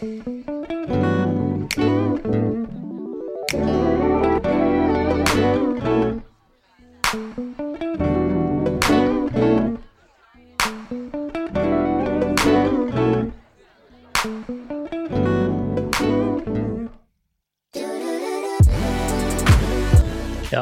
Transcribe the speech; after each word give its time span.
Yeah, 0.00 0.06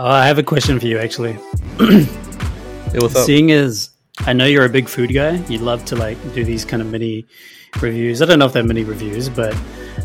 I 0.02 0.26
have 0.26 0.38
a 0.38 0.42
question 0.42 0.80
for 0.80 0.86
you 0.86 0.98
actually. 0.98 1.32
Hey, 1.78 2.06
what's 2.94 3.14
up? 3.14 3.26
Seeing 3.26 3.52
as 3.52 3.90
I 4.20 4.32
know 4.32 4.46
you're 4.46 4.64
a 4.64 4.68
big 4.70 4.88
food 4.88 5.12
guy, 5.12 5.36
you 5.46 5.58
love 5.58 5.84
to 5.86 5.96
like 5.96 6.18
do 6.34 6.44
these 6.44 6.64
kind 6.64 6.80
of 6.82 6.90
mini 6.90 7.26
reviews. 7.80 8.22
I 8.22 8.24
don't 8.24 8.38
know 8.38 8.46
if 8.46 8.52
they're 8.52 8.64
mini 8.64 8.84
reviews, 8.84 9.28
but 9.28 9.54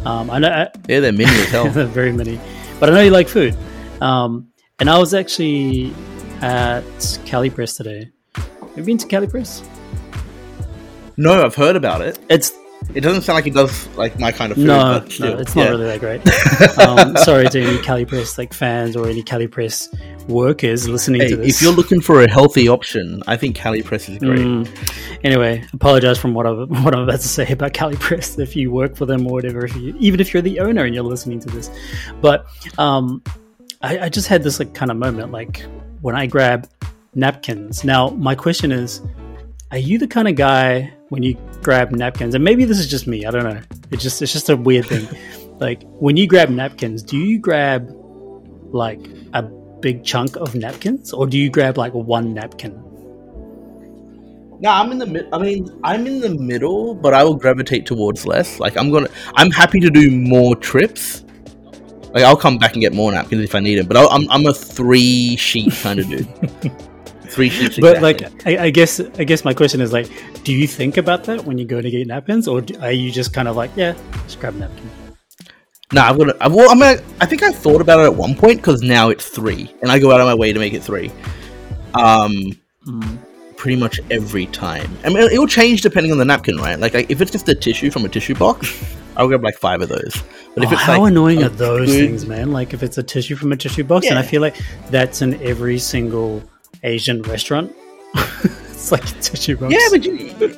um, 0.05 0.29
I 0.29 0.39
know 0.39 0.49
I, 0.49 0.69
Yeah, 0.87 0.99
they're 0.99 1.11
mini 1.11 1.31
as 1.31 1.49
hell. 1.49 1.69
they're 1.69 1.85
very 1.85 2.11
many. 2.11 2.39
But 2.79 2.89
I 2.89 2.93
know 2.93 3.01
you 3.01 3.11
like 3.11 3.27
food. 3.27 3.55
Um, 4.01 4.51
and 4.79 4.89
I 4.89 4.97
was 4.97 5.13
actually 5.13 5.93
at 6.41 6.83
Cali 7.25 7.49
Press 7.49 7.75
today. 7.75 8.09
Have 8.35 8.77
you 8.77 8.83
been 8.83 8.97
to 8.97 9.07
Cali 9.07 9.27
Press? 9.27 9.63
no, 11.17 11.43
I've 11.43 11.55
heard 11.55 11.75
about 11.75 12.01
it. 12.01 12.17
It's 12.29 12.51
It 12.95 13.01
doesn't 13.01 13.21
sound 13.21 13.35
like 13.35 13.47
it 13.47 13.53
does 13.53 13.87
like 13.95 14.19
my 14.19 14.31
kind 14.31 14.51
of 14.51 14.57
food. 14.57 14.65
no, 14.67 14.99
no, 14.99 15.37
it's 15.37 15.55
not 15.55 15.55
yeah. 15.55 15.69
really 15.69 15.85
that 15.85 15.99
great. 15.99 16.77
um, 16.79 17.15
sorry 17.17 17.47
to 17.49 17.61
any 17.61 17.77
Cali 17.83 18.05
Press 18.05 18.37
like 18.37 18.53
fans 18.53 18.95
or 18.95 19.07
any 19.07 19.21
Cali 19.21 19.47
Press 19.47 19.87
workers 20.27 20.87
listening 20.87 21.21
Hey, 21.21 21.29
to 21.29 21.37
this. 21.37 21.55
if 21.55 21.61
you're 21.61 21.73
looking 21.73 22.01
for 22.01 22.21
a 22.23 22.29
healthy 22.29 22.67
option, 22.77 23.21
I 23.27 23.37
think 23.37 23.55
Cali 23.55 23.81
Press 23.81 24.09
is 24.09 24.17
great. 24.19 24.39
Mm. 24.39 24.67
Anyway, 25.23 25.65
apologize 25.73 26.17
from 26.17 26.33
what 26.33 26.45
I'm 26.47 26.67
what 26.83 26.95
I'm 26.95 27.03
about 27.03 27.21
to 27.21 27.27
say 27.27 27.47
about 27.51 27.73
Cali 27.73 27.95
Press. 27.95 28.37
If 28.39 28.55
you 28.55 28.71
work 28.71 28.95
for 28.95 29.05
them 29.05 29.25
or 29.27 29.33
whatever, 29.33 29.65
if 29.65 29.75
you, 29.75 29.95
even 29.99 30.19
if 30.19 30.33
you're 30.33 30.41
the 30.41 30.59
owner 30.59 30.83
and 30.85 30.93
you're 30.95 31.03
listening 31.03 31.39
to 31.41 31.49
this, 31.49 31.69
but 32.21 32.45
um, 32.77 33.21
I, 33.81 33.99
I 33.99 34.09
just 34.09 34.27
had 34.27 34.43
this 34.43 34.59
like 34.59 34.73
kind 34.73 34.91
of 34.91 34.97
moment, 34.97 35.31
like 35.31 35.63
when 36.01 36.15
I 36.15 36.25
grab 36.25 36.69
napkins. 37.15 37.83
Now, 37.83 38.09
my 38.09 38.35
question 38.35 38.71
is, 38.71 39.01
are 39.71 39.77
you 39.77 39.97
the 39.97 40.07
kind 40.07 40.27
of 40.27 40.35
guy 40.35 40.93
when 41.09 41.23
you 41.23 41.35
grab 41.61 41.91
napkins? 41.91 42.35
And 42.35 42.43
maybe 42.43 42.65
this 42.65 42.79
is 42.79 42.87
just 42.89 43.07
me. 43.07 43.25
I 43.25 43.31
don't 43.31 43.43
know. 43.43 43.61
It's 43.91 44.03
just 44.03 44.21
it's 44.21 44.33
just 44.33 44.49
a 44.49 44.57
weird 44.57 44.85
thing. 44.85 45.07
like 45.59 45.83
when 45.99 46.17
you 46.17 46.27
grab 46.27 46.49
napkins, 46.49 47.03
do 47.03 47.17
you 47.17 47.39
grab 47.39 47.89
like 48.73 48.99
a 49.33 49.43
big 49.81 50.03
chunk 50.03 50.35
of 50.35 50.55
napkins, 50.55 51.13
or 51.13 51.27
do 51.27 51.37
you 51.37 51.49
grab 51.49 51.77
like 51.77 51.93
one 51.93 52.33
napkin? 52.33 52.73
No, 54.61 54.69
I'm 54.69 54.91
in 54.91 54.99
the 54.99 55.07
mid. 55.07 55.27
I 55.33 55.39
mean, 55.39 55.79
I'm 55.83 56.05
in 56.05 56.19
the 56.19 56.29
middle, 56.29 56.93
but 56.93 57.15
I 57.15 57.23
will 57.23 57.35
gravitate 57.35 57.87
towards 57.87 58.27
less. 58.27 58.59
Like, 58.59 58.77
I'm 58.77 58.91
gonna. 58.91 59.09
I'm 59.35 59.49
happy 59.49 59.79
to 59.79 59.89
do 59.89 60.11
more 60.11 60.55
trips. 60.55 61.25
Like, 62.13 62.23
I'll 62.23 62.37
come 62.37 62.57
back 62.57 62.73
and 62.73 62.81
get 62.81 62.93
more 62.93 63.11
napkins 63.11 63.43
if 63.43 63.55
I 63.55 63.59
need 63.59 63.75
them. 63.79 63.87
But 63.87 63.97
I'll, 63.97 64.09
I'm 64.09 64.29
I'm 64.29 64.45
a 64.45 64.53
three 64.53 65.35
sheet 65.35 65.73
kind 65.81 65.99
of 65.99 66.07
dude. 66.07 66.27
three 67.31 67.49
sheets. 67.49 67.79
but 67.79 67.97
exactly. 67.97 68.27
like 68.27 68.59
I, 68.59 68.65
I 68.65 68.69
guess 68.71 68.99
i 69.17 69.23
guess 69.23 69.45
my 69.45 69.53
question 69.53 69.79
is 69.79 69.93
like 69.93 70.09
do 70.43 70.51
you 70.53 70.67
think 70.67 70.97
about 70.97 71.23
that 71.23 71.45
when 71.45 71.57
you 71.57 71.63
go 71.63 71.79
to 71.79 71.89
get 71.89 72.05
napkins 72.05 72.45
or 72.45 72.59
do, 72.59 72.77
are 72.81 72.91
you 72.91 73.09
just 73.09 73.31
kind 73.31 73.47
of 73.47 73.55
like 73.55 73.71
yeah 73.77 73.95
just 74.25 74.41
grab 74.41 74.55
a 74.55 75.00
napkin 75.93 75.95
Nah, 75.95 76.09
I've 76.09 76.17
got. 76.17 76.25
To, 76.39 76.43
I, 76.43 76.47
well, 76.47 76.69
I'm 76.69 76.79
gonna. 76.79 77.01
I 77.19 77.25
think 77.25 77.43
I 77.43 77.51
thought 77.51 77.81
about 77.81 77.99
it 77.99 78.03
at 78.03 78.15
one 78.15 78.35
point 78.35 78.57
because 78.57 78.81
now 78.81 79.09
it's 79.09 79.27
three, 79.27 79.73
and 79.81 79.91
I 79.91 79.99
go 79.99 80.11
out 80.11 80.19
of 80.21 80.27
my 80.27 80.35
way 80.35 80.53
to 80.53 80.59
make 80.59 80.73
it 80.73 80.83
three. 80.83 81.11
Um, 81.93 82.57
Mm. 82.87 83.19
pretty 83.57 83.75
much 83.77 83.99
every 84.09 84.47
time. 84.47 84.89
I 85.03 85.09
mean, 85.09 85.17
it 85.19 85.37
will 85.37 85.45
change 85.45 85.81
depending 85.81 86.11
on 86.11 86.17
the 86.17 86.25
napkin, 86.25 86.57
right? 86.57 86.79
Like, 86.79 86.95
like 86.95 87.11
if 87.11 87.21
it's 87.21 87.29
just 87.29 87.47
a 87.47 87.53
tissue 87.53 87.91
from 87.91 88.05
a 88.05 88.09
tissue 88.09 88.33
box, 88.33 88.83
I'll 89.17 89.27
grab 89.27 89.43
like 89.43 89.55
five 89.55 89.83
of 89.83 89.89
those. 89.89 90.23
But 90.55 90.63
if 90.63 90.69
Oh, 90.69 90.73
it's 90.73 90.81
how 90.81 90.99
like 90.99 91.11
annoying 91.11 91.43
are 91.43 91.49
those 91.49 91.89
things 91.89 92.25
man 92.25 92.51
like 92.51 92.73
if 92.73 92.81
it's 92.81 92.97
a 92.97 93.03
tissue 93.03 93.35
from 93.35 93.51
a 93.51 93.55
tissue 93.57 93.83
box 93.83 94.07
and 94.07 94.17
i 94.17 94.21
feel 94.23 94.41
like 94.41 94.57
that's 94.89 95.21
in 95.21 95.35
every 95.43 95.77
single 95.77 96.41
asian 96.83 97.21
restaurant 97.21 97.73
it's 98.15 98.91
like 98.91 99.03
a 99.03 99.13
tissue 99.21 99.55
box 99.57 99.73
Yeah, 99.73 99.87
but 99.91 100.03
you, 100.03 100.57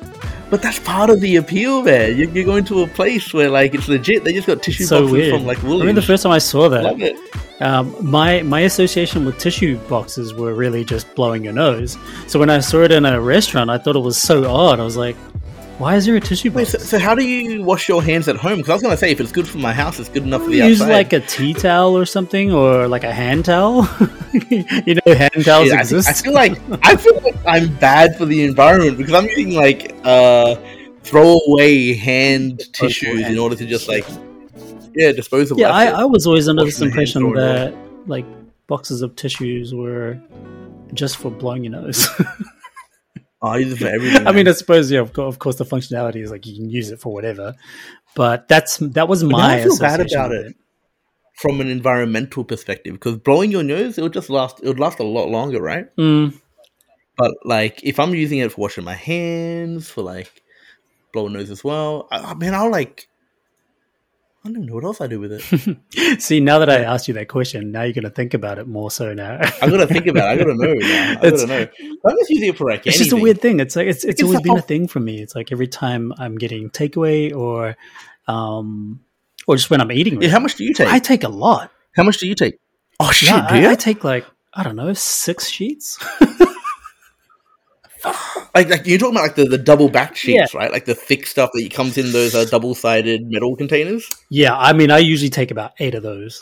but 0.53 0.62
that's 0.62 0.78
part 0.78 1.09
of 1.09 1.19
the 1.19 1.38
appeal, 1.38 1.81
man. 1.81 2.16
You're, 2.16 2.30
you're 2.30 2.46
going 2.46 2.64
to 2.66 2.84
a 2.84 2.88
place 2.88 3.34
where 3.34 3.50
like 3.50 3.74
it's 3.74 3.88
legit. 3.88 4.24
They 4.24 4.34
just 4.34 4.46
got 4.46 4.62
tissue 4.62 4.84
so 4.84 5.00
boxes 5.00 5.12
weird 5.12 5.34
from 5.34 5.47
like 5.47 5.64
Woolies. 5.64 5.81
i 5.81 5.86
mean 5.88 5.96
the 5.96 6.02
first 6.03 6.22
time 6.22 6.31
i 6.31 6.38
saw 6.38 6.69
that. 6.69 7.18
Um, 7.59 7.96
my 8.00 8.44
my 8.44 8.59
association 8.59 9.25
with 9.25 9.40
tissue 9.40 9.80
boxes 9.88 10.31
were 10.31 10.53
really 10.53 10.86
just 10.86 11.12
blowing 11.16 11.44
your 11.44 11.53
nose. 11.53 11.97
So 12.28 12.38
when 12.38 12.52
I 12.52 12.59
saw 12.59 12.84
it 12.84 12.92
in 12.92 13.03
a 13.03 13.19
restaurant, 13.19 13.72
I 13.72 13.80
thought 13.80 13.96
it 13.96 14.02
was 14.02 14.16
so 14.16 14.47
odd. 14.47 14.80
I 14.80 14.84
was 14.84 14.96
like, 14.96 15.16
"Why 15.78 15.95
is 15.95 16.06
there 16.06 16.16
a 16.16 16.19
tissue 16.19 16.51
Wait, 16.51 16.63
box?" 16.63 16.72
so, 16.72 16.78
so 16.78 17.00
how 17.00 17.16
do 17.16 17.23
you 17.25 17.63
wash 17.63 17.88
your 17.88 18.01
hands 18.03 18.28
at 18.28 18.35
home? 18.35 18.57
Because 18.57 18.69
I 18.69 18.73
was 18.73 18.84
gonna 18.84 18.97
say 18.97 19.11
if 19.11 19.19
it's 19.19 19.31
good 19.31 19.47
for 19.47 19.57
my 19.57 19.73
house, 19.73 20.00
it's 20.00 20.09
good 20.09 20.23
enough 20.23 20.44
for 20.44 20.50
the 20.50 20.61
outside. 20.61 20.69
use 20.69 20.81
outside. 20.81 20.94
like 20.94 21.13
a 21.13 21.19
tea 21.22 21.53
towel 21.53 21.97
or 21.97 22.06
something, 22.06 22.51
or 22.51 22.88
like 22.88 23.03
a 23.03 23.13
hand 23.13 23.45
towel. 23.45 23.88
you 24.50 24.95
know, 24.95 25.13
hand 25.13 25.45
towels 25.45 25.69
Yeah, 25.69 25.78
I, 25.78 25.79
exist. 25.81 26.09
I 26.09 26.13
feel 26.13 26.33
like 26.33 26.59
I 26.83 26.95
feel 26.95 27.19
like 27.22 27.35
I'm 27.45 27.73
bad 27.75 28.17
for 28.17 28.25
the 28.25 28.44
environment 28.44 28.97
because 28.97 29.13
I'm 29.13 29.25
using 29.25 29.56
like 29.56 29.95
uh 30.03 30.56
throwaway 31.03 31.94
hand 31.94 32.62
tissues 32.73 33.28
in 33.28 33.38
order 33.38 33.56
to 33.56 33.66
just 33.66 33.88
like 33.88 34.06
yeah 34.95 35.12
disposable. 35.12 35.59
yeah, 35.59 35.72
I, 35.72 35.85
I 35.88 36.06
was 36.06 36.25
always 36.28 36.47
under 36.47 36.63
this 36.63 36.81
impression 36.81 37.33
that 37.33 37.73
like 38.07 38.25
boxes 38.67 39.01
of 39.01 39.16
tissues 39.16 39.73
were 39.73 40.19
just 40.94 41.17
for 41.17 41.31
blowing 41.31 41.63
your 41.63 41.72
nose. 41.72 42.07
I 43.44 43.58
use 43.58 43.74
it 43.74 43.80
for 43.80 43.88
everything. 43.88 44.26
I 44.26 44.31
mean, 44.31 44.48
I 44.48 44.54
suppose 44.54 44.90
yeah, 44.90 45.02
of 45.02 45.14
course, 45.14 45.34
of 45.36 45.40
course, 45.40 45.56
the 45.58 45.66
functionality 45.66 46.24
is 46.24 46.31
like 46.31 46.46
you 46.46 46.56
can 46.56 46.70
use 46.70 46.92
it 46.92 47.00
for 47.00 47.14
whatever. 47.14 47.54
But 48.16 48.48
that's 48.48 48.78
that 48.78 49.08
was 49.08 49.24
my 49.24 49.58
I 49.59 49.64
feel 49.64 49.78
bad 49.78 50.00
about 50.00 50.30
with 50.30 50.46
it 50.48 50.56
from 51.36 51.59
an 51.62 51.68
environmental 51.68 52.44
perspective 52.44 52.94
because 52.94 53.18
blowing 53.18 53.52
your 53.52 53.64
nose 53.64 53.98
it 53.98 54.02
would 54.02 54.14
just 54.14 54.30
last. 54.30 54.59
It 54.64 54.68
would 54.68 54.80
last 54.80 55.00
a 55.00 55.04
lot 55.04 55.30
longer, 55.30 55.62
right? 55.62 55.94
Mm, 55.98 56.40
But 57.18 57.31
like 57.44 57.84
if 57.84 58.00
I'm 58.00 58.14
using 58.16 58.40
it 58.40 58.52
for 58.52 58.62
washing 58.62 58.84
my 58.84 58.94
hands 58.94 59.90
for 59.90 60.04
like 60.04 60.31
blowing 61.12 61.34
nose 61.34 61.50
as 61.50 61.64
well, 61.64 62.08
I, 62.12 62.20
I 62.20 62.34
mean, 62.36 62.54
I'll 62.54 62.72
like. 62.72 63.08
I 64.46 64.50
don't 64.50 64.58
even 64.58 64.66
know 64.68 64.76
what 64.76 64.84
else 64.84 65.00
I 65.00 65.08
do 65.08 65.22
with 65.22 65.31
it. 65.31 66.22
See, 66.22 66.42
now 66.42 66.59
that 66.59 66.70
I 66.70 66.80
asked 66.84 67.08
you 67.08 67.14
that 67.14 67.30
question, 67.30 67.72
now 67.72 67.84
you're 67.84 67.94
going 67.94 68.04
to 68.04 68.09
think 68.09 68.34
about 68.34 68.59
it 68.59 68.68
more 68.68 68.92
so 68.92 69.14
now. 69.14 69.38
I 69.62 69.70
gotta 69.70 69.88
think 69.88 70.06
about 70.08 70.26
it. 70.38 70.42
I 70.42 70.44
gotta 70.44 70.56
know. 70.56 70.74
Now. 70.74 71.12
I 71.22 71.28
It's- 71.28 71.46
gotta 71.46 71.48
know. 71.48 71.68
I'm 72.06 72.18
just 72.18 72.30
using 72.30 72.50
it 72.50 72.58
for 72.58 72.70
like 72.70 72.86
it's 72.86 72.98
just 72.98 73.14
a 73.14 73.16
weird 73.16 73.40
thing. 73.40 73.62
It's 73.62 73.78
like 73.78 73.88
it's 73.88 74.04
it's 74.04 74.20
It's 74.20 74.24
always 74.24 74.42
been 74.42 74.58
a 74.58 74.62
thing 74.62 74.90
for 74.90 75.00
me. 75.00 75.22
It's 75.22 75.34
like 75.34 75.54
every 75.54 75.68
time 75.68 76.12
I'm 76.18 76.36
getting 76.38 76.70
takeaway 76.70 77.34
or 77.34 77.78
um 78.28 79.00
or 79.48 79.56
just 79.56 79.70
when 79.70 79.80
I'm 79.80 79.92
eating, 79.94 80.22
Yeah, 80.22 80.30
how 80.30 80.40
much 80.40 80.56
do 80.56 80.66
you 80.66 80.74
take? 80.74 80.90
I 80.90 81.00
take 81.00 81.24
a 81.24 81.30
lot. 81.30 81.72
how 81.96 82.04
much 82.04 82.18
do 82.18 82.28
you 82.28 82.36
take? 82.36 82.60
Oh 83.00 83.12
shit, 83.12 83.30
Yeah? 83.30 83.48
I, 83.50 83.72
I 83.72 83.75
take 83.75 84.04
like 84.04 84.25
I 84.54 84.64
don't 84.64 84.75
know 84.75 84.92
six 84.92 85.48
sheets. 85.50 85.98
like, 88.56 88.69
like 88.69 88.86
you're 88.86 88.97
talking 89.00 89.16
about 89.16 89.24
like 89.24 89.36
the, 89.36 89.46
the 89.46 89.58
double 89.58 89.90
back 89.90 90.16
sheets, 90.16 90.53
right? 90.53 90.72
Like 90.72 90.86
the 90.86 90.96
thick 90.96 91.25
stuff 91.28 91.50
that 91.53 91.72
comes 91.74 91.97
in 91.97 92.12
those 92.12 92.36
uh, 92.36 92.46
double 92.46 92.75
sided 92.75 93.22
metal 93.30 93.56
containers. 93.56 94.09
yeah, 94.30 94.56
I 94.58 94.74
mean 94.74 94.91
I 94.91 94.97
usually 95.00 95.30
take 95.30 95.52
about 95.52 95.72
eight 95.80 95.96
of 95.96 96.03
those 96.03 96.42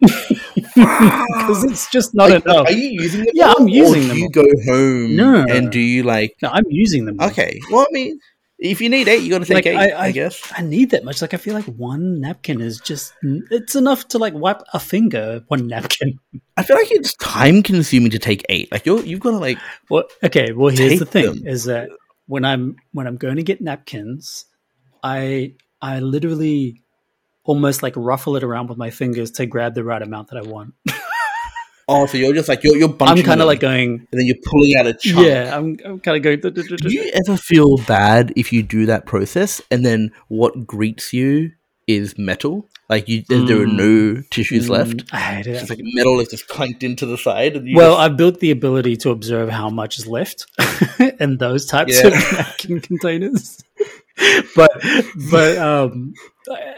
because 0.00 1.64
it's 1.64 1.90
just 1.90 2.14
not 2.14 2.30
Like, 2.30 2.44
enough. 2.44 2.66
are 2.66 2.72
you 2.72 3.00
using 3.02 3.20
them? 3.24 3.32
Yeah, 3.34 3.52
I'm 3.56 3.68
using 3.68 4.08
them 4.08 4.16
Do 4.16 4.22
you 4.22 4.30
go 4.30 4.44
home 4.66 5.16
no, 5.16 5.44
and 5.48 5.70
do 5.72 5.80
you 5.80 6.02
like? 6.02 6.34
No, 6.42 6.50
I'm 6.50 6.64
using 6.68 7.04
them. 7.06 7.18
Okay, 7.20 7.58
well, 7.70 7.82
I 7.88 7.92
mean, 7.92 8.18
if 8.58 8.80
you 8.80 8.88
need 8.88 9.06
eight, 9.08 9.22
you 9.22 9.30
got 9.30 9.40
to 9.40 9.44
take 9.44 9.64
Like, 9.64 9.66
eight. 9.66 9.76
I- 9.76 9.90
I, 9.90 10.04
I- 10.06 10.12
guess. 10.12 10.40
I 10.56 10.62
need 10.62 10.90
that 10.90 11.04
much. 11.04 11.20
Like 11.20 11.34
I 11.34 11.36
feel 11.36 11.54
like 11.54 11.66
one 11.66 12.20
napkin 12.20 12.60
is 12.60 12.80
just 12.80 13.12
it's 13.22 13.74
enough 13.74 14.08
to 14.08 14.18
like 14.18 14.34
wipe 14.34 14.62
a 14.72 14.80
finger. 14.80 15.44
One 15.48 15.66
napkin. 15.66 16.18
I 16.56 16.62
feel 16.62 16.76
like 16.76 16.90
it's 16.90 17.14
time 17.16 17.62
consuming 17.62 18.10
to 18.12 18.18
take 18.18 18.44
eight. 18.48 18.72
Like 18.72 18.86
you're, 18.86 19.00
you've 19.04 19.20
got 19.20 19.32
to 19.32 19.38
like. 19.38 19.58
Well, 19.90 20.04
okay. 20.24 20.52
Well, 20.52 20.74
here's 20.74 20.98
the 20.98 21.06
thing: 21.06 21.26
them. 21.26 21.46
is 21.46 21.64
that 21.64 21.90
when 22.26 22.44
I'm 22.44 22.76
when 22.92 23.06
I'm 23.06 23.16
going 23.16 23.36
to 23.36 23.42
get 23.42 23.60
napkins, 23.60 24.46
I 25.02 25.54
I 25.82 26.00
literally 26.00 26.82
almost 27.44 27.82
like 27.82 27.94
ruffle 27.96 28.36
it 28.36 28.42
around 28.42 28.68
with 28.68 28.78
my 28.78 28.90
fingers 28.90 29.30
to 29.32 29.46
grab 29.46 29.74
the 29.74 29.84
right 29.84 30.02
amount 30.02 30.28
that 30.30 30.38
I 30.38 30.42
want. 30.48 30.74
Oh, 31.88 32.06
so 32.06 32.18
you're 32.18 32.34
just 32.34 32.48
like 32.48 32.64
you're 32.64 32.76
you're 32.76 32.88
bunching. 32.88 33.18
I'm 33.18 33.24
kind 33.24 33.40
of 33.40 33.46
like 33.46 33.60
going, 33.60 33.90
and 34.10 34.20
then 34.20 34.26
you're 34.26 34.36
pulling 34.44 34.74
out 34.76 34.86
a 34.86 34.94
chunk. 34.94 35.24
yeah. 35.26 35.56
I'm 35.56 35.76
I'm 35.84 36.00
kind 36.00 36.16
of 36.16 36.22
going. 36.22 36.40
"Duh, 36.40 36.50
duh, 36.50 36.62
duh, 36.68 36.76
Do 36.76 36.92
you 36.92 37.10
ever 37.14 37.36
feel 37.36 37.76
bad 37.86 38.32
if 38.34 38.52
you 38.52 38.62
do 38.62 38.86
that 38.86 39.06
process 39.06 39.60
and 39.70 39.84
then 39.86 40.10
what 40.28 40.66
greets 40.66 41.12
you 41.12 41.52
is 41.86 42.18
metal? 42.18 42.68
Like 42.88 43.08
you, 43.08 43.22
there- 43.28 43.42
there 43.42 43.62
are 43.62 43.66
no 43.66 44.22
tissues 44.30 44.68
left. 44.68 44.96
Mm, 45.06 45.08
I 45.14 45.18
hate 45.18 45.46
it. 45.48 45.56
It's 45.56 45.70
like 45.70 45.80
metal 45.82 46.18
is 46.20 46.28
just 46.28 46.46
clanked 46.48 46.82
into 46.84 47.04
the 47.06 47.18
side. 47.18 47.56
And 47.56 47.68
you 47.68 47.76
Well, 47.76 47.92
just- 47.96 48.00
I've 48.00 48.16
built 48.16 48.40
the 48.40 48.50
ability 48.52 48.96
to 48.98 49.10
observe 49.10 49.48
how 49.48 49.70
much 49.70 49.98
is 49.98 50.06
left 50.06 50.46
in 51.20 51.38
those 51.38 51.66
types 51.66 52.00
Yeah. 52.00 52.08
of 52.08 52.12
napkin 52.32 52.80
containers. 52.80 53.60
but 54.56 54.70
but 55.30 55.58
um, 55.58 56.14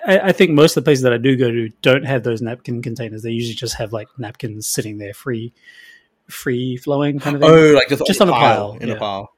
I, 0.06 0.20
I 0.24 0.32
think 0.32 0.50
most 0.50 0.76
of 0.76 0.82
the 0.82 0.88
places 0.88 1.02
that 1.02 1.12
I 1.12 1.18
do 1.18 1.36
go 1.36 1.50
to 1.50 1.68
don't 1.82 2.04
have 2.04 2.24
those 2.24 2.42
napkin 2.42 2.82
containers. 2.82 3.22
They 3.22 3.30
usually 3.30 3.54
just 3.54 3.76
have 3.76 3.92
like 3.92 4.08
napkins 4.18 4.66
sitting 4.66 4.98
there, 4.98 5.14
free, 5.14 5.52
free 6.28 6.76
flowing 6.76 7.20
kind 7.20 7.36
of 7.36 7.42
thing. 7.42 7.50
oh, 7.50 7.72
like 7.74 7.88
just, 7.88 8.06
just 8.06 8.20
on 8.20 8.28
a 8.28 8.32
pile, 8.32 8.72
pile, 8.72 8.78
in 8.80 8.88
yeah. 8.88 8.94
a 8.94 8.98
pile. 8.98 9.32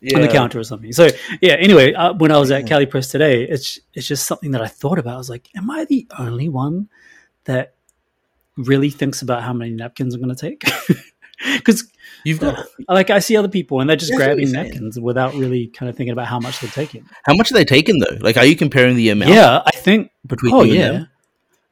yeah. 0.00 0.16
on 0.16 0.22
the 0.22 0.28
counter 0.28 0.58
or 0.58 0.64
something. 0.64 0.92
So 0.92 1.08
yeah. 1.40 1.54
Anyway, 1.54 1.92
uh, 1.94 2.14
when 2.14 2.32
I 2.32 2.38
was 2.38 2.50
at 2.50 2.66
Cali 2.66 2.86
Press 2.86 3.08
today, 3.08 3.44
it's 3.44 3.78
it's 3.94 4.08
just 4.08 4.26
something 4.26 4.50
that 4.52 4.62
I 4.62 4.68
thought 4.68 4.98
about. 4.98 5.14
I 5.14 5.18
was 5.18 5.30
like, 5.30 5.48
am 5.56 5.70
I 5.70 5.84
the 5.84 6.06
only 6.18 6.48
one 6.48 6.88
that 7.44 7.74
really 8.56 8.90
thinks 8.90 9.22
about 9.22 9.42
how 9.42 9.52
many 9.52 9.70
napkins 9.70 10.14
I'm 10.14 10.22
going 10.22 10.34
to 10.34 10.40
take? 10.40 10.64
Because 11.56 11.84
You've 12.26 12.40
got 12.40 12.66
like 12.88 13.10
I 13.10 13.20
see 13.20 13.36
other 13.36 13.48
people 13.48 13.80
and 13.80 13.88
they're 13.88 13.96
just 13.96 14.10
That's 14.10 14.24
grabbing 14.24 14.50
napkins 14.50 14.98
without 14.98 15.34
really 15.34 15.68
kind 15.68 15.88
of 15.88 15.96
thinking 15.96 16.12
about 16.12 16.26
how 16.26 16.40
much 16.40 16.58
they're 16.58 16.68
taking. 16.70 17.08
how 17.24 17.34
much 17.34 17.52
are 17.52 17.54
they 17.54 17.64
taking 17.64 18.00
though? 18.00 18.16
Like, 18.20 18.36
are 18.36 18.44
you 18.44 18.56
comparing 18.56 18.96
the 18.96 19.10
amount 19.10 19.30
Yeah, 19.30 19.62
I 19.64 19.70
think. 19.70 20.10
between 20.26 20.52
Oh 20.52 20.64
yeah. 20.64 21.04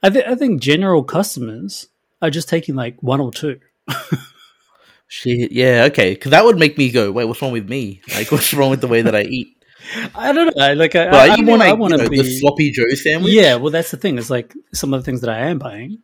I 0.01 0.11
think 0.11 0.27
I 0.29 0.37
think 0.37 0.63
general 0.63 1.03
customers 1.03 1.89
are 2.23 2.31
just 2.31 2.49
taking 2.49 2.77
like 2.77 3.03
one 3.03 3.21
or 3.21 3.33
two. 3.33 3.59
Shit, 5.09 5.51
yeah, 5.51 5.89
okay. 5.91 6.15
Because 6.15 6.31
that 6.31 6.45
would 6.45 6.57
make 6.57 6.79
me 6.79 6.91
go, 6.93 7.11
wait, 7.11 7.25
what's 7.25 7.43
wrong 7.43 7.53
with 7.53 7.69
me? 7.69 8.01
Like, 8.15 8.31
what's 8.31 8.55
wrong 8.55 8.71
with 8.71 8.81
the 8.81 8.87
way 8.89 9.03
that 9.03 9.15
I 9.15 9.23
eat? 9.23 9.49
I 10.15 10.33
don't 10.33 10.57
know. 10.57 10.73
Like 10.75 10.95
I, 10.95 11.07
I, 11.07 11.27
I 11.27 11.37
want 11.41 11.59
like, 11.59 11.69
I 11.69 11.73
want 11.73 11.95
to 11.95 12.09
be 12.09 12.17
the 12.17 12.39
sloppy 12.39 12.71
Joe 12.71 12.89
sandwich? 12.95 13.33
Yeah, 13.33 13.57
well, 13.57 13.73
that's 13.73 13.91
the 13.91 13.97
thing. 13.97 14.19
It's 14.19 14.31
like 14.31 14.55
some 14.73 14.95
of 14.95 15.01
the 15.01 15.05
things 15.05 15.21
that 15.23 15.31
I 15.31 15.49
am 15.49 15.59
buying. 15.59 15.99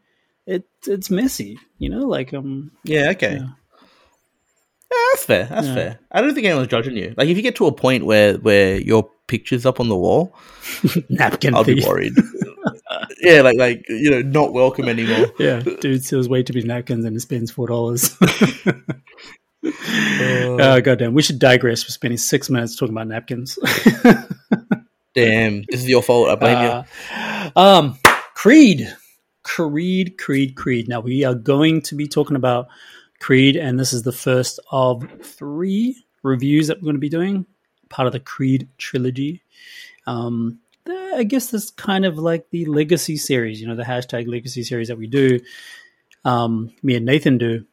It 0.44 0.64
it's 0.86 1.08
messy, 1.08 1.58
you 1.78 1.88
know. 1.88 2.00
Like 2.00 2.34
um, 2.34 2.72
Yeah, 2.82 3.10
okay. 3.10 3.36
Yeah. 3.36 3.48
Yeah, 4.92 4.96
that's 5.12 5.24
fair. 5.24 5.44
That's 5.44 5.66
Yeah. 5.68 5.74
fair. 5.74 5.98
I 6.10 6.20
don't 6.20 6.34
think 6.34 6.46
anyone's 6.46 6.68
judging 6.68 6.96
you. 6.96 7.14
Like, 7.16 7.28
if 7.28 7.36
you 7.36 7.42
get 7.42 7.54
to 7.56 7.66
a 7.66 7.72
point 7.72 8.04
where 8.04 8.34
where 8.38 8.80
your 8.80 9.08
picture's 9.28 9.64
up 9.64 9.78
on 9.80 9.88
the 9.88 9.96
wall, 9.96 10.34
napkin 11.08 11.54
I'll 11.54 11.62
be 11.64 11.82
worried. 11.86 12.14
yeah, 13.20 13.40
like 13.42 13.56
like 13.56 13.84
you 13.88 14.10
know, 14.10 14.22
not 14.22 14.52
welcome 14.52 14.88
anymore. 14.88 15.32
Yeah, 15.38 15.60
dude 15.60 16.04
steals 16.04 16.28
way 16.28 16.42
too 16.42 16.54
many 16.54 16.66
napkins 16.66 17.04
and 17.04 17.20
spends 17.22 17.50
four 17.52 17.68
dollars. 17.68 18.16
oh 19.64 20.80
goddamn! 20.80 21.14
We 21.14 21.22
should 21.22 21.38
digress. 21.38 21.84
We're 21.84 21.90
spending 21.90 22.18
six 22.18 22.50
minutes 22.50 22.76
talking 22.76 22.94
about 22.94 23.08
napkins. 23.08 23.58
Damn, 25.14 25.62
this 25.70 25.80
is 25.80 25.88
your 25.88 26.02
fault. 26.02 26.28
I 26.28 26.34
blame 26.36 26.56
Uh, 26.56 27.50
um, 27.56 27.98
Creed, 28.34 28.92
Creed, 29.42 30.16
Creed, 30.18 30.54
Creed. 30.54 30.88
Now 30.88 31.00
we 31.00 31.24
are 31.24 31.34
going 31.34 31.82
to 31.82 31.94
be 31.96 32.06
talking 32.06 32.36
about 32.36 32.68
Creed, 33.20 33.56
and 33.56 33.78
this 33.78 33.92
is 33.92 34.02
the 34.02 34.12
first 34.12 34.58
of 34.72 35.06
three 35.22 36.02
reviews 36.22 36.66
that 36.66 36.78
we're 36.78 36.84
going 36.86 36.96
to 36.96 37.00
be 37.00 37.08
doing, 37.08 37.46
part 37.88 38.06
of 38.06 38.12
the 38.12 38.20
Creed 38.20 38.68
trilogy. 38.78 39.42
Um, 40.06 40.58
the- 40.84 41.12
I 41.16 41.22
guess 41.24 41.50
this 41.50 41.70
kind 41.70 42.04
of 42.06 42.18
like 42.18 42.48
the 42.50 42.64
legacy 42.64 43.16
series, 43.16 43.60
you 43.60 43.68
know, 43.68 43.76
the 43.76 43.82
hashtag 43.82 44.26
legacy 44.28 44.62
series 44.62 44.88
that 44.88 44.96
we 44.98 45.06
do. 45.06 45.38
Um, 46.24 46.72
me 46.82 46.96
and 46.96 47.04
Nathan 47.06 47.38
do, 47.38 47.64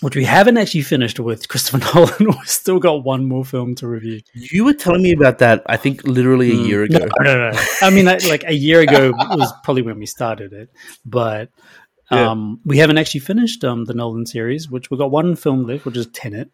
which 0.00 0.16
we 0.16 0.24
haven't 0.24 0.56
actually 0.58 0.82
finished 0.82 1.18
with 1.20 1.48
Christopher 1.48 1.78
Nolan. 1.94 2.14
We've 2.20 2.48
still 2.48 2.78
got 2.78 3.04
one 3.04 3.26
more 3.26 3.44
film 3.44 3.74
to 3.76 3.86
review. 3.86 4.20
you. 4.34 4.64
Were 4.64 4.72
telling 4.74 5.02
me 5.02 5.12
about 5.12 5.38
that. 5.38 5.62
I 5.66 5.76
think 5.76 6.04
literally 6.04 6.50
a 6.50 6.54
year 6.54 6.82
ago. 6.84 6.98
No, 7.20 7.34
no, 7.34 7.50
no. 7.50 7.58
I 7.82 7.90
mean, 7.90 8.08
I- 8.08 8.18
like 8.28 8.44
a 8.46 8.54
year 8.54 8.80
ago 8.80 9.12
was 9.16 9.52
probably 9.64 9.82
when 9.82 9.98
we 9.98 10.06
started 10.06 10.52
it, 10.52 10.70
but 11.04 11.50
Yeah. 12.10 12.30
um, 12.30 12.60
we 12.64 12.78
haven't 12.78 12.98
actually 12.98 13.20
finished 13.20 13.64
um, 13.64 13.84
the 13.84 13.92
Nolan 13.94 14.26
series, 14.26 14.70
which 14.70 14.90
we've 14.90 14.98
got 14.98 15.10
one 15.10 15.34
film 15.34 15.64
left, 15.66 15.84
which 15.86 15.96
is 15.96 16.06
Tenet. 16.06 16.50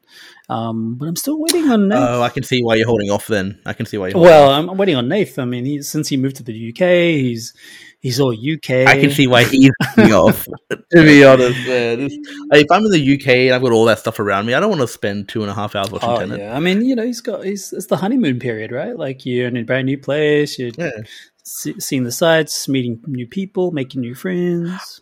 Um, 0.48 0.94
but 0.96 1.06
I'm 1.08 1.16
still 1.16 1.38
waiting 1.38 1.68
on 1.70 1.88
Nath. 1.88 2.08
Oh, 2.08 2.22
I 2.22 2.30
can 2.30 2.42
see 2.42 2.62
why 2.62 2.76
you're 2.76 2.86
holding 2.86 3.10
off. 3.10 3.26
Then 3.26 3.60
I 3.66 3.74
can 3.74 3.84
see 3.84 3.98
why 3.98 4.06
you're. 4.08 4.12
Holding 4.14 4.30
well, 4.30 4.50
I'm 4.50 4.76
waiting 4.78 4.96
on 4.96 5.08
Nath. 5.08 5.38
I 5.38 5.44
mean, 5.44 5.66
he, 5.66 5.82
since 5.82 6.08
he 6.08 6.16
moved 6.16 6.36
to 6.36 6.42
the 6.42 6.70
UK, 6.70 7.20
he's 7.20 7.52
he's 8.00 8.18
all 8.18 8.32
UK. 8.32 8.70
I 8.88 8.98
can 8.98 9.10
see 9.10 9.26
why 9.26 9.44
he's 9.44 9.70
holding 9.94 10.12
off. 10.24 10.46
To 10.70 10.78
be 11.04 11.22
honest, 11.22 11.58
man. 11.66 12.00
It's- 12.00 12.18
if 12.52 12.66
I'm 12.70 12.84
in 12.86 12.90
the 12.90 13.14
UK 13.14 13.28
and 13.28 13.54
I've 13.54 13.62
got 13.62 13.72
all 13.72 13.84
that 13.84 13.98
stuff 13.98 14.20
around 14.20 14.46
me, 14.46 14.54
I 14.54 14.60
don't 14.60 14.70
want 14.70 14.80
to 14.80 14.88
spend 14.88 15.28
two 15.28 15.42
and 15.42 15.50
a 15.50 15.54
half 15.54 15.74
hours 15.76 15.90
watching 15.90 16.08
Oh 16.08 16.18
Tenet. 16.18 16.38
yeah, 16.40 16.56
I 16.56 16.60
mean, 16.60 16.82
you 16.82 16.96
know, 16.96 17.04
he's 17.04 17.20
got 17.20 17.44
he's 17.44 17.74
it's 17.74 17.86
the 17.86 17.96
honeymoon 17.98 18.38
period, 18.38 18.72
right? 18.72 18.96
Like 18.96 19.26
you're 19.26 19.48
in 19.48 19.56
a 19.58 19.64
brand 19.64 19.84
new 19.84 19.98
place, 19.98 20.58
you're 20.58 20.70
Yeah. 20.78 20.90
see, 21.44 21.78
seeing 21.78 22.04
the 22.04 22.12
sights, 22.12 22.68
meeting 22.68 23.02
new 23.06 23.26
people, 23.26 23.70
making 23.70 24.00
new 24.00 24.14
friends. 24.14 25.01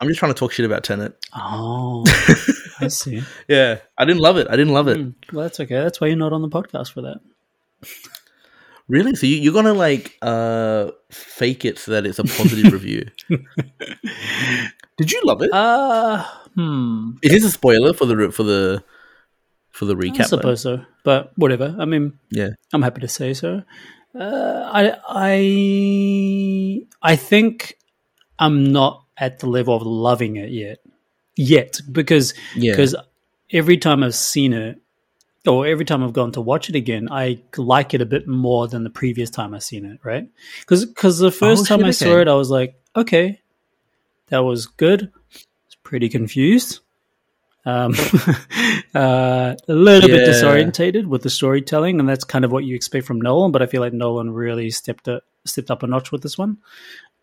I'm 0.00 0.08
just 0.08 0.18
trying 0.20 0.32
to 0.32 0.38
talk 0.38 0.52
shit 0.52 0.64
about 0.66 0.84
Tenet. 0.84 1.16
Oh, 1.34 2.04
I 2.80 2.88
see. 2.88 3.22
Yeah, 3.48 3.78
I 3.96 4.04
didn't 4.04 4.20
love 4.22 4.36
it. 4.36 4.46
I 4.48 4.56
didn't 4.56 4.72
love 4.72 4.86
it. 4.88 4.96
Hmm, 4.96 5.10
Well, 5.32 5.42
that's 5.44 5.58
okay. 5.60 5.74
That's 5.74 6.00
why 6.00 6.06
you're 6.08 6.16
not 6.16 6.32
on 6.32 6.42
the 6.42 6.48
podcast 6.48 6.92
for 6.92 7.02
that. 7.02 7.20
Really? 8.88 9.14
So 9.16 9.26
you, 9.26 9.36
you're 9.36 9.52
gonna 9.52 9.74
like 9.74 10.16
uh 10.22 10.92
fake 11.10 11.64
it 11.66 11.78
so 11.78 11.90
that 11.92 12.06
it's 12.06 12.18
a 12.18 12.24
positive 12.24 12.72
review? 12.72 13.04
Did 14.96 15.12
you 15.12 15.20
love 15.24 15.42
it? 15.42 15.52
Uh, 15.52 16.24
hmm. 16.54 17.10
Is 17.22 17.32
this 17.32 17.44
a 17.44 17.50
spoiler 17.50 17.92
for 17.92 18.06
the 18.06 18.32
for 18.32 18.42
the 18.44 18.82
for 19.70 19.84
the 19.84 19.94
recap? 19.94 20.14
I 20.14 20.18
though? 20.18 20.24
suppose 20.28 20.62
so, 20.62 20.84
but 21.04 21.32
whatever. 21.36 21.76
I 21.78 21.84
mean, 21.84 22.18
Yeah. 22.30 22.50
I'm 22.72 22.82
happy 22.82 23.00
to 23.02 23.08
say 23.08 23.34
so. 23.34 23.62
Uh, 24.18 24.70
I, 24.72 24.96
I, 27.02 27.12
I 27.12 27.16
think 27.16 27.76
I'm 28.38 28.72
not 28.72 29.04
at 29.18 29.38
the 29.40 29.46
level 29.48 29.74
of 29.74 29.82
loving 29.82 30.36
it 30.36 30.50
yet, 30.50 30.78
yet 31.36 31.80
because 31.90 32.34
Yeah. 32.56 32.72
because 32.72 32.94
every 33.50 33.76
time 33.78 34.02
I've 34.02 34.14
seen 34.14 34.52
it, 34.52 34.80
or 35.46 35.66
every 35.66 35.84
time 35.84 36.04
I've 36.04 36.12
gone 36.12 36.32
to 36.32 36.40
watch 36.40 36.68
it 36.68 36.74
again, 36.74 37.08
I 37.10 37.40
like 37.56 37.94
it 37.94 38.02
a 38.02 38.06
bit 38.06 38.26
more 38.28 38.68
than 38.68 38.84
the 38.84 38.90
previous 38.90 39.30
time 39.30 39.54
I've 39.54 39.62
seen 39.62 39.84
it. 39.84 40.00
Right? 40.04 40.28
Because 40.60 40.84
because 40.84 41.18
the 41.18 41.32
first 41.32 41.62
Oh, 41.62 41.64
time 41.76 41.84
I 41.84 41.90
saw 41.90 42.18
it, 42.20 42.28
I 42.28 42.34
was 42.34 42.50
like, 42.50 42.74
okay, 42.94 43.40
that 44.28 44.40
was 44.40 44.66
good. 44.66 45.10
I 45.14 45.38
was 45.66 45.76
pretty 45.82 46.08
confused. 46.08 46.80
Um, 47.64 47.94
uh, 48.94 49.54
a 49.68 49.72
little 49.72 50.08
bit 50.08 50.22
Yeah. 50.22 50.28
disorientated 50.32 51.06
with 51.06 51.22
the 51.22 51.30
storytelling, 51.30 52.00
and 52.00 52.08
that's 52.08 52.24
kind 52.24 52.44
of 52.44 52.52
what 52.52 52.64
you 52.64 52.74
expect 52.74 53.06
from 53.06 53.20
Nolan. 53.20 53.52
But 53.52 53.62
I 53.62 53.66
feel 53.66 53.80
like 53.80 53.92
Nolan 53.92 54.30
really 54.30 54.70
stepped 54.70 55.08
up, 55.08 55.24
stepped 55.44 55.70
up 55.70 55.82
a 55.82 55.86
notch 55.86 56.12
with 56.12 56.22
this 56.22 56.38
one. 56.38 56.58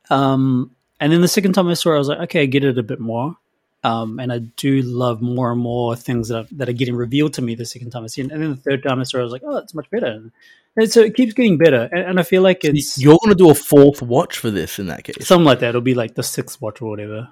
Um, 0.09 0.71
and 0.99 1.11
then 1.11 1.21
the 1.21 1.27
second 1.27 1.53
time 1.53 1.67
I 1.67 1.73
saw 1.73 1.91
it, 1.91 1.95
I 1.95 1.97
was 1.99 2.07
like, 2.07 2.19
okay, 2.19 2.43
I 2.43 2.45
get 2.45 2.63
it 2.63 2.77
a 2.77 2.83
bit 2.83 2.99
more. 2.99 3.35
Um, 3.83 4.19
and 4.19 4.33
I 4.33 4.39
do 4.39 4.81
love 4.81 5.21
more 5.21 5.51
and 5.51 5.61
more 5.61 5.95
things 5.95 6.29
that 6.29 6.37
are, 6.39 6.47
that 6.53 6.67
are 6.69 6.73
getting 6.73 6.95
revealed 6.95 7.33
to 7.35 7.43
me 7.43 7.53
the 7.53 7.65
second 7.65 7.91
time 7.91 8.03
I 8.03 8.07
see 8.07 8.21
it. 8.21 8.31
And 8.31 8.41
then 8.41 8.49
the 8.51 8.55
third 8.55 8.81
time 8.81 8.99
I 8.99 9.03
saw 9.03 9.17
it, 9.17 9.21
I 9.21 9.23
was 9.23 9.31
like, 9.31 9.43
oh, 9.45 9.57
it's 9.57 9.75
much 9.75 9.89
better. 9.91 10.31
And 10.75 10.91
so 10.91 11.01
it 11.01 11.15
keeps 11.15 11.33
getting 11.33 11.59
better. 11.59 11.87
And, 11.91 12.01
and 12.09 12.19
I 12.19 12.23
feel 12.23 12.41
like 12.41 12.63
it's 12.63 12.97
You're 12.99 13.19
gonna 13.23 13.35
do 13.35 13.51
a 13.51 13.55
fourth 13.55 14.01
watch 14.01 14.39
for 14.39 14.49
this 14.49 14.79
in 14.79 14.87
that 14.87 15.03
case. 15.03 15.27
something 15.27 15.45
like 15.45 15.59
that. 15.59 15.69
It'll 15.69 15.81
be 15.81 15.93
like 15.93 16.15
the 16.15 16.23
sixth 16.23 16.59
watch 16.61 16.81
or 16.81 16.89
whatever. 16.89 17.29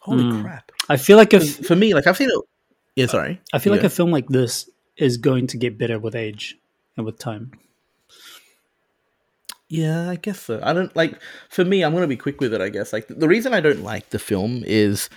Holy 0.00 0.24
Mm. 0.24 0.42
crap! 0.42 0.72
I 0.88 0.96
feel 0.96 1.16
like 1.16 1.32
if 1.34 1.66
For 1.66 1.76
me, 1.76 1.94
like 1.94 2.06
I've 2.06 2.16
seen 2.16 2.30
it. 2.30 2.44
Yeah, 2.96 3.06
sorry. 3.06 3.40
I 3.52 3.58
feel 3.58 3.72
like 3.72 3.84
a 3.84 3.90
film 3.90 4.10
like 4.10 4.26
this 4.26 4.68
is 4.96 5.18
going 5.18 5.46
to 5.48 5.56
get 5.56 5.78
better 5.78 5.98
with 6.00 6.16
age 6.16 6.56
and 6.96 7.06
with 7.06 7.18
time. 7.18 7.52
Yeah, 9.68 10.08
I 10.08 10.16
guess 10.16 10.40
so. 10.40 10.60
I 10.62 10.72
don't 10.72 10.94
like. 10.96 11.20
For 11.50 11.64
me, 11.64 11.82
I'm 11.82 11.92
gonna 11.92 12.06
be 12.06 12.16
quick 12.16 12.40
with 12.40 12.54
it. 12.54 12.60
I 12.60 12.70
guess 12.70 12.92
like 12.92 13.06
the 13.08 13.28
reason 13.28 13.52
I 13.52 13.60
don't 13.60 13.82
like 13.82 14.10
the 14.10 14.18
film 14.18 14.62
is 14.66 15.10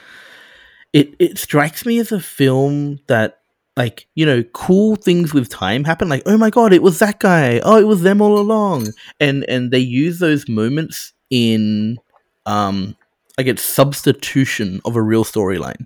it 0.92 1.16
it 1.20 1.38
strikes 1.38 1.86
me 1.86 2.00
as 2.00 2.12
a 2.12 2.20
film 2.20 3.00
that 3.08 3.40
like 3.78 4.08
you 4.16 4.26
know 4.26 4.44
cool 4.44 4.98
things 4.98 5.34
with 5.34 5.50
time 5.50 5.86
happen. 5.86 6.10
Like 6.10 6.24
oh 6.26 6.38
my 6.38 6.50
god, 6.50 6.74
it 6.74 6.84
was 6.84 7.00
that 7.00 7.20
guy. 7.20 7.60
Oh, 7.64 7.78
it 7.78 7.88
was 7.88 8.02
them 8.02 8.22
all 8.22 8.38
along. 8.38 8.88
And 9.22 9.46
and 9.50 9.72
they 9.72 9.80
use 9.80 10.20
those 10.20 10.50
moments 10.50 11.14
in 11.30 11.98
um 12.46 12.98
like 13.38 13.48
it's 13.48 13.64
substitution 13.64 14.82
of 14.84 14.98
a 14.98 15.02
real 15.02 15.24
storyline. 15.24 15.86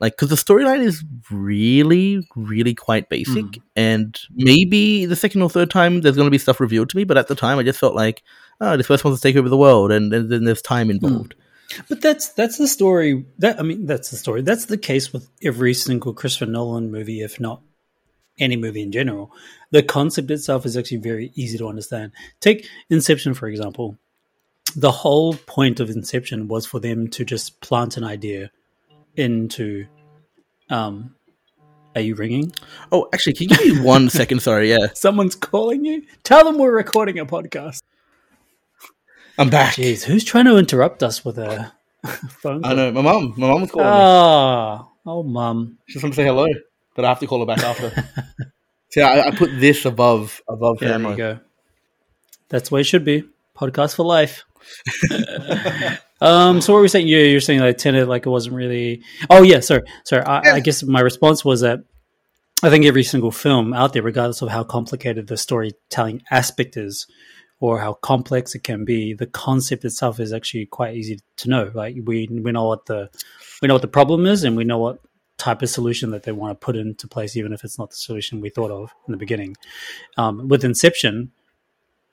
Like 0.00 0.12
because 0.12 0.28
the 0.28 0.36
storyline 0.36 0.82
is 0.82 1.02
really 1.30 2.26
really 2.36 2.74
quite 2.74 3.08
basic 3.08 3.44
Mm. 3.44 3.62
and 3.76 4.20
maybe 4.34 5.06
the 5.06 5.16
second 5.16 5.42
or 5.42 5.48
third 5.50 5.70
time 5.70 6.02
there's 6.02 6.16
going 6.16 6.26
to 6.26 6.30
be 6.30 6.38
stuff 6.38 6.60
revealed 6.60 6.90
to 6.90 6.96
me 6.96 7.04
but 7.04 7.16
at 7.16 7.28
the 7.28 7.34
time 7.34 7.58
i 7.58 7.62
just 7.62 7.80
felt 7.80 7.94
like 7.94 8.22
oh 8.60 8.76
this 8.76 8.86
person 8.88 9.08
wants 9.08 9.22
to 9.22 9.28
take 9.28 9.36
over 9.36 9.48
the 9.48 9.56
world 9.56 9.90
and, 9.90 10.12
and 10.12 10.30
then 10.30 10.44
there's 10.44 10.60
time 10.60 10.90
involved 10.90 11.34
But 11.88 12.00
that's 12.00 12.28
that's 12.28 12.58
the 12.58 12.68
story. 12.68 13.24
That 13.38 13.58
I 13.58 13.62
mean, 13.62 13.86
that's 13.86 14.10
the 14.10 14.16
story. 14.16 14.42
That's 14.42 14.66
the 14.66 14.78
case 14.78 15.12
with 15.12 15.28
every 15.42 15.74
single 15.74 16.14
Christopher 16.14 16.46
Nolan 16.46 16.92
movie, 16.92 17.22
if 17.22 17.40
not 17.40 17.60
any 18.38 18.56
movie 18.56 18.82
in 18.82 18.92
general. 18.92 19.32
The 19.72 19.82
concept 19.82 20.30
itself 20.30 20.64
is 20.64 20.76
actually 20.76 20.98
very 20.98 21.32
easy 21.34 21.58
to 21.58 21.66
understand. 21.68 22.12
Take 22.40 22.68
Inception 22.88 23.34
for 23.34 23.48
example. 23.48 23.98
The 24.76 24.92
whole 24.92 25.34
point 25.34 25.80
of 25.80 25.90
Inception 25.90 26.46
was 26.48 26.66
for 26.66 26.78
them 26.80 27.08
to 27.08 27.24
just 27.24 27.60
plant 27.60 27.96
an 27.96 28.04
idea 28.04 28.50
into. 29.16 29.86
Um, 30.70 31.14
are 31.94 32.00
you 32.02 32.14
ringing? 32.14 32.52
oh 32.92 33.08
actually 33.14 33.32
can 33.32 33.48
you 33.48 33.56
give 33.56 33.76
me 33.76 33.80
one 33.82 34.10
second 34.20 34.40
sorry 34.40 34.68
yeah 34.68 34.88
Someone's 34.94 35.34
calling 35.34 35.84
you. 35.84 36.02
Tell 36.24 36.44
them 36.44 36.58
we're 36.58 36.74
recording 36.74 37.18
a 37.18 37.24
podcast. 37.24 37.80
i'm 39.38 39.48
back 39.48 39.74
Jeez, 39.76 40.02
who's 40.04 40.24
trying 40.24 40.44
to 40.46 40.56
interrupt 40.58 41.02
us 41.02 41.24
with 41.24 41.38
a 41.38 41.72
phone 42.06 42.62
call? 42.62 42.70
i 42.72 42.74
know 42.74 42.92
my 42.92 43.00
mom 43.00 43.32
my 43.38 43.46
mom 43.48 43.62
was 43.62 43.70
calling 43.70 43.86
me 43.86 44.92
Oh, 45.08 45.22
mum. 45.22 45.78
she 45.86 45.94
just 45.94 46.02
want 46.02 46.14
to 46.14 46.16
say 46.20 46.24
hello 46.26 46.46
but 46.94 47.04
i 47.04 47.08
have 47.08 47.20
to 47.20 47.26
call 47.26 47.38
her 47.40 47.46
back 47.46 47.62
after 47.64 47.90
see 48.90 49.00
I, 49.00 49.28
I 49.28 49.30
put 49.30 49.50
this 49.58 49.84
above 49.86 50.42
above 50.48 50.78
Yeah, 50.82 50.88
there 50.88 50.98
family 50.98 51.10
you 51.12 51.16
go. 51.16 51.38
That's 52.48 52.70
where 52.70 52.80
it 52.82 52.84
should 52.84 53.04
be. 53.04 53.24
Podcast 53.56 53.96
for 53.96 54.04
life. 54.04 54.44
um. 56.20 56.60
So 56.60 56.72
what 56.72 56.78
were 56.78 56.82
we 56.82 56.88
saying? 56.88 57.08
You 57.08 57.18
you're 57.18 57.40
saying 57.40 57.60
like 57.60 57.78
Tenet, 57.78 58.08
like 58.08 58.26
it 58.26 58.30
wasn't 58.30 58.56
really. 58.56 59.02
Oh 59.30 59.42
yeah. 59.42 59.60
Sorry. 59.60 59.82
Sorry. 60.04 60.22
I, 60.24 60.54
I 60.54 60.60
guess 60.60 60.82
my 60.82 61.00
response 61.00 61.44
was 61.44 61.60
that 61.60 61.80
I 62.62 62.70
think 62.70 62.86
every 62.86 63.02
single 63.02 63.30
film 63.30 63.74
out 63.74 63.92
there, 63.92 64.02
regardless 64.02 64.40
of 64.42 64.48
how 64.48 64.64
complicated 64.64 65.26
the 65.26 65.36
storytelling 65.36 66.22
aspect 66.30 66.76
is 66.76 67.06
or 67.60 67.80
how 67.80 67.94
complex 67.94 68.54
it 68.54 68.64
can 68.64 68.84
be, 68.84 69.14
the 69.14 69.26
concept 69.26 69.84
itself 69.84 70.20
is 70.20 70.32
actually 70.32 70.66
quite 70.66 70.96
easy 70.96 71.18
to 71.38 71.50
know. 71.50 71.70
Like 71.74 71.96
we 72.04 72.28
we 72.30 72.52
know 72.52 72.66
what 72.66 72.86
the 72.86 73.10
we 73.60 73.68
know 73.68 73.74
what 73.74 73.82
the 73.82 73.88
problem 73.88 74.26
is, 74.26 74.44
and 74.44 74.56
we 74.56 74.64
know 74.64 74.78
what 74.78 75.00
type 75.38 75.60
of 75.62 75.68
solution 75.68 76.10
that 76.10 76.22
they 76.22 76.32
want 76.32 76.58
to 76.58 76.64
put 76.64 76.76
into 76.76 77.06
place, 77.06 77.36
even 77.36 77.52
if 77.52 77.62
it's 77.62 77.78
not 77.78 77.90
the 77.90 77.96
solution 77.96 78.40
we 78.40 78.50
thought 78.50 78.70
of 78.70 78.90
in 79.06 79.12
the 79.12 79.18
beginning. 79.18 79.54
Um, 80.16 80.48
with 80.48 80.64
Inception, 80.64 81.32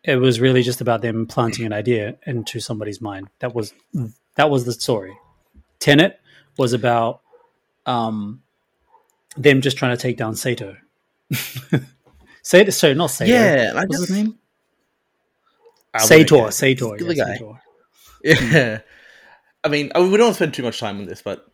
it 0.04 0.18
was 0.18 0.40
really 0.40 0.64
just 0.64 0.82
about 0.82 1.02
them 1.02 1.26
planting 1.28 1.66
an 1.66 1.74
idea 1.74 2.16
into 2.26 2.60
somebody's 2.60 3.00
mind. 3.02 3.30
That 3.40 3.54
was 3.56 3.74
that 4.36 4.50
was 4.50 4.66
the 4.66 4.74
story. 4.74 5.16
Tenet 5.80 6.20
was 6.58 6.74
about 6.74 7.22
um, 7.86 8.42
them 9.38 9.62
just 9.62 9.78
trying 9.78 9.96
to 9.96 10.02
take 10.02 10.18
down 10.18 10.36
Sato. 10.36 10.76
Sato, 12.42 12.70
sorry, 12.72 12.94
not 12.96 13.08
Sato. 13.08 13.32
Yeah, 13.32 13.72
I 13.74 13.86
what's 13.86 13.98
just- 14.00 14.10
his 14.10 14.18
name? 14.18 14.40
Sator. 16.00 16.50
Sator. 16.52 16.98
yeah, 17.00 17.08
The 17.08 17.16
guy. 17.16 17.38
Sator. 17.38 17.60
Yeah. 18.24 18.80
I 19.66 19.68
mean, 19.70 19.92
I, 19.96 20.02
we 20.02 20.18
don't 20.18 20.34
spend 20.34 20.54
too 20.54 20.64
much 20.64 20.80
time 20.80 20.98
on 21.00 21.06
this, 21.06 21.22
but 21.22 21.46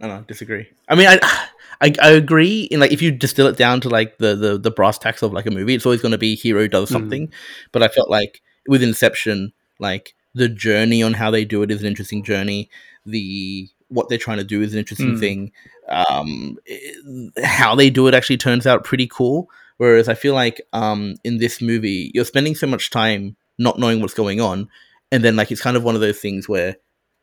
I 0.00 0.06
don't 0.08 0.16
know, 0.18 0.24
disagree. 0.28 0.68
I 0.88 0.94
mean, 0.94 1.08
I, 1.08 1.18
I 1.80 1.92
I 2.02 2.10
agree 2.10 2.62
in 2.70 2.80
like 2.80 2.92
if 2.92 3.00
you 3.02 3.10
distill 3.12 3.46
it 3.46 3.56
down 3.56 3.80
to 3.82 3.88
like 3.88 4.18
the 4.18 4.34
the, 4.34 4.58
the 4.58 4.70
brass 4.70 4.98
tacks 4.98 5.22
of 5.22 5.32
like 5.32 5.46
a 5.46 5.50
movie, 5.50 5.74
it's 5.74 5.86
always 5.86 6.02
going 6.02 6.12
to 6.12 6.18
be 6.18 6.34
hero 6.34 6.66
does 6.68 6.90
something. 6.90 7.32
But 7.72 7.82
I 7.82 7.88
felt 7.88 8.10
like 8.10 8.40
with 8.66 8.82
Inception, 8.82 9.52
like 9.78 10.14
the 10.34 10.48
journey 10.48 11.02
on 11.02 11.14
how 11.14 11.30
they 11.30 11.44
do 11.44 11.62
it 11.62 11.70
is 11.70 11.80
an 11.80 11.86
interesting 11.86 12.22
journey. 12.24 12.68
The 13.06 13.68
what 13.88 14.08
they're 14.08 14.18
trying 14.18 14.38
to 14.38 14.44
do 14.44 14.60
is 14.60 14.72
an 14.72 14.78
interesting 14.80 15.14
Mm. 15.14 15.20
thing. 15.20 15.52
Um, 15.88 16.58
i- 16.68 17.44
how 17.44 17.74
they 17.74 17.88
do 17.90 18.06
it 18.08 18.14
actually 18.14 18.36
turns 18.36 18.66
out 18.66 18.84
pretty 18.84 19.06
cool. 19.06 19.48
Whereas 19.78 20.08
I 20.08 20.14
feel 20.14 20.34
like 20.34 20.60
um 20.72 21.14
in 21.24 21.38
this 21.38 21.62
movie, 21.62 22.10
you're 22.14 22.24
spending 22.24 22.54
so 22.56 22.66
much 22.66 22.90
time 22.90 23.36
not 23.56 23.78
knowing 23.78 24.00
what's 24.00 24.14
going 24.14 24.40
on, 24.40 24.68
and 25.12 25.22
then 25.24 25.36
like 25.36 25.50
it's 25.52 25.62
kind 25.62 25.76
of 25.76 25.84
one 25.84 25.94
of 25.94 26.00
those 26.00 26.18
things 26.18 26.48
where 26.48 26.76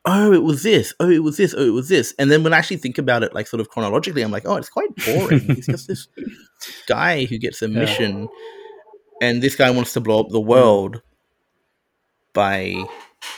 oh 0.05 0.33
it 0.33 0.43
was 0.43 0.63
this 0.63 0.93
oh 0.99 1.09
it 1.09 1.23
was 1.23 1.37
this 1.37 1.53
oh 1.57 1.65
it 1.65 1.73
was 1.73 1.89
this. 1.89 2.13
And 2.19 2.31
then 2.31 2.43
when 2.43 2.53
i 2.53 2.57
actually 2.57 2.77
think 2.77 2.97
about 2.97 3.23
it 3.23 3.33
like 3.33 3.47
sort 3.47 3.61
of 3.61 3.69
chronologically 3.69 4.21
i'm 4.21 4.31
like 4.31 4.45
oh 4.45 4.55
it's 4.55 4.69
quite 4.69 4.89
boring. 5.05 5.39
He's 5.41 5.67
just 5.67 5.87
this 5.87 6.07
guy 6.87 7.25
who 7.25 7.37
gets 7.37 7.61
a 7.61 7.69
Yeah. 7.69 7.79
mission 7.79 8.27
and 9.21 9.41
this 9.41 9.55
guy 9.55 9.71
wants 9.71 9.93
to 9.93 10.01
blow 10.01 10.19
up 10.21 10.29
the 10.29 10.41
hmm. 10.41 10.47
world 10.47 11.01
by 12.33 12.75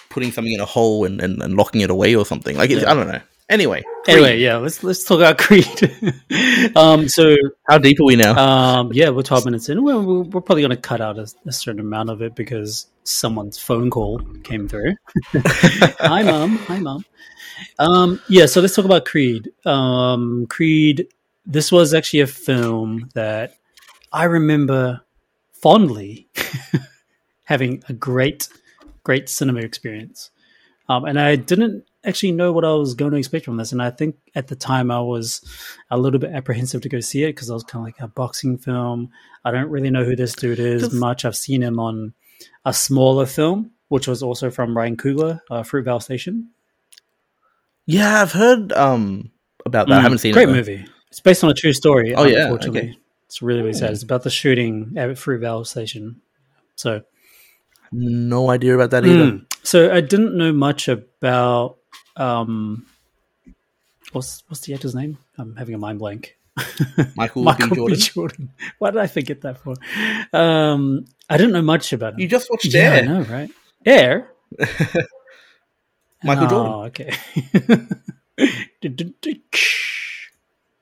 putting 0.10 0.32
something 0.32 0.54
in 0.54 0.60
a 0.60 0.66
hole 0.66 1.06
and, 1.06 1.22
and, 1.22 1.42
and 1.42 1.56
locking 1.56 1.82
it 1.82 1.92
away 1.92 2.16
or 2.16 2.26
something. 2.26 2.58
Like 2.58 2.72
it's, 2.72 2.82
Yeah. 2.82 2.92
i 2.92 2.94
don't 2.94 3.08
know 3.08 3.22
anyway 3.50 3.84
Anyway, 4.08 4.40
yeah, 4.40 4.56
let's 4.56 4.84
let's 4.84 5.04
talk 5.04 5.18
about 5.18 5.38
Creed. 5.38 5.68
um, 6.78 7.10
so 7.10 7.36
how 7.68 7.78
deep 7.78 8.00
are 8.00 8.06
we 8.06 8.16
now 8.16 8.38
um, 8.38 8.92
yeah, 8.94 9.10
we're 9.10 9.22
twelve 9.22 9.44
minutes 9.44 9.68
in. 9.68 9.84
We're, 9.84 10.00
we're 10.00 10.22
we're 10.22 10.42
probably 10.42 10.62
going 10.62 10.76
to 10.76 10.78
cut 10.78 11.02
out 11.02 11.20
a, 11.20 11.28
a 11.46 11.52
certain 11.52 11.82
amount 11.82 12.10
of 12.10 12.22
it 12.22 12.34
because 12.34 12.88
someone's 13.04 13.58
phone 13.58 13.90
call 13.90 14.20
came 14.44 14.70
through. 14.70 14.96
Hi, 15.34 16.24
mom. 16.24 16.58
Hi, 16.58 16.80
mom. 16.80 17.04
Um, 17.80 18.22
yeah, 18.30 18.46
so 18.46 18.62
let's 18.62 18.76
talk 18.76 18.86
about 18.86 19.04
Creed. 19.04 19.52
Um, 19.66 20.48
Creed. 20.48 21.10
This 21.46 21.70
was 21.70 21.94
actually 21.94 22.22
a 22.22 22.28
film 22.28 23.10
that 23.14 23.58
I 24.14 24.24
remember 24.24 25.02
fondly 25.52 26.30
having 27.44 27.84
a 27.90 27.94
great, 27.94 28.48
great 29.04 29.28
cinema 29.28 29.60
experience. 29.60 30.32
Um, 30.88 31.04
and 31.04 31.20
I 31.20 31.36
didn't 31.36 31.86
actually 32.08 32.32
know 32.32 32.52
what 32.52 32.66
I 32.66 32.74
was 32.74 32.94
going 32.96 33.12
to 33.12 33.18
expect 33.18 33.46
from 33.46 33.58
this. 33.58 33.72
And 33.72 33.82
I 33.82 33.90
think 33.92 34.16
at 34.36 34.48
the 34.48 34.56
time 34.56 34.90
I 34.92 35.00
was 35.02 35.42
a 35.92 35.98
little 35.98 36.20
bit 36.20 36.32
apprehensive 36.32 36.82
to 36.82 36.90
go 36.90 37.00
see 37.00 37.24
it 37.24 37.30
because 37.36 37.50
I 37.50 37.54
was 37.54 37.64
kind 37.64 37.82
of 37.82 37.86
like 37.86 38.00
a 38.00 38.08
boxing 38.08 38.58
film. 38.58 39.10
I 39.46 39.52
don't 39.52 39.70
really 39.70 39.90
know 39.90 40.04
who 40.04 40.16
this 40.16 40.34
dude 40.34 40.60
is 40.60 40.94
much. 40.94 41.26
I've 41.26 41.36
seen 41.36 41.62
him 41.62 41.80
on 41.80 42.14
a 42.66 42.74
smaller 42.74 43.26
film, 43.26 43.72
which 43.90 44.08
was 44.08 44.24
also 44.24 44.50
from 44.50 44.76
Ryan 44.76 44.98
Coogler, 44.98 45.42
uh, 45.52 45.62
Fruitvale 45.64 46.02
Station. 46.02 46.50
yeah 47.86 48.22
i've 48.22 48.32
heard 48.34 48.72
um 48.74 49.32
about 49.66 49.88
that 49.88 49.96
i 49.96 50.00
Mm, 50.00 50.04
haven't 50.04 50.18
seen 50.20 50.34
great 50.34 50.44
it 50.44 50.46
Great 50.48 50.56
movie. 50.58 50.86
It's 51.10 51.22
based 51.22 51.44
on 51.44 51.50
a 51.50 51.54
true 51.54 51.72
story. 51.74 52.14
Oh, 52.14 52.26
yeah, 52.26 52.44
unfortunately. 52.44 52.80
okay. 52.92 52.98
It's 53.28 53.42
really 53.42 53.62
really 53.62 53.74
sad. 53.74 53.92
It's 53.92 54.04
about 54.04 54.24
the 54.24 54.30
shooting 54.30 54.94
at 54.98 55.10
Fruitvale 55.12 55.66
Station. 55.66 56.22
So 56.76 57.02
no 57.92 58.50
idea 58.50 58.76
about 58.76 58.92
that 58.92 59.06
either 59.06 59.32
Mm. 59.32 59.46
So 59.64 59.92
I 59.94 60.02
didn't 60.02 60.38
know 60.38 60.52
much 60.54 60.88
about 60.88 61.78
um, 62.18 62.86
what's 64.12 64.44
what's 64.48 64.62
the 64.62 64.74
actor's 64.74 64.96
name? 64.96 65.18
I'm 65.38 65.56
having 65.56 65.76
a 65.76 65.78
mind 65.78 66.00
blank. 66.00 66.38
michael, 67.16 67.44
Michael 67.50 67.70
B. 67.70 67.76
jordan 67.76 67.96
B. 67.98 68.02
Jordan. 68.02 68.50
Why 68.80 68.92
did 68.92 69.00
I 69.00 69.08
forget 69.08 69.42
that 69.42 69.60
for? 69.60 69.76
Um, 70.34 71.06
I 71.30 71.38
didn't 71.38 71.54
know 71.54 71.62
much 71.62 71.94
about 71.94 72.14
him. 72.14 72.20
you 72.20 72.28
just 72.28 72.50
watched 72.50 72.74
yeah, 72.74 72.92
I 72.92 72.96
Air. 72.98 73.06
know, 73.06 73.22
right? 73.22 73.52
Air. 73.86 74.32
Michael 76.24 76.46
oh, 76.46 76.50
Jordan. 76.50 76.74
okay. 76.88 77.12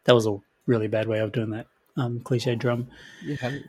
that 0.05 0.13
was 0.15 0.25
a 0.27 0.37
really 0.65 0.87
bad 0.87 1.07
way 1.07 1.19
of 1.19 1.33
doing 1.33 1.49
that 1.49 1.67
um, 1.97 2.21
cliche 2.21 2.55
drum. 2.55 2.87
You 3.21 3.35
haven't- 3.35 3.65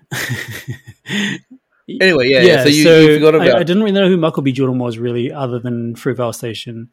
anyway 1.88 2.28
yeah, 2.28 2.40
yeah, 2.40 2.62
so 2.62 2.69
you, 2.69 2.83
so 2.83 3.00
you 3.00 3.14
forgot 3.14 3.35
about 3.35 3.49
I, 3.49 3.61
I 3.61 3.62
didn't 3.62 3.83
really 3.83 3.93
know 3.93 4.09
who 4.09 4.16
Michael 4.16 4.43
B. 4.43 4.52
Jordan 4.52 4.78
was 4.78 4.99
really, 4.99 5.33
other 5.33 5.59
than 5.59 5.95
Fruitvale 5.95 6.35
Station, 6.35 6.90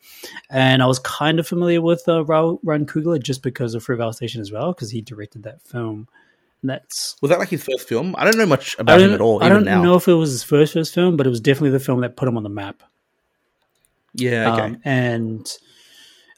and 0.49 0.83
I 0.83 0.85
was 0.85 0.99
kind 0.99 1.39
of 1.39 1.47
familiar 1.47 1.81
with 1.81 2.03
uh, 2.07 2.23
Ra- 2.25 2.55
Ryan 2.63 2.85
Coogler 2.85 3.21
just 3.21 3.41
because 3.43 3.73
of 3.73 3.85
Fruitvale 3.85 4.13
Station 4.13 4.41
as 4.41 4.51
well, 4.51 4.73
because 4.73 4.91
he 4.91 5.01
directed 5.01 5.43
that 5.43 5.61
film. 5.61 6.07
And 6.61 6.69
that's 6.69 7.17
Was 7.21 7.29
that 7.29 7.39
like 7.39 7.49
his 7.49 7.63
first 7.63 7.87
film? 7.87 8.15
I 8.17 8.23
don't 8.23 8.37
know 8.37 8.45
much 8.45 8.77
about 8.79 9.01
him 9.01 9.13
at 9.13 9.21
all. 9.21 9.43
I 9.43 9.49
don't 9.49 9.65
now. 9.65 9.81
know 9.81 9.95
if 9.95 10.07
it 10.07 10.13
was 10.13 10.31
his 10.31 10.43
first 10.43 10.73
first 10.73 10.93
film, 10.93 11.17
but 11.17 11.27
it 11.27 11.29
was 11.29 11.41
definitely 11.41 11.71
the 11.71 11.79
film 11.79 12.01
that 12.01 12.15
put 12.15 12.27
him 12.27 12.37
on 12.37 12.43
the 12.43 12.49
map. 12.49 12.83
Yeah, 14.13 14.53
okay. 14.53 14.61
Um, 14.61 14.81
and 14.85 15.57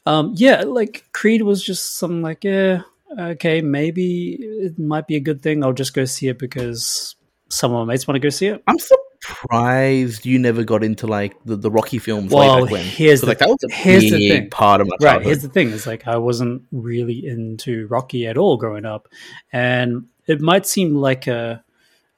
um, 0.06 0.32
yeah, 0.36 0.62
like 0.62 1.04
Creed 1.12 1.42
was 1.42 1.62
just 1.62 1.98
something 1.98 2.22
like, 2.22 2.44
yeah, 2.44 2.82
okay, 3.18 3.60
maybe 3.60 4.36
it 4.40 4.78
might 4.78 5.06
be 5.06 5.16
a 5.16 5.20
good 5.20 5.42
thing. 5.42 5.62
I'll 5.62 5.72
just 5.72 5.94
go 5.94 6.04
see 6.04 6.28
it 6.28 6.38
because 6.38 7.15
some 7.48 7.72
of 7.72 7.86
my 7.86 7.92
mates 7.92 8.06
want 8.06 8.16
to 8.16 8.20
go 8.20 8.28
see 8.28 8.46
it. 8.48 8.62
I'm 8.66 8.78
surprised 8.78 10.26
you 10.26 10.38
never 10.38 10.64
got 10.64 10.82
into 10.84 11.06
like 11.06 11.36
the, 11.44 11.56
the 11.56 11.70
Rocky 11.70 11.98
films 11.98 12.32
way 12.32 12.46
Well, 12.46 12.62
back 12.62 12.70
when. 12.72 12.84
here's 12.84 13.20
the- 13.20 13.26
like 13.28 13.38
that 13.38 13.48
was 13.48 13.58
a 13.64 13.72
here's 13.72 14.04
big 14.04 14.12
the 14.12 14.28
thing. 14.28 14.50
part 14.50 14.80
of 14.80 14.88
my 14.88 14.96
Right. 15.00 15.22
Here's 15.22 15.42
the 15.42 15.48
thing: 15.48 15.70
is 15.70 15.86
like 15.86 16.06
I 16.06 16.16
wasn't 16.16 16.62
really 16.72 17.26
into 17.26 17.86
Rocky 17.88 18.26
at 18.26 18.36
all 18.36 18.56
growing 18.56 18.84
up, 18.84 19.08
and 19.52 20.06
it 20.26 20.40
might 20.40 20.66
seem 20.66 20.94
like 20.94 21.26
a 21.26 21.62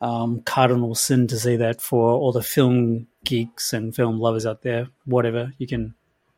um, 0.00 0.42
cardinal 0.42 0.94
sin 0.94 1.26
to 1.28 1.38
say 1.38 1.56
that 1.56 1.80
for 1.80 2.12
all 2.12 2.32
the 2.32 2.42
film 2.42 3.06
geeks 3.25 3.73
and 3.73 3.94
film 3.94 4.18
lovers 4.20 4.47
out 4.47 4.62
there. 4.62 4.88
Whatever, 5.04 5.52
you 5.58 5.66
can 5.66 5.94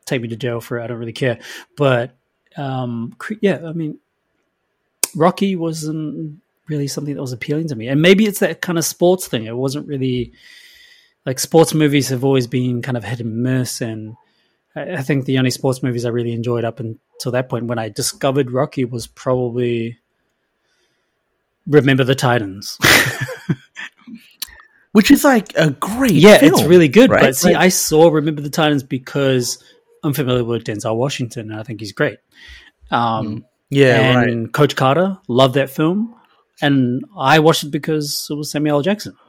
take 0.06 0.22
me 0.22 0.28
to 0.28 0.36
jail 0.36 0.60
for 0.60 0.78
it. 0.78 0.84
I 0.84 0.86
don't 0.88 0.98
really 0.98 1.12
care. 1.12 1.38
But 1.76 2.16
um, 2.56 3.14
yeah, 3.40 3.60
I 3.66 3.72
mean, 3.72 3.98
Rocky 5.14 5.56
wasn't 5.56 6.40
really 6.70 6.88
something 6.88 7.14
that 7.14 7.20
was 7.20 7.32
appealing 7.34 7.68
to 7.68 7.76
me, 7.76 7.88
and 7.88 8.00
maybe 8.00 8.24
it's 8.24 8.38
that 8.38 8.62
kind 8.62 8.78
of 8.78 8.84
sports 8.86 9.28
thing. 9.28 9.44
It 9.44 9.56
wasn't 9.56 9.86
really 9.88 10.32
like 11.26 11.38
sports 11.38 11.74
movies 11.74 12.08
have 12.08 12.24
always 12.24 12.46
been 12.46 12.80
kind 12.80 12.96
of 12.96 13.04
hit 13.04 13.20
and 13.20 13.42
miss, 13.42 13.82
and 13.82 14.16
I 14.74 14.92
I 14.94 15.02
think 15.02 15.26
the 15.26 15.38
only 15.38 15.50
sports 15.50 15.82
movies 15.82 16.06
I 16.06 16.10
really 16.10 16.32
enjoyed 16.32 16.64
up 16.64 16.80
until 16.80 17.32
that 17.32 17.50
point 17.50 17.66
when 17.66 17.78
I 17.78 17.90
discovered 17.90 18.50
Rocky 18.52 18.86
was 18.86 19.06
probably 19.06 19.98
Remember 21.66 22.04
the 22.04 22.14
Titans. 22.14 22.78
Which 24.92 25.10
is 25.12 25.22
like 25.22 25.52
a 25.56 25.70
great 25.70 26.12
yeah, 26.12 26.38
film, 26.38 26.52
it's 26.52 26.64
really 26.64 26.88
good. 26.88 27.10
right? 27.10 27.22
But 27.22 27.36
see, 27.36 27.52
Like- 27.52 27.64
I 27.64 27.68
saw 27.68 28.08
Remember 28.08 28.42
the 28.42 28.50
Titans 28.50 28.82
because 28.82 29.62
I'm 30.02 30.12
familiar 30.12 30.42
with 30.42 30.64
Denzel 30.64 30.96
Washington 30.96 31.50
and 31.52 31.60
I 31.60 31.62
think 31.62 31.78
he's 31.78 31.92
great. 31.92 32.18
Um, 32.90 33.44
yeah, 33.68 34.16
right. 34.16 34.28
and 34.28 34.52
Coach 34.52 34.74
Carter, 34.74 35.16
love 35.28 35.52
that 35.52 35.70
film. 35.70 36.16
And 36.62 37.04
I 37.16 37.38
watched 37.38 37.64
it 37.64 37.70
because 37.70 38.28
it 38.30 38.34
was 38.34 38.50
Samuel 38.50 38.76
L. 38.76 38.82
Jackson. 38.82 39.16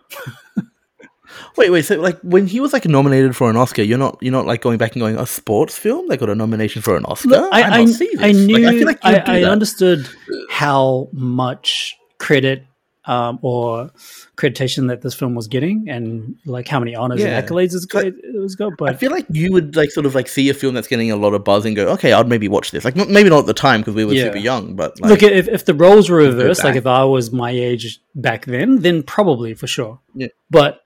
Wait, 1.55 1.69
wait. 1.69 1.85
So, 1.85 1.99
like, 1.99 2.19
when 2.21 2.45
he 2.47 2.59
was 2.59 2.73
like 2.73 2.85
nominated 2.85 3.35
for 3.35 3.49
an 3.49 3.55
Oscar, 3.55 3.83
you're 3.83 3.97
not 3.97 4.17
you're 4.21 4.31
not 4.31 4.45
like 4.45 4.61
going 4.61 4.77
back 4.77 4.93
and 4.93 5.01
going 5.01 5.17
a 5.17 5.25
sports 5.25 5.77
film. 5.77 6.07
They 6.07 6.17
got 6.17 6.29
a 6.29 6.35
nomination 6.35 6.81
for 6.81 6.97
an 6.97 7.05
Oscar. 7.05 7.29
Look, 7.29 7.53
I, 7.53 7.81
I, 7.81 7.85
see 7.85 8.09
I 8.19 8.31
knew, 8.31 8.83
Like, 8.83 8.99
I 9.03 9.11
like 9.11 9.29
I, 9.29 9.41
I 9.41 9.43
understood 9.43 10.07
how 10.49 11.09
much 11.13 11.95
credit 12.19 12.65
um, 13.05 13.39
or 13.41 13.89
accreditation 14.37 14.87
that 14.89 15.01
this 15.01 15.13
film 15.13 15.33
was 15.35 15.47
getting, 15.47 15.89
and 15.89 16.35
like 16.45 16.67
how 16.67 16.79
many 16.79 16.95
honors 16.95 17.19
Yeah. 17.21 17.37
and 17.37 17.47
accolades 17.47 17.73
it's 17.75 17.85
got, 17.85 18.05
it 18.05 18.15
was 18.35 18.55
got. 18.55 18.73
But 18.77 18.89
I 18.89 18.93
feel 18.95 19.11
like 19.11 19.25
you 19.31 19.51
would 19.53 19.75
like 19.75 19.91
sort 19.91 20.05
of 20.05 20.13
like 20.15 20.27
see 20.27 20.49
a 20.49 20.53
film 20.53 20.75
that's 20.75 20.87
getting 20.87 21.11
a 21.11 21.15
lot 21.15 21.33
of 21.33 21.43
buzz 21.43 21.65
and 21.65 21.75
go, 21.75 21.87
okay, 21.93 22.13
I'd 22.13 22.27
maybe 22.27 22.47
watch 22.47 22.71
this. 22.71 22.85
Like, 22.85 22.97
m- 22.97 23.11
maybe 23.11 23.29
not 23.29 23.39
at 23.39 23.45
the 23.47 23.53
time 23.53 23.81
because 23.81 23.95
we 23.95 24.05
were 24.05 24.13
Yeah. 24.13 24.25
super 24.25 24.37
young, 24.37 24.75
but 24.75 24.99
like, 25.01 25.09
look, 25.09 25.23
if 25.23 25.47
if 25.47 25.65
the 25.65 25.73
roles 25.73 26.09
were 26.09 26.17
reversed, 26.17 26.63
like 26.63 26.75
if 26.75 26.85
I 26.85 27.03
was 27.03 27.31
my 27.31 27.49
age 27.51 27.99
back 28.15 28.45
then, 28.45 28.79
then 28.81 29.03
probably 29.03 29.53
for 29.55 29.67
sure. 29.67 29.99
Yeah. 30.13 30.27
But 30.49 30.81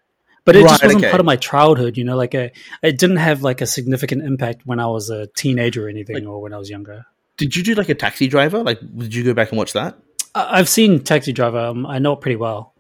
but 0.45 0.55
it 0.55 0.61
just 0.61 0.83
wasn't 0.83 1.01
okay. 1.01 1.09
part 1.09 1.19
of 1.19 1.25
my 1.25 1.35
childhood, 1.37 1.97
you 1.97 2.03
know. 2.03 2.15
Like 2.15 2.33
a, 2.35 2.51
it 2.83 2.97
didn't 2.99 3.17
have 3.17 3.41
like 3.41 3.61
a 3.61 3.65
significant 3.65 4.21
impact 4.21 4.61
when 4.65 4.79
I 4.79 4.85
was 4.87 5.09
a 5.09 5.25
teenager 5.35 5.87
or 5.87 5.89
anything, 5.89 6.27
or 6.27 6.39
when 6.41 6.53
I 6.53 6.57
was 6.57 6.69
younger. 6.69 7.05
did 7.37 7.55
you 7.55 7.63
do 7.63 7.73
like 7.75 7.89
a 7.89 7.95
taxi 7.95 8.27
driver? 8.27 8.63
Like, 8.63 8.79
did 8.79 9.13
you 9.13 9.23
go 9.23 9.33
back 9.33 9.49
and 9.49 9.57
watch 9.57 9.73
that? 9.73 9.97
I- 10.35 10.59
I've 10.59 10.69
seen 10.69 10.99
Taxi 11.03 11.31
Driver. 11.33 11.57
Um, 11.59 11.85
I 11.85 11.97
know 11.99 12.13
it 12.13 12.21
pretty 12.21 12.35
well. 12.35 12.73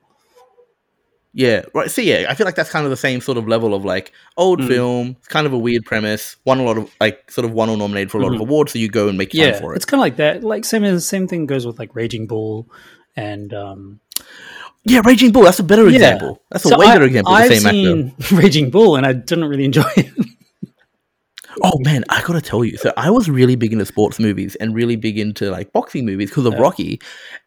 Yeah, 1.37 1.63
right. 1.73 1.91
So 1.91 2.01
yeah, 2.01 2.27
I 2.29 2.33
feel 2.33 2.45
like 2.45 2.55
that's 2.55 2.69
kind 2.69 2.85
of 2.85 2.91
the 2.91 2.95
same 2.97 3.19
sort 3.19 3.37
of 3.37 3.45
level 3.45 3.73
of 3.73 3.83
like 3.83 4.13
old 4.37 4.61
Mm. 4.61 4.67
film. 4.69 5.15
It's 5.19 5.27
kind 5.27 5.45
of 5.45 5.51
a 5.51 5.57
weird 5.57 5.83
premise. 5.83 6.37
Won 6.45 6.59
a 6.59 6.63
lot 6.63 6.77
of 6.77 6.89
like 7.01 7.29
sort 7.29 7.43
of 7.43 7.51
won 7.51 7.69
or 7.69 7.75
nominated 7.75 8.09
for 8.09 8.19
a 8.19 8.21
lot 8.21 8.31
Mhm. 8.31 8.35
of 8.35 8.41
awards. 8.41 8.71
So 8.71 8.79
you 8.79 8.87
go 8.87 9.09
and 9.09 9.17
make 9.17 9.31
time 9.31 9.41
Yeah, 9.41 9.59
for 9.59 9.73
it. 9.73 9.77
it's 9.77 9.85
kind 9.85 9.99
of 9.99 10.03
like 10.05 10.15
that. 10.15 10.43
Like 10.45 10.63
same 10.63 10.85
as 10.85 11.05
same 11.05 11.27
thing 11.27 11.45
goes 11.45 11.65
with 11.67 11.77
like 11.77 11.93
Raging 11.93 12.25
Bull, 12.27 12.69
and 13.17 13.53
um, 13.53 13.99
Yeah, 14.87 15.01
Raging 15.03 15.31
Bull. 15.31 15.43
That's 15.43 15.59
a 15.59 15.63
better 15.63 15.89
Yeah. 15.89 15.95
example. 15.95 16.41
That's 16.51 16.63
a 16.63 16.69
so 16.69 16.77
way 16.77 16.85
I- 16.85 16.93
better 16.93 17.05
example. 17.05 17.33
of 17.33 17.39
I've 17.41 17.49
the 17.49 17.55
same 17.57 18.13
actor. 18.19 18.35
Raging 18.41 18.69
Bull, 18.69 18.95
and 18.95 19.05
I 19.05 19.11
didn't 19.13 19.45
really 19.45 19.65
enjoy 19.65 19.89
it. 19.97 20.11
Oh 21.63 21.79
man, 21.79 22.03
I 22.09 22.21
gotta 22.21 22.41
tell 22.41 22.63
you. 22.65 22.77
So 22.77 22.91
I 22.97 23.09
was 23.09 23.29
really 23.29 23.55
big 23.55 23.71
into 23.73 23.85
sports 23.85 24.19
movies 24.19 24.55
and 24.55 24.75
really 24.75 24.95
big 24.95 25.17
into 25.17 25.49
like 25.51 25.71
boxing 25.73 26.05
movies 26.05 26.29
because 26.29 26.45
of 26.45 26.53
Yeah. 26.53 26.59
Rocky, 26.59 26.99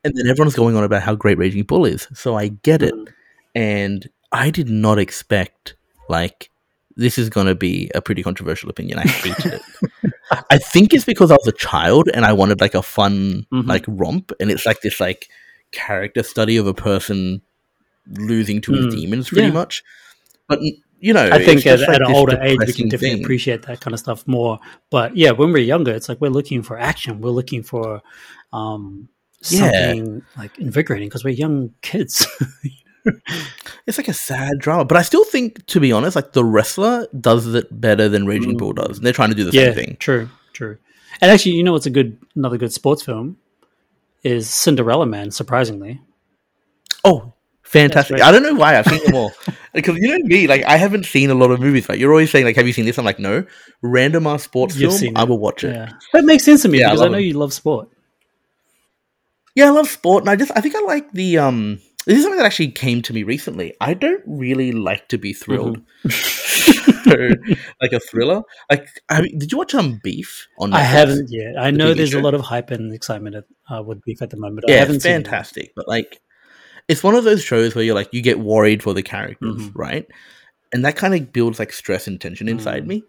and 0.05 0.15
then 0.17 0.27
everyone's 0.29 0.55
going 0.57 0.77
on 0.77 0.85
about 0.85 1.03
how 1.03 1.15
great 1.15 1.39
Raging 1.39 1.63
Bull 1.65 1.85
is. 1.85 2.09
So 2.15 2.35
I 2.37 2.49
get 2.49 2.83
it, 2.83 2.95
Mm. 2.95 3.09
and 3.55 4.09
I 4.33 4.51
did 4.51 4.69
not 4.69 4.99
expect 4.99 5.75
like 6.09 6.51
this 6.97 7.19
is 7.19 7.29
gonna 7.31 7.55
be 7.55 7.91
a 7.95 8.01
pretty 8.01 8.23
controversial 8.23 8.71
opinion. 8.71 8.99
I 8.99 9.03
hated 9.07 9.55
it. 9.55 9.63
I 10.51 10.59
think 10.59 10.93
it's 10.95 11.05
because 11.05 11.31
I 11.31 11.35
was 11.37 11.47
a 11.47 11.53
child 11.53 12.09
and 12.13 12.25
I 12.25 12.33
wanted 12.33 12.61
like 12.61 12.75
a 12.75 12.83
fun 12.83 13.47
Mhm. 13.53 13.67
like 13.67 13.85
romp, 13.87 14.33
and 14.41 14.51
it's 14.51 14.65
like 14.67 14.81
this 14.81 15.01
like 15.01 15.29
character 15.71 16.23
study 16.23 16.57
of 16.57 16.67
a 16.67 16.75
person 16.75 17.43
losing 18.15 18.61
to 18.63 18.73
his 18.73 18.87
Mm. 18.87 18.91
demons, 19.01 19.29
pretty 19.29 19.49
Yeah. 19.49 19.53
much. 19.53 19.85
But 20.49 20.61
you 21.01 21.13
know, 21.13 21.29
I 21.33 21.45
think 21.45 21.67
at, 21.67 21.81
at 21.81 22.01
an 22.03 22.13
older 22.13 22.41
age 22.43 22.59
we 22.67 22.73
can 22.73 22.89
definitely 22.89 23.17
thing. 23.17 23.25
appreciate 23.25 23.63
that 23.63 23.81
kind 23.81 23.95
of 23.95 24.01
stuff 24.01 24.27
more. 24.27 24.59
But 24.91 25.17
yeah, 25.17 25.31
when 25.31 25.53
we're 25.53 25.59
younger, 25.63 25.93
it's 25.93 26.09
like 26.09 26.21
we're 26.21 26.31
looking 26.31 26.63
for 26.63 26.79
action. 26.79 27.21
We're 27.21 27.31
looking 27.31 27.63
for 27.63 28.03
um, 28.53 29.09
Yeah. 29.49 29.61
something 29.93 30.23
like 30.37 30.59
invigorating 30.59 31.09
because 31.09 31.25
we're 31.25 31.35
young 31.35 31.73
kids. 31.83 32.27
It's 33.87 33.97
like 33.97 34.09
a 34.09 34.13
sad 34.13 34.59
drama, 34.59 34.85
but 34.85 34.99
I 34.99 35.03
still 35.03 35.25
think, 35.25 35.65
to 35.69 35.81
be 35.81 35.93
honest, 35.93 36.15
like 36.15 36.33
the 36.35 36.45
wrestler 36.45 37.07
does 37.19 37.47
it 37.55 37.81
better 37.81 38.07
than 38.07 38.27
Raging 38.27 38.59
Bull 38.59 38.75
does. 38.75 38.99
And 38.99 39.07
they're 39.07 39.15
trying 39.15 39.31
to 39.31 39.35
do 39.35 39.45
the 39.45 39.51
Mm. 39.51 39.55
yeah, 39.55 39.65
same 39.65 39.75
thing. 39.75 39.97
true, 39.99 40.29
true. 40.53 40.77
And 41.23 41.31
actually, 41.31 41.53
you 41.53 41.63
know 41.65 41.73
what's 41.73 41.87
a 41.87 41.91
good 41.91 42.19
another 42.37 42.59
good 42.59 42.71
sports 42.73 43.03
film 43.03 43.39
is 44.25 44.51
Cinderella 44.51 45.07
Man. 45.07 45.31
Surprisingly, 45.31 46.03
Oh, 47.03 47.33
fantastic! 47.69 48.21
I 48.21 48.33
don't 48.33 48.43
know 48.43 48.55
why 48.55 48.79
I've 48.79 48.87
seen 48.87 49.05
them 49.05 49.15
all 49.15 49.33
because 49.75 49.97
you 49.99 50.09
know 50.09 50.25
me, 50.25 50.47
like 50.47 50.65
I 50.65 50.77
haven't 50.77 51.05
seen 51.07 51.31
a 51.31 51.35
lot 51.35 51.51
of 51.51 51.61
movies. 51.61 51.89
Right? 51.89 51.99
You're 51.99 52.11
always 52.13 52.31
saying 52.31 52.45
like, 52.45 52.57
"Have 52.57 52.67
you 52.67 52.73
seen 52.73 52.85
this?" 52.85 52.99
I'm 52.99 53.05
like, 53.05 53.19
"No." 53.19 53.45
Random 53.83 54.27
ass 54.27 54.43
sports 54.43 54.77
You've 54.77 54.99
film, 54.99 55.17
I 55.17 55.25
will 55.25 55.39
watch 55.39 55.65
it. 55.65 55.75
yeah, 55.75 55.91
that 56.13 56.25
makes 56.25 56.45
sense 56.45 56.63
to 56.63 56.69
me 56.69 56.81
Yeah, 56.81 56.89
because 56.89 57.01
I, 57.01 57.05
love 57.05 57.13
know 57.13 57.19
it. 57.19 57.23
you 57.23 57.35
love 57.35 57.53
sport. 57.53 57.89
Yeah, 59.55 59.67
I 59.67 59.71
love 59.71 59.89
sport, 59.89 60.23
and 60.25 60.31
I 60.31 60.37
just 60.37 60.53
I 60.57 60.61
think 60.61 60.75
I 60.77 60.81
like 60.83 61.13
the 61.13 61.39
um. 61.39 61.81
This 62.07 62.17
is 62.17 62.23
something 62.23 62.39
that 62.39 62.47
actually 62.47 62.71
came 62.71 63.03
to 63.03 63.13
me 63.13 63.23
recently. 63.23 63.75
I 63.83 63.93
don't 63.93 64.23
really 64.27 64.73
like 64.73 65.09
to 65.09 65.19
be 65.19 65.35
thrilled. 65.35 65.79
Mm-hmm. 66.07 67.11
so, 67.11 67.55
like 67.83 67.93
a 67.93 68.01
thriller. 68.01 68.43
Like, 68.71 68.89
I 69.11 69.21
mean, 69.21 69.39
did 69.39 69.53
you 69.53 69.59
watch 69.59 69.75
um 69.75 70.01
Beef 70.03 70.47
on? 70.59 70.73
I 70.73 70.81
haven't 70.81 71.29
yet. 71.31 71.59
I 71.59 71.71
know 71.71 71.93
there's 71.93 72.15
a 72.15 72.21
lot 72.21 72.33
of 72.33 72.41
hype 72.41 72.71
and 72.71 72.95
excitement 72.95 73.37
at, 73.37 73.45
uh, 73.71 73.83
with 73.83 74.01
Beef 74.05 74.23
at 74.23 74.31
the 74.31 74.39
moment. 74.39 74.65
I 74.69 74.73
yeah, 74.73 74.79
haven't 74.79 74.97
it's 74.97 75.05
seen 75.05 75.13
it. 75.13 75.15
fantastic. 75.17 75.73
But 75.77 75.87
like, 75.87 76.19
it's 76.89 77.03
one 77.05 77.15
of 77.15 77.25
those 77.25 77.43
shows 77.45 77.75
where 77.75 77.85
you're 77.85 77.95
like, 77.95 78.09
you 78.13 78.23
get 78.23 78.39
worried 78.41 78.83
for 78.83 78.95
the 78.95 79.03
characters, 79.03 79.57
Mhm. 79.69 79.73
right? 79.75 80.07
And 80.73 80.85
that 80.85 80.97
kind 80.97 81.15
of 81.15 81.33
builds 81.33 81.59
like 81.59 81.73
stress 81.73 82.07
and 82.07 82.21
tension 82.21 82.49
inside 82.49 82.85
Mm. 82.85 82.89
me. 82.89 83.05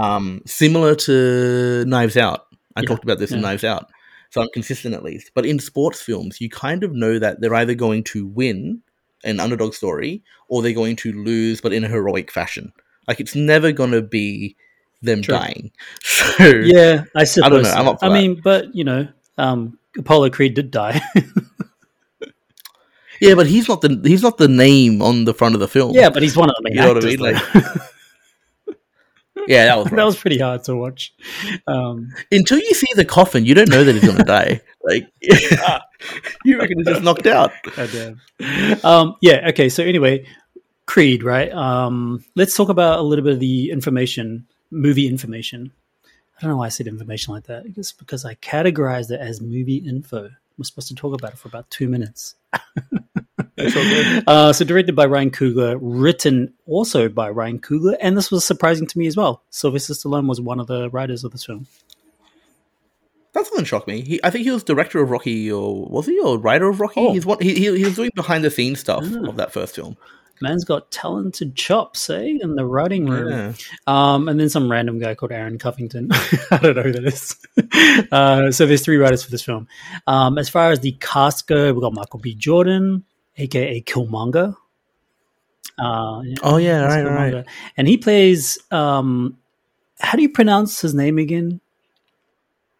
Um, 0.00 0.42
similar 0.46 0.94
to 0.94 1.84
Knives 1.86 2.16
Out. 2.16 2.46
I 2.76 2.80
Yeah, 2.82 2.86
talked 2.88 3.04
about 3.04 3.18
this 3.18 3.32
in. 3.32 3.40
Knives 3.40 3.64
Out, 3.64 3.90
so 4.30 4.40
I'm 4.40 4.48
consistent 4.54 4.94
at 4.94 5.02
least. 5.02 5.32
But 5.34 5.44
in 5.44 5.58
sports 5.58 6.00
films, 6.00 6.40
you 6.40 6.48
kind 6.48 6.82
of 6.84 6.92
know 6.92 7.18
that 7.18 7.40
they're 7.40 7.54
either 7.54 7.74
going 7.74 8.04
to 8.04 8.26
win 8.26 8.82
an 9.24 9.40
underdog 9.40 9.74
story 9.74 10.22
or 10.48 10.62
they're 10.62 10.72
going 10.72 10.96
to 10.96 11.12
lose, 11.12 11.60
but 11.60 11.72
in 11.72 11.84
a 11.84 11.88
heroic 11.88 12.30
fashion. 12.30 12.72
Like 13.08 13.20
it's 13.20 13.34
never 13.34 13.72
going 13.72 13.90
to 13.90 14.02
be 14.02 14.56
them 15.02 15.20
True. 15.22 15.34
dying. 15.34 15.70
So 16.02 16.46
Yeah, 16.64 17.04
I 17.16 17.24
suppose. 17.24 17.64
know, 17.64 17.70
I'm 17.70 17.84
so. 17.86 17.90
up 17.92 18.00
for 18.00 18.06
I 18.06 18.08
that. 18.08 18.14
mean, 18.14 18.40
but 18.42 18.74
you 18.74 18.84
know, 18.84 19.08
um, 19.36 19.78
Apollo 19.98 20.30
Creed 20.30 20.54
did 20.54 20.70
die. 20.70 21.00
yeah, 23.20 23.34
but 23.34 23.46
he's 23.46 23.68
not 23.68 23.80
the 23.80 24.00
he's 24.04 24.22
not 24.22 24.38
the 24.38 24.48
name 24.48 25.02
on 25.02 25.24
the 25.24 25.34
front 25.34 25.54
of 25.54 25.60
the 25.60 25.68
film. 25.68 25.94
yeah, 25.94 26.10
but 26.10 26.22
he's 26.22 26.36
one 26.36 26.48
of 26.50 26.56
the 26.56 26.62
main 26.64 26.74
You 26.74 26.80
know 26.80 26.94
what 26.94 27.04
I 27.04 27.08
actors. 27.08 27.20
mean? 27.20 27.34
though. 28.66 29.44
yeah, 29.48 29.64
that 29.66 29.78
was 29.78 29.90
that 29.90 30.04
was 30.04 30.16
pretty 30.16 30.38
hard 30.38 30.64
to 30.64 30.76
watch. 30.76 31.14
Um, 31.66 32.12
until 32.30 32.58
you 32.58 32.74
see 32.74 32.86
the 32.94 33.04
coffin, 33.04 33.44
you 33.44 33.54
don't 33.54 33.68
know 33.70 33.84
that 33.84 33.94
he's 33.94 34.04
gonna 34.04 34.24
die. 34.40 34.60
Like 34.82 35.08
you 36.44 36.58
reckon 36.58 36.78
he's 36.78 36.86
just 36.86 37.02
knocked 37.02 37.26
out. 37.26 37.52
goddamn. 37.76 38.20
um, 38.84 39.16
yeah. 39.20 39.48
Okay. 39.50 39.68
So 39.68 39.82
anyway, 39.84 40.26
Creed, 40.86 41.22
right? 41.22 41.50
Um, 41.52 42.24
let's 42.36 42.56
talk 42.56 42.68
about 42.68 42.98
a 42.98 43.02
little 43.02 43.24
bit 43.24 43.34
of 43.34 43.40
the 43.40 43.70
information, 43.70 44.46
movie 44.70 45.06
information. 45.06 45.72
I 46.38 46.42
don't 46.42 46.50
know 46.52 46.56
why 46.56 46.66
I 46.66 46.70
said 46.70 46.86
information 46.86 47.34
like 47.34 47.44
that. 47.44 47.64
I 47.66 47.68
guess 47.68 47.92
because 47.92 48.24
I 48.24 48.34
categorized 48.36 49.10
it 49.10 49.20
as 49.20 49.40
movie 49.40 49.76
info. 49.76 50.30
We're 50.58 50.64
supposed 50.64 50.88
to 50.88 50.94
talk 50.94 51.14
about 51.14 51.32
it 51.32 51.38
for 51.38 51.48
about 51.48 51.68
two 51.70 51.88
minutes. 51.88 52.34
Uh, 54.26 54.52
so 54.54 54.64
directed 54.64 54.96
by 54.96 55.04
Ryan 55.04 55.30
Coogler, 55.30 55.78
written 55.82 56.54
also 56.66 57.10
by 57.10 57.28
Ryan 57.28 57.58
Coogler, 57.58 57.94
and 58.00 58.16
this 58.16 58.30
was 58.30 58.44
surprising 58.44 58.86
to 58.86 58.98
me 58.98 59.06
as 59.06 59.16
well. 59.18 59.42
Sylvester 59.50 59.92
Stallone 59.92 60.26
was 60.26 60.40
one 60.40 60.60
of 60.60 60.66
the 60.66 60.88
writers 60.90 61.24
of 61.24 61.32
this 61.32 61.44
film. 61.44 61.66
That 63.34 63.44
doesn't 63.44 63.66
shock 63.66 63.86
me. 63.86 64.00
He, 64.00 64.20
I 64.24 64.30
think 64.30 64.44
he 64.44 64.50
was 64.50 64.64
director 64.64 65.00
of 65.02 65.10
Rocky, 65.10 65.52
or 65.52 65.84
was 65.84 66.06
he, 66.06 66.18
or 66.20 66.38
writer 66.38 66.68
of 66.70 66.80
Rocky? 66.80 67.00
Oh. 67.00 67.12
He's 67.12 67.26
one. 67.26 67.38
He, 67.40 67.54
he, 67.54 67.76
he 67.78 67.84
was 67.84 67.96
doing 67.96 68.10
behind 68.14 68.44
the 68.44 68.50
scenes 68.50 68.80
stuff 68.80 69.04
Ah. 69.04 69.28
of 69.28 69.36
that 69.36 69.52
first 69.52 69.74
film. 69.74 69.96
Man's 70.42 70.64
got 70.64 70.90
talented 70.90 71.54
chops, 71.54 72.08
eh, 72.08 72.38
in 72.40 72.54
the 72.54 72.64
writing 72.64 73.06
room. 73.06 73.28
Yeah. 73.28 73.52
Um, 73.86 74.28
and 74.28 74.40
then 74.40 74.48
some 74.48 74.70
random 74.70 74.98
guy 74.98 75.14
called 75.14 75.32
Aaron 75.32 75.58
Covington. 75.58 76.08
I 76.50 76.58
don't 76.58 76.76
know 76.76 76.82
who 76.82 76.92
that 76.92 77.04
is. 77.04 77.36
uh, 78.12 78.50
so 78.50 78.66
there's 78.66 78.82
three 78.82 78.96
writers 78.96 79.22
for 79.22 79.30
this 79.30 79.42
film. 79.42 79.68
Um, 80.06 80.38
as 80.38 80.48
far 80.48 80.70
as 80.70 80.80
the 80.80 80.92
cast 80.92 81.46
go, 81.46 81.72
we've 81.72 81.82
got 81.82 81.92
Michael 81.92 82.20
B. 82.20 82.34
Jordan, 82.34 83.04
aka 83.36 83.82
Killmonger. 83.82 84.56
Uh, 85.78 86.22
yeah, 86.24 86.36
Oh 86.42 86.56
yeah, 86.56 86.82
right, 86.82 87.32
right. 87.32 87.46
And 87.76 87.86
he 87.86 87.96
plays. 87.96 88.58
Um, 88.70 89.38
how 89.98 90.16
do 90.16 90.22
you 90.22 90.30
pronounce 90.30 90.80
his 90.80 90.94
name 90.94 91.18
again? 91.18 91.60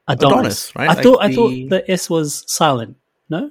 Adonis. 0.08 0.32
Adonis, 0.32 0.76
right? 0.76 0.90
I 0.90 0.94
Like 0.94 1.02
thought 1.02 1.18
I 1.22 1.34
thought 1.34 1.50
the 1.68 1.84
S 1.90 2.10
was 2.10 2.44
silent. 2.46 2.96
No. 3.28 3.50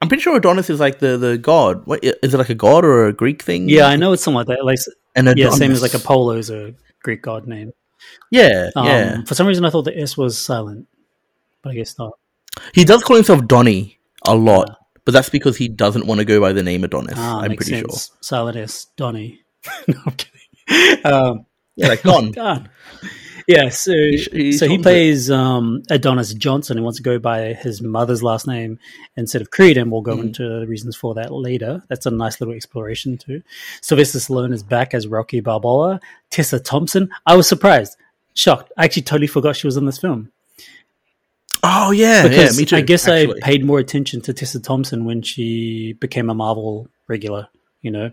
I'm 0.00 0.08
pretty 0.08 0.22
sure 0.22 0.36
Adonis 0.36 0.70
is 0.70 0.80
like 0.80 0.98
the 0.98 1.16
the 1.18 1.36
god. 1.38 1.86
What 1.86 2.02
is 2.02 2.34
it 2.34 2.38
like 2.38 2.48
a 2.48 2.54
god 2.54 2.84
or 2.84 3.06
a 3.06 3.12
Greek 3.12 3.42
thing? 3.42 3.68
Yeah, 3.68 3.86
I 3.86 3.96
know 3.96 4.12
it's 4.12 4.22
something 4.22 4.36
like 4.36 4.46
that. 4.46 4.64
Like 4.64 4.78
And 5.14 5.36
yeah, 5.36 5.50
same 5.50 5.72
as 5.72 5.82
like 5.82 5.94
Apollo 5.94 6.36
is 6.36 6.50
a 6.50 6.74
Greek 7.02 7.22
god 7.22 7.46
name. 7.46 7.72
Yeah, 8.30 8.70
Um, 8.76 8.86
yeah. 8.86 9.22
For 9.24 9.34
some 9.34 9.46
reason, 9.46 9.64
I 9.64 9.70
thought 9.70 9.82
the 9.82 9.96
S 9.98 10.16
was 10.16 10.38
silent, 10.38 10.86
but 11.62 11.70
I 11.70 11.74
guess 11.74 11.98
not. 11.98 12.12
He 12.72 12.84
does 12.84 13.02
call 13.04 13.16
himself 13.16 13.46
Donny 13.46 13.98
a 14.26 14.34
lot, 14.34 14.78
but 15.04 15.12
that's 15.12 15.28
because 15.28 15.56
he 15.58 15.68
doesn't 15.68 16.06
want 16.06 16.18
to 16.20 16.24
go 16.24 16.40
by 16.40 16.52
the 16.52 16.62
name 16.62 16.82
Adonis. 16.84 17.14
Ah, 17.16 17.40
I'm 17.40 17.54
pretty 17.56 17.80
sense. 17.80 18.10
Silent 18.22 18.56
S, 18.56 18.86
Donny. 18.96 19.42
no, 19.88 20.00
I'm 20.06 20.14
kidding. 20.14 21.06
Um. 21.06 21.46
Yeah, 21.76 21.88
like 21.88 22.02
Don. 22.02 22.30
God. 22.32 22.70
Yeah, 23.46 23.68
so 23.68 23.92
sh- 24.16 24.28
he 24.32 24.52
so 24.52 24.68
he 24.68 24.78
plays 24.78 25.30
um, 25.30 25.82
Adonis 25.90 26.34
Johnson 26.34 26.76
and 26.76 26.84
wants 26.84 26.98
to 26.98 27.02
go 27.02 27.18
by 27.18 27.52
his 27.54 27.80
mother's 27.82 28.22
last 28.22 28.46
name 28.46 28.78
instead 29.16 29.42
of 29.42 29.50
Creed, 29.50 29.76
and 29.76 29.90
we'll 29.90 30.00
go 30.02 30.16
Mhm. 30.16 30.22
into 30.26 30.60
the 30.60 30.66
reasons 30.66 30.96
for 30.96 31.14
that 31.14 31.32
later. 31.32 31.82
That's 31.88 32.06
a 32.06 32.10
nice 32.10 32.40
little 32.40 32.54
exploration 32.54 33.16
too. 33.18 33.42
Sylvester 33.80 34.18
Stallone 34.18 34.52
is 34.52 34.62
back 34.62 34.94
as 34.94 35.06
Rocky 35.06 35.40
Balboa. 35.40 36.00
Tessa 36.30 36.58
Thompson, 36.60 37.10
I 37.26 37.36
was 37.36 37.48
surprised, 37.48 37.96
shocked. 38.34 38.72
I 38.76 38.84
actually 38.84 39.02
totally 39.02 39.26
forgot 39.26 39.56
she 39.56 39.66
was 39.66 39.76
in 39.76 39.86
this 39.86 39.98
film 39.98 40.30
Oh 41.62 41.90
yeah, 41.90 42.22
because 42.26 42.56
yeah, 42.56 42.60
me 42.60 42.64
too. 42.64 42.76
I 42.76 42.80
guess 42.80 43.06
actually. 43.06 43.42
I 43.42 43.44
paid 43.44 43.64
more 43.64 43.78
attention 43.78 44.22
to 44.22 44.32
Tessa 44.32 44.60
Thompson 44.60 45.04
when 45.04 45.20
she 45.20 45.92
became 45.94 46.30
a 46.30 46.34
Marvel 46.34 46.88
regular. 47.06 47.48
You 47.82 47.90
know, 47.90 48.10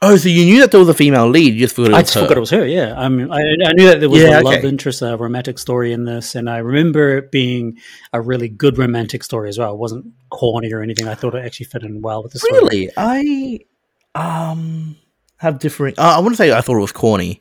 Oh, 0.00 0.16
so 0.16 0.28
you 0.28 0.44
knew 0.44 0.60
that 0.60 0.70
there 0.70 0.80
was 0.80 0.88
a 0.88 0.94
female 0.94 1.28
lead? 1.28 1.54
You 1.54 1.60
just 1.60 1.74
forgot 1.76 1.90
it 1.90 1.92
was 1.92 1.98
I 1.98 2.02
just 2.02 2.14
her. 2.14 2.20
forgot 2.22 2.36
it 2.36 2.40
was 2.40 2.50
her. 2.50 2.66
Yeah, 2.66 2.94
I 2.96 3.08
mean, 3.08 3.30
I, 3.30 3.38
I 3.40 3.72
knew 3.72 3.86
that 3.86 4.00
there 4.00 4.08
was 4.10 4.20
Yeah, 4.22 4.40
a 4.40 4.42
love 4.42 4.54
okay. 4.54 4.68
interest, 4.68 5.02
a 5.02 5.16
romantic 5.16 5.58
story 5.58 5.92
in 5.92 6.04
this, 6.04 6.34
and 6.34 6.48
I 6.50 6.58
remember 6.58 7.18
it 7.18 7.30
being 7.30 7.78
a 8.12 8.20
really 8.20 8.48
good 8.48 8.78
romantic 8.78 9.22
story 9.24 9.48
as 9.48 9.58
well. 9.58 9.72
It 9.72 9.78
wasn't 9.78 10.06
corny 10.30 10.72
or 10.72 10.82
anything. 10.82 11.08
I 11.08 11.14
thought 11.14 11.34
it 11.34 11.44
actually 11.44 11.66
fit 11.66 11.82
in 11.82 12.02
well 12.02 12.22
with 12.22 12.32
the 12.32 12.38
story. 12.38 12.60
Really, 12.60 12.90
I 12.96 13.60
um 14.14 14.96
have 15.38 15.58
different... 15.58 15.98
Uh, 15.98 16.14
I 16.16 16.18
wouldn't 16.18 16.36
say 16.36 16.52
I 16.52 16.60
thought 16.60 16.76
it 16.76 16.80
was 16.80 16.92
corny, 16.92 17.40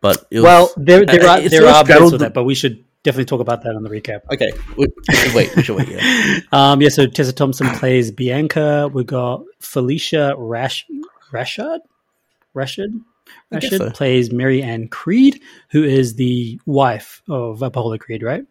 but 0.00 0.26
it 0.30 0.36
was, 0.40 0.44
Well, 0.44 0.70
there 0.76 1.04
there 1.04 1.26
uh, 1.28 1.38
are 1.40 1.48
there 1.48 1.66
are 1.66 1.84
bits 1.84 2.12
of 2.12 2.20
that, 2.20 2.32
but 2.34 2.44
we 2.44 2.54
should 2.54 2.84
definitely 3.02 3.26
talk 3.26 3.40
about 3.40 3.62
that 3.64 3.74
in 3.74 3.82
the 3.82 3.90
recap. 3.90 4.20
okay. 4.32 4.50
Wait, 4.76 4.90
wait, 5.34 5.56
we 5.56 5.62
should 5.62 5.76
wait. 5.76 5.88
Yeah. 5.88 6.38
Um, 6.52 6.80
yeah, 6.80 6.88
so 6.88 7.06
Tessa 7.06 7.32
Thompson 7.32 7.68
plays 7.78 8.10
Bianca. 8.10 8.88
We 8.92 9.04
got 9.04 9.42
Phylicia 9.60 10.34
Rash 10.38 10.86
Rashad 11.32 11.80
Rashid 12.54 12.92
Rashid 13.50 13.78
so. 13.78 13.90
plays 13.90 14.32
Mary 14.32 14.62
Ann 14.62 14.88
Creed, 14.88 15.40
who 15.70 15.84
is 15.84 16.14
the 16.14 16.58
wife 16.66 17.22
of 17.28 17.60
Apollo 17.62 17.98
Creed, 17.98 18.22
right? 18.22 18.44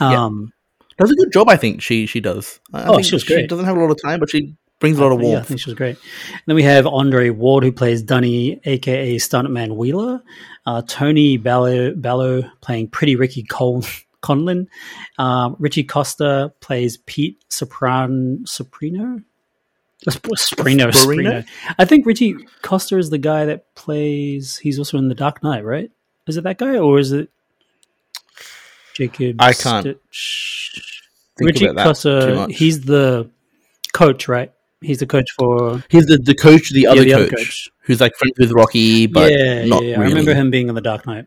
Yeah. 0.00 0.24
Um, 0.24 0.52
does 0.98 1.10
a 1.10 1.14
good 1.14 1.32
job. 1.32 1.48
I 1.48 1.56
think 1.56 1.82
she 1.82 2.06
she 2.06 2.20
does. 2.20 2.60
I 2.72 2.84
Oh, 2.84 2.94
think 2.96 3.06
she 3.06 3.14
was 3.14 3.24
great. 3.24 3.48
doesn't 3.48 3.64
have 3.64 3.76
a 3.76 3.80
lot 3.80 3.90
of 3.90 4.00
time, 4.02 4.20
but 4.20 4.30
she 4.30 4.54
brings 4.80 4.98
a 4.98 5.02
lot 5.04 5.12
of 5.12 5.22
Yeah, 5.22 5.38
I 5.38 5.42
think 5.42 5.60
she 5.60 5.70
was 5.70 5.76
great. 5.76 5.96
And 6.32 6.42
then 6.46 6.56
we 6.56 6.62
have 6.62 6.86
Andre 6.86 7.30
Ward, 7.30 7.64
who 7.64 7.72
plays 7.72 8.02
Dunny, 8.02 8.60
aka 8.64 9.16
Stuntman 9.16 9.76
Wheeler. 9.76 10.22
Uh, 10.66 10.82
Tony 10.86 11.36
Ballo, 11.36 11.94
Ballo 11.94 12.42
playing 12.60 12.88
Pretty 12.88 13.16
Ricky 13.16 13.42
Col- 13.44 13.84
Conlan. 14.22 14.66
Um, 15.18 15.56
Ritchie 15.58 15.84
Coster 15.84 16.50
plays 16.60 16.96
Pete 17.06 17.42
Sopran 17.50 18.44
Soprino. 18.46 19.22
Soprino, 20.10 20.90
Sperino? 20.90 20.92
Soprino. 20.92 21.46
I 21.78 21.84
think 21.84 22.06
Ritchie 22.06 22.34
Coster 22.62 22.98
is 22.98 23.10
the 23.10 23.18
guy 23.18 23.46
that 23.46 23.74
plays. 23.74 24.56
He's 24.58 24.78
also 24.78 24.98
in 24.98 25.08
The 25.08 25.14
Dark 25.14 25.42
Knight, 25.42 25.64
right? 25.64 25.90
Is 26.26 26.36
it 26.36 26.44
that 26.44 26.58
guy 26.58 26.76
or 26.78 26.98
is 26.98 27.12
it 27.12 27.30
Jacob? 28.94 29.36
I 29.40 29.52
can't 29.52 29.82
Stitch? 30.10 31.00
Think 31.36 31.48
Richie 31.48 31.66
about 31.66 31.76
that 31.76 31.82
too 31.84 31.88
Costa. 31.88 32.46
He's 32.50 32.80
the 32.82 33.30
coach, 33.92 34.28
right? 34.28 34.52
He's 34.80 34.98
the 34.98 35.06
coach 35.06 35.30
for 35.38 35.82
He's 35.88 36.06
the, 36.06 36.18
the 36.18 36.34
coach, 36.34 36.70
the 36.72 36.86
other, 36.86 37.02
the 37.02 37.10
coach, 37.12 37.20
other 37.20 37.36
coach. 37.36 37.70
who's 37.80 38.00
like 38.00 38.14
friends 38.16 38.34
with 38.38 38.52
Rocky, 38.52 39.06
but 39.06 39.32
yeah, 39.32 39.64
not 39.64 39.82
yeah, 39.82 39.90
yeah. 39.90 39.98
really. 39.98 40.04
I 40.04 40.08
remember 40.08 40.34
him 40.34 40.50
being 40.50 40.68
in 40.68 40.74
the 40.74 40.80
Dark 40.82 41.06
Knight. 41.06 41.26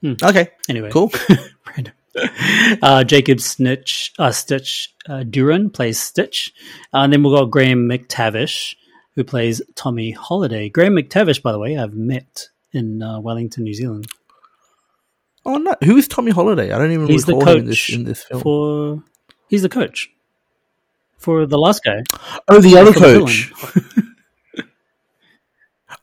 Hmm. 0.00 0.14
Okay, 0.22 0.48
Anyway, 0.68 0.90
cool. 0.90 1.12
Random. 1.66 1.92
uh, 2.82 3.04
Jacob 3.04 3.40
Snitch, 3.40 4.12
uh, 4.18 4.32
Stitch 4.32 4.94
uh, 5.08 5.22
Duran 5.22 5.70
plays 5.70 5.98
Stitch, 5.98 6.52
uh, 6.92 6.98
and 6.98 7.12
then 7.12 7.22
we've 7.22 7.32
got 7.32 7.50
Graham 7.50 7.88
McTavish 7.88 8.74
who 9.14 9.24
plays 9.24 9.60
Tommy 9.74 10.12
Holiday. 10.12 10.68
Graham 10.68 10.94
McTavish, 10.94 11.42
by 11.42 11.52
the 11.52 11.58
way, 11.58 11.76
I've 11.76 11.94
met 11.94 12.48
in 12.72 13.02
uh, 13.02 13.20
Wellington, 13.20 13.64
New 13.64 13.74
Zealand. 13.74 14.06
Oh 15.44 15.56
no, 15.56 15.74
who 15.84 15.96
is 15.96 16.06
Tommy 16.06 16.30
Holiday? 16.30 16.72
I 16.72 16.78
don't 16.78 16.92
even 16.92 17.06
He's 17.06 17.24
the 17.24 17.34
recall 17.34 17.48
him 17.52 17.58
in 17.58 17.64
coach 17.64 17.86
this 17.88 17.96
in 17.96 18.04
this 18.04 18.22
film. 18.22 18.42
for. 18.42 19.02
He's 19.48 19.62
the 19.62 19.68
coach 19.68 20.10
for 21.18 21.44
the 21.46 21.58
last 21.58 21.82
guy. 21.84 22.02
oh, 22.48 22.60
the 22.60 22.78
other 22.78 22.92
coach. 22.92 23.52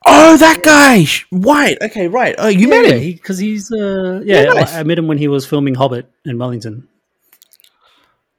oh, 0.06 0.36
that 0.36 0.62
guy, 0.62 1.04
Sh- 1.04 1.26
White. 1.30 1.78
Okay, 1.82 2.08
right. 2.08 2.34
Oh, 2.38 2.48
you 2.48 2.68
met 2.68 2.86
him. 2.86 3.00
because 3.00 3.38
he's 3.38 3.70
uh, 3.72 4.20
yeah. 4.24 4.46
Oh, 4.50 4.54
nice. 4.54 4.74
I, 4.74 4.80
I 4.80 4.82
met 4.82 4.98
him 4.98 5.06
when 5.06 5.18
he 5.18 5.28
was 5.28 5.46
filming 5.46 5.74
Hobbit 5.74 6.10
in 6.24 6.38
Wellington. 6.38 6.88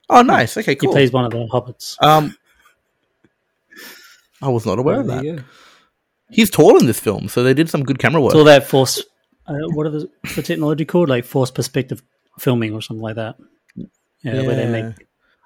oh, 0.10 0.22
nice. 0.22 0.58
Okay, 0.58 0.76
cool. 0.76 0.90
He 0.90 0.94
plays 0.94 1.12
one 1.12 1.26
of 1.26 1.32
the 1.32 1.38
hobbits. 1.48 1.96
um, 2.02 2.36
I 4.42 4.48
was 4.50 4.66
not 4.66 4.80
aware 4.80 5.02
of 5.02 5.08
that. 5.08 5.24
you. 5.24 5.44
He's 6.32 6.50
tall 6.50 6.78
in 6.78 6.86
this 6.86 7.00
film, 7.00 7.28
so 7.28 7.44
they 7.44 7.54
did 7.54 7.70
some 7.70 7.84
good 7.84 8.00
camera 8.00 8.22
work. 8.22 8.32
It's 8.32 8.38
all 8.38 8.44
that 8.46 8.68
force. 8.68 9.04
Uh, 9.48 9.56
what 9.74 9.88
are 9.88 9.90
the, 9.90 10.10
the 10.36 10.44
technology 10.44 10.86
called? 10.86 11.10
Like 11.10 11.26
force 11.26 11.50
perspective 11.52 12.04
filming 12.38 12.74
or 12.74 12.82
something 12.82 13.02
like 13.02 13.16
that. 13.16 13.36
Yeah, 14.22 14.42
where 14.44 14.56
they 14.56 14.68
make 14.70 14.96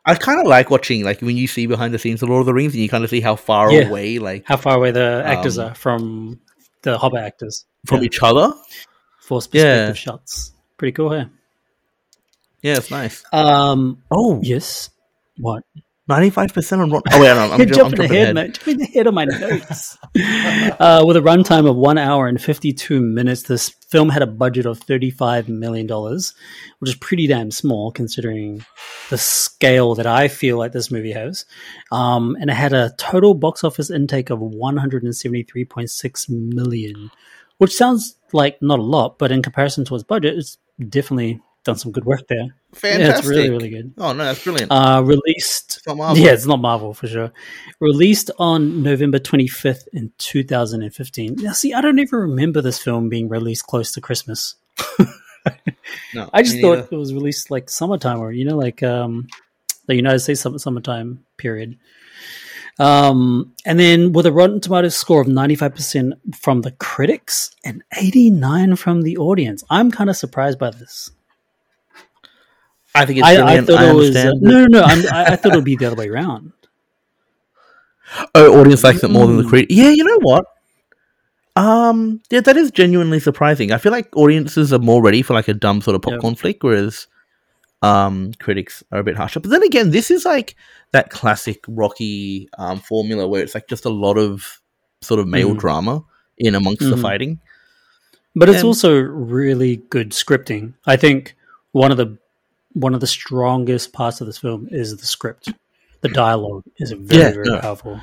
I 0.05 0.15
kind 0.15 0.39
of 0.41 0.47
like 0.47 0.69
watching, 0.69 1.03
like 1.03 1.21
when 1.21 1.37
you 1.37 1.47
see 1.47 1.65
behind 1.65 1.93
the 1.93 1.99
scenes 1.99 2.21
of 2.21 2.29
Lord 2.29 2.41
of 2.41 2.45
the 2.45 2.53
Rings, 2.53 2.73
and 2.73 2.81
you 2.81 2.89
kind 2.89 3.03
of 3.03 3.09
see 3.09 3.21
how 3.21 3.35
far 3.35 3.71
Yeah. 3.71 3.87
away, 3.87 4.19
like 4.19 4.43
how 4.45 4.57
far 4.57 4.75
away 4.75 4.91
the 4.91 5.23
actors 5.25 5.57
Um, 5.57 5.69
are 5.71 5.75
from 5.75 6.39
the 6.81 6.97
Hobbit 6.97 7.21
actors. 7.21 7.65
from 7.85 7.99
Yeah. 8.01 8.05
each 8.07 8.19
other. 8.21 8.53
Force 9.21 9.47
Yeah. 9.51 9.61
perspective 9.91 9.97
shots. 9.97 10.51
Pretty 10.77 10.91
cool, 10.91 11.11
hey? 11.11 11.25
Yeah, 12.61 12.77
it's 12.77 12.91
nice. 12.91 13.23
Um, 13.31 14.03
Oh, 14.11 14.39
yes. 14.43 14.89
What? 15.37 15.63
95% 16.09 16.79
on 16.79 16.91
Rotten. 16.91 17.13
Oh, 17.13 17.21
wait, 17.21 17.27
no, 17.27 17.39
I'm, 17.39 17.51
I'm 17.51 17.57
jumping 17.67 17.75
jumping 17.75 18.11
ahead, 18.11 18.35
mate. 18.35 18.59
Jumping 18.63 18.81
ahead 18.81 19.07
of 19.07 19.13
my 19.13 19.23
notes. 19.23 19.97
uh, 20.15 21.03
with 21.07 21.15
a 21.15 21.21
runtime 21.21 21.69
of 21.69 21.77
one 21.77 21.97
hour 21.97 22.27
and 22.27 22.41
52 22.41 22.99
minutes, 22.99 23.43
this 23.43 23.69
film 23.69 24.09
had 24.09 24.21
a 24.21 24.27
budget 24.27 24.65
of 24.65 24.81
$35 24.81 25.47
million, 25.47 25.87
which 25.87 26.89
is 26.89 26.95
pretty 26.95 27.27
damn 27.27 27.51
small 27.51 27.89
considering 27.91 28.65
the 29.09 29.17
scale 29.17 29.95
that 29.95 30.05
I 30.05 30.27
feel 30.27 30.57
like 30.57 30.73
this 30.73 30.91
movie 30.91 31.13
has. 31.13 31.45
Um, 31.89 32.35
and 32.41 32.49
it 32.49 32.55
had 32.55 32.73
a 32.73 32.93
total 32.97 33.33
box 33.33 33.63
office 33.63 33.89
intake 33.89 34.29
of 34.29 34.39
173.6 34.39 36.29
million, 36.29 37.11
which 37.59 37.73
sounds 37.73 38.17
like 38.33 38.61
not 38.61 38.79
a 38.79 38.83
lot, 38.83 39.17
but 39.17 39.31
in 39.31 39.41
comparison 39.41 39.85
to 39.85 39.95
its 39.95 40.03
budget, 40.03 40.37
it's 40.37 40.57
definitely 40.89 41.39
done 41.63 41.77
some 41.77 41.91
good 41.91 42.05
work 42.05 42.27
there. 42.27 42.55
Fantastic. 42.73 43.07
Yeah, 43.07 43.17
it's 43.17 43.27
really, 43.27 43.49
really 43.49 43.69
good. 43.69 43.93
Oh, 43.97 44.13
no, 44.13 44.25
that's 44.25 44.43
brilliant. 44.43 44.71
Uh, 44.71 45.01
released 45.05 45.77
It's 45.77 45.87
not 45.87 45.97
Marvel. 45.97 46.23
yeah, 46.23 46.31
it's 46.31 46.45
not 46.45 46.59
Marvel 46.59 46.93
for 46.93 47.07
sure. 47.07 47.31
Released 47.79 48.31
on 48.37 48.83
November 48.83 49.19
25th 49.19 49.87
in 49.93 50.11
2015. 50.17 51.35
Now, 51.39 51.51
see, 51.53 51.73
I 51.73 51.81
don't 51.81 51.99
even 51.99 52.19
remember 52.19 52.61
this 52.61 52.81
film 52.81 53.09
being 53.09 53.29
released 53.29 53.67
close 53.67 53.91
to 53.93 54.01
Christmas. 54.01 54.55
no, 56.13 56.29
I 56.33 56.43
just 56.43 56.59
thought 56.59 56.91
it 56.91 56.95
was 56.95 57.13
released 57.13 57.51
like 57.51 57.69
summertime 57.69 58.19
or, 58.19 58.31
you 58.31 58.45
know, 58.45 58.57
like 58.57 58.83
um, 58.83 59.27
the 59.87 59.95
United 59.95 60.19
States 60.19 60.41
summer, 60.41 60.57
summertime 60.57 61.23
period. 61.37 61.77
Um, 62.79 63.53
and 63.65 63.79
then 63.79 64.13
with 64.13 64.25
a 64.25 64.31
Rotten 64.31 64.59
Tomatoes 64.59 64.95
score 64.95 65.21
of 65.21 65.27
95% 65.27 66.35
from 66.35 66.61
the 66.61 66.71
critics 66.71 67.51
and 67.63 67.83
89 67.95 68.75
from 68.77 69.03
the 69.03 69.17
audience. 69.17 69.63
I'm 69.69 69.91
kind 69.91 70.09
of 70.09 70.17
surprised 70.17 70.57
by 70.57 70.71
this. 70.71 71.11
I 72.95 73.05
think 73.05 73.19
it's 73.19 73.27
I, 73.27 73.55
I 73.55 73.61
thought 73.61 73.79
I, 73.79 73.89
it 73.89 73.93
was 73.93 74.15
uh, 74.15 74.31
no, 74.39 74.61
no, 74.61 74.65
no. 74.67 74.81
I'm, 74.83 75.07
I, 75.11 75.25
I 75.33 75.35
thought 75.35 75.53
it 75.53 75.55
would 75.55 75.65
be 75.65 75.75
the 75.75 75.85
other 75.85 75.95
way 75.95 76.09
around. 76.09 76.51
Oh, 78.35 78.59
audience 78.59 78.83
likes 78.83 79.03
it 79.03 79.09
more 79.09 79.25
than 79.25 79.37
the 79.37 79.43
Mm. 79.43 79.49
critic. 79.49 79.67
Yeah, 79.71 79.89
you 79.89 80.03
know 80.03 80.19
what? 80.21 80.45
Um, 81.55 82.21
yeah, 82.29 82.41
that 82.41 82.57
is 82.57 82.69
genuinely 82.69 83.19
surprising. 83.19 83.71
I 83.71 83.77
feel 83.77 83.91
like 83.91 84.15
audiences 84.15 84.71
are 84.73 84.77
more 84.79 85.01
ready 85.01 85.21
for 85.23 85.33
like 85.33 85.47
a 85.47 85.53
dumb 85.53 85.81
sort 85.81 85.95
of 85.95 86.03
Yeah. 86.05 86.15
popcorn 86.15 86.35
flick, 86.35 86.61
whereas 86.63 87.07
um, 87.81 88.33
critics 88.39 88.83
are 88.91 88.99
a 88.99 89.03
bit 89.03 89.15
harsher. 89.17 89.39
But 89.39 89.49
then 89.51 89.63
again, 89.63 89.89
this 89.91 90.11
is 90.11 90.25
like 90.25 90.55
that 90.91 91.09
classic 91.09 91.63
Rocky 91.67 92.49
um, 92.57 92.79
formula 92.79 93.27
where 93.27 93.41
it's 93.41 93.55
like 93.55 93.67
just 93.67 93.85
a 93.85 93.89
lot 93.89 94.17
of 94.17 94.61
sort 95.01 95.19
of 95.19 95.27
male 95.27 95.53
Mhm. 95.55 95.59
drama 95.59 96.03
in 96.37 96.55
amongst 96.55 96.81
the 96.81 96.95
Mhm. 96.95 97.01
fighting. 97.01 97.39
But 98.35 98.49
it's 98.49 98.63
also 98.63 98.93
really 98.99 99.77
good 99.89 100.11
scripting. 100.11 100.73
I 100.85 100.97
think 100.97 101.35
one 101.71 101.91
of 101.91 101.97
the 101.97 102.17
one 102.73 102.93
of 102.93 103.01
the 103.01 103.07
strongest 103.07 103.93
parts 103.93 104.21
of 104.21 104.27
this 104.27 104.37
film 104.37 104.67
is 104.71 104.95
the 104.97 105.05
script. 105.05 105.51
The 106.01 106.09
dialogue 106.09 106.63
is 106.77 106.91
very, 106.91 107.21
Yeah, 107.21 107.31
very 107.31 107.49
no. 107.49 107.59
powerful. 107.59 107.99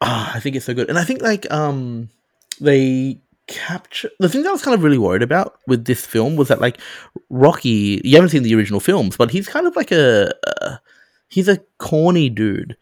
Ah, 0.00 0.32
I 0.34 0.40
think 0.40 0.56
it's 0.56 0.66
so 0.66 0.74
good, 0.74 0.88
and 0.88 0.98
I 0.98 1.04
think 1.04 1.22
like 1.22 1.50
um, 1.52 2.10
they 2.60 3.20
capture 3.46 4.08
the 4.18 4.28
thing 4.28 4.42
that 4.42 4.48
I 4.48 4.52
was 4.52 4.62
kind 4.62 4.74
of 4.74 4.82
really 4.82 4.98
worried 4.98 5.22
about 5.22 5.58
with 5.66 5.84
this 5.84 6.04
film 6.04 6.36
was 6.36 6.48
that 6.48 6.60
like 6.60 6.78
Rocky, 7.30 8.00
you 8.04 8.14
haven't 8.16 8.30
seen 8.30 8.42
the 8.42 8.54
original 8.54 8.80
films, 8.80 9.16
but 9.16 9.30
he's 9.30 9.48
kind 9.48 9.66
of 9.66 9.76
like 9.76 9.92
a 9.92 10.32
uh, 10.62 10.76
he's 11.28 11.48
a 11.48 11.58
corny 11.78 12.28
dude, 12.28 12.76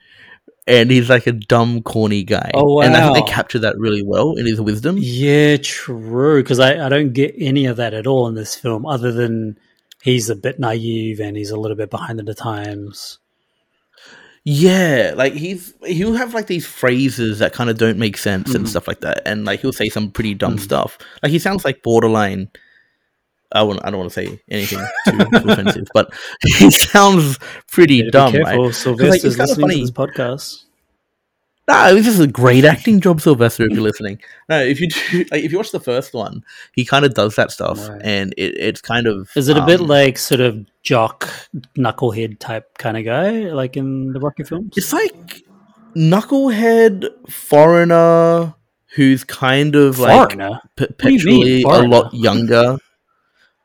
and 0.67 0.91
he's 0.91 1.11
like 1.11 1.27
a 1.27 1.33
dumb 1.33 1.83
corny 1.83 2.25
guy. 2.25 2.51
Oh, 2.55 2.81
And 2.81 2.97
I 2.97 3.13
think 3.13 3.27
they 3.27 3.33
capture 3.33 3.59
that 3.61 3.79
really 3.79 4.03
well 4.05 4.35
in 4.37 4.47
his 4.47 4.61
wisdom. 4.61 4.97
Yeah, 4.99 5.57
true. 5.59 6.43
Because 6.43 6.61
I, 6.61 6.87
I 6.87 6.89
don't 6.89 7.13
get 7.13 7.35
any 7.39 7.67
of 7.67 7.77
that 7.77 7.95
at 7.95 8.07
all 8.07 8.27
in 8.29 8.35
this 8.35 8.55
film, 8.57 8.87
other 8.87 9.13
than 9.13 9.59
he's 10.03 10.29
a 10.31 10.37
bit 10.37 10.59
naive 10.59 11.21
and 11.21 11.37
he's 11.37 11.51
a 11.51 11.57
little 11.57 11.77
bit 11.77 11.91
behind 11.91 12.19
the 12.19 12.35
times. 12.35 13.19
Yeah, 14.45 15.13
like 15.17 15.35
he's 15.35 15.73
he'll 15.87 16.15
have 16.15 16.35
like 16.35 16.49
these 16.49 16.67
phrases 16.67 17.39
that 17.39 17.53
kind 17.53 17.71
of 17.71 17.79
don't 17.79 17.97
make 17.99 18.17
sense 18.17 18.55
and 18.57 18.65
Mhm. 18.65 18.69
stuff 18.69 18.89
like 18.89 19.01
that, 19.03 19.23
and 19.25 19.45
like 19.45 19.61
he'll 19.61 19.73
say 19.73 19.89
some 19.89 20.11
pretty 20.11 20.35
dumb 20.35 20.57
Mhm. 20.57 20.61
stuff. 20.61 20.99
Like 21.23 21.31
he 21.31 21.39
sounds 21.39 21.65
like 21.65 21.83
borderline. 21.85 22.49
I 23.55 23.63
won't, 23.63 23.81
I 23.85 23.91
don't 23.91 24.01
want 24.01 24.11
to 24.11 24.15
say 24.15 24.41
anything 24.51 24.81
too, 25.05 25.19
too 25.19 25.27
offensive, 25.49 25.87
but 25.95 26.13
he 26.59 26.71
sounds 26.73 27.39
pretty 27.71 27.97
Yeah, 27.99 28.11
dumb. 28.11 28.33
be 28.33 28.39
Right? 28.39 28.47
careful. 28.47 28.73
Sylvester's 28.73 29.25
it's 29.25 29.37
kinda 29.37 29.43
listening 29.47 29.69
funny. 29.69 29.75
to 29.77 29.81
this 29.83 29.91
podcast. 29.93 30.65
No, 31.69 31.95
this 31.95 32.09
is 32.09 32.19
a 32.19 32.27
great 32.27 32.65
acting 32.65 33.01
job, 33.01 33.21
Sylvester. 33.21 33.65
If 33.65 33.71
you're 33.73 33.83
listening, 33.83 34.21
no, 34.49 34.61
if 34.61 34.81
you 34.81 34.89
do, 34.89 35.19
like, 35.31 35.45
if 35.45 35.53
you 35.53 35.59
watch 35.59 35.71
the 35.71 35.79
first 35.81 36.13
one, 36.13 36.45
he 36.73 36.85
kind 36.85 37.05
of 37.05 37.15
does 37.15 37.37
that 37.37 37.53
stuff, 37.53 37.89
Right. 37.89 38.01
and 38.03 38.35
it, 38.37 38.57
it's 38.59 38.81
kind 38.81 39.07
of 39.07 39.31
Is 39.37 39.49
it 39.49 39.57
a 39.57 39.65
bit 39.65 39.81
um, 39.81 39.87
like 39.87 40.19
sort 40.19 40.41
of 40.41 40.67
jock, 40.83 41.29
knucklehead 41.77 42.41
type 42.41 42.77
kind 42.79 42.97
of 42.97 43.05
guy, 43.05 43.31
like 43.53 43.77
in 43.77 44.13
the 44.13 44.19
Rocky 44.21 44.43
films? 44.43 44.75
It's 44.77 44.93
like 44.93 45.43
knucklehead 45.95 47.07
foreigner 47.31 48.55
who's 48.95 49.25
kind 49.25 49.75
of 49.77 49.99
like 49.99 50.33
Foreigner. 50.33 50.61
p- 50.77 50.87
do 50.99 51.13
you 51.13 51.25
mean, 51.27 51.63
perpetually 51.63 51.63
a 51.63 51.89
lot 51.89 52.13
younger. 52.13 52.77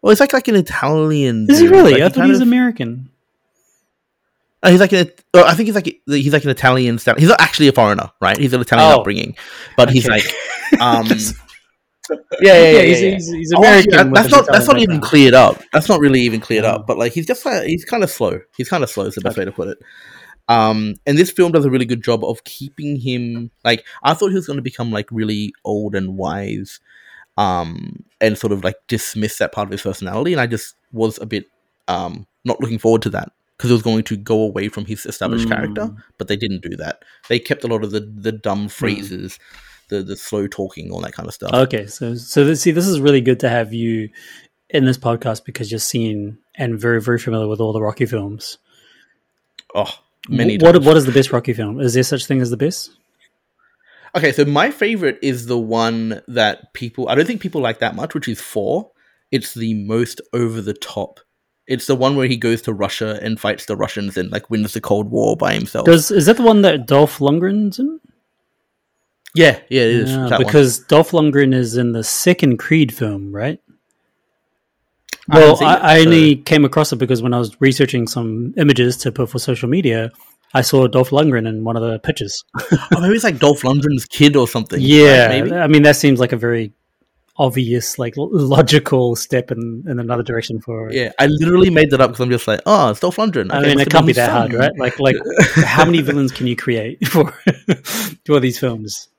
Well, 0.02 0.12
it's 0.12 0.20
like 0.22 0.34
like 0.34 0.48
an 0.48 0.56
Italian. 0.56 1.48
Is 1.50 1.60
he 1.60 1.68
really? 1.68 1.94
Like, 1.94 2.02
I 2.02 2.08
he 2.08 2.14
thought 2.14 2.26
he 2.26 2.32
was 2.32 2.42
of- 2.42 2.48
American. 2.48 3.10
Oh, 4.64 4.72
he's 4.72 4.80
like 4.80 4.92
an. 4.94 5.12
Oh, 5.34 5.44
I 5.46 5.54
think 5.54 5.68
he's 5.68 5.76
like 5.76 6.02
he's 6.08 6.34
like 6.34 6.44
an 6.44 6.50
Italian. 6.50 6.98
Style. 7.00 7.16
He's 7.18 7.30
not 7.30 7.40
actually 7.42 7.68
a 7.68 7.72
foreigner, 7.72 8.12
right? 8.22 8.38
He's 8.38 8.54
an 8.54 8.62
Italian 8.62 8.92
Oh. 8.92 9.00
upbringing, 9.00 9.36
but 9.76 9.90
he's 9.92 10.10
Okay. 10.10 10.20
like, 10.72 10.82
um, 10.82 11.06
yeah, 11.10 12.54
yeah, 12.54 12.54
yeah, 12.54 12.72
yeah. 12.72 12.82
he's, 12.84 13.02
yeah. 13.02 13.12
he's, 13.16 13.32
he's 13.32 13.54
Oh, 13.56 13.60
American. 13.60 13.94
actually, 13.94 14.14
that's 14.14 14.32
not 14.32 14.46
that's 14.48 14.68
not 14.68 14.78
even 14.78 14.96
background. 14.96 15.04
cleared 15.04 15.34
up. 15.34 15.62
That's 15.74 15.90
not 15.90 16.00
really 16.00 16.22
even 16.22 16.40
cleared 16.40 16.66
Oh. 16.66 16.70
up. 16.76 16.88
But 16.88 16.98
like 16.98 17.12
he's 17.14 17.26
just 17.26 17.46
like 17.46 17.64
he's 17.66 17.86
kind 17.86 18.04
of 18.04 18.10
slow. 18.10 18.40
He's 18.56 18.70
kind 18.70 18.84
of 18.84 18.90
slow. 18.90 19.06
Is 19.06 19.16
the 19.16 19.22
best 19.22 19.38
way 19.38 19.46
to 19.46 19.52
put 19.52 19.68
it. 19.68 19.78
Um, 20.50 20.96
and 21.06 21.18
this 21.18 21.30
film 21.32 21.52
does 21.52 21.66
a 21.66 21.70
really 21.70 21.86
good 21.86 22.02
job 22.02 22.24
of 22.24 22.44
keeping 22.46 22.96
him 22.96 23.52
like 23.66 23.86
I 24.04 24.14
thought 24.14 24.30
he 24.30 24.36
was 24.36 24.48
going 24.48 24.58
to 24.58 24.64
become 24.64 24.92
like 24.92 25.08
really 25.12 25.54
old 25.66 25.94
and 25.94 26.18
wise, 26.18 26.80
um, 27.38 28.04
and 28.22 28.38
sort 28.38 28.54
of 28.54 28.64
like 28.64 28.78
dismiss 28.88 29.38
that 29.40 29.52
part 29.52 29.68
of 29.68 29.72
his 29.74 29.82
personality. 29.82 30.32
And 30.32 30.42
I 30.42 30.48
just 30.48 30.76
was 30.94 31.20
a 31.20 31.26
bit 31.26 31.46
um 31.90 32.26
not 32.46 32.60
looking 32.62 32.80
forward 32.80 33.02
to 33.04 33.10
that 33.10 33.32
because 33.58 33.72
it 33.72 33.74
was 33.74 33.82
going 33.84 34.04
to 34.04 34.16
go 34.16 34.40
away 34.42 34.70
from 34.70 34.86
his 34.86 35.06
established 35.06 35.48
Mm. 35.48 35.52
character, 35.52 35.90
but 36.18 36.28
they 36.28 36.36
didn't 36.36 36.62
do 36.62 36.76
that. 36.78 37.04
They 37.28 37.40
kept 37.40 37.64
a 37.64 37.68
lot 37.68 37.84
of 37.84 37.92
the 37.92 38.02
the 38.02 38.32
dumb 38.32 38.68
phrases, 38.70 39.40
the 39.90 40.04
the 40.04 40.16
slow 40.16 40.48
talking, 40.48 40.92
all 40.92 41.02
that 41.02 41.14
kind 41.14 41.28
of 41.28 41.34
stuff. 41.34 41.54
Okay, 41.54 41.88
so 41.88 42.16
so 42.16 42.46
this, 42.46 42.62
see, 42.62 42.72
this 42.72 42.88
is 42.88 43.00
really 43.00 43.22
good 43.22 43.40
to 43.42 43.50
have 43.50 43.74
you 43.74 44.10
in 44.70 44.86
this 44.86 44.98
podcast 44.98 45.46
because 45.46 45.72
you're 45.72 45.80
seen 45.80 46.38
and 46.56 46.80
very 46.80 47.02
very 47.02 47.18
familiar 47.20 47.48
with 47.48 47.60
all 47.60 47.74
the 47.74 47.82
Rocky 47.82 48.06
films. 48.06 48.58
oh, 49.76 49.92
many. 50.30 50.58
what 50.58 50.74
times. 50.74 50.86
what 50.86 50.98
is 50.98 51.06
the 51.06 51.12
best 51.12 51.32
Rocky 51.32 51.54
film? 51.54 51.80
Is 51.80 51.94
there 51.94 52.04
such 52.04 52.26
thing 52.26 52.42
as 52.42 52.50
the 52.50 52.58
best? 52.58 52.92
Okay, 54.16 54.32
so 54.32 54.46
my 54.46 54.72
favorite 54.72 55.20
is 55.22 55.46
the 55.46 55.58
one 55.60 56.22
that 56.28 56.74
people 56.74 57.08
I 57.10 57.16
don't 57.16 57.26
think 57.26 57.42
people 57.42 57.62
like 57.62 57.80
that 57.80 57.96
much, 57.96 58.14
which 58.14 58.28
is 58.28 58.42
four. 58.42 58.92
It's 59.32 59.54
the 59.54 59.74
most 59.74 60.22
over 60.34 60.62
the 60.62 60.74
top. 60.74 61.20
It's 61.68 61.86
the 61.86 61.96
one 61.96 62.16
where 62.16 62.28
he 62.28 62.38
goes 62.38 62.62
to 62.64 62.74
Russia 62.74 63.20
and 63.22 63.40
fights 63.40 63.66
the 63.66 63.76
Russians 63.76 64.16
and 64.18 64.32
like 64.32 64.50
wins 64.50 64.74
the 64.74 64.82
Cold 64.82 65.12
War 65.12 65.36
by 65.36 65.54
himself. 65.54 65.86
Does 65.86 66.12
is 66.12 66.26
that 66.28 66.38
the 66.38 66.44
one 66.44 66.62
that 66.62 66.88
Dolph 66.88 67.20
Lundgren's 67.20 67.78
in? 67.80 68.00
yeah, 69.36 69.60
yeah, 69.70 69.82
it 69.82 69.90
is. 69.90 70.12
Yeah, 70.12 70.28
that 70.30 70.40
one. 70.40 70.46
because 70.46 70.80
Dolph 70.80 71.12
Lundgren 71.12 71.54
is 71.54 71.76
in 71.76 71.92
the 71.92 72.04
second 72.04 72.58
Creed 72.58 72.94
film, 72.94 73.36
right? 73.36 73.60
Well, 75.28 75.62
I, 75.62 75.76
it, 75.76 75.82
I 75.84 75.98
so- 75.98 76.06
only 76.06 76.36
came 76.38 76.64
across 76.64 76.94
it 76.94 76.98
because 76.98 77.22
when 77.22 77.34
I 77.34 77.40
was 77.40 77.60
researching 77.60 78.08
some 78.08 78.54
images 78.58 78.96
to 78.98 79.12
put 79.12 79.30
for 79.30 79.40
social 79.40 79.68
media, 79.68 80.12
I 80.54 80.62
saw 80.62 80.88
Dolph 80.88 81.10
Lundgren 81.10 81.48
in 81.48 81.66
one 81.66 81.76
of 81.76 81.84
the 81.84 82.00
pictures. 82.00 82.46
oh, 82.72 83.02
maybe 83.02 83.16
it's 83.16 83.26
like 83.26 83.40
Dolph 83.40 83.62
Lundgren's 83.64 84.06
kid 84.06 84.38
or 84.38 84.48
something. 84.48 84.80
right? 84.80 84.88
yeah, 84.88 85.28
maybe. 85.28 85.52
I 85.54 85.68
mean 85.68 85.84
that 85.84 85.98
seems 85.98 86.20
like 86.20 86.32
a 86.32 86.38
very 86.38 86.72
obvious, 87.38 88.00
like 88.00 88.14
logical 88.18 89.16
step 89.16 89.52
in, 89.52 89.84
in 89.88 90.00
another 90.00 90.24
direction 90.24 90.60
for. 90.60 90.92
Yeah, 90.92 91.12
I 91.20 91.28
literally 91.28 91.70
made 91.70 91.92
that 91.92 92.02
up 92.02 92.12
because 92.12 92.22
I'm 92.24 92.30
just 92.30 92.48
like, 92.48 92.62
oh, 92.66 92.90
it's 92.90 93.00
Dolph 93.00 93.18
Lundgren. 93.18 93.52
I 93.52 93.62
mean, 93.62 93.80
it 93.80 93.90
can't 93.90 94.06
be 94.08 94.14
that 94.14 94.32
hard, 94.32 94.54
right? 94.54 94.72
Like, 94.78 95.00
like 95.00 95.16
how 95.56 95.86
many 95.86 96.02
villains 96.02 96.32
can 96.32 96.48
you 96.48 96.56
create 96.56 97.08
for 97.10 97.32
for 98.26 98.40
these 98.40 98.60
films? 98.60 99.10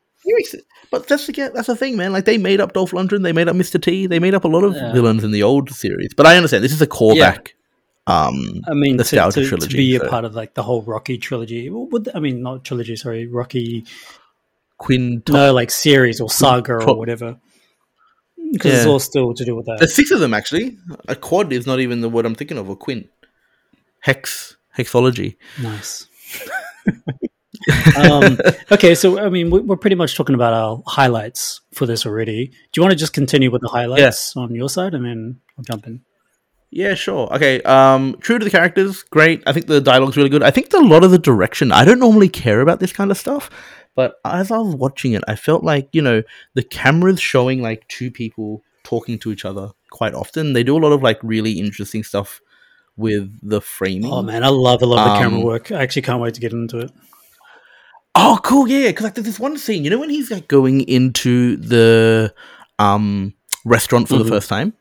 But 0.91 1.07
that's 1.07 1.27
the 1.27 1.51
that's 1.55 1.67
the 1.67 1.77
thing, 1.77 1.97
man. 1.97 2.13
Like 2.13 2.25
they 2.25 2.39
made 2.39 2.61
up 2.61 2.73
Dolph 2.73 2.93
Lundgren, 2.93 3.23
they 3.23 3.33
made 3.33 3.49
up 3.49 3.57
Mr. 3.57 3.81
T, 3.81 4.07
they 4.07 4.19
made 4.19 4.35
up 4.35 4.45
a 4.45 4.49
lot 4.49 4.65
of 4.65 4.75
Yeah. 4.75 4.93
villains 4.93 5.25
in 5.25 5.31
the 5.31 5.43
old 5.43 5.71
series. 5.71 6.15
But 6.15 6.27
I 6.27 6.37
understand 6.37 6.65
this 6.65 6.73
is 6.73 6.83
a 6.83 6.87
callback. 6.87 7.49
Um, 8.07 8.63
I 8.67 8.73
mean, 8.73 8.97
to, 8.97 9.05
to, 9.05 9.31
to 9.31 9.47
trilogy, 9.47 9.77
be 9.77 9.97
a 9.97 10.01
part 10.01 10.25
of 10.25 10.35
like 10.35 10.55
the 10.55 10.63
whole 10.63 10.81
Rocky 10.81 11.19
trilogy. 11.19 11.69
Would, 11.69 12.09
I 12.15 12.21
mean, 12.21 12.43
not 12.43 12.65
trilogy, 12.65 12.97
sorry, 12.97 13.27
Rocky. 13.27 13.85
Quinn. 14.79 15.23
No, 15.29 15.53
like 15.53 15.71
series 15.71 16.21
or 16.21 16.31
saga 16.31 16.75
or 16.75 16.97
whatever. 16.97 17.37
Because 18.53 18.73
it's 18.75 18.85
Yeah. 18.85 18.91
all 18.91 18.99
still 19.01 19.35
to 19.35 19.45
do 19.45 19.55
with 19.57 19.67
that. 19.67 19.79
There's 19.79 19.95
six 19.95 20.11
of 20.11 20.21
them 20.21 20.33
actually. 20.35 20.79
A 21.09 21.15
quad 21.17 21.53
is 21.53 21.67
not 21.67 21.81
even 21.81 22.01
the 22.01 22.09
word 22.09 22.25
I'm 22.27 22.35
thinking 22.35 22.59
of. 22.59 22.69
A 22.69 22.77
quint. 22.77 23.07
Hex 24.01 24.57
hexology. 24.77 25.37
Nice. 25.63 26.07
um, 27.97 28.39
okay, 28.71 28.95
so 28.95 29.19
I 29.19 29.29
mean, 29.29 29.51
we- 29.51 29.61
we're 29.61 29.77
pretty 29.77 29.97
much 29.97 30.17
talking 30.17 30.35
about 30.35 30.53
our 30.53 30.83
highlights 30.87 31.61
for 31.73 31.87
this 31.87 32.07
already. 32.07 32.47
Do 32.47 32.55
you 32.77 32.83
want 32.83 32.93
to 32.93 32.97
just 32.99 33.13
continue 33.13 33.51
with 33.51 33.63
the 33.63 33.69
highlights 33.69 34.37
on 34.37 34.55
your 34.55 34.69
side, 34.69 34.95
and 34.95 35.05
then 35.05 35.41
I'll 35.59 35.65
jump 35.65 35.87
in? 35.87 36.03
Yeah, 36.71 36.95
sure. 36.95 37.33
Okay. 37.35 37.63
Um, 37.63 38.17
true 38.21 38.39
to 38.39 38.45
the 38.45 38.51
characters, 38.51 39.03
great. 39.03 39.43
I 39.47 39.53
think 39.53 39.67
the 39.67 39.81
dialogue's 39.81 40.17
really 40.19 40.29
good. 40.29 40.43
I 40.43 40.51
think 40.51 40.73
a 40.75 40.79
lot 40.79 41.03
of 41.03 41.11
the 41.11 41.19
direction. 41.19 41.73
I 41.73 41.85
don't 41.85 41.99
normally 41.99 42.29
care 42.29 42.61
about 42.61 42.79
this 42.79 42.93
kind 42.93 43.11
of 43.11 43.17
stuff, 43.19 43.49
but 43.99 44.21
as 44.25 44.53
I 44.53 44.59
was 44.59 44.77
watching 44.77 45.13
it, 45.15 45.25
I 45.27 45.35
felt 45.35 45.65
like 45.65 45.89
you 45.93 46.01
know 46.01 46.23
the 46.55 46.63
cameras 46.63 47.21
showing 47.21 47.61
like 47.61 47.81
two 47.89 48.11
people 48.13 48.63
talking 48.85 49.19
to 49.19 49.33
each 49.33 49.45
other 49.45 49.73
quite 49.91 50.15
often. 50.15 50.53
They 50.53 50.63
do 50.63 50.77
a 50.77 50.83
lot 50.85 50.93
of 50.93 51.03
like 51.03 51.19
really 51.25 51.55
interesting 51.59 52.05
stuff 52.05 52.41
with 52.97 53.27
the 53.43 53.61
framing. 53.61 54.13
Oh 54.13 54.23
man, 54.23 54.45
I 54.45 54.49
love, 54.67 54.85
I 54.85 54.87
love 54.87 55.05
the 55.05 55.19
camera 55.19 55.41
Um, 55.41 55.45
work. 55.45 55.73
I 55.73 55.83
actually 55.83 56.03
can't 56.03 56.21
wait 56.23 56.35
to 56.35 56.41
get 56.41 56.53
into 56.53 56.79
it. 56.79 56.93
Oh, 58.15 58.39
cool. 58.45 58.69
Yeah, 58.69 58.87
because 58.89 59.03
like 59.05 59.15
there's 59.15 59.27
this 59.27 59.41
one 59.41 59.57
scene. 59.59 59.83
You 59.83 59.91
know 59.91 59.99
when 59.99 60.11
he's 60.11 60.31
like 60.31 60.47
going 60.47 60.83
into 60.83 61.57
the 61.57 62.33
um 62.79 63.35
restaurant 63.65 64.09
for 64.09 64.15
Mhm. 64.15 64.23
the 64.25 64.29
first 64.29 64.49
time 64.49 64.75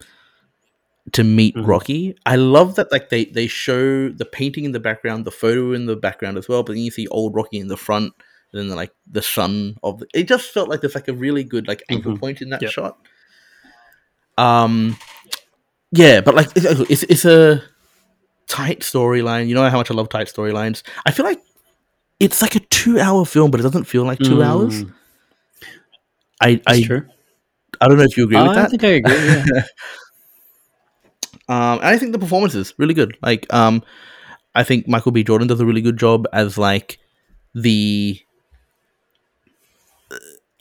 to 1.14 1.24
meet 1.24 1.56
Mhm. 1.56 1.68
Rocky. 1.68 2.16
I 2.26 2.36
love 2.36 2.76
that 2.76 2.92
like 2.92 3.10
they 3.10 3.26
they 3.26 3.48
show 3.48 4.10
the 4.10 4.26
painting 4.26 4.64
in 4.66 4.74
the 4.74 4.80
background, 4.90 5.26
the 5.26 5.32
photo 5.44 5.74
in 5.74 5.88
the 5.88 5.96
background 5.96 6.38
as 6.38 6.48
well, 6.48 6.62
but 6.64 6.74
then 6.74 6.84
you 6.84 6.92
see 6.92 7.08
old 7.08 7.34
Rocky 7.34 7.58
in 7.58 7.68
the 7.68 7.78
front. 7.78 8.14
Then 8.54 8.70
like 8.70 8.92
the 9.10 9.22
sun 9.22 9.78
of 9.84 10.00
the, 10.00 10.08
it 10.14 10.28
just 10.28 10.52
felt 10.52 10.70
like 10.70 10.82
there's 10.82 10.96
like 10.96 11.08
a 11.08 11.14
really 11.14 11.44
good 11.44 11.68
like 11.68 11.84
anchor 11.90 12.12
Mhm. 12.12 12.20
point 12.20 12.42
in 12.42 12.50
that 12.50 12.62
Yep. 12.62 12.72
shot. 12.72 12.98
Um, 14.38 14.98
yeah, 15.92 16.22
but 16.22 16.36
like 16.36 16.50
it's, 16.56 16.66
it's 16.90 17.04
it's 17.04 17.26
a 17.26 17.64
tight 18.48 18.82
storyline. 18.82 19.48
You 19.48 19.56
know 19.56 19.70
how 19.70 19.78
much 19.78 19.92
I 19.92 19.94
love 19.96 20.10
tight 20.10 20.28
storylines. 20.28 20.84
I 21.06 21.12
feel 21.12 21.26
like 21.26 21.42
it's 22.20 22.42
like 22.42 22.56
a 22.56 22.60
two-hour 22.60 23.26
film, 23.26 23.52
but 23.52 23.60
it 23.60 23.64
doesn't 23.64 23.86
feel 23.86 24.04
like 24.06 24.22
two 24.22 24.42
Mm, 24.42 24.44
hours. 24.44 24.86
I 26.42 26.62
That's 26.66 26.80
I, 26.80 26.80
true. 26.80 27.06
I 27.82 27.88
don't 27.88 27.98
know 27.98 28.04
if 28.06 28.18
you 28.18 28.26
agree 28.26 28.42
with 28.42 28.54
that 28.54 28.66
I 28.66 28.70
think 28.70 28.84
I 28.84 28.90
agree. 28.90 29.20
Yeah. 29.26 29.64
Um, 31.50 31.80
I 31.82 31.98
think 31.98 32.12
the 32.12 32.20
performance 32.20 32.56
is 32.56 32.74
really 32.78 32.94
good. 32.94 33.18
Like, 33.22 33.52
um, 33.54 33.84
I 34.56 34.64
think 34.64 34.88
Michael 34.88 35.12
B. 35.12 35.24
Jordan 35.24 35.48
does 35.48 35.60
a 35.60 35.66
really 35.66 35.82
good 35.82 35.98
job 35.98 36.28
as 36.34 36.58
like 36.58 37.00
the. 37.54 38.20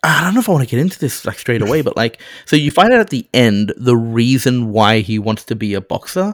I 0.07 0.23
don't 0.23 0.35
know 0.35 0.41
if 0.41 0.49
I 0.49 0.53
want 0.53 0.63
to 0.63 0.71
get 0.71 0.81
into 0.81 0.99
this 0.99 1.25
like 1.25 1.39
straight 1.39 1.63
away, 1.63 1.83
but 1.83 1.97
like, 1.97 2.23
so 2.45 2.55
you 2.55 2.71
find 2.71 2.93
out 2.93 3.01
at 3.01 3.11
the 3.11 3.29
end 3.35 3.73
the 3.77 3.97
reason 3.97 4.71
why 4.71 5.01
he 5.01 5.19
wants 5.19 5.43
to 5.45 5.57
be 5.57 5.75
a 5.75 5.81
boxer, 5.81 6.33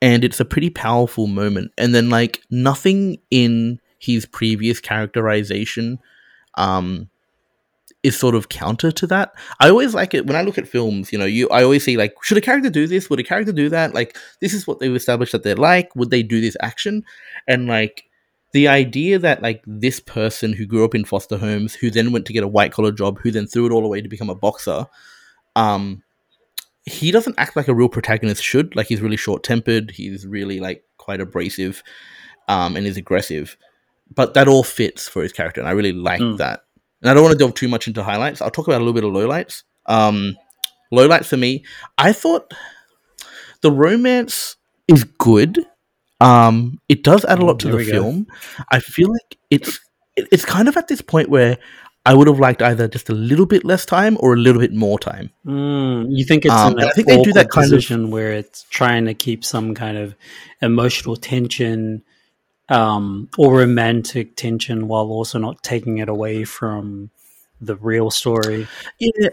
and 0.00 0.24
it's 0.24 0.40
a 0.40 0.44
pretty 0.44 0.70
powerful 0.70 1.28
moment. 1.28 1.70
And 1.78 1.94
then 1.94 2.10
like 2.10 2.42
nothing 2.50 3.18
in 3.30 3.80
his 3.98 4.26
previous 4.26 4.80
characterization, 4.80 6.00
um, 6.56 7.08
is 8.02 8.18
sort 8.18 8.34
of 8.34 8.48
counter 8.48 8.90
to 8.90 9.06
that. 9.06 9.32
I 9.60 9.68
always 9.70 9.94
like 9.94 10.14
it 10.14 10.26
when 10.26 10.34
I 10.34 10.42
look 10.42 10.58
at 10.58 10.66
films. 10.66 11.12
You 11.12 11.18
know, 11.18 11.24
you 11.24 11.48
I 11.50 11.62
always 11.62 11.84
see 11.84 11.96
like, 11.96 12.14
should 12.22 12.38
a 12.38 12.40
character 12.40 12.70
do 12.70 12.88
this? 12.88 13.08
Would 13.08 13.20
a 13.20 13.24
character 13.24 13.52
do 13.52 13.68
that? 13.68 13.94
Like, 13.94 14.16
this 14.40 14.52
is 14.52 14.66
what 14.66 14.80
they've 14.80 14.94
established 14.94 15.30
that 15.30 15.44
they're 15.44 15.54
like. 15.54 15.94
Would 15.94 16.10
they 16.10 16.24
do 16.24 16.40
this 16.40 16.56
action? 16.60 17.04
And 17.46 17.68
like 17.68 18.02
the 18.52 18.68
idea 18.68 19.18
that 19.18 19.42
like 19.42 19.62
this 19.66 19.98
person 20.00 20.52
who 20.52 20.66
grew 20.66 20.84
up 20.84 20.94
in 20.94 21.04
foster 21.04 21.38
homes, 21.38 21.74
who 21.74 21.90
then 21.90 22.12
went 22.12 22.26
to 22.26 22.32
get 22.32 22.44
a 22.44 22.48
white 22.48 22.72
collar 22.72 22.92
job, 22.92 23.18
who 23.20 23.30
then 23.30 23.46
threw 23.46 23.66
it 23.66 23.72
all 23.72 23.84
away 23.84 24.00
to 24.00 24.08
become 24.08 24.30
a 24.30 24.34
boxer, 24.34 24.86
um, 25.56 26.02
he 26.84 27.10
doesn't 27.10 27.38
act 27.38 27.56
like 27.56 27.68
a 27.68 27.74
real 27.74 27.88
protagonist 27.88 28.42
should. 28.42 28.74
Like 28.76 28.86
he's 28.88 29.00
really 29.00 29.16
short 29.16 29.42
tempered. 29.42 29.92
He's 29.92 30.26
really 30.26 30.60
like 30.60 30.84
quite 30.98 31.20
abrasive, 31.20 31.82
um, 32.48 32.76
and 32.76 32.86
is 32.86 32.96
aggressive. 32.96 33.56
But 34.14 34.34
that 34.34 34.48
all 34.48 34.62
fits 34.64 35.08
for 35.08 35.22
his 35.22 35.32
character, 35.32 35.60
and 35.60 35.68
I 35.68 35.72
really 35.72 35.92
like 35.92 36.20
Mm. 36.20 36.36
that. 36.38 36.64
And 37.00 37.10
I 37.10 37.14
don't 37.14 37.22
want 37.22 37.32
to 37.32 37.38
delve 37.38 37.54
too 37.54 37.68
much 37.68 37.88
into 37.88 38.02
highlights. 38.02 38.40
I'll 38.42 38.50
talk 38.50 38.68
about 38.68 38.78
a 38.80 38.84
little 38.84 38.92
bit 38.92 39.04
of 39.04 39.12
lowlights. 39.12 39.62
Um, 39.86 40.36
lowlights 40.92 41.26
for 41.26 41.36
me, 41.36 41.64
I 41.98 42.12
thought 42.12 42.52
the 43.62 43.72
romance 43.72 44.56
is 44.88 45.04
good. 45.04 45.64
Um, 46.22 46.80
it 46.88 47.02
does 47.04 47.24
add 47.24 47.38
a 47.40 47.44
lot 47.44 47.58
to 47.60 47.66
There 47.66 47.72
the 47.72 47.78
we 47.78 47.86
go. 47.86 47.92
film. 47.92 48.26
I 48.70 48.80
feel 48.80 49.10
like 49.10 49.38
it's 49.50 49.80
it's 50.16 50.44
kind 50.44 50.68
of 50.68 50.76
at 50.76 50.88
this 50.88 51.00
point 51.00 51.28
where 51.30 51.58
I 52.04 52.14
would 52.14 52.26
have 52.26 52.38
liked 52.38 52.62
either 52.62 52.88
just 52.88 53.08
a 53.08 53.14
little 53.14 53.46
bit 53.46 53.64
less 53.64 53.86
time 53.86 54.16
or 54.20 54.34
a 54.34 54.36
little 54.36 54.60
bit 54.60 54.72
more 54.74 54.98
time. 54.98 55.30
Mm, 55.46 56.06
you 56.10 56.24
think 56.24 56.44
it's 56.44 56.52
Um, 56.54 56.74
I 56.78 56.90
think 56.90 57.06
they 57.08 57.22
do 57.22 57.32
that 57.32 57.48
kind 57.50 57.64
of- 57.64 57.70
position 57.70 58.10
where 58.10 58.32
it's 58.32 58.64
trying 58.70 59.04
to 59.06 59.14
keep 59.14 59.44
some 59.44 59.74
kind 59.74 59.96
of 59.96 60.14
emotional 60.60 61.16
tension 61.16 62.02
um, 62.68 63.28
or 63.38 63.56
romantic 63.58 64.36
tension 64.36 64.88
while 64.88 65.06
also 65.06 65.38
not 65.38 65.62
taking 65.62 65.98
it 65.98 66.08
away 66.08 66.44
from 66.44 67.10
the 67.60 67.76
real 67.76 68.10
story. 68.10 68.66
Yeah, 68.98 69.28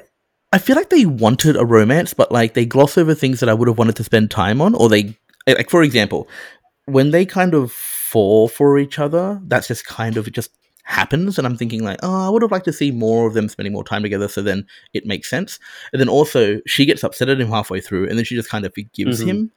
I 0.52 0.58
feel 0.60 0.75
like 0.75 0.89
they 0.89 1.06
wanted 1.06 1.56
a 1.56 1.65
romance, 1.65 2.13
but 2.13 2.32
like 2.32 2.54
they 2.54 2.65
gloss 2.65 2.97
over 2.97 3.13
things 3.15 3.39
that 3.39 3.49
I 3.49 3.54
would 3.54 3.67
have 3.67 3.78
wanted 3.78 3.95
to 3.97 4.04
spend 4.04 4.30
time 4.32 4.62
on, 4.62 4.75
or 4.75 4.89
they 4.89 5.17
like, 5.47 5.69
for 5.69 5.84
example, 5.84 6.28
when 6.91 7.12
they 7.12 7.25
kind 7.25 7.54
of 7.54 7.71
fall 7.71 8.47
for 8.47 8.78
each 8.80 8.99
other, 8.99 9.39
that's 9.45 9.67
just 9.67 9.86
kind 9.86 10.17
of 10.17 10.28
it 10.28 10.34
just 10.34 10.52
happens, 10.84 11.38
and 11.38 11.45
I'm 11.45 11.56
thinking 11.56 11.84
like, 11.84 11.99
oh, 12.02 12.28
I 12.28 12.30
would 12.30 12.41
have 12.41 12.52
liked 12.52 12.65
to 12.65 12.73
see 12.73 12.91
more 12.91 13.28
of 13.28 13.34
them 13.36 13.47
spending 13.49 13.73
more 13.73 13.84
time 13.84 14.02
together, 14.02 14.28
so 14.28 14.41
then 14.41 14.65
it 14.93 15.06
makes 15.06 15.30
sense. 15.30 15.60
And 15.93 15.99
then 15.99 16.10
also, 16.10 16.60
she 16.65 16.86
gets 16.86 17.04
upset 17.04 17.30
at 17.30 17.39
him 17.39 17.49
halfway 17.49 17.80
through, 17.82 18.08
and 18.10 18.17
then 18.17 18.25
she 18.25 18.36
just 18.36 18.49
kind 18.49 18.65
of 18.65 18.73
forgives 18.73 19.21
Mhm. 19.21 19.28
him. 19.28 19.52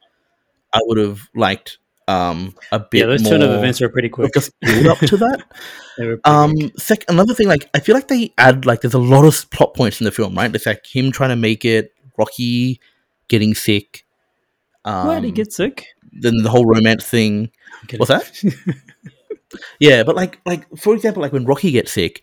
I 0.74 0.80
would 0.84 0.98
have 0.98 1.28
liked 1.34 1.78
um 2.08 2.54
a 2.72 2.80
bit 2.80 2.98
Yeah, 3.00 3.06
those 3.06 3.22
more 3.22 3.32
turn 3.34 3.42
of 3.42 3.52
events 3.52 3.80
are 3.80 3.88
pretty 3.88 4.08
quick. 4.08 4.34
just 4.34 4.50
build 4.60 4.86
up 4.88 4.98
to 4.98 5.16
that. 5.18 5.44
Um, 6.24 6.52
sec- 6.76 7.04
another 7.08 7.34
thing, 7.34 7.48
like 7.48 7.68
I 7.74 7.80
feel 7.80 7.94
like 7.94 8.08
they 8.08 8.32
add 8.38 8.64
like 8.66 8.80
there's 8.80 8.94
a 8.94 8.98
lot 8.98 9.24
of 9.24 9.50
plot 9.50 9.74
points 9.74 10.00
in 10.00 10.04
the 10.04 10.10
film, 10.10 10.34
right? 10.34 10.52
It's 10.54 10.66
like 10.66 10.84
him 10.86 11.12
trying 11.12 11.30
to 11.30 11.36
make 11.36 11.64
it, 11.64 11.92
Rocky 12.18 12.80
getting 13.28 13.54
sick. 13.54 14.04
Um, 14.84 15.06
Why 15.06 15.14
did 15.16 15.24
he 15.24 15.30
get 15.32 15.52
sick? 15.52 15.86
Then 16.12 16.36
the 16.42 16.50
whole 16.50 16.66
romance 16.66 17.04
thing. 17.04 17.50
What's 17.96 18.08
that? 18.08 18.42
Yeah, 19.78 20.02
but 20.02 20.16
like 20.16 20.40
like 20.46 20.66
for 20.78 20.94
example, 20.94 21.20
like 21.20 21.32
when 21.32 21.44
Rocky 21.44 21.70
gets 21.72 21.92
sick, 21.92 22.22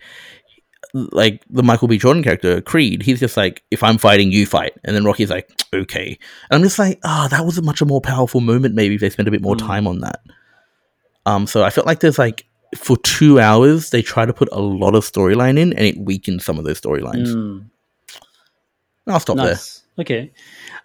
like 0.93 1.43
the 1.47 1.61
Michael 1.61 1.87
B. 1.87 1.99
Jordan 1.99 2.23
character, 2.23 2.59
Creed, 2.59 3.03
he's 3.03 3.19
just 3.19 3.37
like, 3.37 3.61
if 3.69 3.83
I'm 3.83 3.99
fighting, 3.99 4.31
you 4.31 4.47
fight. 4.47 4.73
And 4.83 4.95
then 4.95 5.03
Rocky's 5.03 5.29
like, 5.29 5.47
okay. 5.71 6.17
And 6.49 6.57
I'm 6.57 6.63
just 6.63 6.79
like, 6.79 6.99
ah, 7.03 7.27
that 7.29 7.45
was 7.45 7.59
a 7.59 7.61
much 7.61 7.83
more 7.83 8.01
powerful 8.01 8.41
moment. 8.41 8.73
Maybe 8.73 8.95
if 8.95 9.01
they 9.01 9.11
spent 9.11 9.27
a 9.27 9.31
bit 9.31 9.43
more 9.43 9.55
Mm. 9.55 9.59
time 9.67 9.85
on 9.87 9.99
that. 9.99 10.21
Um, 11.27 11.45
so 11.45 11.63
I 11.63 11.69
felt 11.69 11.85
like 11.85 11.99
there's 11.99 12.17
like, 12.17 12.45
for 12.75 12.97
two 12.97 13.39
hours, 13.39 13.91
they 13.91 14.01
try 14.01 14.25
to 14.25 14.33
put 14.33 14.49
a 14.51 14.59
lot 14.59 14.95
of 14.95 15.03
storyline 15.05 15.59
in 15.59 15.71
and 15.73 15.85
it 15.85 15.99
weakens 15.99 16.43
some 16.43 16.57
of 16.57 16.63
those 16.65 16.81
storylines. 16.81 17.27
Mm. 17.27 17.65
I'll 19.05 19.19
stop 19.19 19.37
there. 19.37 19.45
Nice. 19.45 19.83
Okay. 19.99 20.31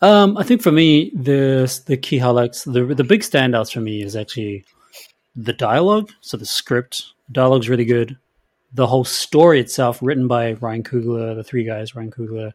Um, 0.03 0.37
I 0.37 0.43
think 0.43 0.63
for 0.63 0.73
me, 0.73 1.11
the 1.15 1.83
the 1.87 1.97
key 1.97 2.19
highlights, 2.19 2.65
the 2.65 2.85
the 2.85 3.05
big 3.05 3.21
standouts 3.23 3.73
for 3.73 3.81
me 3.81 4.03
is 4.03 4.17
actually 4.17 4.65
the 5.37 5.53
dialogue. 5.53 6.11
So 6.21 6.37
the 6.37 6.47
script, 6.47 7.05
the 7.29 7.35
dialogue's 7.35 7.69
really 7.69 7.85
good. 7.85 8.17
The 8.73 8.87
whole 8.87 9.05
story 9.05 9.61
itself, 9.61 9.99
written 10.03 10.27
by 10.27 10.55
Ryan 10.55 10.83
Coogler, 10.83 11.37
the 11.37 11.45
three 11.45 11.65
guys, 11.65 11.95
Ryan 11.95 12.11
Coogler, 12.11 12.53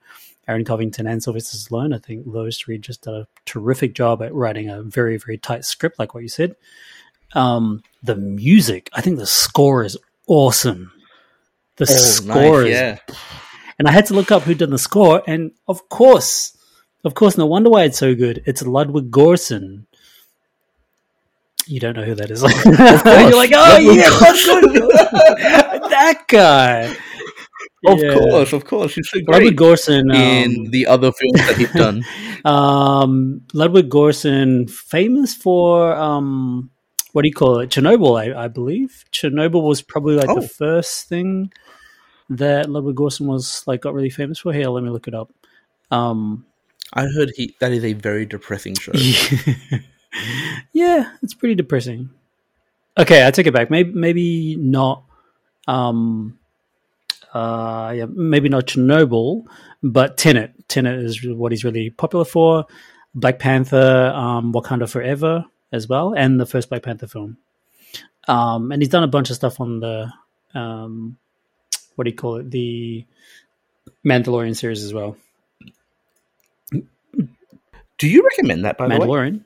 Aaron 0.48 0.66
Covington, 0.66 1.08
and 1.08 1.24
Sylvester 1.24 1.58
Stallone. 1.58 1.96
I 1.96 2.00
think 2.00 2.32
those 2.32 2.58
three 2.58 2.78
just 2.78 3.04
did 3.04 3.14
a 3.14 3.28
terrific 3.46 3.94
job 3.96 4.22
at 4.22 4.34
writing 4.34 4.70
a 4.70 4.82
very 4.84 5.18
very 5.18 5.38
tight 5.38 5.64
script, 5.66 5.98
like 5.98 6.14
what 6.14 6.24
you 6.24 6.30
said. 6.30 6.56
Um, 7.34 7.84
the 8.04 8.16
music, 8.16 8.90
I 8.94 9.02
think 9.02 9.18
the 9.18 9.26
score 9.28 9.84
is 9.84 9.98
awesome. 10.28 10.92
The 11.78 11.84
Oh, 11.84 11.96
score 11.96 12.62
nice, 12.64 12.66
is 12.66 12.72
yeah. 12.72 12.98
and 13.78 13.88
I 13.88 13.92
had 13.92 14.08
to 14.08 14.14
look 14.14 14.32
up 14.32 14.44
who 14.44 14.54
did 14.54 14.70
the 14.72 14.78
score, 14.78 15.24
and 15.26 15.52
of 15.68 15.88
course, 15.90 16.58
of 17.04 17.14
course, 17.16 17.38
no 17.38 17.46
wonder 17.46 17.70
why 17.70 17.84
it's 17.84 17.98
so 17.98 18.16
good. 18.16 18.44
It's 18.46 18.62
Ludwig 18.62 19.10
Göransson. 19.12 19.86
You 21.68 21.80
don't 21.80 21.96
know 21.96 22.04
who 22.04 22.16
that 22.16 22.32
is. 22.32 22.42
You're 22.66 23.36
like, 23.36 23.52
oh 23.54 23.78
yeah, 23.78 24.10
that 25.90 26.26
guy. 26.28 26.96
Of 27.86 28.00
Yeah. 28.00 28.14
course, 28.16 28.54
of 28.54 28.66
course. 28.66 28.96
He's 28.96 29.10
so 29.10 29.20
Ludwig 29.28 29.56
Göransson. 29.56 30.12
Um, 30.14 30.16
in 30.22 30.72
the 30.72 30.88
other 30.88 31.12
films 31.12 31.40
that 31.48 31.56
he's 31.58 31.72
done. 31.72 32.04
um, 32.46 33.42
Ludwig 33.54 33.90
Göransson, 33.90 34.70
famous 34.70 35.34
for 35.36 35.94
um, 35.94 36.72
what 37.14 37.22
do 37.22 37.28
you 37.28 37.34
call 37.34 37.60
it? 37.60 37.70
Chernobyl, 37.70 38.20
I, 38.36 38.46
I 38.46 38.48
believe. 38.48 39.06
Chernobyl 39.12 39.64
was 39.64 39.82
probably 39.82 40.16
like 40.16 40.30
Oh. 40.30 40.40
the 40.42 40.48
first 40.48 41.08
thing 41.08 41.52
that 42.30 42.70
Ludwig 42.70 42.96
Göransson 42.96 43.28
was 43.28 43.64
like 43.68 43.82
got 43.82 43.94
really 43.94 44.10
famous 44.10 44.40
for. 44.40 44.52
Here, 44.52 44.68
let 44.70 44.84
me 44.84 44.90
look 44.90 45.08
it 45.08 45.14
up. 45.14 45.32
Um, 45.92 46.46
I 46.94 47.06
heard 47.06 47.32
he 47.36 47.56
that 47.60 47.72
is 47.72 47.84
a 47.84 47.94
very 47.94 48.26
depressing 48.26 48.76
show. 48.76 48.92
yeah, 50.74 51.12
it's 51.22 51.34
pretty 51.34 51.56
depressing. 51.56 52.10
Okay, 52.98 53.26
I 53.26 53.32
take 53.32 53.48
it 53.48 53.54
back. 53.54 53.70
Maybe 53.70 53.92
maybe 53.94 54.56
not. 54.56 55.04
Um, 55.68 56.40
uh, 57.34 57.94
yeah, 57.96 58.06
maybe 58.10 58.50
not 58.50 58.66
Chernobyl, 58.66 59.46
but 59.84 60.18
Tenet. 60.18 60.68
Tenet 60.68 61.00
is 61.00 61.26
what 61.26 61.52
he's 61.52 61.64
really 61.64 61.92
popular 61.92 62.26
for. 62.26 62.66
Black 63.14 63.40
Panther, 63.40 64.12
um, 64.16 64.54
Wakanda 64.54 64.90
Forever 64.90 65.46
as 65.72 65.88
well, 65.88 66.14
and 66.16 66.40
the 66.40 66.46
first 66.46 66.70
Black 66.70 66.84
Panther 66.84 67.08
film. 67.08 67.38
Um, 68.28 68.72
and 68.72 68.82
he's 68.82 68.90
done 68.90 69.04
a 69.04 69.08
bunch 69.08 69.30
of 69.30 69.36
stuff 69.36 69.60
on 69.60 69.80
the 69.80 70.12
um, 70.54 71.18
what 71.96 72.06
do 72.06 72.12
you 72.12 72.16
call 72.16 72.38
it? 72.38 72.50
The 72.50 73.06
Mandalorian 74.06 74.56
series 74.56 74.84
as 74.84 74.94
well. 74.94 75.18
Do 78.00 78.08
you 78.08 78.24
recommend 78.24 78.66
that 78.66 78.78
by 78.78 78.88
the 78.88 78.98
way? 79.00 79.06
Mandalorian. 79.06 79.42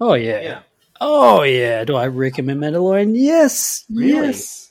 Oh 0.00 0.14
yeah. 0.14 0.40
Yeah. 0.40 0.60
Oh 1.00 1.42
yeah. 1.42 1.84
Do 1.84 1.96
I 1.96 2.06
recommend 2.06 2.60
Mandalorian? 2.60 3.12
Yes. 3.16 3.84
Really? 3.90 4.28
Yes. 4.28 4.70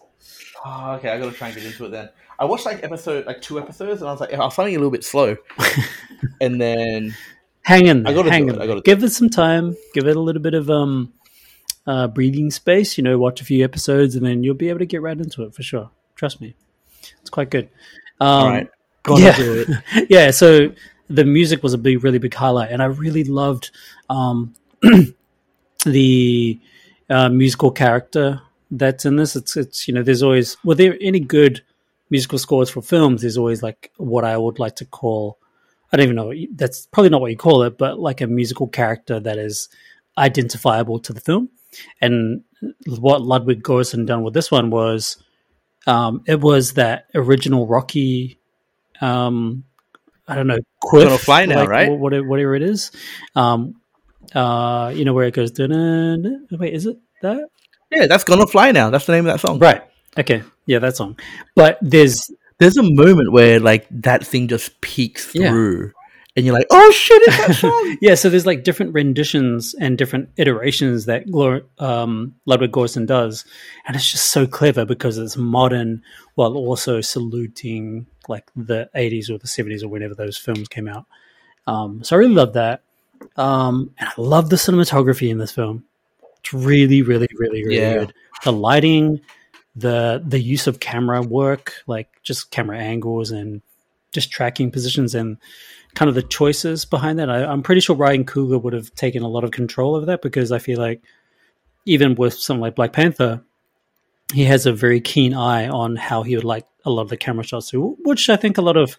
Oh, 0.65 0.93
okay, 0.93 1.10
I 1.10 1.19
gotta 1.19 1.36
try 1.36 1.49
and 1.49 1.58
get 1.58 1.65
into 1.65 1.86
it 1.86 1.89
then. 1.89 2.10
I 2.39 2.45
watched 2.45 2.65
like 2.65 2.84
episode 2.84 3.25
like 3.25 3.41
two 3.41 3.60
episodes 3.60 4.01
and 4.01 4.10
I 4.10 4.12
was 4.12 4.21
like, 4.21 4.34
I 4.34 4.38
was 4.38 4.53
finding 4.53 4.75
it 4.75 4.77
a 4.77 4.79
little 4.79 4.91
bit 4.91 5.03
slow. 5.03 5.36
and 6.41 6.62
then 6.62 7.15
Hang 7.63 7.88
in 7.88 8.03
there. 8.03 8.12
I 8.12 8.15
gotta 8.15 8.32
hang 8.32 8.45
do 8.45 8.53
in 8.53 8.62
it, 8.62 8.63
I 8.63 8.67
gotta 8.67 8.82
Give 8.82 9.03
it 9.03 9.12
some 9.12 9.29
time. 9.29 9.75
Give 9.93 10.08
it 10.08 10.15
a 10.15 10.19
little 10.19 10.41
bit 10.41 10.53
of 10.53 10.69
um 10.69 11.13
uh 11.88 12.08
breathing 12.08 12.51
space, 12.51 12.97
you 12.97 13.03
know, 13.03 13.17
watch 13.17 13.41
a 13.41 13.45
few 13.45 13.63
episodes 13.63 14.15
and 14.15 14.25
then 14.25 14.43
you'll 14.43 14.56
be 14.56 14.69
able 14.69 14.79
to 14.79 14.86
get 14.86 15.01
right 15.01 15.17
into 15.17 15.43
it 15.43 15.56
for 15.56 15.63
sure. 15.63 15.89
Trust 16.15 16.41
me. 16.41 16.56
It's 17.21 17.29
quite 17.29 17.49
good. 17.49 17.69
Um 18.21 18.27
all 18.29 18.49
right, 18.49 18.69
gotta 19.03 19.21
yeah. 19.21 19.36
do 19.36 19.65
it. 19.67 20.10
yeah, 20.10 20.32
so 20.32 20.69
the 21.10 21.26
music 21.26 21.63
was 21.63 21.74
a 21.74 21.78
big, 21.78 22.04
really 22.04 22.20
big 22.20 22.34
highlight, 22.34 22.72
and 22.72 22.82
I 22.82 22.86
really 22.86 23.24
loved 23.24 23.72
um, 24.10 24.54
the 25.86 26.60
uh, 27.10 27.30
musical 27.30 27.72
character 27.72 28.42
that's 28.72 29.06
in 29.06 29.16
this. 29.16 29.36
It's, 29.36 29.58
it's 29.58 29.88
you 29.88 29.94
know, 29.94 30.04
there's 30.04 30.24
always 30.24 30.58
were 30.63 30.76
there 30.76 30.98
any 31.02 31.20
good 31.20 31.62
musical 32.10 32.38
scores 32.38 32.70
for 32.70 32.82
films? 32.82 33.22
There's 33.22 33.38
always 33.38 33.63
like 33.63 33.92
what 33.98 34.24
I 34.24 34.38
would 34.38 34.60
like 34.60 34.76
to 34.78 34.86
call. 34.86 35.39
I 35.92 35.98
don't 35.98 36.06
even 36.06 36.16
know. 36.16 36.34
That's 36.54 36.88
probably 36.88 37.10
not 37.10 37.22
what 37.22 37.32
you 37.32 37.38
call 37.38 37.63
it, 37.63 37.78
but 37.78 38.00
like 38.00 38.22
a 38.22 38.28
musical 38.28 38.68
character 38.68 39.20
that 39.20 39.38
is 39.38 39.70
identifiable 40.18 41.00
to 41.00 41.13
the 41.13 41.22
film. 41.22 41.50
And 42.02 42.44
what 42.86 43.22
Ludwig 43.22 43.63
Göransson 43.63 44.06
done 44.06 44.24
with 44.24 44.34
this 44.34 44.52
one 44.52 44.70
was, 44.70 45.18
um, 45.88 46.24
it 46.28 46.39
was 46.39 46.74
that 46.74 47.08
original 47.13 47.68
Rocky 47.68 48.39
um 49.02 49.63
I 50.34 50.36
don't 50.36 50.48
know, 50.48 50.60
quiff, 50.82 51.06
Gonna 51.06 51.17
Fly 51.17 51.46
Now, 51.46 51.60
like, 51.62 51.69
right? 51.69 51.88
wh- 51.89 52.00
Whatever, 52.02 52.28
whatever 52.28 52.56
it 52.56 52.62
is. 52.63 52.91
Um 53.36 53.76
uh 54.34 54.91
you 54.96 55.06
know 55.06 55.13
where 55.13 55.28
it 55.28 55.34
goes 55.34 55.52
wait, 55.58 56.74
is 56.74 56.86
it 56.86 56.98
that? 57.22 57.48
Yeah, 57.91 58.08
that's 58.08 58.24
gonna 58.24 58.48
fly 58.48 58.72
now. 58.72 58.89
That's 58.89 59.06
the 59.06 59.13
name 59.13 59.28
of 59.28 59.34
that 59.34 59.46
song. 59.46 59.60
Right. 59.60 59.82
Okay. 60.17 60.43
Yeah, 60.65 60.80
that 60.80 60.96
song. 60.96 61.19
But 61.56 61.78
there's 61.82 62.32
There's 62.60 62.78
a 62.78 62.84
moment 62.84 63.32
where 63.32 63.60
like 63.60 63.88
that 64.02 64.26
thing 64.26 64.48
just 64.48 64.80
peeks 64.82 65.30
Yeah. 65.36 65.50
through, 65.50 65.91
and 66.36 66.46
you're 66.46 66.54
like, 66.56 66.67
oh 66.72 66.91
shit, 66.91 67.22
it's 67.28 67.38
that 67.38 67.56
song. 67.56 67.98
yeah, 68.02 68.15
so 68.15 68.30
there's 68.30 68.46
like 68.46 68.63
different 68.63 68.93
renditions 68.93 69.76
and 69.80 69.98
different 69.98 70.30
iterations 70.38 71.06
that 71.06 71.28
Glor- 71.28 71.65
um, 71.80 72.36
Ludwig 72.46 72.72
Göransson 72.72 73.06
does, 73.06 73.43
and 73.86 73.96
it's 73.96 74.10
just 74.10 74.32
so 74.32 74.48
clever 74.48 74.86
because 74.86 75.17
it's 75.17 75.36
modern 75.38 76.02
while 76.36 76.56
also 76.56 77.02
saluting 77.02 78.08
like 78.29 78.49
the 78.55 78.89
80s 78.95 79.29
or 79.29 79.38
the 79.38 79.47
70s 79.47 79.83
or 79.83 79.88
whenever 79.88 80.15
those 80.15 80.38
films 80.38 80.67
came 80.67 80.88
out. 80.88 81.05
Um, 81.67 82.03
so 82.03 82.15
I 82.15 82.19
really 82.19 82.33
love 82.33 82.53
that, 82.53 82.81
um, 83.38 83.91
and 83.97 84.09
I 84.09 84.13
love 84.21 84.49
the 84.49 84.57
cinematography 84.57 85.29
in 85.29 85.38
this 85.38 85.51
film. 85.51 85.86
It's 86.39 86.53
really, 86.53 87.01
really, 87.01 87.27
really, 87.38 87.63
really 87.63 87.77
Yeah. 87.77 87.93
good. 87.99 88.13
The 88.43 88.51
lighting, 88.51 89.21
the 89.75 90.21
the 90.27 90.39
use 90.39 90.67
of 90.67 90.79
camera 90.79 91.21
work, 91.21 91.73
like 91.88 92.09
just 92.21 92.51
camera 92.51 92.77
angles 92.77 93.31
and 93.31 93.62
just 94.12 94.29
tracking 94.29 94.69
positions 94.71 95.15
and 95.15 95.38
kind 95.95 96.09
of 96.09 96.15
the 96.15 96.21
choices 96.21 96.86
behind 96.86 97.17
that. 97.19 97.29
I, 97.29 97.45
I'm 97.45 97.63
pretty 97.63 97.81
sure 97.81 97.95
Ryan 97.95 98.25
Coogler 98.25 98.62
would 98.62 98.73
have 98.73 98.93
taken 98.95 99.23
a 99.23 99.27
lot 99.27 99.43
of 99.43 99.51
control 99.51 99.95
over 99.95 100.05
that 100.07 100.21
because 100.21 100.51
I 100.51 100.59
feel 100.59 100.79
like 100.79 101.01
even 101.86 102.15
with 102.15 102.33
something 102.33 102.62
like 102.62 102.75
Black 102.75 102.93
Panther, 102.93 103.41
he 104.34 104.46
has 104.46 104.65
a 104.65 104.74
very 104.74 105.00
keen 105.02 105.34
eye 105.34 105.67
on 105.69 105.96
how 105.96 106.24
he 106.24 106.36
would 106.36 106.43
like 106.46 106.65
a 106.86 106.89
lot 106.89 107.04
of 107.04 107.10
the 107.10 107.17
camera 107.17 107.43
shots 107.46 107.69
to, 107.69 107.96
which 108.04 108.30
I 108.30 108.36
think 108.36 108.58
a 108.58 108.62
lot 108.62 108.76
of 108.78 108.98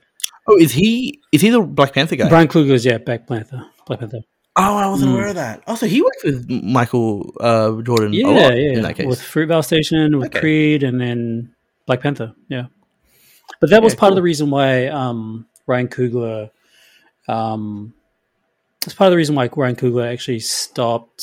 oh, 0.49 0.57
is 0.57 0.73
he? 0.73 1.21
Is 1.33 1.41
he 1.43 1.51
the 1.51 1.61
Black 1.61 1.93
Panther 1.93 2.17
guy? 2.17 2.31
Ryan 2.31 2.49
Coogler's 2.49 2.85
yeah, 2.85 2.99
Black 2.99 3.27
Panther, 3.27 3.67
Black 3.87 4.01
Panther. 4.01 4.21
Oh, 4.57 4.77
I 4.77 4.89
wasn't 4.89 5.11
Mm. 5.11 5.15
aware 5.15 5.29
of 5.29 5.35
that. 5.35 5.63
Also, 5.67 5.87
he 5.87 6.01
worked 6.01 6.23
with 6.25 6.49
Michael 6.49 7.35
uh, 7.41 7.83
Jordan 7.83 8.13
Yeah, 8.13 8.29
lot 8.29 8.57
yeah, 8.57 8.73
in 8.75 8.83
that 8.83 8.95
case. 8.97 9.07
with 9.07 9.19
Fruitvale 9.21 9.65
Station, 9.65 10.17
with 10.19 10.29
Okay. 10.29 10.39
Creed, 10.41 10.83
and 10.85 11.01
then 11.01 11.55
Black 11.87 12.01
Panther. 12.01 12.35
Yeah, 12.49 12.67
but 13.61 13.71
that 13.71 13.83
was 13.83 13.95
part 13.95 14.13
of 14.13 14.17
the 14.17 14.23
reason 14.23 14.51
why 14.51 14.87
um, 14.87 15.47
Ryan 15.67 15.89
Coogler. 15.89 16.51
Um, 17.27 17.95
it's 18.87 18.95
part 18.95 19.09
of 19.09 19.13
the 19.13 19.17
reason 19.17 19.35
why 19.35 19.49
Ryan 19.55 19.77
Coogler 19.77 20.13
actually 20.13 20.41
stopped 20.41 21.23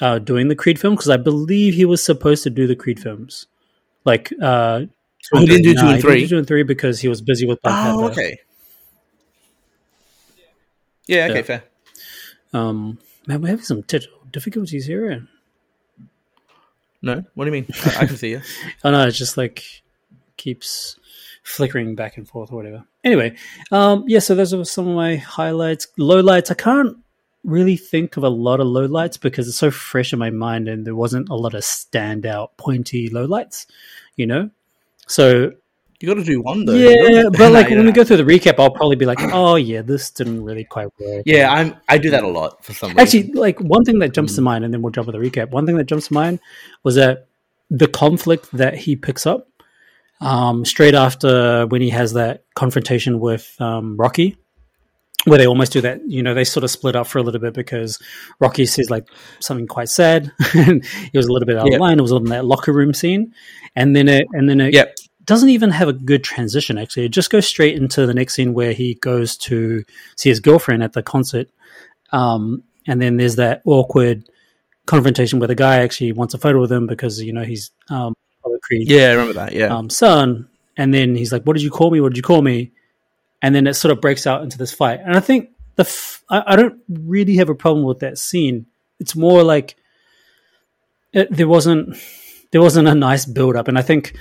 uh, 0.00 0.18
doing 0.18 0.48
the 0.48 0.54
Creed 0.56 0.78
film 0.80 0.94
because 0.94 1.10
I 1.10 1.16
believe 1.16 1.74
he 1.74 1.84
was 1.84 2.02
supposed 2.02 2.42
to 2.44 2.50
do 2.50 2.66
the 2.66 2.76
Creed 2.76 3.00
films, 3.00 3.46
like 4.04 4.32
uh, 4.42 4.82
So 5.22 5.38
he 5.40 5.46
didn't 5.46 5.62
do 5.62 5.74
two 5.74 5.80
nah, 5.80 5.88
and 5.90 5.96
he 5.96 6.02
three? 6.02 6.28
two 6.28 6.38
and 6.38 6.46
three 6.46 6.62
because 6.62 7.00
he 7.00 7.08
was 7.08 7.20
busy 7.20 7.46
with 7.46 7.60
Black 7.62 7.74
Oh, 7.78 8.00
Panther. 8.00 8.12
okay. 8.12 8.38
Yeah, 11.06 11.26
okay, 11.26 11.36
Yeah. 11.38 11.42
fair. 11.42 11.64
Um, 12.52 12.98
man, 13.26 13.40
we're 13.42 13.48
having 13.48 13.64
some 13.64 13.82
technical 13.82 14.18
difficulties 14.30 14.86
here. 14.86 15.26
No, 17.00 17.24
what 17.34 17.44
do 17.44 17.48
you 17.48 17.52
mean? 17.52 17.66
I, 17.84 18.02
I 18.02 18.06
can 18.06 18.16
see 18.16 18.30
you. 18.30 18.40
Oh 18.84 18.90
no, 18.90 19.06
it's 19.06 19.16
just 19.18 19.36
like 19.36 19.64
keeps 20.36 20.98
flickering 21.44 21.94
back 21.94 22.16
and 22.16 22.26
forth 22.28 22.50
or 22.52 22.56
whatever. 22.56 22.84
Anyway, 23.04 23.36
um, 23.70 24.04
yeah, 24.06 24.18
so 24.18 24.34
those 24.34 24.52
are 24.52 24.64
some 24.64 24.88
of 24.88 24.94
my 24.96 25.16
highlights. 25.16 25.86
Lowlights, 25.98 26.50
I 26.50 26.54
can't 26.54 26.96
really 27.44 27.76
think 27.76 28.16
of 28.16 28.24
a 28.24 28.28
lot 28.28 28.60
of 28.60 28.66
lowlights 28.66 29.20
because 29.20 29.48
it's 29.48 29.56
so 29.56 29.70
fresh 29.70 30.12
in 30.12 30.18
my 30.18 30.30
mind 30.30 30.68
and 30.68 30.86
there 30.86 30.94
wasn't 30.96 31.28
a 31.28 31.34
lot 31.34 31.54
of 31.54 31.62
standout 31.62 32.50
pointy 32.56 33.08
lowlights, 33.10 33.66
you 34.16 34.26
know? 34.26 34.50
So 35.06 35.52
You 36.00 36.08
got 36.08 36.14
to 36.14 36.24
do 36.24 36.40
one 36.42 36.64
though. 36.64 36.74
Yeah, 36.74 37.28
but 37.32 37.50
like 37.52 37.70
Nah, 37.70 37.76
when 37.76 37.86
we 37.86 37.92
go 37.92 38.04
through 38.04 38.18
the 38.18 38.22
recap, 38.24 38.58
I'll 38.58 38.70
probably 38.70 38.96
be 38.96 39.06
like, 39.06 39.18
"Oh 39.32 39.56
yeah, 39.56 39.82
this 39.82 40.10
didn't 40.10 40.44
really 40.44 40.64
quite 40.64 40.88
work." 41.00 41.22
yeah, 41.26 41.50
I'm. 41.52 41.74
I 41.88 41.98
do 41.98 42.10
that 42.10 42.22
a 42.22 42.28
lot 42.28 42.64
for 42.64 42.72
some 42.72 42.90
reason. 42.90 43.00
Actually, 43.00 43.32
like 43.40 43.58
one 43.60 43.84
thing 43.84 43.98
that 44.00 44.12
jumps 44.12 44.32
Mm. 44.32 44.36
to 44.36 44.42
mind, 44.42 44.64
and 44.64 44.72
then 44.74 44.80
we'll 44.82 44.92
jump 44.92 45.06
to 45.06 45.12
the 45.12 45.18
recap. 45.18 45.50
One 45.50 45.66
thing 45.66 45.76
that 45.76 45.84
jumps 45.86 46.06
to 46.08 46.14
mind 46.14 46.38
was 46.84 46.94
that 46.96 47.26
the 47.70 47.88
conflict 47.88 48.48
that 48.52 48.74
he 48.76 48.94
picks 48.96 49.26
up 49.26 49.48
um, 50.20 50.64
straight 50.64 50.94
after 50.94 51.66
when 51.66 51.80
he 51.82 51.90
has 51.90 52.12
that 52.12 52.44
confrontation 52.54 53.18
with 53.18 53.56
um, 53.60 53.96
Rocky, 53.96 54.36
where 55.28 55.38
they 55.38 55.46
almost 55.46 55.72
do 55.72 55.80
that. 55.82 56.00
You 56.08 56.22
know, 56.22 56.34
they 56.34 56.44
sort 56.44 56.64
of 56.64 56.70
split 56.70 56.96
up 56.96 57.06
for 57.06 57.18
a 57.18 57.22
little 57.22 57.40
bit 57.40 57.54
because 57.54 57.98
Rocky 58.40 58.66
says 58.66 58.90
like 58.90 59.06
something 59.40 59.66
quite 59.66 59.88
sad, 59.88 60.32
and 60.54 60.84
he 60.84 61.16
was 61.18 61.26
a 61.26 61.32
little 61.32 61.46
bit 61.46 61.56
out 61.56 61.66
Yep. 61.66 61.74
of 61.74 61.80
line. 61.80 61.98
It 61.98 62.02
was 62.02 62.12
in 62.12 62.24
that 62.24 62.44
locker 62.44 62.72
room 62.72 62.94
scene, 62.94 63.34
and 63.76 63.94
then 63.94 64.08
it 64.08 64.26
and 64.32 64.48
then 64.48 64.60
it 64.60 64.74
Yep. 64.74 64.94
doesn't 65.24 65.48
even 65.50 65.70
have 65.70 65.88
a 65.88 65.92
good 65.92 66.24
transition. 66.24 66.78
Actually, 66.78 67.06
it 67.06 67.10
just 67.10 67.30
goes 67.30 67.46
straight 67.46 67.76
into 67.76 68.06
the 68.06 68.14
next 68.14 68.34
scene 68.34 68.54
where 68.54 68.72
he 68.72 68.94
goes 68.94 69.36
to 69.38 69.84
see 70.16 70.28
his 70.28 70.40
girlfriend 70.40 70.82
at 70.82 70.92
the 70.92 71.02
concert, 71.02 71.48
um, 72.12 72.62
and 72.86 73.00
then 73.02 73.16
there's 73.16 73.36
that 73.36 73.62
awkward 73.64 74.28
confrontation 74.86 75.38
where 75.38 75.48
the 75.48 75.54
guy 75.54 75.76
actually 75.82 76.12
wants 76.12 76.32
a 76.34 76.38
photo 76.38 76.60
with 76.60 76.72
him 76.72 76.86
because 76.86 77.20
you 77.22 77.32
know 77.32 77.44
he's 77.44 77.70
um, 77.90 78.14
Creed 78.62 78.88
Yeah, 78.88 79.08
I 79.08 79.10
remember 79.10 79.34
that. 79.34 79.52
Yeah. 79.52 79.66
um, 79.76 79.90
son, 79.90 80.48
and 80.76 80.92
then 80.94 81.14
he's 81.14 81.32
like, 81.32 81.42
"What 81.44 81.52
did 81.54 81.62
you 81.62 81.70
call 81.70 81.90
me? 81.90 82.00
What 82.00 82.08
did 82.10 82.16
you 82.16 82.22
call 82.22 82.40
me?" 82.42 82.72
And 83.40 83.54
then 83.54 83.66
it 83.66 83.74
sort 83.74 83.92
of 83.92 84.00
breaks 84.00 84.26
out 84.26 84.42
into 84.42 84.58
this 84.58 84.72
fight. 84.72 85.00
And 85.04 85.16
I 85.16 85.20
think 85.20 85.50
the 85.76 85.82
f- 85.82 86.24
I, 86.28 86.42
I 86.46 86.56
don't 86.56 86.80
really 86.88 87.36
have 87.36 87.48
a 87.48 87.54
problem 87.54 87.86
with 87.86 88.00
that 88.00 88.18
scene. 88.18 88.66
It's 88.98 89.14
more 89.14 89.42
like 89.42 89.76
it, 91.12 91.30
there 91.30 91.48
wasn't 91.48 91.96
there 92.50 92.60
wasn't 92.60 92.88
a 92.88 92.94
nice 92.94 93.24
build 93.24 93.56
up, 93.56 93.68
and 93.68 93.78
I 93.78 93.82
think 93.82 94.16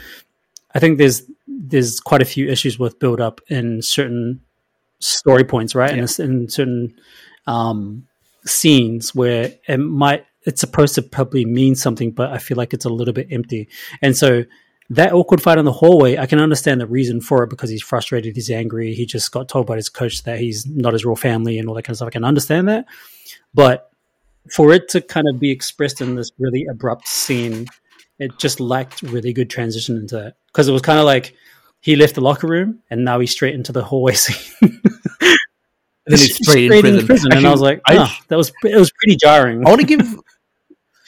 I 0.74 0.80
think 0.80 0.98
there's 0.98 1.24
there's 1.48 2.00
quite 2.00 2.22
a 2.22 2.26
few 2.26 2.48
issues 2.48 2.78
with 2.78 3.00
build 3.00 3.20
up 3.20 3.42
in 3.48 3.82
certain 3.82 4.42
story 5.00 5.44
points, 5.44 5.74
right? 5.74 5.96
Yeah. 5.96 6.06
And 6.20 6.20
in 6.20 6.50
certain 6.50 6.96
um, 7.48 8.08
scenes 8.46 9.16
where 9.16 9.54
it 9.68 9.78
might 9.78 10.26
it's 10.44 10.62
supposed 10.62 10.96
to 10.96 11.02
probably 11.02 11.44
mean 11.44 11.76
something, 11.76 12.12
but 12.12 12.32
I 12.32 12.38
feel 12.38 12.56
like 12.56 12.74
it's 12.74 12.86
a 12.86 12.90
little 12.90 13.14
bit 13.14 13.28
empty. 13.32 13.68
And 14.02 14.16
so 14.16 14.46
that 14.90 15.12
awkward 15.14 15.42
fight 15.42 15.58
in 15.58 15.66
the 15.66 15.72
hallway, 15.72 16.18
I 16.18 16.26
can 16.26 16.40
understand 16.40 16.80
the 16.80 16.88
reason 16.88 17.20
for 17.22 17.44
it 17.44 17.50
because 17.50 17.70
he's 17.70 17.84
frustrated, 17.84 18.36
he's 18.36 18.50
angry, 18.50 18.94
he 18.94 19.06
just 19.06 19.32
got 19.32 19.50
told 19.50 19.68
by 19.68 19.76
his 19.76 19.90
coach 19.90 20.24
that 20.24 20.40
he's 20.40 20.66
not 20.66 20.94
his 20.94 21.04
real 21.06 21.16
family 21.18 21.60
and 21.60 21.68
all 21.68 21.76
that 21.76 21.84
kind 21.84 21.92
of 21.94 21.98
stuff. 21.98 22.08
I 22.08 22.12
can 22.12 22.24
understand 22.24 22.70
that. 22.70 22.86
But 23.54 23.92
for 24.54 24.72
it 24.72 24.88
to 24.90 25.02
kind 25.02 25.28
of 25.28 25.40
be 25.40 25.52
expressed 25.52 26.00
in 26.00 26.16
this 26.16 26.32
really 26.40 26.66
abrupt 26.72 27.08
scene, 27.08 27.68
it 28.20 28.38
just 28.40 28.60
lacked 28.62 29.02
really 29.02 29.34
good 29.34 29.50
transition 29.50 29.98
into 29.98 30.16
that. 30.16 30.36
Because 30.48 30.68
it 30.70 30.72
was 30.72 30.82
kind 30.82 31.00
of 31.00 31.06
like 31.06 31.36
he 31.82 31.96
left 31.98 32.16
the 32.16 32.22
locker 32.22 32.48
room 32.48 32.80
and 32.90 33.04
now 33.04 33.20
he's 33.20 33.32
straight 33.32 33.56
into 33.56 33.72
the 33.74 33.84
hallway 33.84 34.14
scene. 34.16 34.38
And 34.62 36.16
then 36.16 36.20
he's 36.20 36.36
straight, 36.38 36.72
in 36.72 37.06
prison. 37.06 37.34
and 37.34 37.46
I 37.46 37.52
was 37.52 37.62
Actually, 37.62 37.76
like, 37.76 37.82
I- 37.86 37.98
"Ah, 37.98 38.20
that 38.30 38.38
was 38.38 38.54
it 38.64 38.78
was 38.78 38.90
pretty 39.04 39.18
jarring. 39.18 39.66
I 39.68 39.70
want 39.70 39.82
to 39.82 39.88
give. 39.88 40.16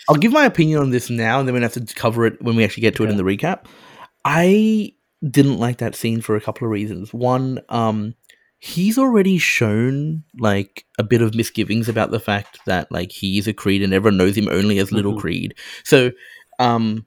I'll 0.10 0.16
give 0.16 0.32
my 0.32 0.46
opinion 0.46 0.80
on 0.80 0.90
this 0.90 1.10
now, 1.10 1.40
and 1.40 1.48
then 1.48 1.56
we 1.56 1.62
have 1.62 1.74
to 1.74 1.86
cover 1.94 2.26
it 2.26 2.42
when 2.42 2.56
we 2.56 2.64
actually 2.64 2.82
get 2.82 2.96
to 2.96 3.04
it 3.04 3.10
in 3.10 3.18
the 3.18 3.24
recap. 3.24 3.66
I 4.26 4.94
didn't 5.30 5.60
like 5.60 5.78
that 5.78 5.96
scene 5.96 6.22
for 6.22 6.36
a 6.36 6.42
couple 6.42 6.66
of 6.66 6.72
reasons. 6.72 7.14
One, 7.14 7.60
um, 7.70 8.16
he's 8.58 8.98
already 8.98 9.38
shown 9.38 10.24
like 10.40 10.86
a 10.98 11.04
bit 11.04 11.22
of 11.22 11.36
misgivings 11.36 11.88
about 11.88 12.12
the 12.12 12.20
fact 12.20 12.60
that 12.66 12.92
like 12.92 13.12
he's 13.12 13.48
a 13.48 13.54
Creed 13.54 13.84
and 13.84 13.94
everyone 13.94 14.18
knows 14.18 14.36
him 14.38 14.50
only 14.50 14.80
as 14.80 14.92
Little 14.92 15.14
Mhm. 15.14 15.20
Creed. 15.20 15.54
So, 15.84 16.12
um, 16.58 17.06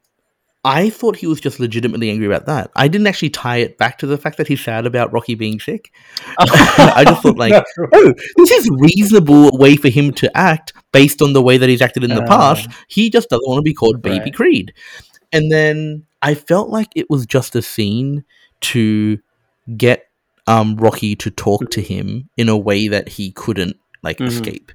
I 0.64 0.90
thought 0.90 1.16
he 1.16 1.26
was 1.26 1.40
just 1.40 1.58
legitimately 1.58 2.08
angry 2.08 2.26
about 2.26 2.46
that. 2.46 2.70
I 2.76 2.86
didn't 2.86 3.08
actually 3.08 3.30
tie 3.30 3.56
it 3.56 3.78
back 3.78 3.98
to 3.98 4.06
the 4.06 4.16
fact 4.16 4.36
that 4.36 4.46
he's 4.46 4.60
sad 4.60 4.86
about 4.86 5.12
Rocky 5.12 5.34
being 5.34 5.58
sick. 5.58 5.92
I 6.38 7.02
just 7.04 7.20
thought 7.22 7.36
like 7.36 7.64
oh, 7.92 8.14
this 8.36 8.50
is 8.52 8.70
reasonable 8.70 9.50
way 9.58 9.74
for 9.76 9.88
him 9.88 10.12
to 10.14 10.36
act 10.36 10.72
based 10.92 11.20
on 11.20 11.32
the 11.32 11.42
way 11.42 11.56
that 11.58 11.68
he's 11.68 11.82
acted 11.82 12.04
in 12.04 12.10
the 12.10 12.22
Uh, 12.22 12.26
past. 12.28 12.68
He 12.86 13.10
just 13.10 13.28
doesn't 13.28 13.48
want 13.48 13.58
to 13.58 13.62
be 13.62 13.74
called 13.74 14.02
Baby 14.02 14.18
Right. 14.26 14.34
Creed. 14.34 14.72
And 15.32 15.50
then 15.50 16.04
I 16.22 16.34
felt 16.34 16.68
like 16.68 16.90
it 16.94 17.10
was 17.10 17.26
just 17.26 17.56
a 17.56 17.62
scene 17.62 18.24
to 18.60 19.18
get 19.76 20.06
um, 20.46 20.76
Rocky 20.76 21.16
to 21.16 21.30
talk 21.30 21.70
to 21.70 21.80
him 21.80 22.28
in 22.36 22.48
a 22.48 22.56
way 22.56 22.86
that 22.88 23.08
he 23.08 23.32
couldn't 23.32 23.76
like 24.02 24.18
Mhm. 24.18 24.26
escape. 24.28 24.72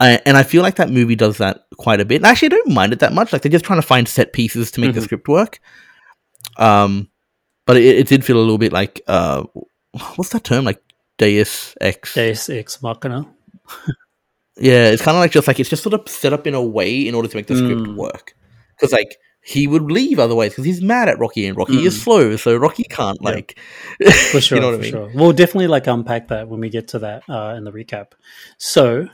I, 0.00 0.20
and 0.26 0.36
I 0.36 0.42
feel 0.42 0.62
like 0.62 0.76
that 0.76 0.90
movie 0.90 1.14
does 1.16 1.38
that 1.38 1.64
quite 1.78 2.00
a 2.00 2.04
bit. 2.04 2.16
And 2.16 2.26
actually, 2.26 2.46
I 2.46 2.50
don't 2.50 2.72
mind 2.74 2.92
it 2.92 2.98
that 3.00 3.12
much. 3.12 3.32
Like 3.32 3.42
they're 3.42 3.52
just 3.52 3.64
trying 3.64 3.80
to 3.80 3.86
find 3.86 4.08
set 4.08 4.32
pieces 4.32 4.70
to 4.72 4.80
make 4.80 4.94
the 4.94 5.00
Mhm. 5.00 5.04
script 5.04 5.28
work. 5.28 5.60
Um, 6.56 7.08
but 7.66 7.76
it, 7.76 7.84
it 7.98 8.06
did 8.08 8.24
feel 8.24 8.36
a 8.36 8.40
little 8.40 8.58
bit 8.58 8.72
like 8.72 9.00
uh, 9.06 9.44
what's 10.16 10.30
that 10.30 10.44
term? 10.44 10.64
Like 10.64 10.82
Deus 11.18 11.74
Ex. 11.80 12.14
Deus 12.14 12.48
Ex 12.50 12.82
Machina. 12.82 13.26
Yeah, 14.56 14.90
it's 14.90 15.02
kind 15.02 15.16
of 15.16 15.20
like 15.20 15.32
just 15.32 15.48
like 15.48 15.58
it's 15.58 15.68
just 15.68 15.82
sort 15.82 15.94
of 15.94 16.08
set 16.08 16.32
up 16.32 16.46
in 16.46 16.54
a 16.54 16.62
way 16.62 17.08
in 17.08 17.16
order 17.16 17.26
to 17.26 17.36
make 17.36 17.48
the 17.48 17.56
script 17.56 17.80
Mm. 17.88 17.96
work. 17.96 18.36
Because 18.76 18.92
like 18.92 19.16
he 19.42 19.66
would 19.66 19.82
leave 19.90 20.20
otherwise 20.20 20.52
because 20.52 20.64
he's 20.64 20.80
mad 20.80 21.08
at 21.08 21.18
Rocky 21.18 21.44
and 21.46 21.56
Rocky 21.56 21.84
is 21.84 21.96
Mm. 21.96 22.02
slow, 22.04 22.36
so 22.36 22.56
Rocky 22.56 22.84
can't 22.84 23.18
Yeah. 23.20 23.30
like. 23.30 23.58
For 24.30 24.40
sure, 24.40 24.58
you 24.58 24.60
know 24.62 24.68
what 24.68 24.74
for 24.76 24.78
I 24.78 24.82
mean? 24.82 24.92
sure. 24.92 25.10
We'll 25.12 25.32
definitely 25.32 25.66
like 25.66 25.88
unpack 25.88 26.28
that 26.28 26.46
when 26.48 26.60
we 26.60 26.68
get 26.68 26.86
to 26.88 27.00
that 27.00 27.24
uh, 27.28 27.54
in 27.56 27.64
the 27.64 27.72
recap. 27.72 28.12
So, 28.56 29.08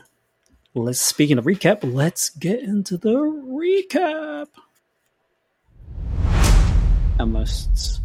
let's 0.73 0.99
speaking 0.99 1.37
of 1.37 1.45
recap, 1.45 1.79
let's 1.83 2.29
get 2.29 2.59
into 2.59 2.97
the 2.97 3.15
recap. 3.15 4.47
Our 7.19 7.25
most 7.25 8.01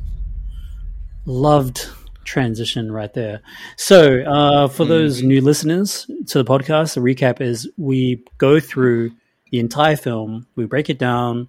loved 1.25 1.89
transition 2.25 2.91
right 2.91 3.12
there. 3.14 3.41
So, 3.77 4.23
uh, 4.23 4.69
for 4.69 4.85
those 4.85 5.23
new 5.23 5.41
listeners 5.41 6.11
to 6.27 6.43
the 6.43 6.45
podcast, 6.45 6.95
the 6.95 7.01
recap 7.01 7.41
is 7.41 7.71
we 7.77 8.23
go 8.39 8.61
through 8.61 9.12
the 9.51 9.61
entire 9.61 9.97
film, 9.97 10.47
we 10.57 10.67
break 10.67 10.91
it 10.91 10.99
down, 10.99 11.49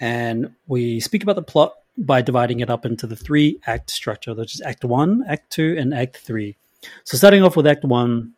and 0.00 0.54
we 0.66 1.00
speak 1.00 1.22
about 1.22 1.36
the 1.36 1.42
plot 1.42 1.74
by 1.96 2.20
dividing 2.20 2.60
it 2.60 2.68
up 2.68 2.84
into 2.84 3.06
the 3.06 3.16
three 3.16 3.60
act 3.66 3.90
structure, 3.90 4.34
which 4.34 4.56
is 4.56 4.60
Act 4.60 4.84
One, 4.84 5.24
Act 5.28 5.50
Two, 5.50 5.76
and 5.78 5.94
Act 5.94 6.16
Three. 6.16 6.56
So, 7.04 7.16
starting 7.16 7.42
off 7.44 7.56
with 7.56 7.66
Act 7.66 7.84
One, 7.84 8.34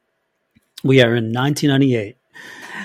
we 0.85 1.01
are 1.03 1.14
in 1.14 1.33
1998. 1.33 2.16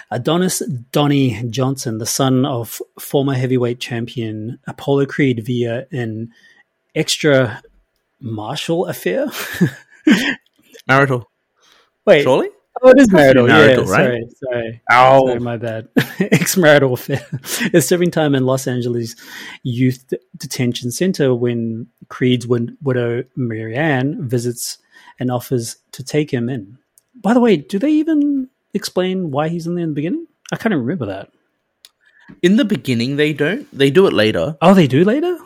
Adonis 0.09 0.59
Donnie 0.91 1.41
Johnson, 1.49 1.97
the 1.97 2.05
son 2.05 2.45
of 2.45 2.81
former 2.99 3.33
heavyweight 3.33 3.79
champion 3.79 4.59
Apollo 4.67 5.05
Creed, 5.07 5.43
via 5.45 5.85
an 5.91 6.31
extra 6.95 7.61
martial 8.19 8.85
affair. 8.87 9.27
Marital, 10.87 11.29
Wait, 12.05 12.23
surely. 12.23 12.49
oh, 12.81 12.89
it 12.89 12.99
is 12.99 13.11
marital. 13.11 13.47
marital, 13.47 13.85
yeah, 13.85 13.91
right? 13.91 14.05
sorry, 14.05 14.27
sorry. 14.51 14.81
Oh, 14.91 15.27
Sorry, 15.27 15.39
my 15.39 15.57
bad. 15.57 15.87
Ex-marital 16.19 16.93
affair 16.93 17.25
is 17.73 17.87
serving 17.87 18.11
time 18.11 18.33
in 18.35 18.45
Los 18.45 18.67
Angeles 18.67 19.15
Youth 19.63 20.05
D- 20.09 20.17
Detention 20.37 20.91
Center 20.91 21.35
when 21.35 21.87
Creed's 22.09 22.47
wid- 22.47 22.75
widow 22.81 23.23
Marianne 23.35 24.27
visits 24.27 24.79
and 25.19 25.29
offers 25.31 25.77
to 25.91 26.03
take 26.03 26.31
him 26.31 26.49
in. 26.49 26.77
By 27.21 27.33
the 27.33 27.39
way, 27.39 27.57
do 27.57 27.77
they 27.79 27.91
even 27.91 28.49
explain 28.73 29.31
why 29.31 29.49
he's 29.49 29.67
in 29.67 29.75
there 29.75 29.83
in 29.83 29.89
the 29.91 29.95
beginning? 29.95 30.27
I 30.51 30.57
can't 30.57 30.73
remember 30.75 31.05
that. 31.07 31.29
in 32.41 32.55
the 32.55 32.63
beginning 32.65 33.17
they 33.17 33.33
don't. 33.33 33.67
They 33.77 33.91
do 33.91 34.07
it 34.07 34.13
later. 34.13 34.57
Oh, 34.61 34.73
they 34.73 34.87
do 34.87 35.03
later. 35.03 35.37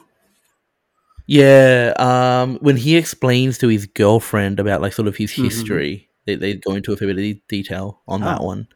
Yeah, 1.27 1.93
um, 1.97 2.57
when 2.61 2.77
he 2.77 2.95
explains 2.95 3.57
to 3.59 3.67
his 3.67 3.87
girlfriend 3.87 4.59
about 4.59 4.81
like 4.81 4.93
sort 4.93 5.07
of 5.07 5.15
his 5.17 5.31
Mhm. 5.31 5.43
history, 5.45 6.09
they, 6.25 6.35
they 6.35 6.53
go 6.55 6.73
into 6.75 6.93
a 6.93 6.97
fair 6.97 7.07
bit 7.13 7.17
of 7.37 7.47
detail 7.47 8.01
on 8.07 8.21
that 8.21 8.39
Oh. 8.39 8.45
one. 8.45 8.67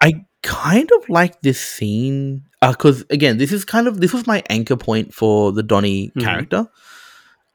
I 0.00 0.26
kind 0.42 0.90
of 1.00 1.08
like 1.08 1.40
this 1.40 1.58
scene 1.60 2.42
because 2.60 3.04
again, 3.10 3.38
this 3.38 3.52
is 3.52 3.64
kind 3.64 3.88
of 3.88 4.00
this 4.00 4.12
was 4.12 4.26
my 4.26 4.42
anchor 4.50 4.76
point 4.76 5.14
for 5.14 5.50
the 5.52 5.62
Donnie 5.62 6.12
Mhm. 6.14 6.22
character. 6.22 6.68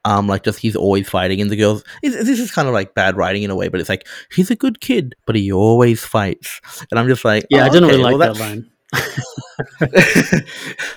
Um, 0.08 0.26
like 0.28 0.43
just 0.43 0.60
he's 0.60 0.76
always 0.76 1.10
fighting, 1.10 1.41
and 1.41 1.49
the 1.49 1.58
girls. 1.58 1.84
This 2.01 2.39
is 2.39 2.51
kind 2.51 2.68
of 2.68 2.74
like 2.74 2.93
bad 2.93 3.18
writing 3.18 3.43
in 3.43 3.51
a 3.51 3.55
way, 3.55 3.68
but 3.68 3.82
it's 3.82 3.89
like 3.89 4.08
he's 4.34 4.49
a 4.49 4.55
good 4.55 4.80
kid, 4.80 5.16
but 5.26 5.36
he 5.36 5.51
always 5.51 6.03
fights, 6.03 6.62
and 6.89 6.99
I'm 6.99 7.08
just 7.08 7.26
like, 7.26 7.45
Yeah, 7.49 7.66
I 7.66 7.68
oh, 7.68 7.72
didn't 7.74 7.89
okay, 7.89 7.97
really 7.97 8.03
like 8.16 8.20
well, 8.20 8.34
that 8.34 8.39
line. 8.39 8.72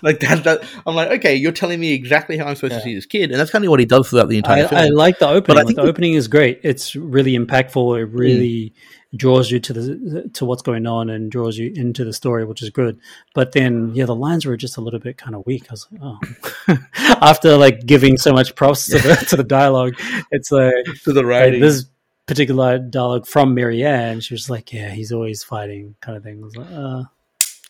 like 0.03 0.21
that, 0.21 0.45
that, 0.45 0.63
I'm 0.87 0.95
like, 0.95 1.11
okay, 1.19 1.35
you're 1.35 1.51
telling 1.53 1.81
me 1.81 1.93
exactly 1.93 2.37
how 2.39 2.47
I'm 2.47 2.55
supposed 2.55 2.73
Yeah. 2.75 2.79
to 2.79 2.85
see 2.85 2.95
this 2.95 3.07
kid, 3.07 3.31
and 3.31 3.41
that's 3.41 3.51
kind 3.51 3.65
of 3.65 3.71
what 3.71 3.81
he 3.81 3.87
does 3.87 4.09
throughout 4.09 4.29
the 4.29 4.39
entire 4.39 4.65
I, 4.65 4.69
film. 4.69 4.81
I 4.81 4.89
like 4.89 5.19
the 5.19 5.29
opening. 5.29 5.59
I 5.59 5.63
Like, 5.63 5.75
the 5.75 5.83
the- 5.83 5.89
opening 5.89 6.15
is 6.15 6.29
great. 6.29 6.61
It's 6.63 6.95
really 6.95 7.37
impactful. 7.37 8.01
It 8.01 8.05
really 8.07 8.73
draws 9.17 9.51
you 9.51 9.59
to 9.59 9.73
the 9.73 10.31
to 10.35 10.45
what's 10.45 10.63
going 10.63 10.87
on 10.87 11.11
and 11.11 11.31
draws 11.31 11.59
you 11.59 11.73
into 11.75 12.05
the 12.05 12.13
story, 12.13 12.45
which 12.45 12.63
is 12.63 12.71
good. 12.71 12.99
But 13.35 13.53
then, 13.53 13.95
yeah, 13.95 14.07
the 14.07 14.15
lines 14.15 14.47
were 14.47 14.57
just 14.57 14.77
a 14.77 14.81
little 14.81 15.01
bit 15.01 15.19
kind 15.19 15.35
of 15.35 15.45
weak. 15.47 15.67
I 15.69 15.73
was 15.73 15.87
like, 15.91 16.01
oh, 16.03 16.79
after 17.21 17.57
like 17.57 17.87
giving 17.87 18.17
so 18.17 18.33
much 18.33 18.55
props 18.55 18.87
to 18.87 18.99
the 18.99 19.27
to 19.31 19.37
the 19.37 19.45
dialogue, 19.45 19.95
it's 20.31 20.53
like, 20.53 20.75
to 21.05 21.13
the 21.13 21.23
like 21.23 21.29
writing. 21.29 21.61
this 21.61 21.87
particular 22.27 22.79
dialogue 22.79 23.27
from 23.27 23.55
Marianne. 23.55 24.21
She 24.21 24.35
was 24.35 24.49
like, 24.49 24.73
yeah, 24.73 24.91
he's 24.91 25.13
always 25.13 25.43
fighting, 25.43 25.97
kind 26.01 26.17
of 26.17 26.23
thing. 26.23 26.41
I 26.41 26.45
was 26.45 26.57
like, 26.57 26.71
uh, 26.71 27.03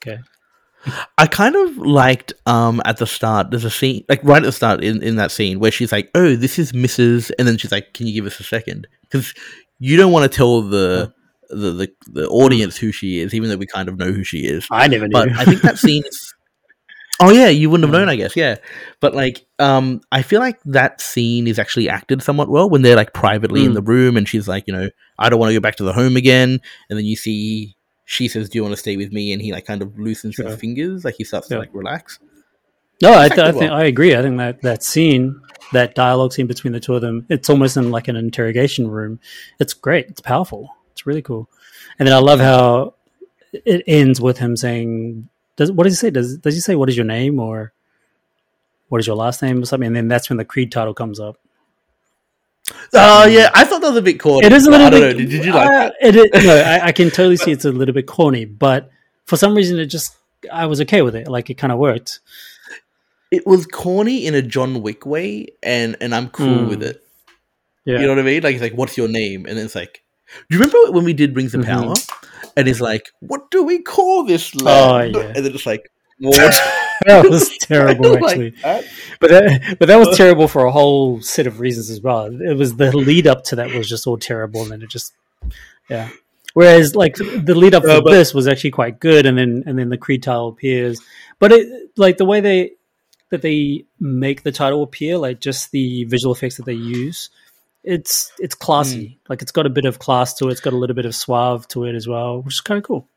okay, 0.02 0.22
I 1.16 1.26
kind 1.26 1.56
of 1.56 1.78
liked 1.78 2.34
um 2.44 2.82
at 2.84 2.98
the 2.98 3.06
start. 3.06 3.50
There's 3.50 3.64
a 3.64 3.70
scene 3.70 4.04
like 4.08 4.22
right 4.24 4.42
at 4.42 4.46
the 4.46 4.52
start 4.52 4.84
in, 4.84 5.02
in 5.02 5.16
that 5.16 5.30
scene 5.30 5.58
where 5.58 5.70
she's 5.70 5.92
like, 5.92 6.10
"Oh, 6.14 6.36
this 6.36 6.58
is 6.58 6.72
Mrs." 6.72 7.30
and 7.38 7.48
then 7.48 7.56
she's 7.56 7.72
like, 7.72 7.94
"Can 7.94 8.06
you 8.06 8.12
give 8.12 8.26
us 8.26 8.40
a 8.40 8.44
second? 8.44 8.86
Because 9.02 9.34
you 9.78 9.96
don't 9.96 10.12
want 10.12 10.30
to 10.30 10.36
tell 10.36 10.60
the, 10.60 11.12
the 11.50 11.70
the 11.72 11.92
the 12.12 12.28
audience 12.28 12.76
who 12.76 12.92
she 12.92 13.18
is, 13.20 13.34
even 13.34 13.48
though 13.50 13.56
we 13.56 13.66
kind 13.66 13.88
of 13.88 13.98
know 13.98 14.12
who 14.12 14.24
she 14.24 14.40
is. 14.46 14.66
I 14.70 14.88
never 14.88 15.06
knew. 15.08 15.12
But 15.12 15.30
I 15.30 15.44
think 15.44 15.62
that 15.62 15.78
scene 15.78 16.02
is. 16.06 16.34
Oh 17.22 17.30
yeah, 17.30 17.48
you 17.48 17.68
wouldn't 17.68 17.84
have 17.86 17.92
known, 17.92 18.08
I 18.08 18.16
guess. 18.16 18.34
Yeah, 18.34 18.56
but 19.00 19.14
like, 19.14 19.44
um, 19.58 20.00
I 20.10 20.22
feel 20.22 20.40
like 20.40 20.58
that 20.64 21.02
scene 21.02 21.46
is 21.46 21.58
actually 21.58 21.86
acted 21.86 22.22
somewhat 22.22 22.48
well 22.48 22.70
when 22.70 22.80
they're 22.80 22.96
like 22.96 23.12
privately 23.12 23.62
in 23.66 23.72
Mm. 23.72 23.74
the 23.74 23.82
room, 23.82 24.16
and 24.16 24.26
she's 24.26 24.48
like, 24.48 24.64
you 24.66 24.72
know, 24.72 24.88
I 25.18 25.28
don't 25.28 25.38
want 25.38 25.50
to 25.50 25.54
go 25.54 25.60
back 25.60 25.76
to 25.76 25.84
the 25.84 25.92
home 25.92 26.16
again, 26.16 26.60
and 26.88 26.98
then 26.98 27.04
you 27.04 27.16
see 27.16 27.76
she 28.06 28.26
says, 28.26 28.48
"Do 28.48 28.56
you 28.56 28.62
want 28.62 28.72
to 28.72 28.78
stay 28.78 28.96
with 28.96 29.12
me?" 29.12 29.34
and 29.34 29.42
he 29.42 29.52
like 29.52 29.66
kind 29.66 29.82
of 29.82 29.98
loosens 29.98 30.36
Sure. 30.36 30.46
his 30.48 30.58
fingers, 30.58 31.04
like 31.04 31.16
he 31.16 31.24
starts 31.24 31.50
Yeah. 31.50 31.56
to 31.56 31.60
like 31.60 31.74
relax. 31.74 32.18
No, 33.02 33.12
I, 33.12 33.28
th- 33.28 33.38
I 33.40 33.52
think. 33.52 33.70
I 33.70 33.84
agree. 33.84 34.16
I 34.16 34.22
think 34.22 34.38
that 34.38 34.62
that 34.62 34.82
scene, 34.82 35.38
that 35.74 35.94
dialogue 35.94 36.32
scene 36.32 36.46
between 36.46 36.72
the 36.72 36.80
two 36.80 36.94
of 36.94 37.02
them, 37.02 37.26
it's 37.28 37.50
almost 37.50 37.76
in 37.76 37.90
like 37.90 38.08
an 38.08 38.16
interrogation 38.16 38.88
room. 38.88 39.20
It's 39.58 39.74
great. 39.74 40.06
It's 40.08 40.22
powerful. 40.22 40.74
It's 40.92 41.06
really 41.06 41.22
cool. 41.22 41.48
And 41.98 42.06
then 42.08 42.14
I 42.14 42.18
love 42.18 42.40
how 42.40 42.94
it 43.52 43.82
ends 43.86 44.20
with 44.20 44.38
him 44.38 44.56
saying, 44.56 45.28
"Does 45.56 45.72
what 45.72 45.84
does 45.84 45.94
he 45.94 45.96
say? 45.96 46.10
Does 46.10 46.38
does 46.38 46.54
he 46.54 46.60
say 46.60 46.74
what 46.76 46.88
is 46.88 46.96
your 46.96 47.06
name 47.06 47.38
or 47.40 47.72
what 48.88 48.98
is 49.00 49.06
your 49.06 49.16
last 49.16 49.42
name 49.42 49.62
or 49.62 49.66
something?" 49.66 49.86
And 49.88 49.96
then 49.96 50.08
that's 50.08 50.28
when 50.30 50.36
the 50.36 50.44
Creed 50.44 50.70
title 50.72 50.94
comes 50.94 51.18
up. 51.20 51.38
Oh 52.92 53.26
yeah, 53.26 53.50
I 53.54 53.64
thought 53.64 53.80
that 53.80 53.88
was 53.88 53.96
a 53.96 54.02
bit 54.02 54.20
corny. 54.20 54.46
It 54.46 54.52
is 54.52 54.66
a 54.66 54.70
little 54.70 54.86
I 54.86 54.90
don't 54.90 55.00
bit. 55.00 55.16
know. 55.16 55.24
Did, 55.26 55.44
you 55.44 55.52
like 55.52 55.66
uh, 55.66 55.70
that? 55.70 55.94
it? 56.00 56.16
Is, 56.16 56.44
no, 56.44 56.56
I, 56.56 56.86
I 56.86 56.92
can 56.92 57.08
totally 57.10 57.36
see 57.36 57.50
it's 57.50 57.64
a 57.64 57.72
little 57.72 57.94
bit 57.94 58.06
corny, 58.06 58.44
but 58.44 58.90
for 59.24 59.36
some 59.36 59.54
reason, 59.54 59.78
it 59.78 59.86
just 59.86 60.16
I 60.52 60.66
was 60.66 60.80
okay 60.82 61.02
with 61.02 61.16
it. 61.16 61.28
Like 61.28 61.50
it 61.50 61.54
kind 61.54 61.72
of 61.72 61.78
worked. 61.78 62.20
It 63.30 63.46
was 63.46 63.66
corny 63.66 64.26
in 64.26 64.34
a 64.34 64.42
John 64.42 64.82
Wick 64.82 65.04
way, 65.06 65.48
and 65.62 65.96
and 66.00 66.14
I'm 66.14 66.28
cool 66.30 66.46
Mm. 66.46 66.68
with 66.68 66.82
it. 66.82 67.04
Yeah. 67.84 67.98
You 67.98 68.06
know 68.06 68.14
what 68.14 68.18
I 68.20 68.22
mean? 68.22 68.42
Like 68.42 68.54
it's 68.54 68.62
like, 68.62 68.74
what's 68.74 68.96
your 68.96 69.08
name? 69.08 69.46
And 69.46 69.56
then 69.56 69.64
it's 69.64 69.74
like, 69.74 70.02
do 70.48 70.56
you 70.56 70.60
remember 70.60 70.92
when 70.92 71.04
we 71.04 71.12
did 71.12 71.34
Rings 71.36 71.54
of 71.54 71.62
Mhm. 71.62 71.66
Power? 71.66 71.94
And 72.56 72.68
it's 72.68 72.80
like, 72.80 73.10
what 73.20 73.50
do 73.50 73.62
we 73.62 73.80
call 73.80 74.24
this 74.24 74.54
land? 74.54 75.14
yeah. 75.14 75.32
And 75.34 75.44
then 75.44 75.54
it's 75.54 75.66
like, 75.66 75.90
what? 76.18 76.52
that 77.06 77.28
was 77.30 77.56
terrible, 77.60 78.14
Like 78.14 78.24
actually. 78.24 78.50
that. 78.62 78.84
But 79.20 79.30
that, 79.30 79.76
but 79.78 79.86
that 79.88 79.96
was 79.98 80.16
terrible 80.16 80.48
for 80.48 80.64
a 80.64 80.70
whole 80.72 81.20
set 81.22 81.46
of 81.46 81.60
reasons 81.60 81.88
as 81.90 82.00
well. 82.00 82.26
It 82.26 82.56
was 82.56 82.76
the 82.76 82.94
lead 82.96 83.26
up 83.26 83.44
to 83.44 83.56
that 83.56 83.72
was 83.72 83.88
just 83.88 84.06
all 84.06 84.18
terrible, 84.18 84.62
and 84.62 84.70
then 84.72 84.82
it 84.82 84.90
just 84.90 85.12
yeah. 85.88 86.08
Whereas 86.52 86.96
like 86.96 87.14
the 87.14 87.54
lead 87.54 87.74
up 87.74 87.84
Uh, 87.84 88.00
but- 88.00 88.10
this 88.10 88.34
was 88.34 88.48
actually 88.48 88.72
quite 88.72 88.98
good, 89.00 89.24
and 89.26 89.38
then 89.38 89.62
and 89.66 89.78
then 89.78 89.88
the 89.88 89.96
Creed 89.98 90.22
title 90.22 90.48
appears. 90.48 91.00
But 91.38 91.52
it 91.52 91.90
like 91.96 92.16
the 92.18 92.24
way 92.24 92.40
they 92.40 92.72
that 93.30 93.40
they 93.42 93.84
make 94.00 94.42
the 94.42 94.50
title 94.52 94.82
appear, 94.82 95.16
like 95.16 95.40
just 95.40 95.70
the 95.70 96.04
visual 96.04 96.34
effects 96.34 96.56
that 96.56 96.66
they 96.66 96.74
use, 96.74 97.30
it's 97.82 98.30
it's 98.38 98.54
classy. 98.54 99.18
Like 99.28 99.42
it's 99.42 99.52
got 99.52 99.66
a 99.66 99.70
bit 99.70 99.84
of 99.84 99.98
class 99.98 100.34
to 100.34 100.48
it. 100.48 100.52
It's 100.52 100.60
got 100.60 100.72
a 100.72 100.76
little 100.76 100.94
bit 100.96 101.06
of 101.06 101.14
suave 101.14 101.66
to 101.68 101.84
it 101.84 101.94
as 101.94 102.06
well, 102.06 102.42
which 102.42 102.54
is 102.54 102.60
kind 102.60 102.78
of 102.78 102.84
cool. 102.84 103.08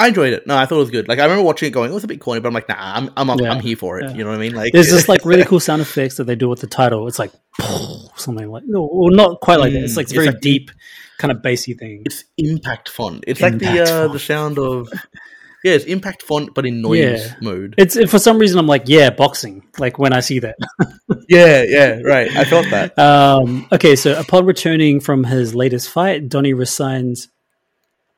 I 0.00 0.08
enjoyed 0.08 0.32
it. 0.32 0.46
No, 0.46 0.56
I 0.56 0.64
thought 0.64 0.76
it 0.76 0.80
was 0.80 0.90
good. 0.90 1.08
Like 1.08 1.18
I 1.18 1.24
remember 1.24 1.42
watching 1.42 1.66
it, 1.66 1.72
going, 1.72 1.90
it 1.90 1.94
was 1.94 2.04
a 2.04 2.06
bit 2.06 2.20
corny, 2.20 2.40
but 2.40 2.46
I'm 2.48 2.54
like, 2.54 2.68
nah, 2.68 2.76
I'm 2.78 3.10
I'm, 3.16 3.38
Yeah. 3.40 3.50
I'm 3.52 3.60
here 3.60 3.74
for 3.76 3.98
it. 3.98 4.04
Yeah. 4.10 4.14
You 4.16 4.22
know 4.24 4.30
what 4.30 4.36
I 4.36 4.40
mean? 4.40 4.54
Like, 4.54 4.72
There's 4.72 4.90
just 4.90 5.08
like 5.08 5.24
really 5.24 5.44
cool 5.50 5.58
sound 5.58 5.82
effects 5.82 6.18
that 6.18 6.24
they 6.24 6.36
do 6.36 6.48
with 6.48 6.60
the 6.60 6.68
title. 6.68 7.08
It's 7.08 7.18
like 7.18 7.32
something 8.16 8.48
like 8.48 8.62
no, 8.66 8.88
well, 8.92 9.10
not 9.10 9.40
quite 9.40 9.58
like 9.58 9.72
that. 9.72 9.82
It's 9.82 9.94
Mm, 9.94 9.96
like 9.96 10.04
it's 10.04 10.12
very 10.12 10.26
like- 10.26 10.40
deep, 10.40 10.70
kind 11.18 11.32
of 11.32 11.42
bassy 11.42 11.74
thing. 11.74 12.02
it's 12.06 12.22
impact 12.36 12.88
font. 12.88 13.24
It's 13.26 13.40
like 13.40 13.58
the 13.58 13.80
uh, 13.82 13.86
font. 13.86 14.12
the 14.12 14.18
sound 14.20 14.58
of 14.60 14.88
yeah, 15.64 15.72
it's 15.72 15.84
impact 15.84 16.22
font, 16.22 16.54
but 16.54 16.64
in 16.66 16.80
noise 16.80 16.98
Yeah. 17.26 17.34
mode. 17.40 17.74
It's 17.78 17.96
it, 17.96 18.08
for 18.10 18.18
some 18.18 18.38
reason 18.38 18.58
I'm 18.58 18.66
like 18.66 18.84
yeah, 18.86 19.10
boxing. 19.10 19.64
Like 19.78 19.98
when 19.98 20.12
I 20.12 20.20
see 20.20 20.38
that. 20.40 20.56
yeah, 21.28 21.62
yeah, 21.62 22.00
right. 22.04 22.34
I 22.36 22.44
felt 22.44 22.66
that. 22.70 22.98
Um, 22.98 23.66
okay, 23.72 23.96
so 23.96 24.18
upon 24.18 24.46
returning 24.46 25.00
from 25.00 25.24
his 25.24 25.54
latest 25.54 25.90
fight, 25.90 26.28
Donnie 26.28 26.54
resigns. 26.54 27.28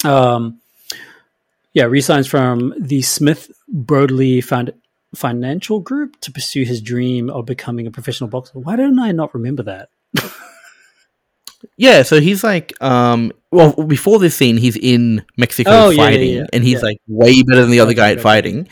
Um, 0.05 0.61
yeah, 1.72 1.84
resigns 1.84 2.26
from 2.26 2.74
the 2.78 3.03
Smith 3.03 3.51
Broadley 3.72 4.43
Found 4.45 4.72
Financial 5.14 5.80
Group 5.80 6.20
to 6.20 6.32
pursue 6.32 6.64
his 6.64 6.80
dream 6.82 7.30
of 7.30 7.47
becoming 7.47 7.86
a 7.86 7.91
professional 7.91 8.28
boxer. 8.30 8.59
Why 8.59 8.76
didn't 8.76 8.99
I 8.99 9.12
not 9.12 9.34
remember 9.34 9.62
that? 9.64 9.88
Yeah, 11.76 12.03
so 12.03 12.20
he's 12.20 12.43
like, 12.43 12.72
um, 12.82 13.32
well, 13.53 13.72
before 13.72 14.18
this 14.18 14.34
scene, 14.36 14.57
he's 14.57 14.76
in 14.76 15.24
Mexico 15.36 15.70
Oh, 15.72 15.90
yeah, 15.90 15.96
yeah, 16.03 16.05
fighting, 16.11 16.34
yeah. 16.36 16.46
and 16.53 16.64
he's 16.64 16.74
Yeah. 16.74 16.86
like 16.88 16.98
way 17.09 17.42
better 17.42 17.61
than 17.62 17.70
the 17.70 17.80
other 17.80 17.94
guy 17.94 18.12
at 18.12 18.20
fighting. 18.20 18.68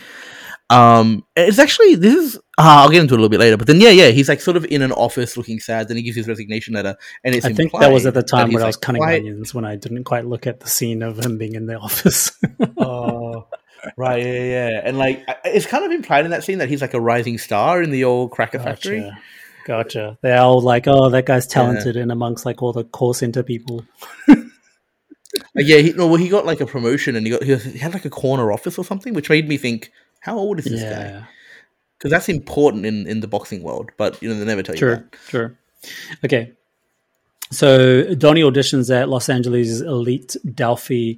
Um, 0.70 1.24
it's 1.34 1.58
actually 1.58 1.94
this 1.94 2.14
is. 2.14 2.38
ah, 2.58 2.82
I'll 2.82 2.90
get 2.90 3.00
into 3.00 3.14
it 3.14 3.16
a 3.16 3.20
little 3.22 3.30
bit 3.30 3.40
later, 3.40 3.56
but 3.56 3.66
then 3.66 3.80
yeah, 3.80 3.88
yeah, 3.88 4.08
he's 4.08 4.28
like 4.28 4.40
sort 4.42 4.56
of 4.58 4.66
in 4.66 4.82
an 4.82 4.92
office 4.92 5.36
looking 5.38 5.60
sad. 5.60 5.88
Then 5.88 5.96
he 5.96 6.02
gives 6.02 6.14
his 6.16 6.28
resignation 6.28 6.74
letter, 6.74 6.94
and 7.24 7.34
it's. 7.34 7.46
I 7.46 7.54
think 7.54 7.72
that 7.80 7.90
was 7.90 8.04
at 8.04 8.12
the 8.12 8.22
time 8.22 8.52
when 8.52 8.62
I 8.62 8.66
was 8.66 8.76
like, 8.76 8.82
cutting 8.82 9.00
quite- 9.00 9.20
onions 9.20 9.54
when 9.54 9.64
I 9.64 9.76
didn't 9.76 10.04
quite 10.04 10.26
look 10.26 10.46
at 10.46 10.60
the 10.60 10.68
scene 10.68 11.02
of 11.02 11.18
him 11.24 11.38
being 11.38 11.54
in 11.54 11.64
the 11.66 11.76
office. 11.80 12.32
Oh, 12.76 13.46
right, 13.96 14.22
yeah, 14.22 14.44
yeah, 14.44 14.80
and 14.84 14.98
like 14.98 15.24
it's 15.46 15.64
kind 15.64 15.86
of 15.86 15.90
implied 15.90 16.26
in 16.26 16.32
that 16.32 16.44
scene 16.44 16.58
that 16.58 16.68
he's 16.68 16.82
like 16.82 16.92
a 16.92 17.00
rising 17.00 17.38
star 17.38 17.82
in 17.82 17.90
the 17.90 18.04
old 18.04 18.30
cracker 18.32 18.58
factory. 18.58 19.00
Gotcha. 19.00 19.18
Gotcha. 19.66 20.18
They're 20.22 20.40
all 20.40 20.60
like, 20.62 20.86
oh, 20.86 21.10
that 21.10 21.24
guy's 21.26 21.46
talented 21.46 21.96
and 21.96 22.10
amongst 22.12 22.46
like 22.46 22.62
all 22.62 22.72
the 22.74 22.84
call 22.84 23.12
center 23.14 23.42
people. 23.42 23.84
Uh, 25.36 25.40
yeah, 25.56 25.78
he, 25.78 25.92
no, 25.92 26.06
well, 26.06 26.16
he 26.16 26.28
got 26.28 26.46
like 26.46 26.60
a 26.60 26.66
promotion, 26.66 27.14
and 27.16 27.26
he 27.26 27.32
got 27.32 27.42
he, 27.42 27.52
was- 27.52 27.64
he 27.64 27.78
had 27.78 27.92
like 27.92 28.04
a 28.04 28.10
corner 28.10 28.50
office 28.52 28.78
or 28.78 28.84
something, 28.84 29.12
which 29.14 29.28
made 29.28 29.48
me 29.48 29.56
think, 29.56 29.92
how 30.20 30.38
old 30.38 30.58
is 30.58 30.64
this 30.64 30.82
guy? 30.82 31.26
Because 31.98 32.10
that's 32.10 32.28
important 32.28 32.86
in 32.86 33.06
in 33.06 33.20
the 33.20 33.28
boxing 33.28 33.62
world, 33.62 33.90
but 33.96 34.20
you 34.22 34.28
know 34.28 34.38
they 34.38 34.44
never 34.44 34.62
tell 34.62 34.74
you 34.74 34.78
Sure. 34.78 34.96
that. 34.96 35.16
Sure. 35.28 35.58
Okay. 36.24 36.52
So 37.50 38.14
Donnie 38.14 38.42
auditions 38.42 38.94
at 38.94 39.08
Los 39.08 39.28
Angeles 39.28 39.80
elite 39.80 40.36
Delphi 40.54 41.14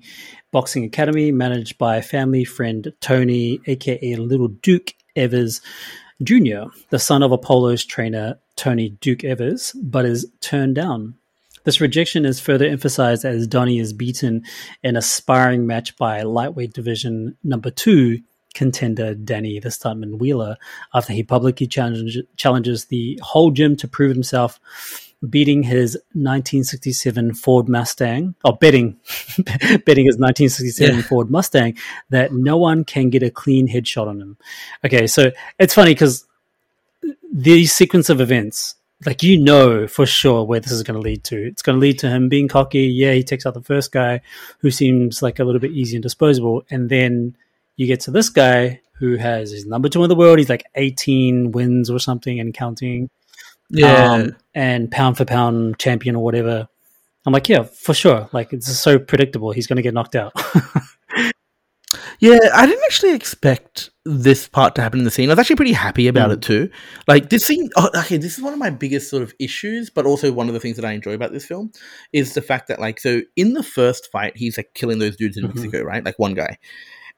Boxing 0.53 0.85
Academy, 0.85 1.33
managed 1.33 1.77
by 1.77 2.01
family 2.01 2.45
friend 2.45 2.93
Tony, 3.01 3.61
aka 3.67 4.15
Little 4.17 4.49
Duke 4.49 4.95
Evers 5.17 5.61
Jr., 6.23 6.65
the 6.91 6.99
son 6.99 7.23
of 7.23 7.33
Apollo's 7.33 7.85
trainer 7.85 8.39
Tony 8.57 8.91
Duke 9.01 9.25
Evers, 9.25 9.73
but 9.83 10.05
is 10.05 10.27
turned 10.41 10.77
down. 10.77 11.15
This 11.65 11.81
rejection 11.81 12.25
is 12.25 12.41
further 12.41 12.67
emphasized 12.67 13.25
as 13.25 13.47
Donnie 13.47 13.79
is 13.79 13.93
beaten 13.93 14.45
in 14.83 14.97
a 14.97 15.03
sparring 15.03 15.67
match 15.67 15.97
by 15.97 16.23
lightweight 16.23 16.73
division 16.73 17.37
number 17.45 17.71
two 17.71 18.21
contender 18.55 19.15
Danny 19.15 19.61
the 19.61 19.69
Stuntman 19.69 20.19
Wheeler 20.19 20.57
after 20.95 21.13
he 21.13 21.23
publicly 21.23 21.67
challenge, 21.67 22.19
challenges 22.37 22.87
the 22.87 23.19
whole 23.23 23.51
gym 23.51 23.77
to 23.77 23.89
prove 23.89 24.13
himself, 24.13 24.59
beating 25.29 25.63
his 25.63 25.95
1967 26.15 27.35
Ford 27.35 27.69
Mustang, 27.69 28.35
or 28.45 28.57
betting, 28.57 28.99
betting 29.85 30.07
his 30.07 30.17
1967 30.19 30.97
Yeah. 30.97 31.03
Ford 31.03 31.31
Mustang 31.31 31.77
that 32.09 32.33
no 32.33 32.57
one 32.57 32.85
can 32.85 33.11
get 33.11 33.23
a 33.23 33.31
clean 33.31 33.69
headshot 33.69 34.09
on 34.09 34.21
him. 34.21 34.37
Okay, 34.85 35.07
so 35.07 35.31
it's 35.59 35.75
funny 35.75 35.93
because 35.93 36.27
the 37.33 37.67
sequence 37.67 38.09
of 38.11 38.21
events, 38.21 38.75
like 39.07 39.23
you 39.23 39.39
know 39.41 39.87
for 39.87 40.07
sure 40.07 40.45
where 40.45 40.61
this 40.61 40.73
is 40.73 40.83
going 40.83 41.01
to 41.01 41.01
lead 41.01 41.25
to. 41.25 41.47
It's 41.47 41.63
going 41.63 41.77
to 41.77 41.81
lead 41.81 41.99
to 42.01 42.11
him 42.11 42.29
being 42.29 42.49
cocky. 42.49 42.87
Yeah, 42.87 43.13
he 43.13 43.23
takes 43.23 43.47
out 43.47 43.55
the 43.55 43.63
first 43.63 43.93
guy 43.93 44.21
who 44.59 44.71
seems 44.71 45.23
like 45.23 45.39
a 45.39 45.45
little 45.45 45.61
bit 45.61 45.73
easy 45.73 45.97
and 45.97 46.03
disposable, 46.03 46.65
and 46.71 46.89
then 46.89 47.37
you 47.77 47.87
get 47.87 48.01
to 48.01 48.11
this 48.11 48.29
guy 48.29 48.81
who 48.99 49.17
has 49.17 49.51
his 49.51 49.65
number 49.67 49.89
two 49.89 50.03
in 50.03 50.09
the 50.11 50.15
world. 50.15 50.39
He's 50.39 50.51
like 50.51 50.65
18 50.75 51.53
wins 51.53 51.89
or 51.89 51.99
something 51.99 52.39
and 52.39 52.53
counting. 52.53 53.09
Um, 54.13 54.37
and 54.55 54.91
pound 54.91 55.17
for 55.17 55.25
pound 55.25 55.79
champion 55.79 56.17
or 56.17 56.23
whatever. 56.23 56.69
I'm 57.25 57.33
like, 57.33 57.49
yeah, 57.49 57.63
for 57.63 57.95
sure. 57.95 58.29
Like 58.33 58.53
it's 58.53 58.69
so 58.79 58.99
predictable. 58.99 59.53
He's 59.53 59.67
going 59.67 59.77
to 59.77 59.83
get 59.83 59.95
knocked 59.95 60.17
out. 60.17 60.35
Yeah, 62.21 62.39
I 62.55 62.67
didn't 62.67 62.85
actually 62.85 63.15
expect 63.15 63.91
this 64.05 64.47
part 64.47 64.75
to 64.75 64.83
happen 64.83 64.99
in 65.01 65.05
the 65.05 65.11
scene. 65.11 65.31
I 65.31 65.33
was 65.33 65.39
actually 65.39 65.57
pretty 65.57 65.73
happy 65.73 66.07
about 66.07 66.31
Mm. 66.31 66.35
it 66.35 66.43
too. 66.43 66.71
Like 67.09 67.31
this 67.31 67.47
scene, 67.47 67.71
oh, 67.77 67.89
okay, 67.97 68.19
this 68.19 68.37
is 68.37 68.43
one 68.45 68.53
of 68.53 68.59
my 68.59 68.69
biggest 68.71 69.09
sort 69.09 69.23
of 69.23 69.33
issues, 69.39 69.89
but 69.89 70.05
also 70.05 70.31
one 70.31 70.47
of 70.49 70.53
the 70.55 70.61
things 70.61 70.77
that 70.77 70.85
I 70.85 70.93
enjoy 70.93 71.15
about 71.15 71.33
this 71.33 71.47
film 71.47 71.73
is 72.13 72.35
the 72.35 72.43
fact 72.43 72.69
that, 72.69 72.79
like, 72.79 73.01
so 73.01 73.23
in 73.37 73.55
the 73.55 73.63
first 73.63 74.11
fight, 74.13 74.37
he's 74.37 74.59
like 74.59 74.71
killing 74.75 74.99
those 74.99 75.17
dudes 75.17 75.37
in 75.39 75.45
Mhm. 75.45 75.55
Mexico, 75.55 75.83
right? 75.83 76.05
Like 76.05 76.19
one 76.19 76.35
guy, 76.35 76.59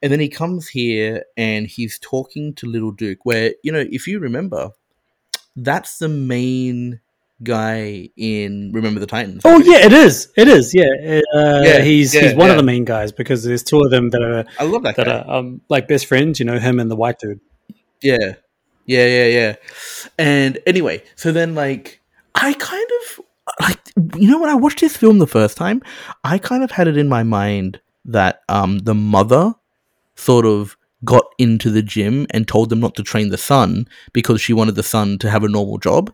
and 0.01 0.11
then 0.11 0.19
he 0.21 0.29
comes 0.29 0.69
here 0.69 1.23
and 1.35 1.67
he's 1.67 1.99
talking 1.99 2.53
to 2.55 2.65
Little 2.67 2.91
Duke, 2.91 3.19
where 3.25 3.53
you 3.61 3.71
know, 3.73 3.85
if 3.91 4.07
you 4.07 4.19
remember, 4.19 4.69
that's 5.55 5.97
the 5.97 6.09
main 6.09 7.01
guy 7.43 8.09
in 8.17 8.71
Remember 8.73 8.99
the 8.99 9.07
Titans. 9.07 9.41
oh 9.45 9.59
yeah, 9.61 9.85
it 9.85 9.93
is. 9.93 10.31
It 10.35 10.47
is. 10.47 10.73
Yeah, 10.73 10.85
uh, 11.35 11.61
Yeah, 11.63 11.81
he's 11.81 12.13
yeah, 12.13 12.21
he's 12.21 12.35
one 12.35 12.49
of 12.49 12.57
the 12.57 12.63
main 12.63 12.85
guys 12.85 13.11
because 13.11 13.43
there's 13.43 13.63
two 13.63 13.81
of 13.81 13.91
them 13.91 14.09
that 14.11 14.21
are 14.21 14.45
I 14.59 14.63
love 14.63 14.83
that 14.83 14.95
that 14.95 15.05
guy. 15.05 15.19
are 15.19 15.37
um, 15.37 15.61
like 15.69 15.87
best 15.87 16.05
friends. 16.05 16.39
You 16.39 16.45
know, 16.45 16.59
him 16.59 16.79
and 16.79 16.89
the 16.89 16.95
white 16.95 17.19
dude. 17.19 17.39
Yeah. 18.01 18.35
Yeah, 18.85 19.05
yeah, 19.07 19.25
yeah. 19.27 19.55
And 20.17 20.59
anyway, 20.67 21.03
so 21.15 21.31
then 21.31 21.55
like 21.55 22.01
I 22.35 22.53
kind 22.53 22.87
of 23.01 23.25
like 23.61 23.79
you 24.15 24.29
know 24.29 24.39
when 24.39 24.49
I 24.49 24.55
watched 24.55 24.81
this 24.81 24.97
film 24.97 25.19
the 25.19 25.27
first 25.27 25.57
time, 25.57 25.81
I 26.23 26.37
kind 26.37 26.63
of 26.63 26.71
had 26.71 26.87
it 26.87 26.97
in 26.97 27.07
my 27.07 27.23
mind 27.23 27.79
that 28.05 28.41
um 28.49 28.79
the 28.79 28.93
mother 28.93 29.53
sort 30.15 30.45
of 30.45 30.75
got 31.05 31.25
into 31.37 31.69
the 31.69 31.81
gym 31.81 32.27
and 32.29 32.47
told 32.47 32.69
them 32.69 32.79
not 32.79 32.95
to 32.95 33.03
train 33.03 33.29
the 33.29 33.37
son 33.37 33.87
because 34.13 34.41
she 34.41 34.53
wanted 34.53 34.75
the 34.75 34.83
son 34.83 35.17
to 35.19 35.29
have 35.29 35.43
a 35.43 35.49
normal 35.49 35.77
job. 35.77 36.13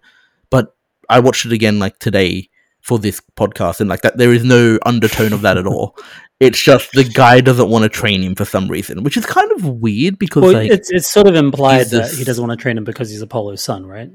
I 1.09 1.19
watched 1.19 1.45
it 1.45 1.51
again 1.51 1.79
like 1.79 1.99
today 1.99 2.49
for 2.81 2.99
this 2.99 3.21
podcast, 3.35 3.81
and 3.81 3.89
like 3.89 4.01
that, 4.01 4.17
there 4.17 4.31
is 4.33 4.43
no 4.43 4.79
undertone 4.85 5.33
of 5.33 5.41
that 5.41 5.57
at 5.57 5.67
all. 5.67 5.97
It's 6.39 6.63
just 6.63 6.93
the 6.93 7.03
guy 7.03 7.41
doesn't 7.41 7.67
want 7.67 7.83
to 7.83 7.89
train 7.89 8.23
him 8.23 8.33
for 8.33 8.45
some 8.45 8.69
reason, 8.69 9.03
which 9.03 9.17
is 9.17 9.25
kind 9.25 9.51
of 9.51 9.65
weird 9.65 10.17
because 10.17 10.41
Well, 10.41 10.53
like, 10.53 10.71
it's 10.71 10.89
it's 10.89 11.11
sort 11.11 11.27
of 11.27 11.35
implied 11.35 11.87
that 11.87 12.11
he 12.13 12.23
doesn't 12.23 12.47
want 12.47 12.57
to 12.57 12.61
train 12.61 12.77
him 12.77 12.85
because 12.85 13.09
he's 13.09 13.21
Apollo's 13.21 13.61
son, 13.61 13.85
right? 13.85 14.09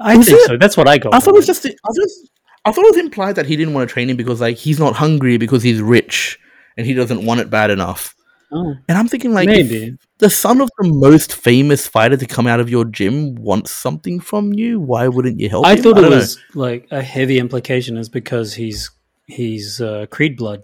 I 0.00 0.16
Is 0.16 0.26
think 0.26 0.38
it? 0.38 0.46
so. 0.46 0.56
That's 0.56 0.76
what 0.76 0.86
I 0.86 0.98
got. 0.98 1.14
I 1.14 1.18
thought 1.18 1.34
it 1.34 1.38
was 1.38 1.46
just 1.46 1.66
I 1.66 1.70
just 1.96 2.30
I 2.64 2.70
thought 2.70 2.84
it 2.84 2.94
was 2.94 3.04
implied 3.04 3.34
that 3.34 3.46
he 3.46 3.56
didn't 3.56 3.74
want 3.74 3.88
to 3.88 3.92
train 3.92 4.08
him 4.08 4.16
because 4.16 4.40
like 4.40 4.56
he's 4.56 4.78
not 4.78 4.94
hungry 4.94 5.36
because 5.36 5.64
he's 5.64 5.80
rich 5.82 6.38
and 6.76 6.86
he 6.86 6.94
doesn't 6.94 7.24
want 7.24 7.40
it 7.40 7.50
bad 7.50 7.72
enough. 7.72 8.13
Oh, 8.56 8.76
And 8.88 8.96
I'm 8.96 9.08
thinking 9.08 9.32
like 9.32 9.48
maybe. 9.48 9.98
the 10.18 10.30
son 10.30 10.60
of 10.60 10.70
the 10.78 10.88
most 10.88 11.34
famous 11.34 11.88
fighter 11.88 12.16
to 12.16 12.26
come 12.26 12.46
out 12.46 12.60
of 12.60 12.70
your 12.70 12.84
gym 12.84 13.34
wants 13.34 13.72
something 13.72 14.20
from 14.20 14.52
you, 14.52 14.78
why 14.78 15.08
wouldn't 15.08 15.40
you 15.40 15.48
help 15.48 15.66
him? 15.66 15.70
I 15.70 15.74
him? 15.74 15.82
thought 15.82 15.98
it 15.98 16.02
don't 16.02 16.10
know. 16.10 16.16
was 16.16 16.38
like 16.54 16.86
a 16.92 17.02
heavy 17.02 17.40
implication 17.40 17.96
is 17.96 18.08
because 18.08 18.54
he's 18.54 18.92
he's 19.26 19.80
uh, 19.80 20.06
Creed 20.08 20.36
blood, 20.36 20.62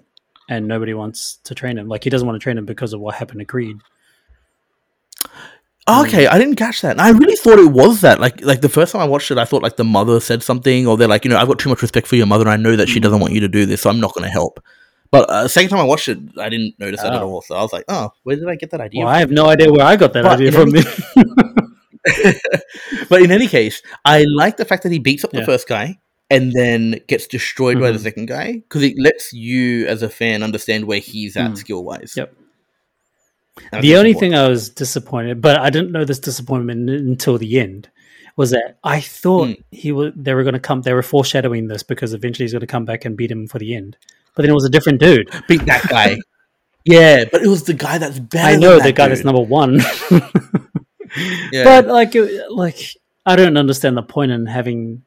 and 0.49 0.69
nobody 0.69 0.95
wants 0.95 1.39
to 1.45 1.55
train 1.55 1.79
him. 1.79 1.89
Like 1.89 2.05
he 2.05 2.11
doesn't 2.11 2.27
want 2.27 2.41
to 2.41 2.43
train 2.43 2.57
him 2.57 2.65
because 2.65 2.93
of 2.93 3.01
what 3.01 3.17
happened 3.17 3.41
to 3.41 3.45
Creed. 3.45 3.79
Ah, 5.89 6.01
um, 6.01 6.07
okay, 6.07 6.29
I 6.29 6.39
didn't 6.39 6.57
catch 6.57 6.83
that. 6.83 6.93
And 6.93 7.01
I 7.01 7.11
really 7.11 7.35
thought 7.35 7.59
it 7.59 7.73
was 7.73 8.03
that. 8.03 8.21
Like, 8.21 8.41
like 8.43 8.61
the 8.61 8.69
first 8.69 8.93
time 8.93 9.03
I 9.03 9.07
watched 9.07 9.33
it, 9.33 9.39
I 9.39 9.45
thought 9.45 9.65
like 9.65 9.77
the 9.77 9.85
mother 9.85 10.21
said 10.21 10.45
something, 10.45 10.87
or 10.87 10.97
they're 10.97 11.09
like, 11.09 11.25
you 11.25 11.31
know, 11.31 11.39
I've 11.39 11.49
got 11.49 11.59
too 11.59 11.71
much 11.71 11.83
respect 11.83 12.07
for 12.07 12.15
your 12.15 12.27
mother, 12.27 12.43
and 12.43 12.51
I 12.51 12.57
know 12.57 12.77
that 12.77 12.89
she 12.89 12.95
mm-hmm. 12.95 13.03
doesn't 13.03 13.21
want 13.21 13.33
you 13.33 13.41
to 13.41 13.49
do 13.49 13.67
this, 13.67 13.81
so 13.81 13.91
I'm 13.91 13.99
not 13.99 14.15
going 14.15 14.25
to 14.25 14.31
help. 14.31 14.63
But 15.11 15.29
uh, 15.29 15.49
second 15.49 15.71
time 15.71 15.81
I 15.81 15.85
watched 15.85 16.09
it, 16.09 16.19
I 16.39 16.49
didn't 16.49 16.79
notice 16.79 17.03
that 17.03 17.13
at 17.13 17.21
Oh. 17.23 17.29
all. 17.31 17.43
So 17.43 17.57
I 17.57 17.63
was 17.63 17.73
like, 17.73 17.85
oh, 17.89 18.11
where 18.23 18.37
did 18.37 18.49
I 18.49 18.55
get 18.55 18.71
that 18.71 18.81
idea? 18.81 19.01
Well, 19.05 19.09
I 19.13 19.19
have 19.19 19.31
no 19.33 19.47
idea 19.47 19.73
where 19.73 19.85
I 19.85 19.97
got 19.97 20.13
that 20.13 20.23
But 20.23 20.33
idea 20.41 20.53
from. 20.53 20.75
any- 20.77 20.85
but 23.09 23.23
in 23.23 23.31
any 23.31 23.47
case, 23.49 23.83
I 24.05 24.25
like 24.37 24.57
the 24.57 24.65
fact 24.65 24.83
that 24.85 24.93
he 24.93 24.99
beats 24.99 25.25
up 25.25 25.33
the 25.33 25.45
first 25.45 25.69
guy 25.69 25.99
and 26.31 26.53
then 26.53 27.01
gets 27.09 27.27
destroyed 27.27 27.81
by 27.81 27.91
the 27.91 27.99
Mhm. 27.99 28.03
second 28.03 28.27
guy 28.27 28.53
because 28.53 28.83
it 28.85 28.95
lets 28.99 29.33
you, 29.33 29.87
as 29.87 30.03
a 30.03 30.09
fan, 30.09 30.43
understand 30.45 30.85
where 30.85 31.01
he's 31.01 31.37
at 31.37 31.51
Mm. 31.53 31.59
skill 31.59 31.85
wise. 31.85 32.15
Yep. 32.17 32.35
the 33.83 33.97
only 33.97 34.15
thing 34.15 34.35
I 34.35 34.49
was 34.49 34.71
disappointed, 34.71 35.43
but 35.43 35.59
I 35.59 35.69
didn't 35.71 35.93
know 35.93 36.05
this 36.05 36.19
disappointment 36.21 36.89
until 36.89 37.37
the 37.37 37.59
end, 37.61 37.89
was 38.37 38.53
that 38.53 38.79
I 38.85 39.01
thought 39.01 39.49
Hmm. 39.49 39.55
he 39.71 39.93
was 39.93 40.13
they 40.17 40.33
were 40.33 40.45
going 40.45 40.55
to 40.55 40.61
come. 40.61 40.81
They 40.83 40.95
were 40.95 41.03
foreshadowing 41.03 41.67
this 41.67 41.83
because 41.83 42.15
eventually 42.15 42.45
he's 42.45 42.53
going 42.53 42.61
to 42.61 42.67
come 42.67 42.87
back 42.87 43.05
and 43.05 43.17
beat 43.17 43.31
him 43.31 43.47
for 43.49 43.59
the 43.59 43.75
end. 43.75 43.99
But 44.35 44.43
then 44.43 44.51
it 44.51 44.55
was 44.55 44.65
a 44.65 44.71
different 44.71 45.01
dude. 45.01 45.31
beat 45.49 45.65
that 45.67 45.89
guy. 45.89 46.19
yeah, 46.85 47.25
but 47.31 47.43
it 47.43 47.49
was 47.49 47.65
the 47.65 47.75
guy 47.75 47.99
that's 47.99 48.19
better. 48.19 48.47
I 48.47 48.57
know 48.57 48.77
that 48.77 48.85
the 48.85 48.93
guy 48.93 49.07
dude. 49.07 49.17
that's 49.17 49.25
number 49.25 49.43
one. 49.43 49.81
Yeah. 51.53 51.65
But 51.65 51.87
like, 51.87 52.15
like 52.51 52.97
I 53.27 53.37
don't 53.37 53.57
understand 53.57 53.97
the 53.97 54.03
point 54.03 54.33
in 54.33 54.47
having. 54.47 55.03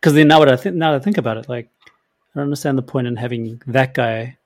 Because 0.00 0.14
then 0.14 0.28
now, 0.28 0.38
what 0.38 0.50
I 0.50 0.56
think 0.56 0.76
now 0.76 0.92
that 0.92 1.00
I 1.00 1.04
think 1.04 1.18
about 1.18 1.36
it, 1.38 1.48
like 1.48 1.68
I 1.86 1.90
don't 2.36 2.44
understand 2.44 2.78
the 2.78 2.82
point 2.82 3.06
in 3.06 3.16
having 3.16 3.60
that 3.66 3.94
guy 3.94 4.38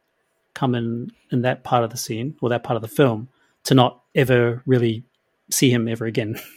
come 0.55 0.75
in 0.75 1.13
in 1.31 1.43
that 1.43 1.65
part 1.65 1.85
of 1.85 1.91
the 1.91 1.97
scene 1.97 2.37
or 2.41 2.49
that 2.51 2.63
part 2.63 2.77
of 2.77 2.83
the 2.83 2.89
film 2.89 3.29
to 3.65 3.75
not 3.75 4.03
ever 4.15 4.63
really 4.67 5.05
see 5.51 5.71
him 5.71 5.89
ever 5.89 6.07
again. 6.07 6.41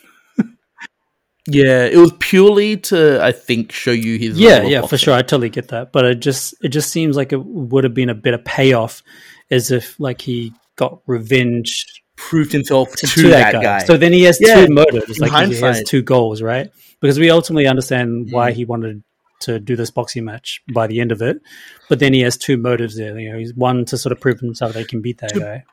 Yeah, 1.48 1.86
it 1.86 1.98
was 1.98 2.12
purely 2.20 2.78
to, 2.78 3.24
I 3.24 3.32
think, 3.32 3.72
show 3.72 3.92
you 3.92 4.18
his. 4.18 4.40
yeah, 4.40 4.64
yeah, 4.64 4.82
for 4.86 4.98
sure. 4.98 5.14
I 5.14 5.22
totally 5.22 5.50
get 5.50 5.68
that, 5.70 5.92
but 5.92 6.06
it 6.06 6.16
just 6.20 6.56
it 6.64 6.70
just 6.70 6.90
seems 6.90 7.16
like 7.16 7.34
it 7.34 7.44
would 7.46 7.84
have 7.84 7.94
been 7.94 8.10
a 8.10 8.16
better 8.16 8.40
payoff, 8.40 9.04
as 9.52 9.70
if 9.72 10.00
like 10.00 10.22
he 10.22 10.54
got 10.76 11.02
revenge 11.08 11.86
Proved 12.18 12.54
himself 12.54 12.96
to, 12.96 13.08
to, 13.08 13.22
to 13.24 13.28
that, 13.30 13.52
guy. 13.52 13.80
So 13.80 13.98
then 13.98 14.14
he 14.14 14.24
has 14.24 14.40
Yeah, 14.40 14.66
two 14.66 14.74
motives, 14.74 15.20
like 15.20 15.50
he 15.50 15.56
has 15.60 15.84
two 15.84 16.02
goals, 16.02 16.42
right? 16.42 16.72
Because 17.02 17.20
we 17.20 17.30
ultimately 17.30 17.68
understand 17.68 18.28
why 18.32 18.52
Mm. 18.52 18.56
he 18.56 18.64
wanted 18.66 19.04
to 19.42 19.60
do 19.60 19.76
this 19.76 19.92
boxing 19.92 20.24
match 20.24 20.62
by 20.74 20.88
the 20.88 21.02
end 21.02 21.12
of 21.12 21.22
it, 21.22 21.42
but 21.90 22.00
then 22.00 22.14
he 22.14 22.22
has 22.22 22.38
two 22.38 22.56
motives 22.56 22.96
there. 22.96 23.20
You 23.20 23.34
know, 23.34 23.38
he's 23.38 23.54
one 23.54 23.84
to 23.86 23.98
sort 23.98 24.14
of 24.14 24.22
prove 24.22 24.40
himself 24.40 24.72
that 24.74 24.80
he 24.80 24.86
can 24.86 25.02
beat 25.02 25.18
that 25.20 25.34
To- 25.34 25.40
guy. 25.42 25.66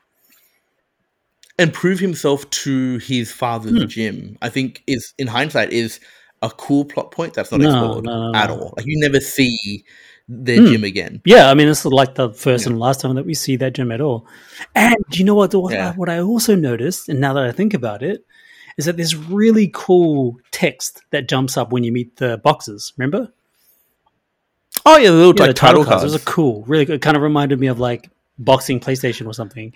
And 1.59 1.73
prove 1.73 1.99
himself 1.99 2.49
to 2.49 2.97
his 2.97 3.31
father's 3.31 3.81
Hmm. 3.81 3.87
gym. 3.87 4.37
I 4.41 4.49
think 4.49 4.83
is 4.87 5.13
in 5.17 5.27
hindsight 5.27 5.71
is 5.71 5.99
a 6.41 6.49
cool 6.49 6.83
plot 6.85 7.11
point 7.11 7.33
that's 7.33 7.51
not 7.51 7.61
No, 7.61 7.69
explored 7.69 8.05
no, 8.05 8.31
no, 8.31 8.37
at 8.37 8.49
all. 8.49 8.73
Like 8.75 8.85
you 8.85 8.99
never 8.99 9.19
see 9.19 9.85
their 10.27 10.61
Hmm. 10.61 10.67
gym 10.67 10.83
again. 10.83 11.21
Yeah, 11.25 11.49
I 11.49 11.53
mean, 11.53 11.67
this 11.67 11.79
is 11.79 11.85
like 11.85 12.15
the 12.15 12.31
first 12.33 12.65
Yeah. 12.65 12.71
and 12.71 12.79
last 12.79 13.01
time 13.01 13.15
that 13.15 13.25
we 13.25 13.33
see 13.33 13.55
that 13.57 13.73
gym 13.73 13.91
at 13.91 14.01
all. 14.01 14.25
And 14.75 14.95
do 15.09 15.19
you 15.19 15.25
know 15.25 15.35
what? 15.35 15.53
What, 15.53 15.73
Yeah. 15.73 15.89
I, 15.89 15.91
what 15.93 16.09
I 16.09 16.19
also 16.19 16.55
noticed, 16.55 17.09
and 17.09 17.19
now 17.19 17.33
that 17.33 17.43
I 17.43 17.51
think 17.51 17.73
about 17.73 18.01
it, 18.03 18.25
is 18.77 18.85
that 18.85 18.97
there's 18.97 19.15
really 19.15 19.69
cool 19.73 20.37
text 20.51 21.01
that 21.11 21.29
jumps 21.29 21.57
up 21.57 21.71
when 21.71 21.83
you 21.83 21.91
meet 21.91 22.15
the 22.15 22.37
boxers. 22.43 22.93
Remember? 22.97 23.31
Oh 24.85 24.97
yeah, 24.97 25.11
the 25.11 25.15
little 25.15 25.33
Yeah, 25.35 25.41
like 25.43 25.49
the 25.49 25.53
title 25.53 25.85
cards. 25.85 26.01
Those 26.03 26.15
are 26.15 26.25
cool. 26.25 26.63
Really 26.67 26.85
good. 26.85 26.95
It 26.95 27.01
kind 27.01 27.15
of 27.15 27.21
reminded 27.23 27.59
me 27.59 27.67
of 27.67 27.79
like 27.79 28.09
boxing 28.39 28.79
PlayStation 28.79 29.27
or 29.27 29.33
something. 29.33 29.71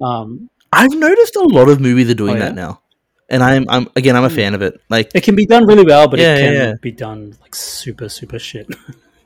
Um, 0.00 0.50
I've 0.72 0.92
noticed 0.94 1.36
a 1.36 1.42
lot 1.42 1.68
of 1.68 1.80
movies 1.80 2.08
are 2.10 2.14
doing 2.14 2.36
Oh, 2.36 2.38
yeah? 2.38 2.44
that 2.46 2.54
now, 2.54 2.80
and 3.28 3.42
I'm 3.42 3.66
I'm 3.68 3.88
again 3.96 4.16
I'm 4.16 4.24
a 4.24 4.30
fan 4.30 4.54
of 4.54 4.62
it. 4.62 4.80
Like 4.88 5.10
it 5.14 5.22
can 5.22 5.34
be 5.36 5.46
done 5.46 5.66
really 5.66 5.84
well, 5.84 6.08
but 6.08 6.18
Yeah, 6.18 6.34
it 6.36 6.40
can 6.40 6.52
yeah. 6.54 6.72
be 6.80 6.92
done 6.92 7.34
like 7.42 7.54
super, 7.54 8.08
super 8.08 8.38
shit. 8.38 8.66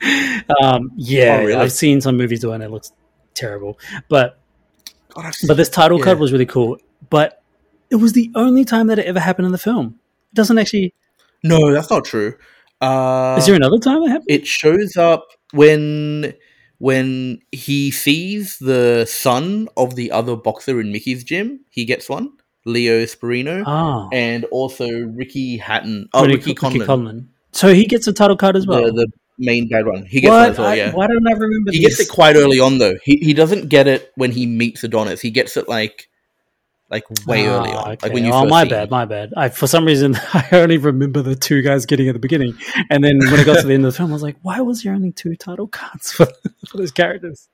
um, 0.62 0.92
yeah, 0.97 1.38
Oh, 1.40 1.44
really? 1.44 1.55
I've 1.55 1.72
seen 1.72 2.01
some 2.01 2.16
movies 2.16 2.40
doing 2.40 2.61
it. 2.62 2.66
It 2.66 2.70
looks 2.70 2.92
terrible, 3.34 3.78
but 4.09 4.38
God, 5.11 5.32
but 5.47 5.57
this 5.57 5.68
title 5.68 6.01
card 6.01 6.18
was 6.18 6.32
really 6.32 6.47
cool. 6.47 6.78
But 7.11 7.42
it 7.90 7.97
was 7.97 8.12
the 8.12 8.30
only 8.34 8.64
time 8.64 8.88
that 8.88 8.99
it 8.99 9.07
ever 9.07 9.20
happened 9.20 9.47
in 9.47 9.53
the 9.53 9.59
film. 9.59 9.99
It 10.32 10.34
doesn't 10.36 10.59
actually. 10.59 10.94
no, 11.44 11.72
that's 11.72 11.90
not 11.90 12.05
true. 12.05 12.36
Uh, 12.80 13.36
is 13.38 13.47
there 13.47 13.55
another 13.55 13.78
time 13.78 14.03
it 14.03 14.09
happened? 14.09 14.30
it 14.30 14.47
shows 14.47 14.97
up 14.99 15.26
when 15.53 16.34
when 16.78 17.40
he 17.52 17.90
sees 17.90 18.58
the 18.58 19.06
son 19.08 19.68
of 19.76 19.94
the 19.96 20.10
other 20.12 20.36
boxer 20.36 20.80
in 20.80 20.92
Mickey's 20.92 21.24
gym. 21.24 21.60
He 21.70 21.84
gets 21.84 22.08
one, 22.08 22.32
Leo 22.64 23.04
Sporino, 23.04 23.62
Ah, 23.66 24.08
and 24.12 24.44
also 24.46 24.86
Ricky 24.88 25.56
Hatton. 25.56 26.08
Oh, 26.12 26.22
Ricky, 26.22 26.34
Ricky 26.36 26.50
Ricky 26.50 26.54
Conlan, 26.60 26.86
Conlan. 26.86 27.26
So 27.52 27.72
he 27.72 27.86
gets 27.86 28.06
a 28.06 28.12
title 28.12 28.36
card 28.36 28.56
as 28.56 28.66
well. 28.66 28.82
the, 28.84 28.92
the 28.92 29.08
main 29.38 29.68
bad 29.68 29.86
one. 29.86 30.04
He 30.04 30.20
gets 30.20 30.30
what? 30.30 30.56
that 30.56 30.62
well. 30.62 30.88
I- 30.88 30.92
why 30.92 31.06
don't 31.06 31.26
I 31.26 31.32
remember? 31.32 31.70
he 31.72 31.80
this? 31.84 31.96
gets 31.98 32.08
it 32.10 32.12
quite 32.12 32.36
early 32.36 32.60
on 32.60 32.78
though. 32.78 32.96
He 33.02 33.16
he 33.22 33.32
doesn't 33.34 33.68
get 33.68 33.86
it 33.86 34.12
when 34.16 34.32
he 34.32 34.46
meets 34.46 34.84
Adonis. 34.84 35.20
He 35.20 35.30
gets 35.30 35.56
it 35.56 35.68
like 35.68 36.08
like 36.91 37.05
way 37.26 37.47
early 37.47 37.70
Ah, 37.72 37.82
on, 37.84 37.91
okay. 37.93 38.07
like 38.07 38.12
when 38.14 38.24
you. 38.24 38.32
oh, 38.32 38.43
first 38.43 38.51
my 38.51 38.62
see 38.64 38.70
bad, 38.70 38.84
him. 38.84 38.91
my 38.91 39.05
bad. 39.05 39.32
I 39.37 39.49
for 39.49 39.66
some 39.66 39.84
reason 39.84 40.14
I 40.34 40.49
only 40.53 40.78
remember 40.78 41.20
the 41.22 41.34
two 41.34 41.62
guys 41.62 41.84
getting 41.87 42.09
at 42.09 42.12
the 42.12 42.18
beginning, 42.20 42.57
and 42.91 43.03
then 43.03 43.18
when 43.18 43.41
it 43.41 43.45
got 43.45 43.61
to 43.61 43.66
the 43.66 43.74
end 43.74 43.84
of 43.84 43.93
the 43.93 43.97
film, 43.97 44.11
I 44.11 44.12
was 44.12 44.22
like, 44.22 44.37
why 44.43 44.61
was 44.61 44.82
there 44.82 44.93
only 44.95 45.12
two 45.12 45.34
title 45.37 45.66
cards 45.68 46.12
for, 46.12 46.26
for 46.68 46.76
those 46.76 46.93
characters? 46.93 47.49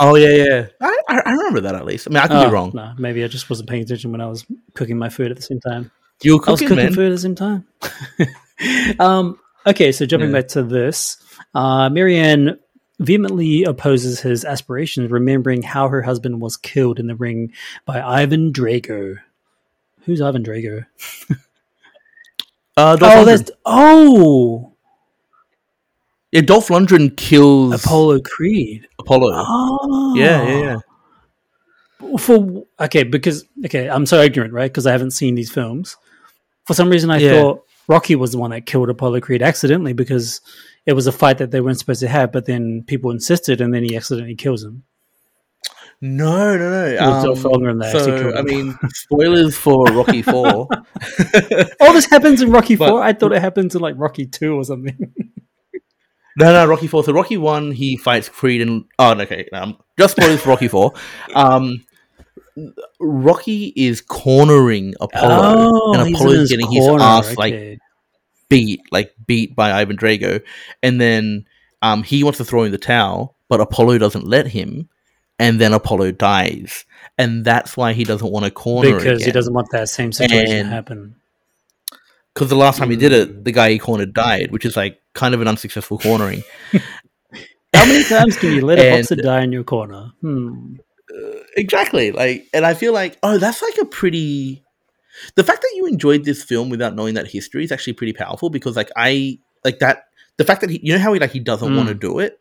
Oh 0.00 0.14
yeah, 0.14 0.28
yeah. 0.44 0.66
I, 0.80 0.96
I 1.08 1.22
I 1.26 1.30
remember 1.32 1.60
that 1.62 1.74
at 1.74 1.84
least. 1.84 2.06
I 2.06 2.10
mean, 2.10 2.18
I 2.18 2.28
could 2.28 2.36
Oh, 2.36 2.46
be 2.48 2.52
wrong. 2.52 2.70
No, 2.74 2.92
maybe 2.98 3.24
I 3.24 3.28
just 3.28 3.50
wasn't 3.50 3.68
paying 3.68 3.82
attention 3.82 4.12
when 4.12 4.20
I 4.20 4.26
was 4.26 4.46
cooking 4.74 4.96
my 4.98 5.08
food 5.08 5.30
at 5.30 5.36
the 5.36 5.42
same 5.42 5.60
time. 5.60 5.90
You 6.22 6.34
were 6.34 6.38
cooking, 6.40 6.48
I 6.48 6.52
was 6.52 6.60
cooking, 6.60 6.68
cooking 6.76 6.84
man. 6.86 6.94
food 6.94 7.06
at 7.06 7.14
the 7.14 7.18
same 7.18 7.34
time. 7.34 8.98
um, 9.00 9.38
okay, 9.66 9.92
so 9.92 10.06
jumping 10.06 10.30
Yeah. 10.30 10.40
back 10.40 10.48
to 10.48 10.62
this, 10.62 11.16
uh, 11.54 11.88
Marianne 11.90 12.58
vehemently 12.98 13.64
opposes 13.64 14.20
his 14.20 14.44
aspirations, 14.44 15.10
remembering 15.10 15.62
how 15.62 15.88
her 15.88 16.02
husband 16.02 16.40
was 16.40 16.56
killed 16.56 16.98
in 16.98 17.06
the 17.06 17.14
ring 17.14 17.52
by 17.84 18.00
Ivan 18.02 18.52
Drago. 18.52 19.16
Who's 20.02 20.20
Ivan 20.20 20.42
Drago? 20.44 20.86
Uh, 22.76 22.96
Dolph 22.96 23.12
Oh, 23.12 23.16
Lundgren. 23.22 23.24
that's 23.26 23.50
oh 23.66 24.72
yeah. 26.30 26.40
Dolph 26.42 26.68
Lundgren 26.68 27.16
kills 27.16 27.84
Apollo 27.84 28.20
Creed. 28.20 28.86
Apollo. 28.98 29.32
Oh, 29.46 30.14
Yeah, 30.16 30.42
yeah, 30.46 30.60
yeah. 32.00 32.16
For 32.18 32.64
okay, 32.80 33.02
because 33.02 33.44
okay, 33.64 33.88
I'm 33.90 34.06
so 34.06 34.20
ignorant, 34.20 34.52
right? 34.54 34.70
Because 34.70 34.86
I 34.86 34.92
haven't 34.92 35.10
seen 35.10 35.34
these 35.34 35.50
films. 35.50 35.96
For 36.66 36.74
some 36.74 36.88
reason, 36.88 37.10
I 37.10 37.18
Yeah. 37.18 37.30
thought 37.32 37.64
Rocky 37.88 38.14
was 38.14 38.30
the 38.32 38.38
one 38.38 38.50
that 38.52 38.66
killed 38.66 38.88
Apollo 38.90 39.20
Creed 39.22 39.42
accidentally 39.42 39.92
because 39.94 40.40
it 40.88 40.94
was 40.94 41.06
a 41.06 41.12
fight 41.12 41.36
that 41.36 41.50
they 41.50 41.60
weren't 41.60 41.78
supposed 41.78 42.00
to 42.00 42.08
have, 42.08 42.32
but 42.32 42.46
then 42.46 42.82
people 42.86 43.10
insisted, 43.10 43.60
and 43.60 43.74
then 43.74 43.84
he 43.84 43.94
accidentally 43.94 44.34
kills 44.34 44.64
him. 44.64 44.84
No, 46.00 46.56
no, 46.56 46.70
no. 46.70 46.84
It 46.86 46.98
was 46.98 47.24
Dolph 47.24 47.40
Lundgren 47.40 47.82
that 47.82 47.92
so, 47.92 48.34
I 48.34 48.40
mean, 48.40 48.74
spoilers 48.94 49.54
for 49.54 49.84
Rocky 49.84 50.22
Four. 50.22 50.66
Oh, 51.80 51.92
this 51.92 52.06
happens 52.06 52.40
in 52.40 52.50
Rocky 52.50 52.74
But- 52.74 52.88
Four. 52.88 53.02
I 53.02 53.12
thought 53.12 53.32
it 53.34 53.42
happens 53.42 53.74
in 53.74 53.82
like 53.82 53.96
Rocky 53.98 54.24
Two 54.24 54.54
or 54.54 54.64
something. 54.64 54.96
no, 56.38 56.52
no, 56.54 56.66
Rocky 56.66 56.86
Four. 56.86 57.04
So 57.04 57.12
Rocky 57.12 57.36
One, 57.36 57.70
he 57.70 57.98
fights 57.98 58.30
Creed, 58.30 58.62
and 58.62 58.86
oh, 58.98 59.12
no, 59.12 59.24
okay, 59.24 59.46
um, 59.52 59.76
just 59.98 60.16
spoilers 60.16 60.40
for 60.40 60.48
Rocky 60.48 60.68
Four. 60.68 60.94
Um, 61.34 61.84
Rocky 62.98 63.74
is 63.76 64.00
cornering 64.00 64.94
Apollo, 65.02 65.70
oh, 65.70 65.94
and 65.98 66.08
he's 66.08 66.18
in 66.18 66.26
Apollo's 66.26 66.48
getting 66.48 66.66
corner, 66.66 66.92
his 66.92 67.02
ass 67.02 67.36
like 67.36 67.52
okay. 67.52 67.78
Beat, 68.48 68.80
like 68.90 69.14
beat 69.26 69.54
by 69.56 69.72
Ivan 69.72 69.96
Drago, 69.96 70.42
and 70.82 71.00
then 71.00 71.46
um, 71.82 72.02
he 72.02 72.24
wants 72.24 72.38
to 72.38 72.44
throw 72.44 72.62
in 72.64 72.72
the 72.72 72.78
towel, 72.78 73.36
but 73.48 73.60
Apollo 73.60 73.98
doesn't 73.98 74.26
let 74.26 74.46
him, 74.48 74.88
and 75.38 75.60
then 75.60 75.72
Apollo 75.72 76.12
dies, 76.12 76.84
and 77.16 77.44
that's 77.44 77.76
why 77.76 77.92
he 77.92 78.04
doesn't 78.04 78.30
want 78.30 78.44
to 78.44 78.50
corner 78.50 78.96
because 78.96 79.24
he 79.24 79.30
doesn't 79.30 79.54
want 79.54 79.68
that 79.72 79.88
same 79.88 80.12
situation 80.12 80.56
And- 80.56 80.68
to 80.68 80.74
happen. 80.74 81.14
Because 82.34 82.50
the 82.50 82.56
last 82.56 82.78
time 82.78 82.88
he 82.90 82.96
did 82.96 83.10
Mm. 83.10 83.20
it, 83.20 83.44
the 83.44 83.50
guy 83.50 83.70
he 83.70 83.80
cornered 83.80 84.14
died, 84.14 84.52
which 84.52 84.64
is 84.64 84.76
like 84.76 85.00
kind 85.12 85.34
of 85.34 85.40
an 85.40 85.48
unsuccessful 85.48 85.98
cornering. 85.98 86.44
How 87.74 87.84
many 87.84 88.04
times 88.04 88.36
can 88.36 88.52
you 88.52 88.60
let 88.60 88.78
a 88.78 88.90
boxer 88.96 89.16
die 89.16 89.42
in 89.42 89.50
your 89.50 89.64
corner? 89.64 90.12
Hmm. 90.20 90.76
exactly. 91.56 92.12
Like, 92.12 92.46
and 92.54 92.64
I 92.64 92.74
feel 92.74 92.92
like, 92.92 93.18
oh, 93.24 93.38
that's 93.38 93.60
like 93.60 93.76
a 93.80 93.84
pretty. 93.86 94.62
The 95.34 95.44
fact 95.44 95.62
that 95.62 95.72
you 95.74 95.86
enjoyed 95.86 96.24
this 96.24 96.42
film 96.42 96.68
without 96.70 96.94
knowing 96.94 97.14
that 97.14 97.26
history 97.28 97.64
is 97.64 97.72
actually 97.72 97.94
pretty 97.94 98.12
powerful 98.12 98.50
because, 98.50 98.76
like, 98.76 98.90
I 98.96 99.38
like 99.64 99.78
that. 99.80 100.04
The 100.36 100.44
fact 100.44 100.60
that 100.60 100.70
he, 100.70 100.80
you 100.82 100.92
know, 100.92 100.98
how 100.98 101.12
he 101.12 101.20
like 101.20 101.32
he 101.32 101.40
doesn't 101.40 101.68
Mm. 101.72 101.76
want 101.76 101.88
to 101.88 101.94
do 101.94 102.18
it. 102.20 102.38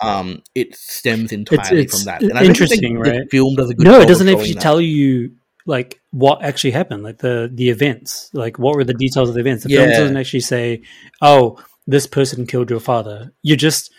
Um, 0.00 0.42
it 0.54 0.74
stems 0.74 1.32
entirely 1.32 1.82
it's 1.82 1.96
from 1.96 2.04
that. 2.06 2.22
And 2.22 2.38
I 2.38 2.44
interesting, 2.44 2.80
think 2.80 3.04
the 3.04 3.10
right? 3.10 3.30
film 3.30 3.54
does 3.54 3.70
a 3.70 3.74
good. 3.74 3.84
No, 3.86 4.00
it 4.00 4.06
doesn't 4.08 4.28
actually 4.28 4.52
that. 4.54 4.60
tell 4.60 4.80
you 4.80 5.32
like 5.66 6.00
what 6.10 6.42
actually 6.42 6.72
happened, 6.72 7.02
like 7.02 7.18
the 7.18 7.50
the 7.52 7.70
events, 7.70 8.28
like 8.34 8.58
what 8.58 8.76
were 8.76 8.84
the 8.84 8.92
details 8.94 9.28
of 9.28 9.34
the 9.34 9.40
events. 9.40 9.64
The 9.64 9.70
film 9.70 9.88
doesn't 9.88 10.16
actually 10.16 10.40
say, 10.40 10.82
"Oh, 11.22 11.62
this 11.86 12.06
person 12.06 12.46
killed 12.46 12.70
your 12.70 12.80
father." 12.80 13.32
You 13.42 13.56
just 13.56 13.90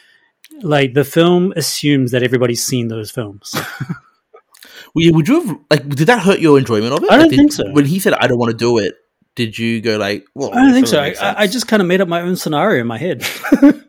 like 0.62 0.94
the 0.94 1.04
film 1.04 1.54
assumes 1.56 2.12
that 2.12 2.24
everybody's 2.24 2.64
seen 2.64 2.88
those 2.88 3.10
films. 3.12 3.56
Yeah, 4.96 5.12
would 5.12 5.28
you 5.28 5.42
have 5.42 5.60
like? 5.70 5.90
Did 5.90 6.08
that 6.08 6.20
hurt 6.22 6.40
your 6.40 6.58
enjoyment 6.58 6.94
of 6.94 7.04
it? 7.04 7.12
I 7.12 7.18
don't 7.18 7.30
did- 7.30 7.38
think 7.38 7.52
so. 7.54 7.70
When 7.72 7.86
he 7.86 8.00
said, 8.00 8.14
"I 8.14 8.28
don't 8.28 8.38
want 8.38 8.52
to 8.52 8.58
do 8.58 8.78
it," 8.78 8.96
did 9.36 9.58
you 9.58 9.82
go 9.82 9.98
like, 9.98 10.26
"Well, 10.34 10.52
I 10.54 10.62
don't 10.62 10.74
think 10.74 10.88
so. 10.88 11.00
I, 11.02 11.42
I 11.44 11.48
just 11.48 11.68
kind 11.68 11.82
of 11.82 11.88
made 11.88 12.02
up 12.02 12.08
my 12.08 12.22
own 12.22 12.36
scenario 12.36 12.82
in 12.82 12.88
my 12.88 12.98
head. 12.98 13.24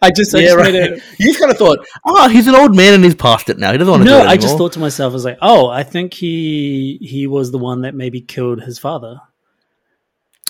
I 0.00 0.10
just, 0.10 0.34
I 0.34 0.38
yeah, 0.38 0.46
just 0.46 0.56
right. 0.56 0.74
You 1.18 1.26
just 1.26 1.38
kind 1.38 1.52
of 1.52 1.58
thought, 1.58 1.86
"Oh, 2.06 2.28
he's 2.28 2.46
an 2.46 2.54
old 2.54 2.74
man 2.74 2.94
and 2.94 3.04
he's 3.04 3.14
past 3.14 3.50
it 3.50 3.58
now. 3.58 3.72
He 3.72 3.78
doesn't 3.78 3.90
want 3.90 4.04
to 4.04 4.08
No, 4.08 4.20
do 4.22 4.26
it." 4.26 4.30
I 4.30 4.38
just 4.38 4.56
thought 4.56 4.72
to 4.72 4.78
myself, 4.78 5.10
I 5.10 5.14
was 5.14 5.24
like, 5.26 5.38
oh, 5.42 5.68
I 5.68 5.82
think 5.82 6.14
he 6.14 6.98
he 7.02 7.26
was 7.26 7.50
the 7.50 7.58
one 7.58 7.82
that 7.82 7.94
maybe 7.94 8.22
killed 8.22 8.62
his 8.62 8.78
father. 8.78 9.20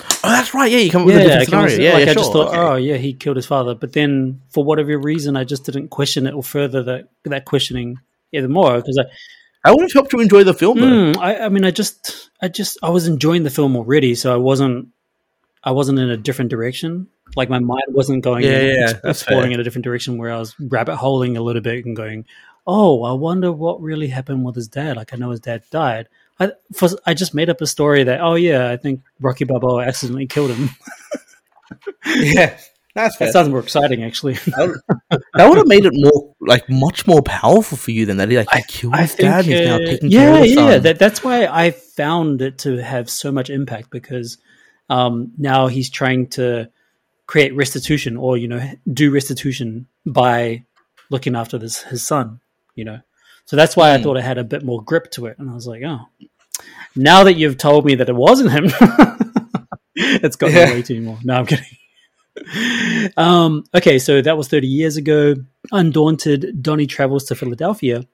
"Oh, 0.01 0.05
that's 0.23 0.55
right. 0.55 0.71
Yeah, 0.71 0.79
you 0.79 0.91
come 0.91 1.03
up 1.03 1.07
with 1.07 1.17
a 1.17 1.21
different 1.25 1.47
scenario. 1.47 1.79
Yeah, 1.81 1.95
like 1.95 2.05
yeah, 2.05 2.11
I 2.13 2.15
just 2.15 2.33
thought, 2.33 2.49
okay. 2.49 2.59
oh 2.59 2.77
yeah, 2.77 2.97
he 2.99 3.15
killed 3.15 3.37
his 3.37 3.47
father. 3.47 3.75
But 3.75 3.95
then, 3.95 4.43
for 4.51 4.63
whatever 4.63 4.97
reason, 4.99 5.37
I 5.37 5.43
just 5.43 5.65
didn't 5.65 5.89
question 5.89 6.27
it 6.29 6.35
or 6.35 6.45
further 6.45 6.85
that 6.85 7.09
that 7.25 7.45
questioning 7.47 7.99
even 8.33 8.53
more 8.53 8.77
because 8.77 8.99
I, 8.99 9.05
I 9.67 9.71
would 9.73 9.83
have 9.83 9.93
helped 9.93 10.13
you 10.13 10.21
enjoy 10.21 10.45
the 10.45 10.55
film 10.55 10.79
though. 10.81 11.13
Hmm, 11.13 11.19
I, 11.21 11.39
I 11.41 11.49
mean, 11.49 11.65
I 11.65 11.71
just, 11.71 12.31
I 12.41 12.49
just, 12.49 12.79
I 12.83 12.91
was 12.91 13.07
enjoying 13.07 13.43
the 13.43 13.51
film 13.51 13.77
already, 13.77 14.15
so 14.15 14.33
I 14.33 14.37
wasn't, 14.37 14.89
I 15.65 15.73
wasn't 15.73 15.99
in 15.99 16.09
a 16.11 16.17
different 16.17 16.51
direction. 16.51 17.09
Like 17.35 17.51
my 17.51 17.59
mind 17.59 17.83
wasn't 17.89 18.23
going, 18.23 18.45
Yeah, 18.45 18.59
in, 18.61 18.77
yeah, 18.81 18.93
exploring 19.05 19.47
fair. 19.49 19.53
in 19.55 19.61
a 19.61 19.65
different 19.65 19.85
direction 19.85 20.19
where 20.19 20.33
I 20.33 20.39
was 20.39 20.55
rabbit 20.61 20.97
holing 20.97 21.37
a 21.37 21.43
little 21.43 21.63
bit 21.63 21.85
and 21.85 21.97
going, 21.97 22.25
oh, 22.67 23.03
I 23.03 23.13
wonder 23.13 23.51
what 23.53 23.81
really 23.83 24.09
happened 24.09 24.45
with 24.45 24.55
his 24.55 24.69
dad. 24.69 24.97
Like 24.97 25.13
I 25.13 25.17
know 25.17 25.31
his 25.31 25.41
dad 25.41 25.63
died. 25.71 26.09
I, 26.39 26.53
for, 26.75 26.89
I 27.07 27.15
just 27.15 27.35
made 27.35 27.51
up 27.51 27.61
a 27.61 27.67
story 27.67 28.05
that, 28.05 28.21
oh 28.21 28.35
yeah, 28.35 28.71
I 28.71 28.77
think 28.77 29.01
Rocky 29.21 29.45
Balboa 29.45 29.85
accidentally 29.85 30.27
killed 30.27 30.53
him. 30.53 30.71
Yeah, 32.07 32.57
that's 32.95 33.17
fair. 33.17 33.27
that 33.27 33.33
sounds 33.33 33.49
more 33.49 33.59
exciting, 33.61 34.05
actually. 34.05 34.35
that 34.35 34.81
would 35.37 35.59
have 35.59 35.67
made 35.67 35.85
it 35.85 35.93
more 35.95 36.35
like 36.47 36.69
much 36.71 37.07
more 37.07 37.23
powerful 37.23 37.77
for 37.77 37.91
you 37.91 38.07
than 38.07 38.17
that. 38.19 38.31
He 38.31 38.37
like 38.37 38.51
he 38.53 38.63
killed 38.63 38.95
his 38.97 39.15
dad. 39.15 39.45
and 39.45 39.47
he's 39.47 39.65
now 39.65 39.77
uh, 39.77 39.79
taking 39.81 40.11
yeah, 40.11 40.21
care 40.21 40.33
of 40.35 40.39
his 40.41 40.51
yeah. 40.51 40.55
son. 40.55 40.83
That, 40.83 40.99
that's 40.99 41.23
why 41.25 41.47
I 41.47 41.71
found 41.73 42.41
it 42.43 42.59
to 42.59 42.77
have 42.83 43.11
so 43.11 43.33
much 43.33 43.51
impact 43.51 43.91
because 43.91 44.39
um, 44.89 45.33
now 45.37 45.67
he's 45.67 45.91
trying 45.91 46.29
to 46.29 46.71
create 47.27 47.55
restitution, 47.55 48.17
or 48.17 48.37
you 48.37 48.49
know, 48.49 48.71
do 48.93 49.11
restitution 49.11 49.87
by 50.05 50.65
looking 51.11 51.35
after 51.37 51.59
this 51.59 51.83
his 51.83 52.07
son. 52.07 52.41
You 52.75 52.85
know, 52.85 53.01
so 53.47 53.57
that's 53.57 53.77
why 53.77 53.93
I 53.93 53.97
Hmm. 53.97 54.03
thought 54.05 54.17
it 54.19 54.25
had 54.25 54.39
a 54.39 54.45
bit 54.45 54.65
more 54.65 54.83
grip 54.83 55.11
to 55.13 55.27
it, 55.27 55.39
and 55.39 55.51
I 55.51 55.55
was 55.55 55.67
like, 55.67 55.83
oh, 55.85 56.01
now 56.95 57.25
that 57.25 57.35
you've 57.35 57.59
told 57.59 57.85
me 57.85 57.97
that 57.97 58.09
it 58.09 58.15
wasn't 58.15 58.53
him, 58.53 58.65
it's 59.97 60.37
got 60.37 60.53
Yeah. 60.53 60.71
way 60.71 60.83
too 60.83 61.01
more. 61.03 61.19
No, 61.25 61.35
I'm 61.35 61.47
kidding. 61.47 61.65
Um, 63.17 63.65
okay, 63.75 63.99
so 63.99 64.21
that 64.23 64.37
was 64.37 64.49
30 64.49 64.67
years 64.67 64.97
ago. 64.97 65.35
Undaunted, 65.73 66.63
Donnie 66.63 66.87
travels 66.87 67.25
to 67.25 67.35
Philadelphia 67.35 68.07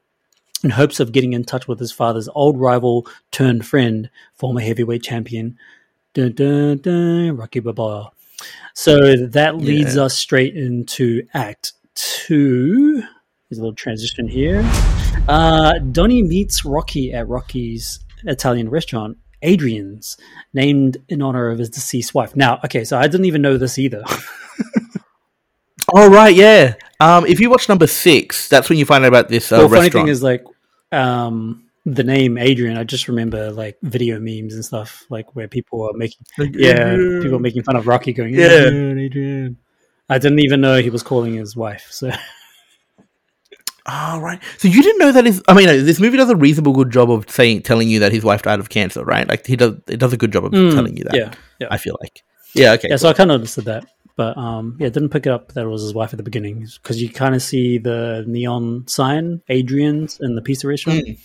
in 0.62 0.70
hopes 0.70 1.00
of 1.00 1.12
getting 1.12 1.32
in 1.32 1.44
touch 1.44 1.66
with 1.68 1.78
his 1.78 1.92
father's 1.92 2.28
old 2.34 2.58
rival 2.58 3.06
turned 3.30 3.66
friend, 3.66 4.10
former 4.34 4.60
heavyweight 4.60 5.02
champion, 5.02 5.58
dun, 6.14 6.32
dun, 6.32 6.78
dun, 6.78 7.36
Rocky 7.36 7.60
Balboa. 7.60 8.12
So 8.74 9.16
that 9.16 9.58
leads 9.58 9.96
us 9.96 10.16
straight 10.16 10.56
into 10.56 11.26
Act 11.34 11.72
Two. 11.94 13.00
There's 13.00 13.58
a 13.58 13.62
little 13.62 13.74
transition 13.74 14.26
here. 14.26 14.62
Uh, 15.28 15.78
Donnie 15.78 16.22
meets 16.22 16.64
Rocky 16.64 17.12
at 17.12 17.28
Rocky's 17.28 18.00
Italian 18.24 18.70
restaurant, 18.70 19.18
Adrian's, 19.42 20.16
named 20.54 20.98
in 21.08 21.22
honor 21.22 21.48
of 21.48 21.58
his 21.58 21.68
deceased 21.70 22.14
wife. 22.14 22.34
Now, 22.34 22.60
okay, 22.64 22.84
so 22.84 22.98
I 22.98 23.06
didn't 23.08 23.26
even 23.26 23.42
know 23.42 23.56
this 23.56 23.78
either. 23.78 24.04
Oh 25.94 26.08
right, 26.08 26.34
yeah. 26.34 26.74
Um, 27.00 27.26
if 27.26 27.40
you 27.40 27.50
watch 27.50 27.68
number 27.68 27.86
six, 27.86 28.48
that's 28.48 28.70
when 28.70 28.78
you 28.78 28.84
find 28.84 29.04
out 29.04 29.08
about 29.08 29.28
this 29.28 29.50
uh, 29.52 29.56
well, 29.58 29.68
funny 29.68 29.80
restaurant. 29.82 30.06
thing 30.06 30.08
is, 30.12 30.22
like, 30.22 30.44
um, 30.90 31.64
the 31.84 32.04
name 32.04 32.38
Adrian, 32.38 32.78
I 32.78 32.84
just 32.84 33.08
remember 33.08 33.50
like 33.50 33.76
video 33.82 34.20
memes 34.20 34.54
and 34.54 34.64
stuff, 34.64 35.04
like 35.10 35.34
where 35.34 35.48
people 35.48 35.82
are 35.82 35.92
making, 35.94 36.24
yeah, 36.38 36.94
people 37.20 37.36
are 37.36 37.40
making 37.40 37.64
fun 37.64 37.76
of 37.76 37.86
Rocky 37.86 38.12
going, 38.12 38.34
Yeah. 38.34 38.66
Adrian, 38.66 38.98
Adrian. 38.98 39.56
I 40.08 40.18
didn't 40.18 40.40
even 40.40 40.60
know 40.60 40.76
he 40.76 40.90
was 40.90 41.02
calling 41.02 41.34
his 41.34 41.56
wife. 41.56 41.88
So 41.90 42.12
Oh 43.86 44.20
right. 44.20 44.40
So 44.58 44.68
you 44.68 44.82
didn't 44.82 44.98
know 44.98 45.12
that 45.12 45.24
his? 45.24 45.42
I 45.48 45.54
mean, 45.54 45.66
this 45.66 45.98
movie 45.98 46.16
does 46.16 46.30
a 46.30 46.36
reasonable 46.36 46.72
good 46.72 46.90
job 46.90 47.10
of 47.10 47.28
saying, 47.28 47.62
telling 47.62 47.88
you 47.88 47.98
that 48.00 48.12
his 48.12 48.22
wife 48.22 48.42
died 48.42 48.60
of 48.60 48.68
cancer, 48.68 49.04
right? 49.04 49.28
Like 49.28 49.44
he 49.44 49.56
does. 49.56 49.74
It 49.88 49.98
does 49.98 50.12
a 50.12 50.16
good 50.16 50.32
job 50.32 50.44
of 50.44 50.52
telling 50.52 50.96
you 50.96 51.04
that. 51.04 51.14
Mm, 51.14 51.18
yeah, 51.18 51.34
yeah, 51.60 51.68
I 51.70 51.78
feel 51.78 51.96
like. 52.00 52.22
Yeah. 52.54 52.72
Okay. 52.72 52.88
yeah. 52.90 52.96
So 52.96 53.08
I 53.08 53.12
kind 53.12 53.30
of 53.30 53.34
understood 53.34 53.64
that, 53.64 53.84
but 54.14 54.36
um, 54.36 54.76
yeah, 54.78 54.88
didn't 54.88 55.08
pick 55.08 55.26
it 55.26 55.32
up 55.32 55.52
that 55.52 55.64
it 55.64 55.68
was 55.68 55.82
his 55.82 55.94
wife 55.94 56.12
at 56.12 56.16
the 56.16 56.22
beginning 56.22 56.68
because 56.80 57.02
you 57.02 57.08
kind 57.08 57.34
of 57.34 57.42
see 57.42 57.78
the 57.78 58.24
neon 58.26 58.86
sign, 58.86 59.42
Adrian's, 59.48 60.20
in 60.20 60.36
the 60.36 60.42
pizza 60.42 60.68
restaurant. 60.68 61.18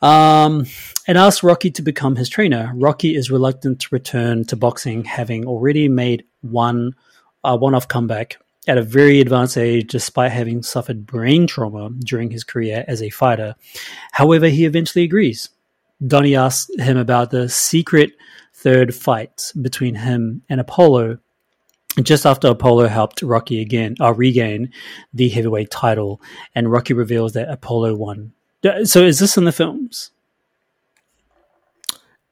Um, 0.00 0.66
and 1.06 1.16
asks 1.16 1.44
Rocky 1.44 1.70
to 1.70 1.82
become 1.82 2.16
his 2.16 2.28
trainer. 2.28 2.72
Rocky 2.74 3.14
is 3.14 3.30
reluctant 3.30 3.82
to 3.82 3.88
return 3.92 4.44
to 4.46 4.56
boxing, 4.56 5.04
having 5.04 5.46
already 5.46 5.88
made 5.88 6.24
one 6.40 6.96
uh, 7.44 7.56
one-off 7.56 7.86
comeback 7.86 8.38
at 8.68 8.78
a 8.78 8.82
very 8.82 9.20
advanced 9.20 9.58
age, 9.58 9.90
despite 9.90 10.30
having 10.30 10.62
suffered 10.62 11.06
brain 11.06 11.46
trauma 11.46 11.90
during 12.04 12.30
his 12.30 12.44
career 12.44 12.84
as 12.86 13.02
a 13.02 13.10
fighter. 13.10 13.54
However, 14.12 14.48
he 14.48 14.64
eventually 14.64 15.04
agrees. 15.04 15.50
Donnie 16.06 16.36
asks 16.36 16.70
him 16.78 16.96
about 16.96 17.30
the 17.30 17.48
secret 17.48 18.12
third 18.54 18.94
fight 18.94 19.52
between 19.60 19.94
him 19.94 20.42
and 20.48 20.60
Apollo. 20.60 21.18
Just 22.02 22.24
after 22.24 22.48
Apollo 22.48 22.88
helped 22.88 23.22
Rocky 23.22 23.60
again 23.60 23.96
uh, 24.00 24.14
regain 24.14 24.72
the 25.12 25.28
heavyweight 25.28 25.70
title, 25.70 26.22
and 26.54 26.70
Rocky 26.70 26.94
reveals 26.94 27.32
that 27.34 27.50
Apollo 27.50 27.96
won. 27.96 28.32
Uh, 28.64 28.84
So, 28.84 29.02
is 29.02 29.18
this 29.18 29.36
in 29.36 29.44
the 29.44 29.52
films? 29.52 30.10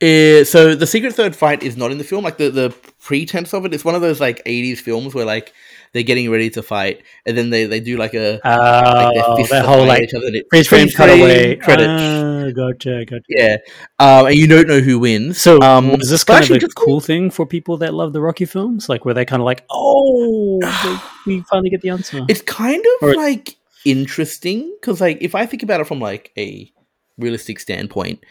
Uh, 0.03 0.45
so 0.45 0.75
the 0.75 0.87
secret 0.87 1.13
third 1.13 1.37
fight 1.37 1.63
is 1.63 1.77
not 1.77 1.93
in 1.93 1.99
the 1.99 2.05
film. 2.05 2.25
Like 2.25 2.39
the 2.39 2.49
the 2.49 2.75
pretense 3.01 3.53
of 3.53 3.67
it, 3.67 3.75
it's 3.75 3.85
one 3.85 3.95
of 3.95 4.01
those 4.01 4.19
like 4.19 4.43
'80s 4.47 4.79
films 4.79 5.15
where 5.15 5.27
like 5.27 5.53
they're 5.93 6.03
getting 6.05 6.31
ready 6.31 6.51
to 6.51 6.63
fight, 6.63 7.03
and 7.27 7.37
then 7.37 7.51
they, 7.51 7.65
they 7.67 7.81
do 7.81 7.97
like 7.97 8.15
a 8.15 8.41
Uh, 8.47 9.37
their 9.37 9.47
that 9.49 9.65
whole 9.67 9.85
like 9.87 10.03
at 10.03 10.09
each 10.09 10.15
other 10.15 10.31
freeze 10.51 10.69
frame 10.69 10.89
frame 10.89 11.09
cutaway 11.19 11.57
credits. 11.57 11.89
Ah, 11.89 12.51
gotcha, 12.55 13.05
gotcha. 13.05 13.23
yeah, 13.29 13.57
um, 13.99 14.27
and 14.27 14.35
you 14.37 14.47
don't 14.47 14.69
know 14.69 14.81
who 14.81 14.99
wins. 14.99 15.41
So, 15.41 15.61
um, 15.63 15.91
was 15.99 16.09
this 16.11 16.23
kind 16.25 16.39
of 16.39 16.43
actually 16.43 16.57
a 16.59 16.61
just- 16.61 16.75
cool 16.77 17.01
thing 17.01 17.31
for 17.31 17.45
people 17.47 17.77
that 17.79 17.93
love 17.95 18.13
the 18.13 18.21
Rocky 18.21 18.45
films? 18.45 18.89
Like, 18.89 19.05
were 19.05 19.15
they 19.15 19.25
kind 19.25 19.41
of 19.43 19.47
like, 19.47 19.65
oh, 19.71 20.61
they- 20.63 20.99
we 21.39 21.43
finally 21.51 21.71
get 21.71 21.81
the 21.81 21.91
answer? 21.91 22.25
It's 22.29 22.43
kind 22.43 22.85
of 23.03 23.09
Or- 23.09 23.15
like 23.15 23.57
interesting 23.85 24.75
because, 24.81 25.01
like, 25.01 25.19
if 25.21 25.35
I 25.35 25.47
think 25.47 25.63
about 25.63 25.81
it 25.81 25.87
from 25.87 26.01
like 26.01 26.33
a 26.39 26.71
realistic 27.19 27.61
standpoint, 27.61 28.25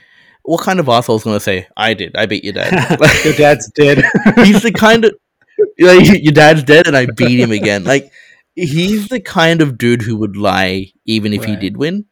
what 0.44 0.62
kind 0.62 0.80
of 0.80 0.88
asshole's 0.90 1.24
going 1.24 1.36
to 1.36 1.40
say, 1.42 1.68
"I 1.78 1.94
did, 1.94 2.16
I 2.16 2.26
beat 2.26 2.44
your 2.44 2.54
dad"? 2.54 3.00
Your 3.26 3.34
dad's 3.34 3.70
dead. 3.72 4.04
he's 4.38 4.64
the 4.64 4.72
kind 4.72 5.06
of 5.06 5.14
like, 5.80 6.24
your 6.24 6.34
dad's 6.34 6.64
dead 6.64 6.88
and 6.88 6.96
I 6.96 7.06
beat 7.06 7.40
him 7.40 7.52
again. 7.52 7.84
Like 7.84 8.12
he's 8.56 9.08
the 9.08 9.20
kind 9.20 9.62
of 9.62 9.78
dude 9.78 10.02
who 10.02 10.18
would 10.18 10.36
lie 10.36 10.92
even 11.06 11.34
if 11.34 11.44
he 11.46 11.56
did 11.56 11.78
win. 11.78 12.06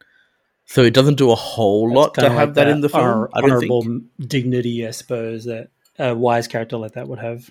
So 0.65 0.83
it 0.83 0.93
doesn't 0.93 1.15
do 1.15 1.31
a 1.31 1.35
whole 1.35 1.93
lot 1.93 2.13
to 2.15 2.29
have 2.29 2.49
like 2.49 2.53
that, 2.55 2.67
in 2.67 2.81
the 2.81 2.89
film. 2.89 3.03
honor- 3.03 3.29
honorable 3.33 4.01
dignity, 4.19 4.85
I 4.85 4.91
suppose, 4.91 5.45
that 5.45 5.69
a 5.97 6.13
wise 6.13 6.47
character 6.47 6.77
like 6.77 6.93
that 6.93 7.07
would 7.07 7.19
have. 7.19 7.49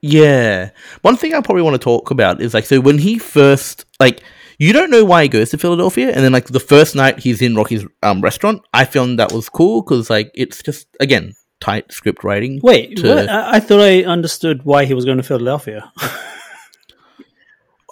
Yeah. 0.00 0.70
One 1.02 1.16
thing 1.16 1.32
I 1.32 1.40
probably 1.40 1.62
want 1.62 1.74
to 1.74 1.84
talk 1.84 2.10
about 2.10 2.42
is 2.42 2.54
like 2.54 2.66
so 2.66 2.80
when 2.80 2.98
he 2.98 3.18
first 3.18 3.84
like 4.00 4.22
you 4.58 4.72
don't 4.72 4.90
know 4.90 5.04
why 5.04 5.22
he 5.22 5.28
goes 5.28 5.50
to 5.50 5.58
Philadelphia, 5.58 6.08
and 6.08 6.24
then 6.24 6.32
like 6.32 6.46
the 6.46 6.60
first 6.60 6.94
night 6.94 7.20
he's 7.20 7.40
in 7.40 7.54
Rocky's 7.54 7.86
um 8.02 8.20
restaurant. 8.20 8.62
I 8.72 8.84
found 8.84 9.18
that 9.18 9.32
was 9.32 9.48
cool 9.48 9.82
because 9.82 10.10
like 10.10 10.30
it's 10.34 10.62
just 10.62 10.88
again 11.00 11.34
tight 11.64 11.92
script 11.92 12.22
writing. 12.24 12.60
Wait, 12.62 12.96
to-? 12.98 13.30
I, 13.30 13.56
I 13.56 13.60
thought 13.60 13.80
I 13.80 14.04
understood 14.04 14.64
why 14.64 14.84
he 14.84 14.94
was 14.94 15.04
going 15.04 15.16
to 15.18 15.22
Philadelphia. 15.22 15.90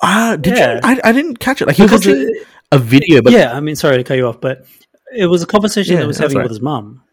Ah, 0.05 0.35
did 0.35 0.57
Yeah. 0.57 0.75
you? 0.75 0.81
I, 0.83 1.01
I 1.05 1.12
didn't 1.12 1.37
catch 1.39 1.62
it. 1.62 1.66
Like 1.68 1.77
he 1.77 1.83
was 1.83 1.93
watching 1.93 2.16
it- 2.29 2.47
a 2.73 2.79
video, 2.79 3.23
but 3.23 3.33
yeah, 3.33 3.53
I 3.57 3.61
mean, 3.61 3.77
sorry 3.77 3.99
to 3.99 4.03
cut 4.05 4.16
you 4.16 4.27
off, 4.27 4.41
but 4.41 4.66
it 5.14 5.27
was 5.27 5.43
a 5.45 5.47
conversation 5.47 5.95
Yeah, 5.95 6.01
that 6.01 6.07
was 6.09 6.18
having 6.18 6.39
right. 6.39 6.43
with 6.43 6.51
his 6.51 6.61
mum. 6.61 7.05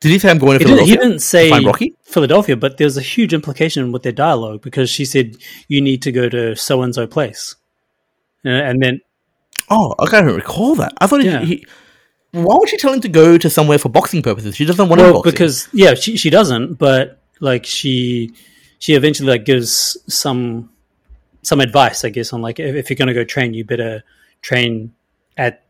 did 0.00 0.10
he 0.12 0.18
say 0.20 0.30
I'm 0.30 0.38
going 0.38 0.58
to 0.58 0.64
He 0.64 0.70
didn't, 0.70 0.86
Philadelphia? 0.86 1.02
he 1.04 1.08
didn't 1.08 1.20
say? 1.20 1.92
Philadelphia, 2.04 2.56
but 2.56 2.76
there's 2.78 2.96
a 2.96 3.02
huge 3.02 3.34
implication 3.34 3.90
with 3.90 4.02
their 4.04 4.12
dialogue 4.12 4.62
because 4.62 4.88
she 4.88 5.04
said 5.04 5.34
you 5.66 5.80
need 5.80 6.00
to 6.02 6.12
go 6.12 6.28
to 6.28 6.54
so 6.54 6.82
and 6.82 6.94
so 6.94 7.06
place, 7.06 7.56
Uh, 8.44 8.50
and 8.50 8.80
then 8.82 9.00
Oh, 9.68 9.94
I 9.98 10.06
can't 10.06 10.24
even 10.24 10.36
recall 10.36 10.74
that. 10.76 10.92
I 11.00 11.06
thought 11.08 11.22
Yeah. 11.24 11.40
he, 11.40 11.56
he. 11.56 11.66
Why 12.32 12.54
would 12.58 12.68
she 12.68 12.76
tell 12.76 12.92
him 12.92 13.00
to 13.00 13.08
go 13.08 13.36
to 13.38 13.50
somewhere 13.50 13.78
for 13.78 13.88
boxing 13.88 14.22
purposes? 14.22 14.54
She 14.56 14.64
doesn't 14.64 14.88
want 14.88 15.00
to 15.00 15.04
well 15.04 15.12
boxing. 15.14 15.32
because 15.32 15.68
yeah 15.72 15.94
she 15.94 16.16
she 16.16 16.30
doesn't, 16.30 16.74
but 16.74 17.20
like 17.40 17.66
she 17.66 18.32
she 18.78 18.94
eventually 18.94 19.28
like 19.30 19.44
gives 19.44 19.96
some 20.08 20.70
some 21.42 21.60
advice, 21.60 22.04
I 22.04 22.10
guess, 22.10 22.32
on 22.32 22.42
like 22.42 22.60
if, 22.60 22.74
if 22.76 22.90
you're 22.90 22.96
going 22.96 23.08
to 23.08 23.14
go 23.14 23.24
train, 23.24 23.54
you 23.54 23.64
better 23.64 24.02
train 24.42 24.92
at 25.36 25.64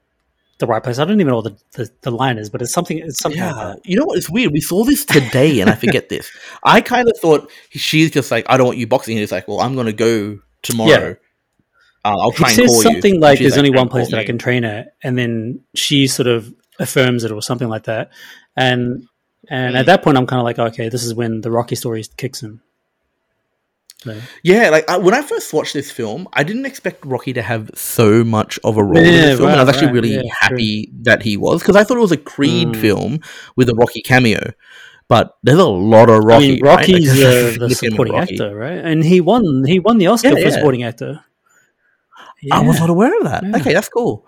the 0.59 0.67
right 0.67 0.83
place. 0.83 0.99
I 0.99 1.05
don't 1.05 1.15
even 1.21 1.29
know 1.29 1.37
what 1.37 1.45
the, 1.73 1.85
the, 1.85 1.91
the 2.03 2.11
line 2.11 2.37
is, 2.39 2.51
but 2.51 2.61
it's 2.61 2.73
something. 2.73 2.99
It's 2.99 3.21
something 3.21 3.41
like 3.41 3.55
Yeah, 3.55 3.65
that. 3.75 3.81
you 3.87 3.97
know 3.97 4.05
what? 4.05 4.19
It's 4.19 4.29
weird. 4.29 4.53
We 4.53 4.61
saw 4.61 4.85
this 4.85 5.05
today, 5.05 5.61
and 5.61 5.71
I 5.71 5.75
forget 5.75 6.09
this. 6.09 6.31
I 6.65 6.81
kind 6.81 7.09
of 7.09 7.17
thought 7.19 7.51
she's 7.71 8.11
just 8.11 8.31
like, 8.31 8.45
I 8.49 8.57
don't 8.57 8.67
want 8.67 8.79
you 8.79 8.87
boxing. 8.87 9.15
And 9.15 9.21
he's 9.21 9.33
like, 9.33 9.49
well, 9.49 9.61
I'm 9.61 9.75
going 9.75 9.87
to 9.87 9.93
go 9.93 10.41
tomorrow. 10.63 11.17
Uh, 12.05 12.17
I'll 12.19 12.31
He 12.31 12.37
try 12.39 12.49
and 12.49 12.57
says 12.57 12.83
something 12.83 13.15
you. 13.15 13.21
like, 13.21 13.39
"There's 13.39 13.59
only 13.59 13.71
one 13.71 13.89
place 13.89 14.11
that 14.11 14.19
I 14.19 14.25
can 14.25 14.39
train 14.39 14.65
at," 14.65 14.95
and 15.03 15.19
then 15.19 15.61
she 15.75 16.07
sort 16.07 16.29
of 16.29 16.53
affirms 16.79 17.25
it 17.25 17.31
or 17.33 17.43
something 17.43 17.69
like 17.69 17.85
that. 17.85 18.11
And 18.57 19.07
and 19.49 19.75
Mm. 19.75 19.79
at 19.81 19.87
that 19.87 20.03
point, 20.03 20.17
I'm 20.17 20.27
kind 20.27 20.39
of 20.41 20.45
like, 20.45 20.59
okay, 20.59 20.89
this 20.89 21.03
is 21.03 21.13
when 21.15 21.41
the 21.41 21.51
Rocky 21.51 21.75
story 21.75 22.05
kicks 22.17 22.43
in. 22.43 22.61
So, 24.05 24.19
Yeah, 24.43 24.71
like 24.71 24.89
I, 24.89 24.97
when 24.97 25.13
I 25.13 25.21
first 25.23 25.53
watched 25.53 25.75
this 25.75 25.91
film, 25.91 26.27
I 26.33 26.43
didn't 26.43 26.65
expect 26.65 27.05
Rocky 27.05 27.35
to 27.35 27.43
have 27.43 27.71
so 27.75 28.25
much 28.25 28.59
of 28.65 28.79
a 28.79 28.85
role 28.85 28.97
in 28.97 29.05
the 29.05 29.11
this 29.11 29.39
film, 29.39 29.51
and 29.51 29.61
I 29.61 29.65
was 29.65 29.69
actually 29.69 29.89
right, 29.89 29.95
really 29.95 30.15
yeah, 30.15 30.33
happy 30.41 30.91
that 31.03 31.23
he 31.23 31.37
was 31.37 31.61
because 31.61 31.77
I 31.77 31.85
thought 31.85 31.99
it 31.99 32.01
was 32.01 32.13
a 32.13 32.17
Creed 32.17 32.69
Mm. 32.69 32.77
film 32.81 33.19
with 33.57 33.69
a 33.69 33.75
Rocky 33.75 34.01
cameo. 34.01 34.53
But 35.09 35.35
there's 35.43 35.59
a 35.59 35.67
lot 35.67 36.09
of 36.09 36.23
Rocky. 36.25 36.45
I 36.47 36.49
mean, 36.53 36.61
right? 36.63 36.77
Rocky's 36.79 37.09
Like, 37.19 37.27
uh, 37.61 37.67
the 37.69 37.75
supporting 37.75 38.15
Rocky. 38.15 38.35
actor, 38.35 38.55
right? 38.57 38.79
And 38.79 39.05
he 39.05 39.21
won. 39.21 39.65
He 39.67 39.81
won 39.81 39.99
the 39.99 40.07
Oscar 40.07 40.29
Yeah, 40.29 40.35
for 40.35 40.41
yeah. 40.41 40.51
supporting 40.51 40.83
actor. 40.85 41.21
I 42.53 42.61
was 42.67 42.79
not 42.81 42.91
aware 42.91 43.17
of 43.19 43.25
that. 43.25 43.43
Yeah. 43.45 43.57
Okay, 43.59 43.73
that's 43.73 43.89
cool. 43.89 44.27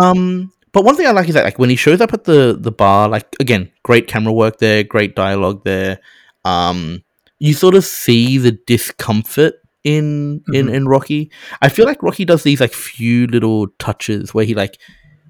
Um, 0.00 0.52
but 0.72 0.84
one 0.84 0.96
thing 0.96 1.06
I 1.06 1.10
like 1.10 1.28
is 1.28 1.34
that 1.34 1.44
like 1.44 1.58
when 1.58 1.70
he 1.70 1.76
shows 1.76 2.00
up 2.00 2.12
at 2.12 2.24
the 2.24 2.56
the 2.58 2.72
bar, 2.72 3.08
like 3.08 3.26
again, 3.40 3.70
great 3.82 4.06
camera 4.06 4.32
work 4.32 4.58
there, 4.58 4.82
great 4.84 5.14
dialogue 5.16 5.64
there. 5.64 5.98
Um, 6.44 7.02
you 7.38 7.54
sort 7.54 7.74
of 7.74 7.84
see 7.84 8.38
the 8.38 8.52
discomfort 8.66 9.54
in 9.84 10.42
in 10.52 10.66
Mhm. 10.66 10.74
in 10.74 10.88
Rocky. 10.88 11.30
I 11.62 11.68
feel 11.68 11.86
like 11.86 12.02
Rocky 12.02 12.24
does 12.24 12.42
these 12.42 12.60
like 12.60 12.72
few 12.72 13.26
little 13.26 13.68
touches 13.78 14.32
where 14.34 14.44
he 14.44 14.54
like 14.54 14.78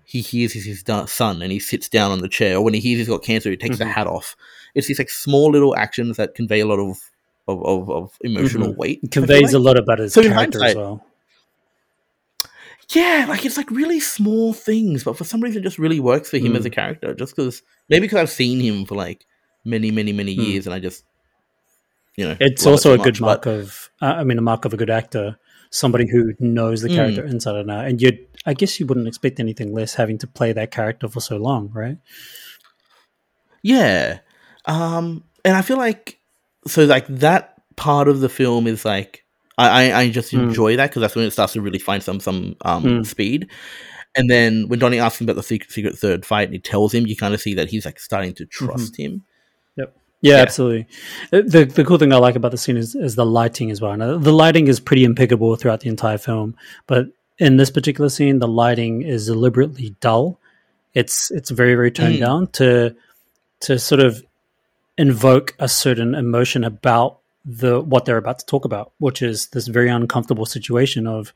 he 0.04 0.20
hears 0.20 0.52
his, 0.52 0.64
his 0.64 0.82
son 1.06 1.40
and 1.40 1.52
he 1.52 1.60
sits 1.60 1.88
down 1.88 2.10
on 2.10 2.18
the 2.20 2.28
chair, 2.28 2.56
or 2.56 2.64
when 2.64 2.74
he 2.74 2.80
hears 2.80 2.98
he's 2.98 3.08
got 3.08 3.22
cancer, 3.22 3.48
he 3.50 3.56
takes 3.56 3.78
the 3.78 3.84
Mhm. 3.84 3.92
hat 3.92 4.06
off. 4.08 4.36
It's 4.74 4.88
these 4.88 4.98
like 4.98 5.08
small 5.10 5.50
little 5.52 5.76
actions 5.76 6.16
that 6.16 6.34
convey 6.34 6.60
a 6.60 6.66
lot 6.66 6.78
of 6.80 6.98
of, 7.48 7.64
of, 7.64 7.90
of 7.90 8.12
emotional 8.22 8.72
Mhm. 8.72 8.76
weight. 8.76 9.00
It 9.02 9.10
conveys 9.10 9.52
like. 9.52 9.54
a 9.54 9.58
lot 9.58 9.76
about 9.78 9.98
his 9.98 10.12
So 10.12 10.22
character 10.22 10.64
as 10.64 10.76
well. 10.76 11.04
Yeah, 12.92 13.26
like 13.28 13.44
it's 13.44 13.56
like 13.56 13.70
really 13.70 14.00
small 14.00 14.52
things, 14.52 15.04
but 15.04 15.16
for 15.16 15.24
some 15.24 15.40
reason 15.40 15.60
it 15.60 15.64
just 15.64 15.78
really 15.78 16.00
works 16.00 16.30
for 16.30 16.38
him 16.38 16.52
Mm. 16.54 16.58
as 16.58 16.64
a 16.64 16.70
character. 16.70 17.14
Just 17.14 17.36
because 17.36 17.62
maybe 17.88 18.02
because 18.06 18.18
I've 18.18 18.30
seen 18.30 18.60
him 18.60 18.84
for 18.84 18.94
like 18.96 19.26
many, 19.64 19.90
many, 19.90 20.12
many 20.12 20.36
Mm. 20.36 20.46
years, 20.46 20.66
and 20.66 20.74
I 20.74 20.80
just 20.80 21.04
you 22.16 22.26
know 22.26 22.36
It's 22.40 22.66
it 22.66 22.68
also 22.68 22.94
so 22.96 23.00
a 23.00 23.04
good 23.04 23.14
much, 23.14 23.20
mark 23.20 23.42
but- 23.44 23.54
of, 23.60 23.90
uh, 24.02 24.06
I 24.18 24.24
mean, 24.24 24.38
a 24.38 24.42
mark 24.42 24.64
of 24.64 24.74
a 24.74 24.76
good 24.76 24.90
actor, 24.90 25.38
somebody 25.70 26.08
who 26.10 26.32
knows 26.40 26.82
the 26.82 26.88
Mm. 26.88 26.94
character 26.96 27.24
inside 27.24 27.54
and 27.56 27.70
out. 27.70 27.86
And 27.86 28.02
you, 28.02 28.10
I 28.44 28.54
guess, 28.54 28.80
you 28.80 28.86
wouldn't 28.86 29.06
expect 29.06 29.38
anything 29.38 29.72
less 29.72 29.94
having 29.94 30.18
to 30.18 30.26
play 30.26 30.52
that 30.52 30.70
character 30.72 31.06
for 31.08 31.20
so 31.20 31.36
long, 31.36 31.70
right? 31.72 31.98
Yeah, 33.62 34.18
um, 34.64 35.24
and 35.44 35.56
I 35.56 35.62
feel 35.62 35.76
like 35.76 36.18
so 36.66 36.84
like 36.84 37.06
that 37.08 37.54
part 37.76 38.08
of 38.08 38.20
the 38.20 38.28
film 38.28 38.66
is 38.66 38.84
like 38.84 39.19
I 39.68 40.00
I, 40.00 40.10
just 40.10 40.32
Mm. 40.32 40.42
enjoy 40.48 40.76
that 40.76 40.90
because 40.90 41.00
that's 41.00 41.14
when 41.16 41.24
it 41.24 41.30
starts 41.32 41.52
to 41.54 41.60
really 41.60 41.78
find 41.78 42.02
some 42.02 42.20
some 42.20 42.56
um 42.62 42.84
Mm. 42.84 43.06
speed. 43.06 43.48
And 44.16 44.28
then 44.28 44.68
when 44.68 44.78
Donnie 44.80 44.98
asks 44.98 45.20
him 45.20 45.26
about 45.26 45.36
the 45.36 45.42
secret, 45.44 45.70
secret 45.70 45.96
third 45.96 46.26
fight, 46.26 46.44
and 46.48 46.52
he 46.52 46.58
tells 46.58 46.92
him, 46.92 47.06
you 47.06 47.14
kind 47.16 47.32
of 47.32 47.40
see 47.40 47.54
that 47.54 47.70
he's 47.70 47.84
like 47.84 48.00
starting 48.00 48.34
to 48.34 48.44
trust 48.46 48.96
him. 48.96 49.22
Yeah, 49.76 49.84
Yeah. 50.20 50.36
absolutely. 50.42 50.86
Uh, 51.32 51.42
The 51.46 51.64
the 51.64 51.84
cool 51.84 51.96
thing 51.96 52.12
I 52.12 52.16
like 52.16 52.34
about 52.36 52.50
the 52.50 52.58
scene 52.58 52.76
is, 52.76 52.94
is 52.96 53.14
the 53.14 53.24
lighting 53.24 53.70
as 53.70 53.80
well. 53.80 53.96
Now, 53.96 54.18
the 54.18 54.32
lighting 54.32 54.66
is 54.66 54.80
pretty 54.80 55.04
impeccable 55.04 55.54
throughout 55.56 55.80
the 55.80 55.88
entire 55.88 56.18
film, 56.18 56.56
but 56.88 57.06
in 57.38 57.56
this 57.56 57.70
particular 57.70 58.10
scene, 58.10 58.38
the 58.40 58.48
lighting 58.48 59.02
is 59.02 59.26
deliberately 59.26 59.94
dull. 60.00 60.38
It's 60.92 61.30
it's 61.30 61.50
very 61.50 61.74
very 61.76 61.90
toned 61.92 62.16
Mm. 62.16 62.20
down 62.20 62.46
to 62.58 62.94
to 63.60 63.78
sort 63.78 64.00
of 64.00 64.22
invoke 64.98 65.54
a 65.58 65.68
certain 65.68 66.14
emotion 66.16 66.64
about 66.64 67.19
the 67.44 67.80
what 67.80 68.04
they're 68.04 68.16
about 68.18 68.38
to 68.40 68.46
talk 68.46 68.64
about, 68.64 68.92
which 68.98 69.22
is 69.22 69.48
this 69.48 69.66
very 69.66 69.88
uncomfortable 69.88 70.46
situation 70.46 71.06
of 71.06 71.32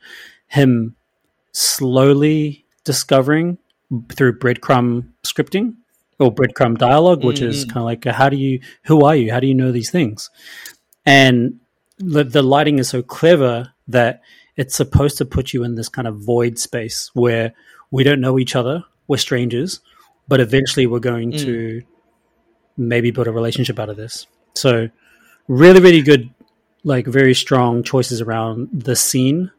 him 0.46 0.94
slowly 1.52 2.64
discovering 2.84 3.58
through 4.12 4.38
breadcrumb 4.38 5.08
scripting 5.22 5.74
or 6.18 6.32
breadcrumb 6.34 6.76
dialogue, 6.78 7.24
which 7.24 7.40
is 7.40 7.64
Mhm. 7.64 7.68
kind 7.68 7.78
of 7.78 7.84
like, 7.84 8.04
how 8.04 8.28
do 8.28 8.36
you, 8.36 8.60
who 8.84 9.04
are 9.04 9.16
you? 9.16 9.32
How 9.32 9.40
do 9.40 9.46
you 9.46 9.54
know 9.54 9.72
these 9.72 9.90
things? 9.90 10.30
And 11.06 11.60
the, 11.98 12.24
the 12.24 12.42
lighting 12.42 12.78
is 12.78 12.88
so 12.88 13.02
clever 13.02 13.72
that 13.88 14.20
it's 14.56 14.74
supposed 14.74 15.18
to 15.18 15.24
put 15.24 15.52
you 15.52 15.64
in 15.64 15.74
this 15.74 15.88
kind 15.88 16.06
of 16.08 16.18
void 16.20 16.58
space 16.58 17.10
where 17.14 17.52
we 17.90 18.04
don't 18.04 18.20
know 18.20 18.38
each 18.38 18.54
other, 18.56 18.84
we're 19.08 19.16
strangers, 19.16 19.80
but 20.28 20.40
eventually 20.40 20.86
we're 20.86 21.00
going 21.00 21.32
Mm. 21.32 21.38
to 21.40 21.82
maybe 22.76 23.10
build 23.10 23.26
a 23.26 23.32
relationship 23.32 23.78
out 23.78 23.88
of 23.88 23.96
this. 23.96 24.26
So, 24.54 24.88
really, 25.48 25.80
really 25.80 26.02
good, 26.02 26.30
like 26.84 27.06
very 27.06 27.34
strong 27.34 27.82
choices 27.82 28.20
around 28.20 28.68
the 28.72 28.96
scene 28.96 29.50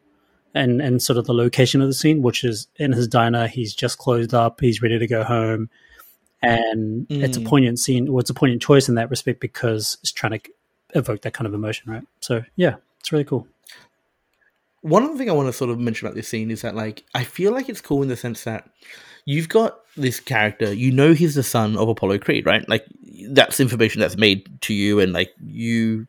and 0.53 0.81
and 0.81 1.01
sort 1.01 1.17
of 1.17 1.25
the 1.25 1.33
location 1.33 1.81
of 1.81 1.87
the 1.87 1.93
scene, 1.93 2.21
which 2.21 2.43
is 2.43 2.67
in 2.77 2.91
his 2.93 3.07
diner. 3.07 3.47
He's 3.47 3.73
just 3.73 3.97
closed 3.97 4.33
up. 4.33 4.61
He's 4.61 4.81
ready 4.81 4.97
to 4.99 5.07
go 5.07 5.23
home, 5.23 5.69
and 6.41 7.05
it's 7.09 7.37
a 7.37 7.41
Mm. 7.41 7.45
poignant 7.47 7.79
scene. 7.79 8.11
Well, 8.11 8.19
it's 8.21 8.29
a 8.29 8.33
poignant 8.33 8.61
choice 8.61 8.87
in 8.87 8.95
that 8.95 9.09
respect 9.09 9.39
because 9.39 9.97
it's 10.01 10.11
trying 10.11 10.39
to 10.39 10.49
evoke 10.93 11.21
that 11.23 11.33
kind 11.33 11.45
of 11.47 11.53
emotion, 11.53 11.91
right? 11.91 12.03
So 12.21 12.43
yeah, 12.55 12.75
it's 12.99 13.11
really 13.11 13.25
cool. 13.25 13.47
one 14.81 15.03
other 15.03 15.17
thing 15.17 15.29
I 15.29 15.33
want 15.33 15.47
to 15.47 15.53
sort 15.53 15.71
of 15.71 15.79
mention 15.79 16.05
about 16.05 16.15
this 16.15 16.27
scene 16.27 16.51
is 16.51 16.61
that 16.61 16.75
like 16.75 17.03
I 17.15 17.23
feel 17.23 17.51
like 17.51 17.69
it's 17.69 17.81
cool 17.81 18.03
in 18.03 18.07
the 18.07 18.15
sense 18.15 18.43
that 18.43 18.69
you've 19.25 19.49
got 19.49 19.79
this 19.97 20.19
character, 20.19 20.73
you 20.73 20.91
know 20.91 21.13
he's 21.13 21.35
the 21.35 21.43
son 21.43 21.77
of 21.77 21.89
Apollo 21.89 22.19
Creed, 22.19 22.45
right? 22.45 22.67
Like 22.69 22.85
that's 23.29 23.59
information 23.59 24.01
that's 24.01 24.17
made 24.17 24.49
to 24.61 24.73
you 24.73 24.99
and 24.99 25.13
like 25.13 25.31
you 25.45 26.07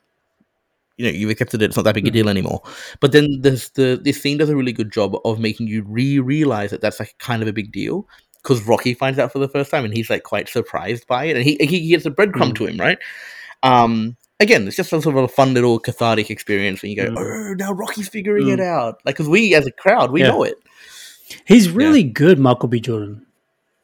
you 0.99 1.05
know, 1.05 1.13
you've 1.13 1.29
accepted 1.31 1.61
it, 1.61 1.67
it's 1.67 1.77
not 1.77 1.83
that 1.85 1.95
big 1.95 2.07
a 2.07 2.11
Mhm. 2.11 2.15
deal 2.15 2.29
anymore. 2.31 2.63
But 3.01 3.13
then 3.13 3.41
there's 3.43 3.69
the 3.71 4.01
this 4.03 4.21
scene 4.23 4.39
does 4.39 4.49
a 4.49 4.57
really 4.57 4.73
good 4.73 4.91
job 4.91 5.15
of 5.27 5.39
making 5.39 5.67
you 5.69 5.83
re-realize 5.83 6.71
that 6.71 6.81
that's 6.81 6.99
like 6.99 7.15
kind 7.19 7.43
of 7.43 7.49
a 7.49 7.53
big 7.53 7.71
deal. 7.71 8.09
Because 8.43 8.63
Rocky 8.67 8.95
finds 8.95 9.19
out 9.19 9.31
for 9.33 9.39
the 9.39 9.49
first 9.49 9.71
time 9.71 9.85
and 9.85 9.93
he's 9.95 10.09
like 10.09 10.23
quite 10.23 10.49
surprised 10.49 11.07
by 11.07 11.25
it, 11.27 11.37
and 11.37 11.45
he 11.45 11.57
he 11.61 11.89
gets 11.89 12.07
a 12.07 12.11
breadcrumb 12.11 12.53
Mm. 12.53 12.55
to 12.57 12.67
him, 12.67 12.79
right? 12.79 12.99
Um, 13.63 14.17
again, 14.41 14.67
it's 14.67 14.77
just 14.77 14.93
a 14.93 15.03
sort 15.03 15.17
of 15.17 15.25
a 15.25 15.29
fun 15.29 15.53
little 15.53 15.79
cathartic 15.79 16.31
experience 16.31 16.81
when 16.81 16.93
you 16.93 16.97
go, 16.97 17.11
Mm. 17.11 17.17
oh, 17.19 17.55
now 17.55 17.73
Rocky's 17.73 18.09
figuring 18.09 18.47
Mm. 18.47 18.55
it 18.55 18.61
out. 18.61 19.01
Like, 19.05 19.17
because 19.17 19.29
we 19.29 19.55
as 19.55 19.67
a 19.67 19.73
crowd, 19.73 20.13
we 20.13 20.21
Yeah. 20.23 20.29
know 20.29 20.45
it. 20.45 20.57
He's 21.45 21.71
really 21.71 22.03
good, 22.03 22.39
Michael 22.39 22.69
B. 22.69 22.81
Jordan. 22.81 23.27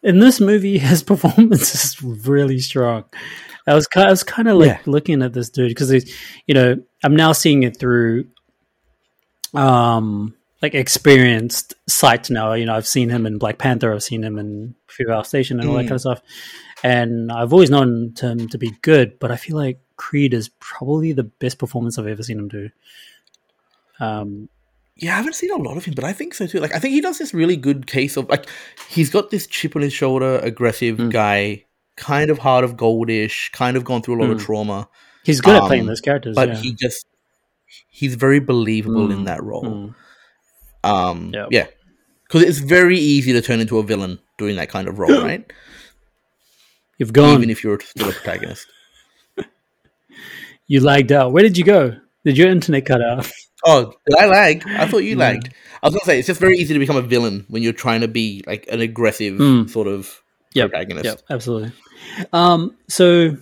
In 0.02 0.18
this 0.18 0.40
movie, 0.40 0.78
his 0.90 1.02
performance 1.02 1.74
is 1.74 2.02
really 2.02 2.58
strong. 2.58 3.04
I 3.66 3.74
was 3.74 3.86
kind, 3.86 4.08
I 4.08 4.10
was 4.10 4.22
kind 4.24 4.48
of 4.48 4.58
like 4.58 4.66
Yeah. 4.68 4.78
looking 4.86 5.22
at 5.22 5.32
this 5.32 5.48
dude 5.48 5.68
because 5.70 5.88
he's, 5.88 6.12
you 6.46 6.54
know, 6.54 6.82
I'm 7.04 7.14
now 7.14 7.32
seeing 7.32 7.62
it 7.62 7.78
through, 7.78 8.26
um, 9.54 10.34
like 10.60 10.74
experienced 10.74 11.74
sight 11.88 12.30
now. 12.30 12.52
You 12.54 12.66
know, 12.66 12.74
I've 12.74 12.86
seen 12.86 13.08
him 13.08 13.26
in 13.26 13.38
Black 13.38 13.58
Panther, 13.58 13.92
I've 13.92 14.02
seen 14.02 14.22
him 14.24 14.38
in 14.38 14.74
Fruitvale 14.88 15.26
Station, 15.26 15.60
and 15.60 15.68
all 15.68 15.76
that 15.76 15.84
Mm. 15.84 15.88
kind 15.88 15.94
of 15.96 16.00
stuff. 16.00 16.22
And 16.84 17.30
I've 17.30 17.52
always 17.52 17.70
known 17.70 18.14
him 18.20 18.48
to 18.48 18.58
be 18.58 18.72
good, 18.82 19.18
but 19.20 19.30
I 19.30 19.36
feel 19.36 19.56
like 19.56 19.78
Creed 19.96 20.34
is 20.34 20.50
probably 20.58 21.12
the 21.12 21.22
best 21.24 21.58
performance 21.58 21.98
I've 21.98 22.06
ever 22.08 22.22
seen 22.22 22.38
him 22.38 22.48
do. 22.48 22.70
Um, 24.00 24.48
Yeah, 25.02 25.14
I 25.14 25.16
haven't 25.16 25.34
seen 25.34 25.50
a 25.50 25.56
lot 25.56 25.76
of 25.76 25.84
him, 25.84 25.94
but 25.94 26.04
I 26.04 26.12
think 26.12 26.32
so 26.32 26.46
too. 26.46 26.60
Like, 26.60 26.72
I 26.74 26.78
think 26.78 26.94
he 26.94 27.00
does 27.00 27.18
this 27.18 27.34
really 27.34 27.56
good 27.56 27.88
case 27.88 28.16
of 28.16 28.28
like 28.28 28.46
he's 28.88 29.10
got 29.10 29.30
this 29.30 29.48
chip 29.48 29.74
on 29.74 29.82
his 29.82 29.92
shoulder, 29.92 30.38
aggressive 30.38 30.96
Mm. 30.98 31.10
guy, 31.10 31.64
kind 31.96 32.30
of 32.30 32.38
heart 32.38 32.62
of 32.62 32.76
goldish, 32.76 33.50
kind 33.50 33.76
of 33.76 33.82
gone 33.84 34.00
through 34.02 34.18
a 34.18 34.20
lot 34.22 34.30
of 34.30 34.38
Mm. 34.38 34.44
trauma, 34.44 34.88
he's 35.24 35.40
good 35.40 35.56
at 35.56 35.64
playing 35.66 35.82
Um, 35.82 35.86
those 35.88 36.00
characters, 36.00 36.36
but 36.36 36.50
yeah. 36.50 36.54
he 36.62 36.72
just 36.74 37.04
he's 37.88 38.14
very 38.14 38.38
believable 38.38 39.10
in 39.10 39.20
Mm, 39.22 39.24
that 39.26 39.42
role. 39.42 39.64
mm. 39.64 39.94
Um, 40.84 41.30
Yep. 41.34 41.48
yeah, 41.50 41.66
because 42.28 42.42
it's 42.44 42.58
very 42.58 42.98
easy 42.98 43.32
to 43.32 43.42
turn 43.42 43.58
into 43.60 43.78
a 43.78 43.82
villain 43.82 44.20
doing 44.38 44.54
that 44.56 44.68
kind 44.68 44.86
of 44.86 44.98
role, 45.00 45.10
right? 45.24 45.44
You've 46.98 47.12
gone. 47.12 47.34
Even 47.34 47.50
if 47.50 47.64
you're 47.64 47.80
still 47.80 48.08
a 48.08 48.12
protagonist. 48.12 48.66
You 50.68 50.80
lagged 50.80 51.10
out. 51.12 51.32
Where 51.32 51.42
did 51.42 51.58
you 51.58 51.64
go? 51.64 51.96
Did 52.24 52.38
your 52.38 52.48
internet 52.48 52.86
cut 52.86 53.02
out? 53.02 53.28
Oh, 53.64 53.92
did 54.08 54.18
I 54.18 54.26
lag? 54.26 54.64
I 54.66 54.86
thought 54.86 54.98
you 54.98 55.10
Yeah. 55.10 55.16
lagged. 55.16 55.48
I 55.82 55.86
was 55.86 55.94
gonna 55.94 56.04
say 56.04 56.18
it's 56.18 56.26
just 56.26 56.40
very 56.40 56.56
easy 56.56 56.74
to 56.74 56.80
become 56.80 56.96
a 56.96 57.02
villain 57.02 57.44
when 57.48 57.62
you're 57.62 57.72
trying 57.72 58.00
to 58.02 58.08
be 58.08 58.42
like 58.46 58.66
an 58.70 58.80
aggressive 58.80 59.34
Mm. 59.38 59.70
sort 59.70 59.86
of 59.88 60.20
Yep, 60.54 60.70
protagonist. 60.70 61.04
Yep, 61.04 61.20
absolutely. 61.30 61.72
Um, 62.32 62.76
so 62.88 63.36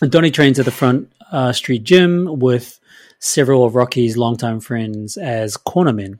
Donnie 0.00 0.30
trains 0.30 0.58
at 0.58 0.64
the 0.64 0.70
front 0.70 1.10
uh, 1.32 1.52
street 1.52 1.84
gym 1.84 2.38
with 2.38 2.78
several 3.20 3.64
of 3.64 3.74
Rocky's 3.74 4.16
longtime 4.16 4.60
friends 4.60 5.16
as 5.16 5.56
cornermen. 5.56 6.18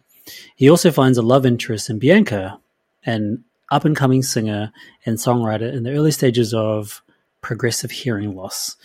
He 0.56 0.70
also 0.70 0.90
finds 0.90 1.18
a 1.18 1.22
love 1.22 1.44
interest 1.44 1.90
in 1.90 1.98
Bianca, 1.98 2.58
an 3.04 3.44
up 3.70 3.84
and 3.84 3.94
coming 3.96 4.22
singer 4.22 4.72
and 5.04 5.18
songwriter 5.18 5.72
in 5.72 5.82
the 5.82 5.92
early 5.92 6.10
stages 6.12 6.54
of 6.54 7.02
progressive 7.42 7.90
hearing 7.90 8.34
loss. 8.34 8.76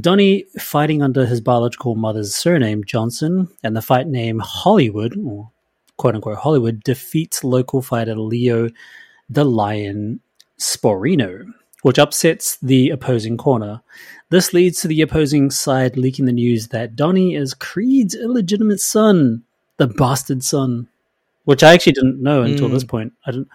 Donnie, 0.00 0.44
fighting 0.58 1.02
under 1.02 1.26
his 1.26 1.40
biological 1.40 1.94
mother's 1.94 2.34
surname, 2.34 2.82
Johnson, 2.84 3.48
and 3.62 3.76
the 3.76 3.82
fight 3.82 4.08
name 4.08 4.40
Hollywood, 4.40 5.16
or 5.24 5.50
quote 5.96 6.14
unquote 6.14 6.38
Hollywood, 6.38 6.82
defeats 6.82 7.44
local 7.44 7.82
fighter 7.82 8.16
Leo 8.16 8.68
the 9.30 9.44
Lion 9.44 10.20
Sporino, 10.58 11.44
which 11.82 11.98
upsets 11.98 12.56
the 12.62 12.90
opposing 12.90 13.36
corner. 13.36 13.80
This 14.30 14.52
leads 14.52 14.80
to 14.80 14.88
the 14.88 15.02
opposing 15.02 15.50
side 15.50 15.96
leaking 15.96 16.24
the 16.24 16.32
news 16.32 16.68
that 16.68 16.96
Donnie 16.96 17.34
is 17.36 17.54
Creed's 17.54 18.14
illegitimate 18.14 18.80
son, 18.80 19.44
the 19.76 19.86
bastard 19.86 20.42
son, 20.42 20.88
which 21.44 21.62
I 21.62 21.74
actually 21.74 21.92
didn't 21.92 22.20
know 22.22 22.42
until 22.42 22.68
Mm. 22.68 22.72
this 22.72 22.84
point. 22.84 23.12
I 23.24 23.30
didn't. 23.30 23.48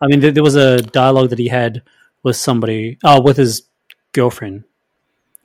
I 0.00 0.06
mean, 0.06 0.20
there, 0.20 0.30
there 0.30 0.42
was 0.42 0.54
a 0.56 0.80
dialogue 0.80 1.28
that 1.30 1.38
he 1.38 1.48
had 1.48 1.82
with 2.22 2.36
somebody, 2.36 2.98
oh, 3.04 3.20
with 3.20 3.36
his 3.36 3.62
girlfriend, 4.12 4.64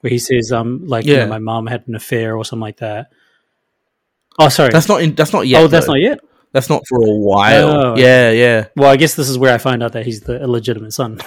where 0.01 0.09
he 0.11 0.17
says, 0.19 0.51
"Um, 0.51 0.85
like, 0.87 1.05
you 1.05 1.13
know, 1.15 1.19
Yeah. 1.21 1.25
my 1.27 1.39
mom 1.39 1.67
had 1.67 1.83
an 1.87 1.95
affair 1.95 2.35
or 2.37 2.45
something 2.45 2.61
like 2.61 2.77
that." 2.77 3.07
Oh, 4.37 4.49
sorry. 4.49 4.69
That's 4.71 4.87
not 4.87 5.01
in, 5.01 5.15
that's 5.15 5.33
not 5.33 5.47
yet. 5.47 5.61
oh, 5.63 5.67
that's 5.67 5.85
though. 5.87 5.93
not 5.93 6.01
yet. 6.01 6.19
That's 6.51 6.69
not 6.69 6.81
for 6.87 6.97
a 6.97 7.11
while. 7.11 7.69
Oh. 7.69 7.95
Yeah, 7.97 8.31
yeah, 8.31 8.65
Well, 8.75 8.89
I 8.89 8.95
guess 8.95 9.13
this 9.13 9.29
is 9.29 9.37
where 9.37 9.53
I 9.53 9.59
find 9.59 9.83
out 9.83 9.93
that 9.93 10.05
he's 10.05 10.21
the 10.21 10.41
illegitimate 10.41 10.93
son. 10.93 11.19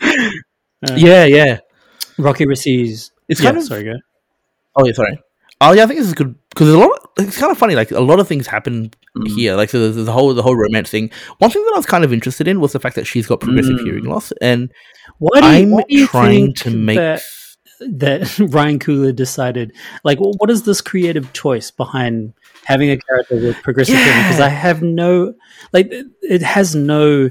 yeah, 0.96 1.24
yeah. 1.24 1.58
Rocky 2.18 2.46
receives. 2.46 3.12
It's 3.28 3.40
yeah, 3.40 3.50
kind 3.50 3.58
of 3.58 3.64
sorry, 3.64 3.84
go. 3.84 3.94
Oh 4.76 4.84
yeah, 4.86 4.92
sorry. 4.92 5.18
Oh 5.60 5.72
yeah, 5.72 5.84
I 5.84 5.86
think 5.86 5.98
this 6.00 6.08
is 6.08 6.14
good 6.14 6.34
because 6.50 6.68
a 6.68 6.78
lot. 6.78 6.90
Of, 7.16 7.26
it's 7.28 7.38
kind 7.38 7.50
of 7.52 7.58
funny. 7.58 7.74
Like 7.74 7.90
a 7.90 8.00
lot 8.00 8.20
of 8.20 8.28
things 8.28 8.46
happen 8.46 8.90
Mm. 9.16 9.28
here. 9.36 9.54
Like 9.54 9.70
so, 9.70 9.78
there's 9.78 10.04
the 10.04 10.10
whole 10.12 10.34
the 10.34 10.42
whole 10.42 10.56
romance 10.56 10.90
thing. 10.90 11.08
One 11.38 11.48
thing 11.50 11.62
that 11.64 11.72
I 11.74 11.78
was 11.78 11.86
kind 11.86 12.02
of 12.02 12.12
interested 12.12 12.48
in 12.48 12.60
was 12.60 12.72
the 12.72 12.80
fact 12.80 12.96
that 12.96 13.06
she's 13.06 13.26
got 13.28 13.38
progressive 13.40 13.76
Mm. 13.78 13.84
hearing 13.84 14.04
loss, 14.04 14.32
and 14.40 14.72
Why 15.18 15.40
do 15.40 15.46
you, 15.46 15.52
I'm 15.52 15.70
why 15.70 15.82
do 15.88 15.96
you 15.96 16.06
trying 16.08 16.46
think 16.46 16.56
to 16.58 16.70
make. 16.70 16.96
that, 16.96 17.22
that 17.80 18.38
Ryan 18.52 18.78
Coogler 18.78 19.14
decided? 19.14 19.72
Like, 20.02 20.18
wh- 20.18 20.38
what 20.40 20.50
is 20.50 20.62
this 20.62 20.80
creative 20.80 21.32
choice 21.32 21.70
behind 21.70 22.34
having 22.64 22.90
a 22.90 22.98
character 22.98 23.36
with 23.36 23.62
progressive 23.62 23.96
hearing? 23.96 24.22
Because 24.22 24.40
I 24.40 24.48
have 24.48 24.82
no, 24.82 25.34
like, 25.72 25.90
it, 25.92 26.06
it 26.22 26.42
has 26.42 26.74
no 26.74 27.30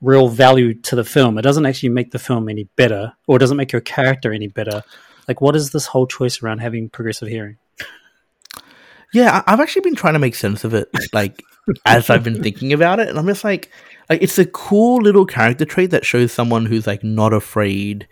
real 0.00 0.28
value 0.28 0.74
to 0.74 0.96
the 0.96 1.04
film. 1.04 1.38
It 1.38 1.42
doesn't 1.42 1.66
actually 1.66 1.90
make 1.90 2.10
the 2.10 2.18
film 2.18 2.48
any 2.48 2.64
better, 2.76 3.12
or 3.26 3.36
it 3.36 3.40
doesn't 3.40 3.56
make 3.56 3.72
your 3.72 3.80
character 3.80 4.32
any 4.32 4.48
better. 4.48 4.82
Like, 5.26 5.40
what 5.40 5.56
is 5.56 5.70
this 5.70 5.86
whole 5.86 6.06
choice 6.06 6.42
around 6.42 6.58
having 6.58 6.88
progressive 6.88 7.28
hearing? 7.28 7.58
Yeah, 9.12 9.42
I've 9.46 9.60
actually 9.60 9.82
been 9.82 9.94
trying 9.94 10.12
to 10.14 10.18
make 10.18 10.34
sense 10.34 10.64
of 10.64 10.74
it, 10.74 10.88
like 11.12 11.42
as 11.86 12.10
I've 12.10 12.24
been 12.24 12.42
thinking 12.42 12.72
about 12.72 13.00
it, 13.00 13.08
and 13.08 13.18
I'm 13.18 13.26
just 13.26 13.44
like, 13.44 13.70
like 14.10 14.22
it's 14.22 14.38
a 14.38 14.44
cool 14.44 15.02
little 15.02 15.24
character 15.24 15.64
trait 15.64 15.90
that 15.90 16.04
shows 16.04 16.32
someone 16.32 16.66
who's 16.66 16.86
like 16.86 17.02
not 17.02 17.32
afraid, 17.32 18.06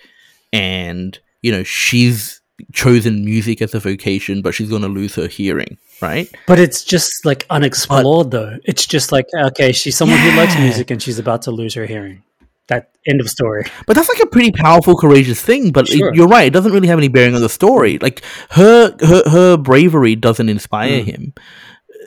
and 0.53 1.19
you 1.43 1.53
know 1.53 1.63
she's 1.63 2.41
chosen 2.73 3.25
music 3.25 3.61
as 3.61 3.75
a 3.75 3.81
vocation, 3.81 4.41
but 4.43 4.55
she's 4.55 4.71
going 4.71 4.83
to 4.83 4.89
lose 4.89 5.15
her 5.17 5.27
hearing, 5.29 5.77
right? 6.01 6.29
But 6.47 6.59
it's 6.59 6.83
just 6.85 7.25
like 7.25 7.45
unexplored, 7.51 8.31
though. 8.31 8.57
It's 8.65 8.87
just 8.87 9.13
like 9.13 9.27
okay, 9.49 9.73
she's 9.73 9.97
someone 9.97 10.19
who 10.19 10.31
likes 10.37 10.57
music 10.59 10.91
and 10.91 11.03
she's 11.03 11.19
about 11.19 11.43
to 11.43 11.51
lose 11.51 11.75
her 11.75 11.87
hearing. 11.87 12.23
That 12.69 12.91
end 13.07 13.21
of 13.21 13.29
story. 13.29 13.65
But 13.87 13.95
that's 13.95 14.09
like 14.09 14.19
a 14.21 14.27
pretty 14.27 14.51
powerful, 14.51 14.97
courageous 14.97 15.41
thing. 15.41 15.71
But 15.71 15.89
it- 15.89 16.15
you're 16.17 16.27
right; 16.27 16.47
it 16.49 16.53
doesn't 16.53 16.73
really 16.73 16.89
have 16.89 16.99
any 16.99 17.07
bearing 17.09 17.35
on 17.37 17.41
the 17.41 17.49
story. 17.49 17.99
Like 17.99 18.23
her, 18.51 18.97
her, 19.01 19.23
her 19.31 19.57
bravery 19.57 20.17
doesn't 20.17 20.49
inspire 20.49 21.03
Mm. 21.03 21.05
him 21.05 21.35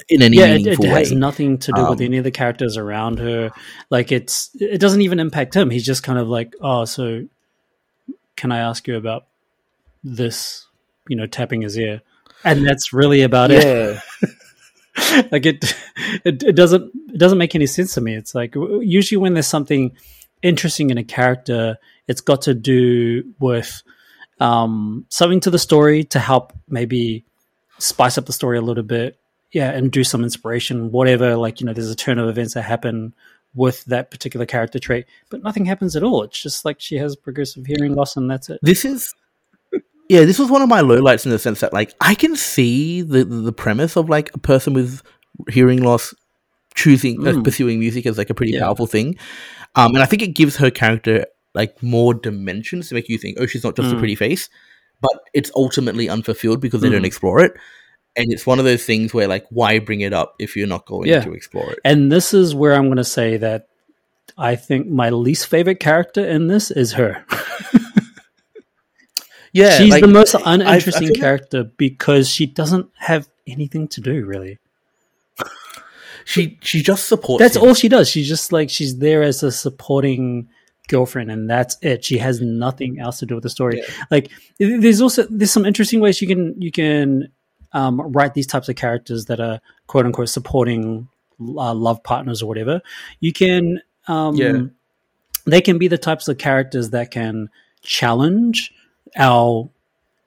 in 0.10 0.22
any 0.22 0.38
yeah, 0.38 0.56
it, 0.56 0.66
it 0.68 0.84
has 0.84 1.12
nothing 1.14 1.60
to 1.60 1.72
do 1.74 1.82
with 1.90 2.00
Um, 2.00 2.06
any 2.06 2.18
of 2.18 2.24
the 2.24 2.32
characters 2.32 2.76
around 2.76 3.20
her. 3.20 3.52
Like 3.90 4.12
it's, 4.12 4.50
it 4.60 4.80
doesn't 4.82 5.02
even 5.02 5.20
impact 5.20 5.56
him. 5.56 5.70
He's 5.70 5.86
just 5.86 6.04
kind 6.04 6.18
of 6.20 6.28
like, 6.28 6.54
oh, 6.62 6.84
so 6.86 7.24
can 8.40 8.54
I 8.54 8.60
ask 8.60 8.88
you 8.88 8.96
about 8.96 9.26
this? 10.02 10.66
You 11.10 11.18
know, 11.18 11.26
tapping 11.26 11.62
his 11.62 11.78
ear, 11.78 12.02
and 12.46 12.66
that's 12.66 12.94
really 12.94 13.22
about 13.22 13.52
it. 13.52 13.66
yeah, 13.66 14.00
like 15.32 15.46
it, 15.46 15.76
it, 16.24 16.42
it 16.44 16.56
doesn't, 16.56 16.90
it 17.10 17.18
doesn't 17.18 17.38
make 17.38 17.54
any 17.54 17.66
sense 17.66 17.96
to 17.96 18.02
me. 18.02 18.16
It's 18.16 18.34
like 18.34 18.56
usually 18.56 19.18
when 19.18 19.34
there's 19.34 19.48
something 19.48 19.92
interesting 20.42 20.90
in 20.90 20.98
a 20.98 21.04
character, 21.04 21.78
it's 22.08 22.22
got 22.22 22.44
to 22.44 22.54
do 22.54 23.34
with 23.40 23.84
um, 24.40 25.06
something 25.10 25.42
to 25.42 25.50
the 25.50 25.60
story 25.60 26.06
to 26.06 26.20
help 26.20 26.54
maybe 26.70 27.26
spice 27.78 28.18
up 28.18 28.26
the 28.26 28.34
story 28.34 28.58
a 28.58 28.62
little 28.62 28.84
bit. 28.84 29.20
Yeah, 29.52 29.72
and 29.72 29.92
do 29.92 30.06
some 30.06 30.24
inspiration, 30.24 30.92
whatever. 30.92 31.36
Like 31.36 31.60
you 31.60 31.66
know, 31.66 31.74
there's 31.74 31.92
a 31.92 31.96
turn 31.96 32.20
of 32.20 32.30
events 32.30 32.54
that 32.54 32.62
happen 32.62 33.14
with 33.56 33.84
that 33.86 34.12
particular 34.12 34.46
character 34.46 34.80
trait, 34.80 35.06
but 35.30 35.42
nothing 35.44 35.66
happens 35.66 35.96
at 35.96 36.04
all. 36.04 36.24
It's 36.24 36.42
just 36.42 36.66
like 36.66 36.80
she 36.80 36.96
has 36.98 37.16
progressive 37.16 37.66
hearing 37.66 37.96
loss, 37.96 38.16
and 38.18 38.30
that's 38.30 38.50
it. 38.50 38.60
this 38.62 38.86
is. 38.86 39.14
Yeah, 40.10 40.26
this 40.26 40.40
was 40.40 40.50
one 40.50 40.64
of 40.64 40.70
my 40.70 40.82
lowlights 40.82 41.26
in 41.26 41.32
the 41.32 41.38
sense 41.38 41.60
that, 41.60 41.72
like, 41.72 41.94
I 42.02 42.16
can 42.16 42.36
see 42.36 43.02
the 43.04 43.24
the 43.24 43.52
premise 43.54 43.96
of 43.96 44.10
like 44.10 44.32
a 44.34 44.40
person 44.40 44.74
with 44.74 45.04
hearing 45.50 45.84
loss 45.84 46.14
choosing 46.76 47.26
uh, 47.28 47.32
Mm. 47.34 47.44
pursuing 47.44 47.80
music 47.80 48.06
as 48.06 48.18
like 48.18 48.30
a 48.30 48.34
pretty 48.34 48.54
Yeah. 48.54 48.62
powerful 48.62 48.88
thing, 48.88 49.18
um, 49.76 49.94
and 49.94 50.02
I 50.02 50.06
think 50.06 50.22
it 50.24 50.34
gives 50.36 50.58
her 50.58 50.72
character 50.72 51.26
like 51.56 51.82
more 51.84 52.14
dimensions 52.14 52.90
to 52.90 52.96
make 52.96 53.10
you 53.10 53.18
think, 53.18 53.38
oh, 53.40 53.46
she's 53.46 53.64
not 53.64 53.76
just 53.76 53.92
a 53.92 53.96
Mm. 53.96 54.00
pretty 54.00 54.16
face, 54.16 54.50
but 55.02 55.12
it's 55.34 55.52
ultimately 55.56 56.08
unfulfilled 56.10 56.60
because 56.62 56.82
they 56.82 56.90
don't 56.90 57.02
Mm. 57.04 57.06
explore 57.08 57.40
it. 57.42 57.54
And 58.20 58.32
it's 58.34 58.46
one 58.46 58.60
of 58.60 58.66
those 58.66 58.84
things 58.84 59.14
where, 59.14 59.28
like, 59.28 59.46
why 59.50 59.80
bring 59.80 60.02
it 60.02 60.14
up 60.14 60.36
if 60.40 60.56
you're 60.56 60.68
not 60.68 60.86
going 60.86 61.08
Yeah. 61.10 61.22
to 61.22 61.34
explore 61.34 61.72
it? 61.72 61.80
And 61.86 62.12
this 62.12 62.34
is 62.34 62.54
where 62.54 62.74
I'm 62.76 62.86
going 62.86 62.98
to 62.98 63.04
say 63.04 63.38
that 63.38 63.68
I 64.38 64.56
think 64.56 64.88
my 64.88 65.10
least 65.10 65.48
favorite 65.48 65.80
character 65.80 66.26
in 66.26 66.48
this 66.48 66.70
is 66.72 66.94
her. 66.94 67.26
Yeah, 69.52 69.78
She's 69.80 69.90
like, 69.92 70.02
the 70.02 70.08
most 70.08 70.36
I- 70.36 70.42
I 70.42 70.54
uninteresting 70.54 71.08
feel 71.08 71.10
like 71.16 71.20
character 71.20 71.64
because 71.64 72.30
she 72.30 72.46
doesn't 72.46 72.88
have 72.98 73.28
anything 73.48 73.88
to 73.90 74.02
do 74.02 74.24
really. 74.24 74.60
She 76.24 76.60
she 76.62 76.84
just 76.84 77.08
supports. 77.08 77.42
That's 77.42 77.56
him. 77.56 77.64
all 77.64 77.74
she 77.74 77.90
does. 77.90 78.08
She's 78.08 78.28
just 78.28 78.52
like 78.52 78.70
she's 78.70 79.00
there 79.00 79.24
as 79.24 79.42
a 79.42 79.52
supporting 79.52 80.48
girlfriend 80.88 81.32
and 81.32 81.50
that's 81.50 81.78
it. 81.82 82.06
She 82.06 82.20
has 82.20 82.40
nothing 82.42 83.00
else 83.00 83.18
to 83.20 83.26
do 83.26 83.34
with 83.34 83.42
the 83.44 83.50
story. 83.50 83.80
Yeah. 83.80 83.92
Like 84.12 84.30
there's 84.60 85.02
also 85.02 85.26
there's 85.32 85.50
some 85.52 85.66
interesting 85.66 86.00
ways 86.00 86.22
you 86.22 86.28
can 86.28 86.62
you 86.62 86.72
can 86.72 87.30
um, 87.74 88.00
write 88.02 88.34
these 88.34 88.48
types 88.48 88.70
of 88.70 88.76
characters 88.76 89.26
that 89.26 89.40
are 89.40 89.60
quote 89.88 90.06
unquote 90.06 90.30
supporting 90.30 91.08
uh, 91.40 91.74
love 91.74 92.04
partners 92.04 92.42
or 92.42 92.48
whatever. 92.48 92.82
You 93.20 93.34
can 93.34 93.82
um, 94.08 94.36
Yeah. 94.36 94.62
they 95.46 95.62
can 95.62 95.78
be 95.78 95.88
the 95.88 95.98
types 95.98 96.28
of 96.28 96.38
characters 96.38 96.90
that 96.92 97.12
can 97.12 97.50
challenge 97.82 98.74
our 99.18 99.70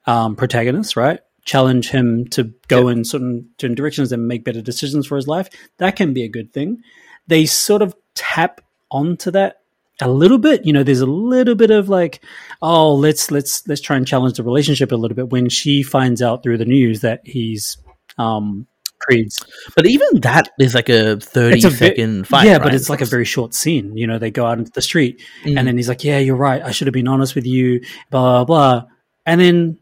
um, 0.07 0.37
protagonist, 0.37 0.97
right? 0.97 1.21
Challenge 1.45 1.89
him 1.89 2.27
to 2.29 2.53
go 2.69 2.89
in 2.89 3.05
certain, 3.05 3.51
certain 3.61 3.75
directions 3.75 4.13
and 4.13 4.29
make 4.29 4.45
better 4.45 4.63
decisions 4.63 5.07
for 5.07 5.17
his 5.17 5.27
life. 5.27 5.49
That 5.79 5.97
can 5.97 6.13
be 6.13 6.23
a 6.23 6.29
good 6.29 6.53
thing. 6.53 6.83
They 7.27 7.47
sort 7.47 7.83
of 7.83 7.95
tap 8.15 8.61
onto 8.91 9.31
that 9.33 9.62
a 10.07 10.11
little 10.11 10.39
bit. 10.39 10.65
You 10.67 10.73
know, 10.73 10.83
there's 10.83 11.01
a 11.01 11.07
little 11.07 11.55
bit 11.55 11.71
of 11.71 11.89
like, 11.89 12.23
oh, 12.61 12.95
let's 12.95 13.31
let's 13.31 13.67
let's 13.69 13.81
try 13.81 13.97
and 13.97 14.07
challenge 14.07 14.37
the 14.37 14.43
relationship 14.43 14.93
a 14.93 14.97
little 14.97 15.15
bit 15.15 15.31
when 15.31 15.49
she 15.49 15.83
finds 15.83 16.23
out 16.23 16.43
through 16.43 16.59
the 16.59 16.65
news 16.65 17.01
that 17.01 17.21
he's 17.25 17.77
um 18.19 18.67
Creed's 19.01 19.45
But 19.75 19.87
even 19.87 20.21
that 20.21 20.51
is 20.61 20.75
like 20.75 20.89
a 20.89 21.19
thirty 21.19 21.67
a 21.67 21.71
second 21.71 22.29
fight. 22.29 22.47
Yeah, 22.47 22.53
right? 22.53 22.63
but 22.63 22.75
it's 22.75 22.89
like 22.89 23.01
a 23.01 23.05
very 23.05 23.25
short 23.25 23.53
scene. 23.53 23.97
You 23.97 24.07
know, 24.07 24.19
they 24.19 24.31
go 24.31 24.47
out 24.47 24.59
into 24.59 24.71
the 24.73 24.83
street 24.83 25.21
Mm. 25.45 25.59
and 25.59 25.67
then 25.67 25.77
he's 25.77 25.89
like, 25.89 26.05
"Yeah, 26.05 26.19
you're 26.19 26.37
right. 26.37 26.63
I 26.63 26.71
should 26.71 26.87
have 26.87 26.95
been 26.95 27.09
honest 27.09 27.35
with 27.35 27.45
you." 27.47 27.81
Blah 28.11 28.45
blah 28.45 28.45
blah. 28.45 28.89
And 29.27 29.41
then 29.41 29.79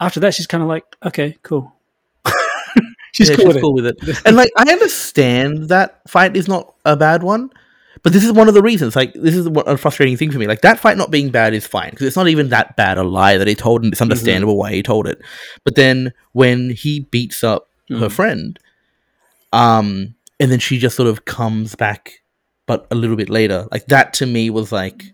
after 0.00 0.20
that, 0.20 0.34
she's 0.34 0.46
kind 0.46 0.62
of 0.62 0.68
like, 0.68 0.84
"Okay, 1.04 1.36
cool." 1.42 1.72
she's 3.12 3.28
Yeah, 3.30 3.36
cool 3.36 3.46
she's 3.46 3.54
with 3.54 3.62
cool 3.62 3.74
with 3.74 3.86
it. 3.86 3.96
And 4.24 4.36
like, 4.36 4.50
I 4.56 4.70
understand 4.70 5.68
that 5.70 6.00
fight 6.08 6.36
is 6.36 6.46
not 6.48 6.74
a 6.84 6.96
bad 6.96 7.22
one, 7.22 7.50
but 8.06 8.12
this 8.12 8.22
is 8.22 8.30
one 8.30 8.46
of 8.46 8.54
the 8.54 8.62
reasons. 8.62 8.94
Like, 8.94 9.14
this 9.14 9.34
is 9.34 9.48
a 9.48 9.76
frustrating 9.76 10.16
thing 10.16 10.30
for 10.30 10.38
me. 10.38 10.46
Like, 10.46 10.60
that 10.60 10.78
fight 10.78 10.96
not 10.96 11.10
being 11.10 11.30
bad 11.30 11.54
is 11.54 11.66
fine 11.66 11.90
because 11.90 12.06
it's 12.06 12.14
not 12.14 12.28
even 12.28 12.50
that 12.50 12.76
bad 12.76 12.98
a 12.98 13.02
lie 13.02 13.36
that 13.36 13.48
he 13.48 13.56
told, 13.56 13.82
and 13.82 13.92
it's 13.92 14.00
understandable 14.00 14.56
why 14.56 14.70
he 14.72 14.80
told 14.80 15.08
it. 15.08 15.20
But 15.64 15.74
then 15.74 16.12
when 16.30 16.70
he 16.70 17.00
beats 17.00 17.42
up 17.42 17.68
her 17.88 17.96
Mhm. 17.96 18.12
friend, 18.12 18.58
um, 19.52 20.14
and 20.38 20.52
then 20.52 20.60
she 20.60 20.78
just 20.78 20.94
sort 20.94 21.08
of 21.08 21.24
comes 21.24 21.74
back, 21.74 22.20
but 22.66 22.86
a 22.92 22.94
little 22.94 23.16
bit 23.16 23.28
later, 23.28 23.66
like 23.72 23.86
that 23.86 24.14
to 24.14 24.26
me 24.26 24.50
was 24.50 24.70
like, 24.70 25.12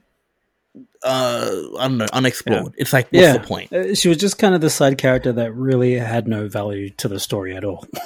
uh, 1.03 1.51
I 1.79 1.89
don't 1.89 1.97
know, 1.97 2.07
unexplored. 2.13 2.75
It's 2.77 2.93
like, 2.93 3.07
what's 3.11 3.23
yeah, 3.23 3.33
the 3.33 3.41
point? 3.41 3.73
Uh, 3.73 3.95
she 3.95 4.11
was 4.11 4.19
just 4.19 4.37
kind 4.37 4.55
of 4.55 4.61
the 4.61 4.69
side 4.69 4.99
character 4.99 5.33
that 5.33 5.55
really 5.55 5.95
had 5.95 6.29
no 6.29 6.47
value 6.47 6.91
to 6.99 7.09
the 7.09 7.19
story 7.19 7.57
at 7.57 7.65
all. 7.65 7.87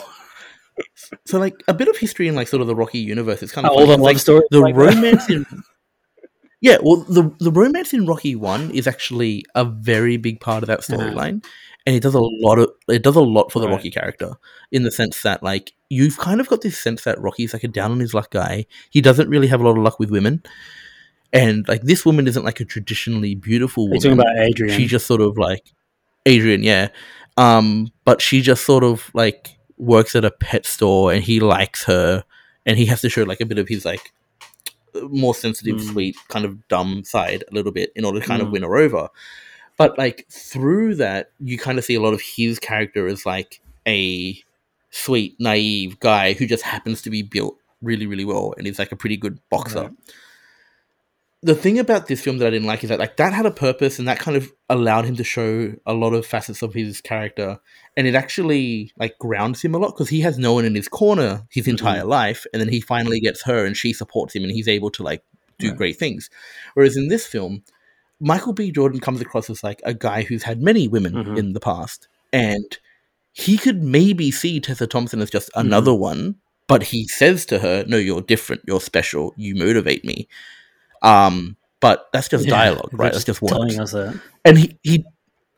So, 1.25 1.39
like, 1.39 1.63
a 1.69 1.75
bit 1.75 1.89
of 1.89 1.97
history 1.97 2.29
in 2.29 2.35
like 2.35 2.49
sort 2.49 2.61
of 2.61 2.67
the 2.67 2.77
Rocky 2.77 2.99
universe. 2.99 3.43
It's 3.43 3.53
kind 3.53 3.67
of 3.67 3.73
all 3.73 3.81
the 3.81 3.93
love 3.93 4.01
like, 4.01 4.19
stories, 4.19 4.45
the 4.51 4.61
like 4.61 4.75
romance 4.75 5.29
in 5.31 5.47
Yeah, 6.61 6.79
well, 6.83 6.97
the 7.09 7.31
the 7.39 7.53
romance 7.53 7.93
in 7.93 8.07
Rocky 8.07 8.35
One 8.35 8.71
is 8.71 8.87
actually 8.87 9.45
a 9.55 9.65
very 9.65 10.17
big 10.17 10.41
part 10.41 10.63
of 10.63 10.69
that 10.69 10.81
storyline, 10.81 11.45
and 11.87 11.95
it 11.95 12.03
does 12.03 12.15
a 12.15 12.21
lot 12.21 12.59
of 12.59 12.71
it 12.89 13.03
does 13.03 13.15
a 13.15 13.21
lot 13.21 13.53
for 13.53 13.61
the 13.61 13.67
Right. 13.67 13.75
Rocky 13.75 13.91
character 13.91 14.33
in 14.73 14.83
the 14.83 14.91
sense 14.91 15.23
that 15.23 15.43
like 15.43 15.75
you've 15.91 16.17
kind 16.17 16.41
of 16.41 16.49
got 16.49 16.63
this 16.63 16.79
sense 16.79 17.05
that 17.05 17.21
Rocky's 17.21 17.53
like 17.53 17.63
a 17.63 17.69
down 17.69 17.93
on 17.93 18.01
his 18.01 18.15
luck 18.15 18.31
guy. 18.31 18.65
He 18.91 19.03
doesn't 19.03 19.29
really 19.29 19.49
have 19.49 19.61
a 19.61 19.65
lot 19.65 19.77
of 19.77 19.83
luck 19.83 19.99
with 19.99 20.11
women, 20.11 20.43
and 21.33 21.69
like 21.69 21.83
this 21.83 22.07
woman 22.07 22.27
isn't 22.27 22.45
like 22.45 22.61
a 22.61 22.65
traditionally 22.65 23.35
beautiful 23.35 23.85
woman. 23.85 24.01
talking 24.01 24.19
about 24.19 24.39
Adrian? 24.39 24.77
She 24.77 24.87
just 24.87 25.07
sort 25.07 25.21
of 25.21 25.37
like 25.37 25.73
Adrian, 26.25 26.63
yeah. 26.63 26.89
Um, 27.37 27.93
but 28.07 28.23
she 28.23 28.41
just 28.41 28.65
sort 28.65 28.83
of 28.83 29.11
like 29.13 29.56
works 29.79 30.15
at 30.17 30.25
a 30.25 30.31
pet 30.31 30.65
store 30.67 31.13
and 31.13 31.23
he 31.23 31.41
likes 31.41 31.85
her 31.85 32.25
and 32.65 32.79
he 32.79 32.87
has 32.87 33.01
to 33.03 33.09
show 33.11 33.23
like 33.25 33.41
a 33.41 33.47
bit 33.47 33.59
of 33.59 33.69
his 33.69 33.85
like 33.85 34.13
more 35.11 35.35
sensitive, 35.35 35.77
Mm. 35.77 35.93
sweet, 35.93 36.17
kind 36.29 36.45
of 36.45 36.67
dumb 36.69 37.05
side 37.05 37.45
a 37.51 37.55
little 37.55 37.73
bit 37.73 37.93
in 37.95 38.05
order 38.05 38.21
to 38.21 38.27
kind 38.27 38.41
of 38.41 38.49
Mm. 38.49 38.53
win 38.53 38.63
her 38.63 38.77
over. 38.77 39.09
But 39.77 39.99
like 39.99 40.27
through 40.31 40.95
that, 40.97 41.31
you 41.39 41.59
kind 41.59 41.79
of 41.79 41.85
see 41.85 41.95
a 41.95 42.01
lot 42.01 42.15
of 42.15 42.23
his 42.23 42.59
character 42.59 43.07
as 43.07 43.27
like 43.27 43.61
a 43.87 44.43
sweet, 44.91 45.37
naive 45.39 46.01
guy 46.01 46.33
who 46.33 46.47
just 46.47 46.63
happens 46.63 47.03
to 47.03 47.11
be 47.11 47.21
built 47.23 47.59
really, 47.83 48.07
really 48.07 48.25
well 48.25 48.55
and 48.57 48.67
is 48.67 48.79
like 48.79 48.91
a 48.93 48.97
pretty 48.97 49.19
good 49.19 49.39
boxer 49.51 49.83
Right. 49.83 49.91
The 51.43 51.55
thing 51.55 51.79
about 51.79 52.07
this 52.07 52.21
film 52.23 52.39
that 52.39 52.47
I 52.47 52.51
didn't 52.51 52.67
like 52.67 52.83
is 52.83 52.89
that 52.89 52.99
like 52.99 53.19
that 53.19 53.33
had 53.33 53.47
a 53.47 53.51
purpose 53.51 53.99
and 53.99 54.09
that 54.09 54.19
kind 54.19 54.37
of 54.37 54.53
allowed 54.69 55.05
him 55.05 55.17
to 55.17 55.25
show 55.25 55.73
a 55.85 55.93
lot 55.95 56.13
of 56.15 56.27
facets 56.27 56.63
of 56.63 56.73
his 56.75 57.01
character. 57.01 57.61
And 57.97 58.07
it 58.07 58.15
actually 58.15 58.93
like 58.99 59.19
grounds 59.19 59.63
him 59.63 59.75
a 59.75 59.79
lot 59.79 59.89
because 59.95 60.09
he 60.09 60.23
has 60.23 60.39
no 60.39 60.55
one 60.55 60.65
in 60.65 60.75
his 60.75 60.89
corner 60.89 61.47
his 61.51 61.69
entire 61.69 62.05
life 62.05 62.47
and 62.53 62.61
then 62.61 62.69
he 62.69 62.81
finally 62.81 63.21
gets 63.21 63.43
her 63.43 63.65
and 63.65 63.77
she 63.77 63.93
supports 63.93 64.35
him 64.35 64.43
and 64.45 64.53
he's 64.53 64.67
able 64.69 64.91
to 64.91 65.03
like 65.03 65.23
do 65.59 65.69
Right. 65.69 65.77
great 65.77 65.99
things. 65.99 66.31
Whereas 66.75 66.97
in 66.97 67.09
this 67.09 67.27
film 67.27 67.63
Michael 68.19 68.55
B. 68.55 68.73
Jordan 68.73 68.99
comes 68.99 69.21
across 69.21 69.51
as 69.51 69.63
like 69.63 69.81
a 69.85 69.93
guy 69.93 70.23
who's 70.23 70.43
had 70.45 70.63
many 70.63 70.89
women 70.89 71.13
Mhm. 71.13 71.39
in 71.39 71.53
the 71.53 71.61
past 71.61 72.09
and 72.33 72.79
he 73.33 73.59
could 73.59 73.83
maybe 73.83 74.31
see 74.31 74.59
Tessa 74.59 74.87
Thompson 74.87 75.21
as 75.21 75.31
just 75.31 75.51
another 75.55 75.95
one 75.95 76.37
but 76.67 76.83
he 76.85 77.07
says 77.07 77.45
to 77.47 77.59
her 77.61 77.85
no 77.87 77.99
you're 77.99 78.23
different. 78.23 78.63
You're 78.67 78.81
special. 78.81 79.33
You 79.37 79.55
motivate 79.55 80.05
me 80.05 80.27
um, 81.03 81.57
but 81.81 82.07
that's 82.13 82.29
just 82.29 82.45
Yeah, 82.45 82.51
dialogue, 82.51 82.91
right? 82.93 83.13
That's 83.13 83.25
just 83.25 83.43
words. 83.43 83.53
telling 83.53 83.79
us 83.81 83.93
that. 83.93 84.19
And 84.45 84.59
he, 84.59 84.79
he 84.83 85.05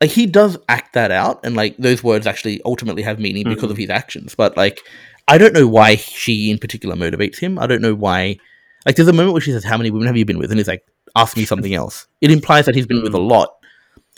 like 0.01 0.11
he 0.11 0.25
does 0.25 0.57
act 0.69 0.93
that 0.93 1.11
out, 1.11 1.39
and 1.45 1.55
like 1.55 1.75
those 1.77 2.03
words 2.03 2.25
actually 2.27 2.61
ultimately 2.65 3.01
have 3.03 3.19
meaning 3.19 3.43
because 3.45 3.69
Mhm. 3.69 3.71
of 3.71 3.77
his 3.77 3.89
actions. 3.89 4.35
But 4.35 4.55
like, 4.57 4.79
I 5.27 5.37
don't 5.37 5.53
know 5.53 5.67
why 5.67 5.95
she 5.95 6.49
in 6.51 6.57
particular 6.57 6.95
motivates 6.95 7.37
him. 7.37 7.57
I 7.59 7.67
don't 7.67 7.81
know 7.81 7.93
why. 7.95 8.37
Like, 8.85 8.95
there's 8.95 9.07
a 9.09 9.13
moment 9.13 9.33
where 9.33 9.41
she 9.41 9.51
says, 9.51 9.63
"How 9.65 9.77
many 9.77 9.91
women 9.91 10.07
have 10.07 10.15
you 10.17 10.25
been 10.25 10.37
with?" 10.37 10.51
And 10.51 10.59
he's 10.59 10.67
like, 10.69 10.83
"Ask 11.15 11.35
me 11.35 11.43
something 11.45 11.73
else." 11.73 12.07
It 12.21 12.31
implies 12.31 12.65
that 12.65 12.75
he's 12.75 12.87
been 12.87 13.03
with 13.03 13.13
a 13.13 13.17
Mm. 13.19 13.29
lot. 13.29 13.55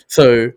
So 0.06 0.52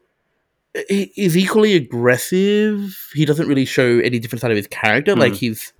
he- 0.89 1.11
he's 1.15 1.35
equally 1.37 1.73
aggressive. 1.75 2.95
He 3.13 3.25
doesn't 3.25 3.47
really 3.47 3.65
show 3.65 3.99
any 3.99 4.19
different 4.19 4.41
side 4.41 4.51
of 4.51 4.57
his 4.57 4.67
character. 4.67 5.15
Like 5.15 5.33
Mm. 5.33 5.37
he's 5.37 5.73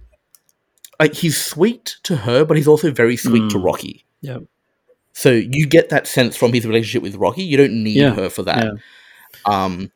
like 1.00 1.14
he's 1.14 1.38
sweet 1.38 1.98
to 2.04 2.16
her, 2.18 2.46
but 2.46 2.58
he's 2.58 2.68
also 2.68 2.90
very 2.92 3.18
sweet 3.18 3.50
to 3.52 3.58
Mm. 3.60 3.64
Rocky. 3.66 4.06
Yep. 4.22 4.44
So 5.18 5.32
you 5.32 5.66
get 5.66 5.90
that 5.90 6.08
sense 6.08 6.36
from 6.36 6.52
his 6.52 6.68
relationship 6.68 7.02
with 7.02 7.16
Rocky. 7.16 7.42
You 7.44 7.56
don't 7.56 7.82
need 7.84 7.96
Yeah, 7.96 8.14
her 8.16 8.30
for 8.30 8.44
that. 8.44 8.66
yeah. 8.66 8.72
Um, 9.46 9.92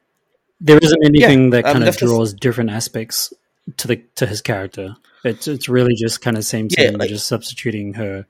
There 0.61 0.77
isn't 0.81 1.03
anything 1.05 1.49
that 1.49 1.65
um, 1.65 1.73
kind 1.73 1.77
of 1.83 1.85
that's 1.87 1.97
just- 1.97 2.09
draws 2.09 2.33
different 2.33 2.69
aspects 2.69 3.33
to 3.77 3.87
the 3.89 3.97
to 4.15 4.25
his 4.25 4.41
character. 4.41 4.95
It's 5.25 5.45
it's 5.47 5.67
really 5.67 5.93
just 5.93 6.21
kind 6.21 6.37
of 6.37 6.45
same 6.45 6.69
Yeah, 6.71 6.89
same, 6.91 6.93
like- 6.99 7.09
just 7.09 7.27
substituting 7.27 7.95
her, 7.95 8.25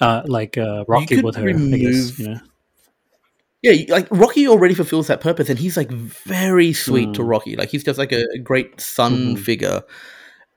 uh, 0.00 0.22
like 0.26 0.58
uh, 0.58 0.84
Rocky 0.88 1.22
with 1.22 1.36
her. 1.36 1.48
I 1.48 1.52
guess 1.52 2.18
you 2.18 2.28
know. 2.28 2.40
yeah, 3.62 3.84
like 3.94 4.08
Rocky 4.10 4.48
already 4.48 4.74
fulfills 4.74 5.06
that 5.06 5.20
purpose, 5.20 5.48
and 5.48 5.58
he's 5.60 5.76
like 5.76 5.90
very 5.92 6.72
sweet 6.72 7.14
to 7.14 7.22
Mm. 7.22 7.28
Rocky. 7.28 7.54
Like 7.56 7.68
he's 7.70 7.84
just 7.84 7.98
like 8.00 8.12
a, 8.12 8.24
a 8.34 8.38
great 8.38 8.80
son 8.80 9.36
Mhm. 9.36 9.38
figure. 9.38 9.82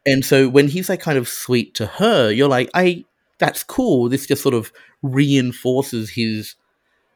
And 0.08 0.26
so 0.26 0.50
when 0.50 0.68
he's 0.68 0.90
like 0.90 1.00
kind 1.02 1.18
of 1.20 1.28
sweet 1.28 1.76
to 1.76 1.86
her, 1.86 2.32
you're 2.32 2.50
like, 2.50 2.72
I 2.74 3.06
that's 3.38 3.64
cool. 3.64 4.10
This 4.10 4.26
just 4.26 4.42
sort 4.42 4.56
of 4.56 4.72
reinforces 5.02 6.12
his 6.12 6.56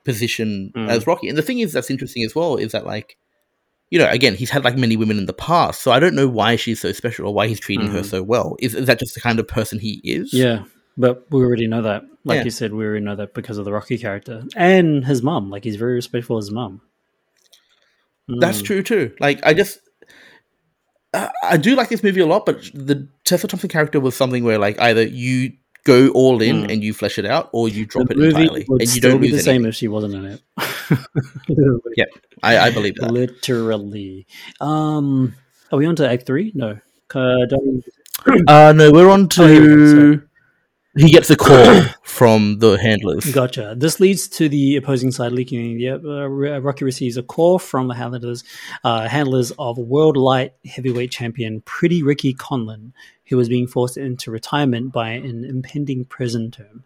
position 0.06 0.72
Mm. 0.76 0.90
as 0.90 1.08
Rocky. 1.08 1.30
And 1.30 1.38
the 1.38 1.42
thing 1.42 1.60
is 1.60 1.74
that's 1.74 1.90
interesting 1.90 2.24
as 2.24 2.36
well 2.36 2.58
is 2.58 2.72
that 2.74 2.86
like 2.86 3.18
you 3.92 4.00
know, 4.00 4.10
again, 4.10 4.34
he's 4.34 4.50
had 4.50 4.64
like 4.64 4.76
many 4.76 4.98
women 4.98 5.20
in 5.20 5.28
the 5.28 5.34
past, 5.34 5.82
so 5.84 5.92
I 5.92 6.00
don't 6.00 6.16
know 6.16 6.28
why 6.28 6.56
she's 6.56 6.80
so 6.82 6.92
special 6.94 7.28
or 7.28 7.34
why 7.34 7.48
he's 7.48 7.60
treating 7.60 7.92
her 7.92 8.00
Mhm. 8.02 8.06
so 8.06 8.24
well. 8.24 8.56
Is, 8.60 8.74
is 8.74 8.88
that 8.88 8.98
just 8.98 9.14
the 9.14 9.22
kind 9.22 9.40
of 9.40 9.48
person 9.48 9.78
he 9.78 10.02
is? 10.04 10.34
Yeah, 10.34 10.64
but 10.98 11.28
we 11.30 11.42
already 11.44 11.68
know 11.68 11.84
that. 11.84 12.02
Like 12.26 12.38
Yeah. 12.38 12.44
you 12.46 12.50
said, 12.50 12.74
we 12.74 12.84
already 12.86 13.06
know 13.06 13.16
that 13.16 13.36
because 13.36 13.60
of 13.60 13.66
the 13.66 13.72
Rocky 13.72 14.00
character 14.00 14.46
and 14.56 15.06
his 15.06 15.22
mum. 15.22 15.52
Like 15.52 15.64
he's 15.64 15.76
very 15.76 15.94
respectful 15.94 16.38
of 16.38 16.42
his 16.44 16.50
mum. 16.50 16.82
That's 18.28 18.64
Mm. 18.64 18.66
true 18.66 18.82
too. 18.84 19.12
Like 19.20 19.42
I 19.46 19.54
just, 19.54 19.80
I 21.14 21.30
I 21.44 21.58
do 21.58 21.76
like 21.76 21.90
this 21.90 22.02
movie 22.02 22.22
a 22.22 22.26
lot, 22.26 22.48
but 22.48 22.64
the 22.74 23.08
Tessa 23.26 23.48
Thompson 23.48 23.70
character 23.70 24.00
was 24.00 24.16
something 24.16 24.44
where 24.44 24.58
like 24.58 24.80
either 24.80 25.04
you 25.04 25.52
go 25.86 26.10
all 26.10 26.42
in 26.42 26.64
Mm. 26.64 26.72
and 26.72 26.84
you 26.84 26.94
flesh 26.94 27.18
it 27.20 27.26
out, 27.26 27.50
or 27.54 27.68
you 27.70 27.86
drop 27.86 28.08
The 28.08 28.14
it 28.14 28.18
movie 28.18 28.30
entirely, 28.42 28.66
would 28.70 28.82
and 28.82 28.90
you 28.90 28.98
still 29.00 29.12
don't 29.12 29.22
be 29.22 29.30
lose 29.32 29.38
the 29.40 29.44
same 29.44 29.66
if 29.66 29.76
she 29.76 29.88
wasn't 29.88 30.16
in 30.16 30.26
it. 30.26 30.42
Literally. 31.50 31.80
Yeah, 31.98 32.06
I, 32.42 32.58
I 32.68 32.72
believe 32.72 32.96
that. 32.96 33.12
Literally. 33.12 34.26
Um, 34.62 35.36
are 35.72 35.78
we 35.78 35.86
on 35.86 35.96
to 35.98 36.10
Act 36.10 36.26
Three? 36.26 36.52
No. 36.56 36.80
Uh, 37.14 37.46
Uh, 38.48 38.72
no, 38.76 38.90
we're 38.92 39.10
on 39.10 39.28
Oh, 39.38 39.48
here 39.48 39.62
we 39.62 39.68
go, 39.68 39.88
sorry. 39.92 40.18
to. 40.18 40.24
He 40.96 41.10
gets 41.12 41.30
a 41.32 41.36
call 41.36 41.82
from 42.04 42.60
the 42.60 42.78
handlers. 42.78 43.26
Gotcha. 43.34 43.74
This 43.78 44.00
leads 44.00 44.28
to 44.30 44.48
the 44.48 44.76
opposing 44.78 45.12
side 45.12 45.32
leaking. 45.34 45.80
Yep, 45.80 46.02
uh, 46.06 46.30
Rocky 46.30 46.86
receives 46.86 47.18
a 47.18 47.24
call 47.24 47.58
from 47.60 47.88
the 47.88 47.96
handlers, 47.96 48.44
uh, 48.84 49.08
handlers 49.10 49.52
of 49.58 49.78
world 49.80 50.16
light 50.16 50.54
heavyweight 50.66 51.12
champion 51.12 51.62
Pretty 51.66 52.02
Ricky 52.04 52.34
Conlan, 52.34 52.94
who 53.28 53.38
was 53.38 53.50
being 53.50 53.68
forced 53.68 53.98
into 53.98 54.32
retirement 54.32 54.92
by 54.92 55.12
an 55.12 55.46
impending 55.46 56.06
prison 56.06 56.52
term. 56.52 56.84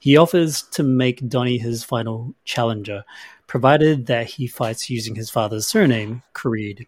He 0.00 0.16
offers 0.16 0.62
to 0.72 0.82
make 0.82 1.28
Donnie 1.28 1.58
his 1.58 1.84
final 1.84 2.34
challenger, 2.44 3.04
provided 3.46 4.06
that 4.06 4.26
he 4.26 4.46
fights 4.46 4.90
using 4.90 5.14
his 5.14 5.30
father's 5.30 5.66
surname, 5.66 6.22
Creed. 6.32 6.86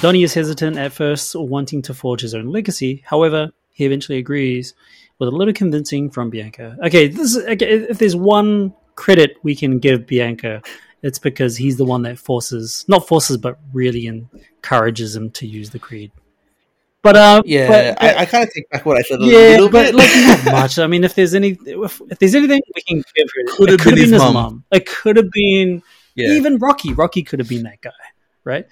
Donnie 0.00 0.22
is 0.22 0.34
hesitant 0.34 0.76
at 0.76 0.92
first, 0.92 1.34
wanting 1.34 1.82
to 1.82 1.94
forge 1.94 2.20
his 2.20 2.34
own 2.34 2.46
legacy. 2.46 3.02
However, 3.06 3.52
he 3.70 3.84
eventually 3.84 4.18
agrees 4.18 4.74
with 5.18 5.28
a 5.28 5.36
little 5.36 5.54
convincing 5.54 6.10
from 6.10 6.30
Bianca. 6.30 6.76
Okay, 6.84 7.08
this 7.08 7.36
is, 7.36 7.44
okay, 7.44 7.86
if 7.88 7.98
there's 7.98 8.16
one 8.16 8.74
credit 8.96 9.36
we 9.42 9.54
can 9.54 9.78
give 9.78 10.06
Bianca, 10.06 10.62
it's 11.02 11.18
because 11.18 11.56
he's 11.56 11.76
the 11.76 11.84
one 11.84 12.02
that 12.02 12.18
forces, 12.18 12.84
not 12.88 13.08
forces, 13.08 13.36
but 13.36 13.58
really 13.72 14.06
encourages 14.06 15.16
him 15.16 15.30
to 15.30 15.46
use 15.46 15.70
the 15.70 15.78
creed. 15.78 16.12
But 17.02 17.16
um, 17.16 17.42
Yeah, 17.44 17.68
but- 17.68 17.98
but- 18.00 18.04
I, 18.18 18.22
I 18.22 18.26
kind 18.26 18.44
of 18.46 18.52
take 18.54 18.68
back 18.70 18.86
what 18.86 18.96
I 18.98 19.02
said 19.02 19.20
a 19.20 19.24
yeah, 19.24 19.38
little 19.58 19.68
but 19.70 19.86
bit. 19.86 19.94
like 19.96 20.10
not 20.44 20.52
much. 20.52 20.78
I 20.78 20.86
mean, 20.86 21.02
if 21.04 21.14
there's 21.14 21.34
any, 21.34 21.58
if, 21.66 22.00
if 22.10 22.18
there's 22.18 22.34
anything 22.34 22.60
we 22.74 22.82
can 22.82 23.02
give, 23.16 23.26
her, 23.34 23.56
Could 23.56 23.68
it 23.68 23.72
have 23.72 23.80
could 23.80 23.94
been 23.96 23.96
have 23.96 23.96
been 23.96 24.02
his 24.04 24.10
his 24.12 24.20
mum. 24.22 24.34
mum. 24.34 24.64
It 24.70 24.86
could 24.86 25.16
have 25.16 25.30
been 25.32 25.82
yeah, 26.14 26.28
even 26.34 26.58
Rocky. 26.58 26.92
Rocky 26.92 27.22
could 27.22 27.38
have 27.40 27.48
been 27.48 27.64
that 27.64 27.80
guy, 27.80 27.90
right? 28.44 28.66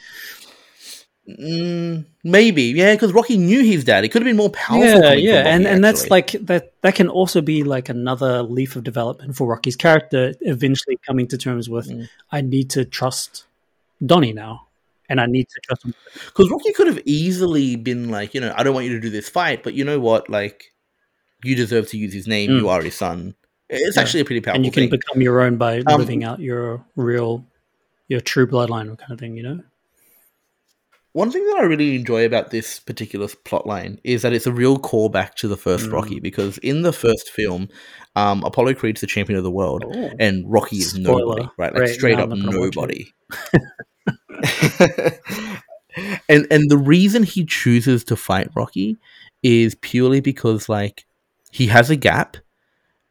mm, 1.29 2.05
maybe. 2.25 2.63
Yeah, 2.65 2.95
because 2.95 3.13
Rocky 3.13 3.37
knew 3.37 3.63
his 3.63 3.85
dad. 3.85 4.05
It 4.05 4.09
could 4.11 4.23
have 4.23 4.27
been 4.29 4.37
more 4.37 4.51
powerful. 4.51 5.01
yeah, 5.01 5.13
yeah, 5.13 5.43
from 5.43 5.53
and 5.53 5.65
Rocky, 5.65 5.75
and 5.75 5.85
that's 5.85 6.01
actually. 6.03 6.11
like 6.11 6.31
that. 6.47 6.73
That 6.83 6.95
can 6.95 7.09
also 7.09 7.41
be 7.41 7.63
like 7.63 7.89
another 7.89 8.43
leaf 8.43 8.77
of 8.77 8.85
development 8.85 9.37
for 9.37 9.47
Rocky's 9.49 9.77
character. 9.77 10.35
Eventually 10.41 10.99
coming 11.07 11.27
to 11.29 11.39
terms 11.39 11.69
with, 11.69 11.89
Mm. 11.91 12.09
I 12.31 12.41
need 12.43 12.71
to 12.71 12.85
trust 12.85 13.45
Donnie 14.05 14.33
now, 14.33 14.67
and 15.11 15.21
I 15.21 15.27
need 15.27 15.47
to 15.51 15.61
trust 15.67 15.85
him. 15.85 15.95
Because 16.27 16.51
Rocky 16.51 16.73
could 16.73 16.87
have 16.87 17.01
easily 17.05 17.77
been 17.77 18.09
like, 18.09 18.33
you 18.33 18.41
know, 18.41 18.55
I 18.57 18.63
don't 18.63 18.73
want 18.73 18.87
you 18.87 18.95
to 18.95 19.01
do 19.01 19.11
this 19.11 19.29
fight, 19.29 19.63
but 19.63 19.75
you 19.75 19.85
know 19.85 20.01
what? 20.01 20.31
Like, 20.31 20.73
you 21.45 21.55
deserve 21.55 21.89
to 21.91 21.99
use 21.99 22.15
his 22.15 22.27
name. 22.27 22.51
Mm. 22.51 22.59
You 22.61 22.69
are 22.71 22.81
his 22.81 22.95
son. 22.97 23.35
It's 23.69 23.97
Yeah. 23.97 24.03
actually 24.03 24.21
a 24.21 24.25
pretty 24.25 24.41
powerful 24.41 24.57
and 24.57 24.65
you 24.65 24.73
can 24.73 24.85
thing. 24.85 24.91
become 24.91 25.21
your 25.21 25.41
own 25.43 25.57
by 25.57 25.81
Um, 25.87 25.99
living 26.01 26.25
out 26.25 26.41
your 26.41 26.85
real, 26.97 27.47
your 28.09 28.21
true 28.21 28.47
bloodline, 28.47 28.97
kind 28.99 29.13
of 29.13 29.19
thing. 29.21 29.37
You 29.37 29.43
know. 29.43 29.61
One 31.13 31.33
thing 31.33 31.45
that 31.45 31.57
I 31.59 31.63
really 31.65 31.97
enjoy 31.97 32.25
about 32.25 32.51
this 32.53 32.79
particular 32.79 33.27
plot 33.45 33.67
line 33.67 33.99
is 34.05 34.23
that 34.23 34.33
it's 34.33 34.47
a 34.47 34.53
real 34.53 34.79
callback 34.79 35.35
to 35.37 35.49
the 35.49 35.57
first 35.57 35.87
Mm. 35.87 35.93
Rocky 35.93 36.21
because 36.21 36.59
in 36.59 36.83
the 36.83 36.93
first 36.93 37.31
film, 37.31 37.69
um, 38.15 38.45
Apollo 38.45 38.75
Creed's 38.75 39.01
the 39.01 39.09
champion 39.09 39.37
of 39.37 39.43
the 39.43 39.51
world 39.51 39.85
Oh. 39.87 40.11
and 40.21 40.45
Rocky 40.49 40.77
is 40.77 40.91
Spoiler. 40.93 41.21
nobody, 41.37 41.49
right? 41.59 41.73
Like 41.75 41.81
Right, 41.83 41.91
straight 41.95 42.19
up 42.21 42.31
I'm 42.31 42.39
not 42.41 42.53
gonna 42.53 42.61
watch 42.61 42.77
nobody. 42.77 43.09
and 46.29 46.47
and 46.51 46.71
the 46.71 46.79
reason 46.79 47.23
he 47.23 47.45
chooses 47.45 48.05
to 48.05 48.17
fight 48.17 48.49
Rocky 48.55 48.97
is 49.43 49.75
purely 49.77 50.21
because 50.21 50.69
like 50.69 51.05
he 51.51 51.67
has 51.69 51.91
a 51.91 51.97
gap 51.97 52.37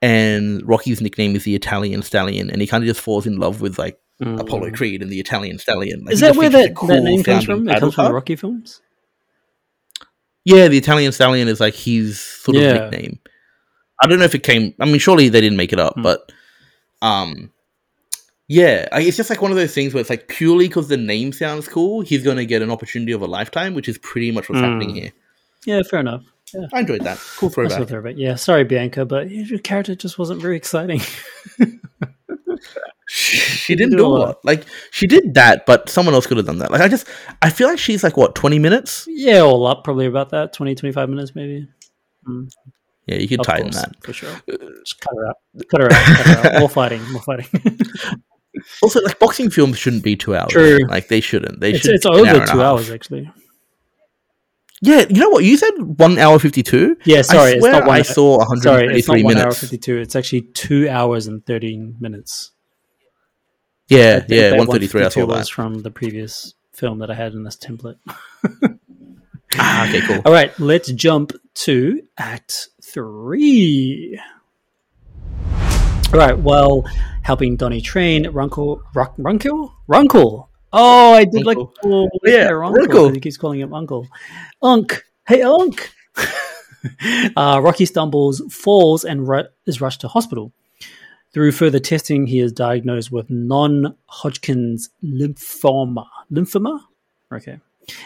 and 0.01 0.65
Rocky's 0.67 1.01
nickname 1.01 1.35
is 1.35 1.43
the 1.43 1.55
Italian 1.55 2.01
Stallion 2.03 2.49
and 2.49 2.61
he 2.61 2.67
kind 2.67 2.83
of 2.83 2.87
just 2.87 3.01
falls 3.01 3.25
in 3.27 3.37
love 3.37 3.61
with 3.61 3.77
like 3.79 3.99
Mm. 4.21 4.37
Apollo 4.37 4.71
Creed 4.71 5.01
and 5.01 5.09
the 5.09 5.17
Italian 5.21 5.59
Stallion. 5.59 6.03
Like, 6.03 6.11
Is 6.13 6.19
that 6.19 6.27
just 6.33 6.39
where 6.39 6.49
that, 6.49 6.71
it's 6.71 6.83
a 6.83 6.87
that 6.87 7.03
name 7.03 7.23
comes 7.23 7.45
from? 7.45 7.69
It 7.69 7.79
comes 7.79 7.95
from 7.95 8.07
the. 8.07 8.13
Rocky 8.13 8.35
films. 8.35 8.81
Yeah, 10.43 10.67
the 10.67 10.77
Italian 10.77 11.13
Stallion 11.13 11.47
is 11.47 11.61
like 11.61 11.73
his 11.73 12.19
sort 12.19 12.57
of 12.57 12.63
nickname. 12.63 13.19
I 14.01 14.07
don't 14.07 14.19
know 14.19 14.25
if 14.25 14.35
it 14.35 14.43
came. 14.43 14.73
I 14.77 14.83
mean, 14.83 14.99
surely 14.99 15.29
they 15.29 15.39
didn't 15.39 15.55
make 15.55 15.71
it 15.71 15.79
up, 15.79 15.93
Hmm. 15.93 16.01
but 16.01 16.31
um, 17.01 17.53
yeah, 18.49 18.87
I- 18.91 19.01
it's 19.03 19.15
just 19.15 19.29
like 19.29 19.41
one 19.41 19.51
of 19.51 19.57
those 19.57 19.73
things 19.73 19.93
where 19.93 20.01
it's 20.01 20.09
like 20.09 20.27
purely 20.27 20.67
because 20.67 20.89
the 20.89 20.97
name 20.97 21.31
sounds 21.31 21.67
cool, 21.69 22.01
he's 22.01 22.23
going 22.23 22.35
to 22.37 22.45
get 22.45 22.61
an 22.61 22.69
opportunity 22.71 23.13
of 23.13 23.21
a 23.21 23.27
lifetime, 23.27 23.73
which 23.75 23.87
is 23.87 23.97
pretty 23.99 24.31
much 24.31 24.49
what's 24.49 24.59
Mm. 24.59 24.65
happening 24.65 24.95
here. 24.95 25.11
Yeah, 25.65 25.81
fair 25.89 26.01
enough. 26.01 26.23
I 26.73 26.79
enjoyed 26.79 27.01
that. 27.03 27.19
Cool 27.37 27.49
throwback. 27.49 27.87
they're. 27.87 28.07
Yeah, 28.09 28.33
sorry, 28.35 28.63
Bianca, 28.63 29.05
but 29.05 29.29
your 29.29 29.59
character 29.59 29.93
just 29.95 30.17
wasn't 30.19 30.41
very 30.41 30.57
exciting. 30.57 30.99
She, 33.11 33.37
she 33.37 33.75
didn't 33.75 33.97
do 33.97 34.05
a 34.05 34.07
lot. 34.07 34.19
lot. 34.19 34.45
Like 34.45 34.65
she 34.91 35.07
did 35.07 35.33
that, 35.33 35.65
but 35.65 35.89
someone 35.89 36.13
else 36.13 36.27
could 36.27 36.37
have 36.37 36.45
done 36.45 36.59
that. 36.59 36.69
Like 36.69 36.81
I 36.81 36.87
just, 36.87 37.07
I 37.41 37.49
feel 37.49 37.67
like 37.67 37.79
she's 37.79 38.03
like 38.03 38.15
what 38.17 38.35
twenty 38.35 38.59
minutes. 38.59 39.07
yeah, 39.09 39.39
all 39.39 39.65
up, 39.65 39.83
probably 39.83 40.05
about 40.05 40.29
that 40.29 40.53
20, 40.53 40.75
25 40.75 41.09
minutes, 41.09 41.33
maybe. 41.33 41.67
Yeah, 43.07 43.15
you 43.17 43.27
could 43.27 43.39
Of 43.39 43.47
tighten 43.47 43.71
course, 43.71 43.81
that. 43.81 44.03
for 44.03 44.13
sure. 44.13 44.29
Just 44.85 45.01
cut 45.01 45.13
her 45.15 45.27
out. 45.27 45.35
Cut 45.71 45.81
her 45.81 45.87
out. 45.91 46.05
Cut 46.17 46.25
her 46.27 46.49
out. 46.53 46.59
More 46.59 46.69
fighting. 46.69 47.01
More 47.11 47.21
fighting. 47.23 47.49
Also, 48.81 49.01
like 49.01 49.19
boxing 49.19 49.49
films 49.49 49.77
shouldn't 49.77 50.03
be 50.03 50.15
two 50.15 50.35
hours. 50.35 50.51
True. 50.51 50.79
Like 50.87 51.07
they 51.07 51.21
shouldn't. 51.21 51.59
They 51.59 51.71
it's 51.71 51.81
should. 51.81 51.95
it's 51.95 52.05
an 52.05 52.13
hour 52.13 52.35
over 52.35 52.45
two 52.45 52.61
hours, 52.61 52.91
actually. 52.91 53.31
Yeah, 54.81 55.05
you 55.09 55.19
know 55.19 55.29
what? 55.29 55.43
You 55.43 55.57
said 55.57 55.71
one 55.77 56.17
hour 56.17 56.39
fifty 56.39 56.63
two. 56.63 56.95
Yeah, 57.03 57.21
sorry, 57.21 57.51
I 57.51 57.55
it's 57.55 57.65
not 57.65 57.85
one. 57.85 57.99
I 57.99 58.01
saw 58.01 58.37
one 58.37 58.47
hundred 58.47 58.63
sorry, 58.63 58.97
it's 58.97 59.07
not 59.07 59.15
three 59.15 59.23
one 59.23 59.37
hour 59.37 59.51
fifty 59.51 59.77
two. 59.77 59.97
It's 59.97 60.15
actually 60.15 60.41
two 60.41 60.87
hours 60.89 61.27
and 61.27 61.45
thirteen 61.45 61.97
minutes. 61.99 62.51
Yeah, 63.89 64.21
I 64.21 64.25
yeah, 64.33 64.57
one 64.57 64.67
thirty 64.67 64.87
three. 64.87 65.03
I 65.03 65.09
saw 65.09 65.25
was 65.25 65.47
that. 65.47 65.53
from 65.53 65.81
the 65.81 65.91
previous 65.91 66.53
film 66.73 66.99
that 66.99 67.11
I 67.11 67.15
had 67.15 67.33
in 67.33 67.43
this 67.43 67.57
template. 67.57 67.97
Ah, 69.55 69.89
okay, 69.89 70.01
cool. 70.01 70.21
All 70.25 70.31
right, 70.31 70.57
let's 70.59 70.91
jump 70.91 71.33
to 71.55 72.01
Act 72.17 72.69
Three. 72.81 74.19
All 76.11 76.17
right, 76.19 76.37
well, 76.39 76.83
helping 77.21 77.55
Donnie 77.55 77.81
train 77.81 78.27
Runkle, 78.31 78.81
Ruck, 78.95 79.13
Runkle, 79.19 79.71
Runkle. 79.87 80.49
Oh, 80.73 81.13
I 81.13 81.23
did 81.25 81.45
like 81.45 81.57
Runkle. 81.57 81.73
oh, 81.85 82.09
Yeah, 82.25 82.49
Runkle. 82.49 82.79
Runkle. 82.81 83.09
He 83.09 83.19
keeps 83.19 83.37
calling 83.37 83.59
him 83.59 83.73
Uncle. 83.75 84.07
Unk, 84.63 85.03
hey 85.27 85.43
Unk. 85.43 85.93
uh, 87.37 87.59
Rocky 87.61 87.85
stumbles, 87.85 88.41
falls, 88.51 89.05
and 89.05 89.27
ru- 89.27 89.43
is 89.67 89.81
rushed 89.81 90.01
to 90.01 90.07
hospital. 90.07 90.51
Through 91.31 91.51
further 91.51 91.79
testing, 91.79 92.25
he 92.25 92.39
is 92.39 92.51
diagnosed 92.51 93.11
with 93.11 93.29
non-Hodgkin's 93.29 94.89
lymphoma. 95.03 96.07
Lymphoma? 96.31 96.79
Okay. 97.31 97.59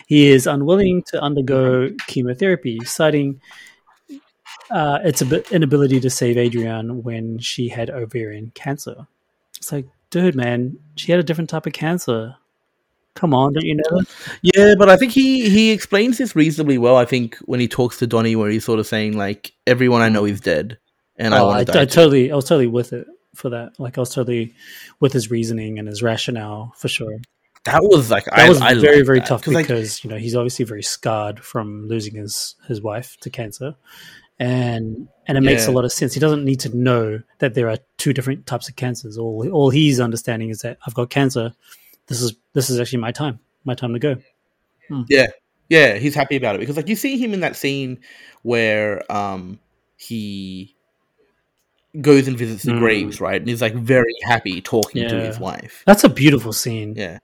He 0.07 0.27
is 0.27 0.45
unwilling 0.45 1.03
to 1.07 1.21
undergo 1.21 1.89
chemotherapy, 2.07 2.79
citing 2.83 3.39
uh, 4.71 4.99
its 5.03 5.21
ab- 5.21 5.45
inability 5.51 5.99
to 5.99 6.09
save 6.09 6.37
Adrian 6.37 7.03
when 7.03 7.37
she 7.39 7.69
had 7.69 7.89
ovarian 7.89 8.51
cancer. 8.55 9.07
It's 9.57 9.71
like, 9.71 9.85
dude, 10.09 10.35
man, 10.35 10.77
she 10.95 11.11
had 11.11 11.19
a 11.19 11.23
different 11.23 11.49
type 11.49 11.65
of 11.65 11.73
cancer. 11.73 12.35
Come 13.15 13.33
on, 13.33 13.53
don't 13.53 13.63
you 13.65 13.75
know? 13.75 14.01
Yeah, 14.41 14.73
but 14.77 14.89
I 14.89 14.97
think 14.97 15.11
he 15.11 15.47
he 15.49 15.71
explains 15.71 16.17
this 16.17 16.35
reasonably 16.35 16.77
well. 16.79 16.95
I 16.95 17.05
think 17.05 17.37
when 17.45 17.59
he 17.59 17.67
talks 17.67 17.99
to 17.99 18.07
Donnie, 18.07 18.35
where 18.35 18.49
he's 18.49 18.65
sort 18.65 18.79
of 18.79 18.87
saying 18.87 19.15
like, 19.15 19.53
"Everyone 19.67 20.01
I 20.01 20.09
know 20.09 20.25
is 20.25 20.41
dead, 20.41 20.79
and 21.17 21.35
I 21.35 21.39
Oh, 21.39 21.45
want 21.47 21.57
I, 21.59 21.63
to 21.65 21.71
die." 21.71 21.81
I 21.81 21.85
totally, 21.85 22.31
I 22.31 22.35
was 22.35 22.45
totally 22.45 22.65
with 22.67 22.91
it 22.91 23.05
for 23.35 23.49
that. 23.51 23.79
Like, 23.79 23.97
I 23.99 24.01
was 24.01 24.09
totally 24.09 24.53
with 24.99 25.13
his 25.13 25.29
reasoning 25.29 25.77
and 25.77 25.87
his 25.87 26.01
rationale 26.01 26.73
for 26.75 26.87
sure. 26.87 27.17
that 27.65 27.83
was 27.83 28.09
like 28.09 28.25
That 28.25 28.39
I, 28.39 28.49
was 28.49 28.59
I 28.61 28.73
very, 28.73 29.03
very 29.03 29.19
that. 29.19 29.27
tough 29.27 29.43
'Cause, 29.43 29.53
like, 29.53 29.67
because 29.67 30.03
you 30.03 30.09
know 30.09 30.17
he's 30.17 30.35
obviously 30.35 30.65
very 30.65 30.83
scarred 30.83 31.39
from 31.39 31.87
losing 31.87 32.15
his 32.15 32.55
his 32.67 32.81
wife 32.81 33.15
to 33.21 33.29
cancer, 33.29 33.75
and 34.39 35.07
and 35.27 35.37
it 35.37 35.41
makes 35.41 35.63
a 35.67 35.71
lot 35.71 35.85
of 35.85 35.91
sense. 35.93 36.13
He 36.13 36.19
doesn't 36.19 36.43
need 36.43 36.59
to 36.61 36.75
know 36.75 37.21
that 37.39 37.53
there 37.53 37.69
are 37.69 37.77
two 37.97 38.13
different 38.13 38.45
types 38.45 38.67
of 38.67 38.75
cancers. 38.75 39.17
All 39.17 39.47
all 39.51 39.69
he's 39.69 39.99
understanding 39.99 40.49
is 40.49 40.59
that 40.61 40.77
I've 40.85 40.93
got 40.93 41.09
cancer. 41.09 41.53
This 42.07 42.21
is 42.21 42.33
this 42.53 42.69
is 42.69 42.79
actually 42.79 42.99
my 42.99 43.11
time. 43.11 43.39
My 43.63 43.73
time 43.75 43.93
to 43.93 43.99
go. 43.99 44.17
Yeah, 45.07 45.27
yeah, 45.69 45.95
he's 45.95 46.13
happy 46.15 46.35
about 46.35 46.55
it 46.55 46.59
because 46.59 46.75
like 46.77 46.89
you 46.89 46.95
see 46.95 47.17
him 47.17 47.33
in 47.33 47.39
that 47.39 47.55
scene 47.55 47.99
where 48.41 49.09
um 49.11 49.59
he 49.97 50.75
goes 52.01 52.27
and 52.27 52.37
visits 52.37 52.63
the 52.63 52.71
Mm. 52.73 52.79
graves, 52.79 53.21
right? 53.21 53.39
And 53.39 53.47
he's 53.47 53.61
like 53.61 53.75
very 53.75 54.13
happy 54.23 54.61
talking 54.61 55.07
to 55.07 55.15
his 55.21 55.39
wife. 55.39 55.83
That's 55.85 56.03
a 56.03 56.09
beautiful 56.09 56.51
scene. 56.51 56.95
Yeah. 56.95 57.19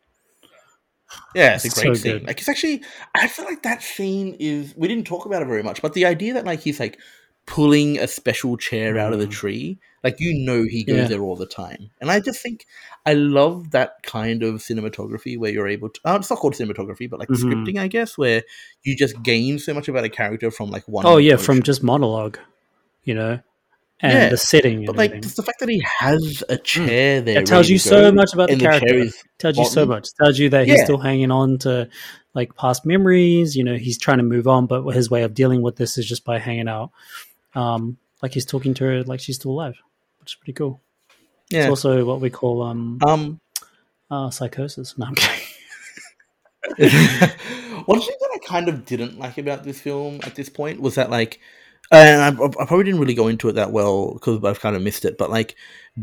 Yeah, 1.35 1.55
it's 1.55 1.65
a 1.65 1.69
great 1.69 1.95
so 1.95 2.01
scene. 2.01 2.13
good. 2.13 2.27
Like 2.27 2.39
it's 2.39 2.49
actually 2.49 2.83
I 3.15 3.27
feel 3.27 3.45
like 3.45 3.63
that 3.63 3.81
scene 3.83 4.35
is 4.39 4.73
we 4.75 4.87
didn't 4.87 5.07
talk 5.07 5.25
about 5.25 5.41
it 5.41 5.47
very 5.47 5.63
much, 5.63 5.81
but 5.81 5.93
the 5.93 6.05
idea 6.05 6.33
that 6.33 6.45
like 6.45 6.61
he's 6.61 6.79
like 6.79 6.99
pulling 7.45 7.97
a 7.97 8.07
special 8.07 8.57
chair 8.57 8.97
out 8.97 9.13
of 9.13 9.19
the 9.19 9.25
Mm. 9.27 9.31
tree, 9.31 9.79
like 10.03 10.19
you 10.19 10.33
know 10.45 10.63
he 10.63 10.83
goes 10.83 10.97
Yeah. 10.97 11.07
there 11.07 11.21
all 11.21 11.35
the 11.35 11.45
time. 11.47 11.89
And 12.01 12.11
I 12.11 12.19
just 12.19 12.41
think 12.41 12.65
I 13.05 13.13
love 13.13 13.71
that 13.71 14.03
kind 14.03 14.43
of 14.43 14.55
cinematography 14.55 15.37
where 15.37 15.51
you're 15.51 15.67
able 15.67 15.89
to 15.89 15.99
oh, 16.05 16.15
it's 16.15 16.29
not 16.29 16.39
called 16.39 16.53
cinematography, 16.55 17.09
but 17.09 17.19
like 17.19 17.29
Mhm. 17.29 17.43
scripting, 17.65 17.79
I 17.79 17.87
guess, 17.87 18.17
where 18.17 18.43
you 18.83 18.95
just 18.95 19.21
gain 19.23 19.59
so 19.59 19.73
much 19.73 19.87
about 19.87 20.03
a 20.03 20.09
character 20.09 20.51
from 20.51 20.69
like 20.69 20.87
one 20.87 21.05
Oh 21.05 21.17
yeah, 21.17 21.37
from 21.37 21.61
just 21.63 21.83
monologue, 21.83 22.37
you 23.03 23.13
know, 23.15 23.39
and 24.01 24.13
Yeah, 24.13 24.29
the 24.29 24.37
setting. 24.37 24.77
And 24.77 24.85
but 24.87 24.95
like 24.95 25.21
just 25.21 25.37
the 25.37 25.43
fact 25.43 25.59
that 25.59 25.69
he 25.69 25.83
has 25.99 26.43
a 26.49 26.57
chair 26.57 27.21
there 27.21 27.41
it 27.41 27.45
tells 27.45 27.69
you 27.69 27.77
so 27.77 28.11
much 28.11 28.33
about 28.33 28.47
the 28.47 28.53
and 28.53 28.61
the 28.61 28.65
chair 28.65 28.79
character. 28.79 29.17
tells 29.37 29.57
you 29.57 29.65
so 29.65 29.85
much. 29.85 30.13
Tells 30.13 30.39
you 30.39 30.49
that 30.49 30.67
he's 30.67 30.83
still 30.83 30.97
hanging 30.97 31.31
on 31.31 31.57
to 31.59 31.89
like 32.33 32.55
past 32.55 32.85
memories. 32.85 33.55
You 33.55 33.63
know, 33.63 33.75
he's 33.75 33.97
trying 33.97 34.17
to 34.17 34.23
move 34.23 34.47
on, 34.47 34.67
but 34.67 34.83
his 34.89 35.09
way 35.09 35.23
of 35.23 35.33
dealing 35.33 35.61
with 35.61 35.75
this 35.75 35.97
is 35.97 36.05
just 36.07 36.23
by 36.23 36.39
hanging 36.39 36.67
out. 36.67 36.91
Um, 37.55 37.97
like 38.21 38.33
he's 38.33 38.45
talking 38.45 38.73
to 38.75 38.85
her 38.85 39.03
like 39.03 39.19
she's 39.19 39.35
still 39.37 39.51
alive, 39.51 39.75
which 40.19 40.33
is 40.33 40.35
pretty 40.35 40.53
cool. 40.53 40.81
It's 41.51 41.67
also 41.67 42.05
what 42.05 42.21
we 42.21 42.29
call 42.29 42.61
um, 42.61 42.99
Um 43.05 43.39
uh, 44.11 44.29
psychosis. 44.29 44.97
No, 44.97 45.07
I'm 45.07 45.15
kidding. 45.15 45.39
One 47.85 48.01
thing 48.01 48.15
that 48.19 48.29
I 48.35 48.45
kind 48.45 48.69
of 48.69 48.85
didn't 48.85 49.17
like 49.17 49.37
about 49.37 49.63
this 49.63 49.79
film 49.79 50.19
at 50.23 50.35
this 50.35 50.49
point 50.49 50.81
was 50.81 50.95
that, 50.95 51.09
like, 51.09 51.39
and 51.91 52.21
I, 52.21 52.27
I 52.45 52.65
probably 52.65 52.83
didn't 52.85 52.99
really 52.99 53.13
go 53.15 53.27
into 53.27 53.49
it 53.49 53.53
that 53.53 53.71
well 53.71 54.13
because 54.13 54.43
I've 54.43 54.59
kind 54.59 54.75
of 54.75 54.81
missed 54.81 55.05
it, 55.05 55.17
but 55.17 55.29
like, 55.29 55.55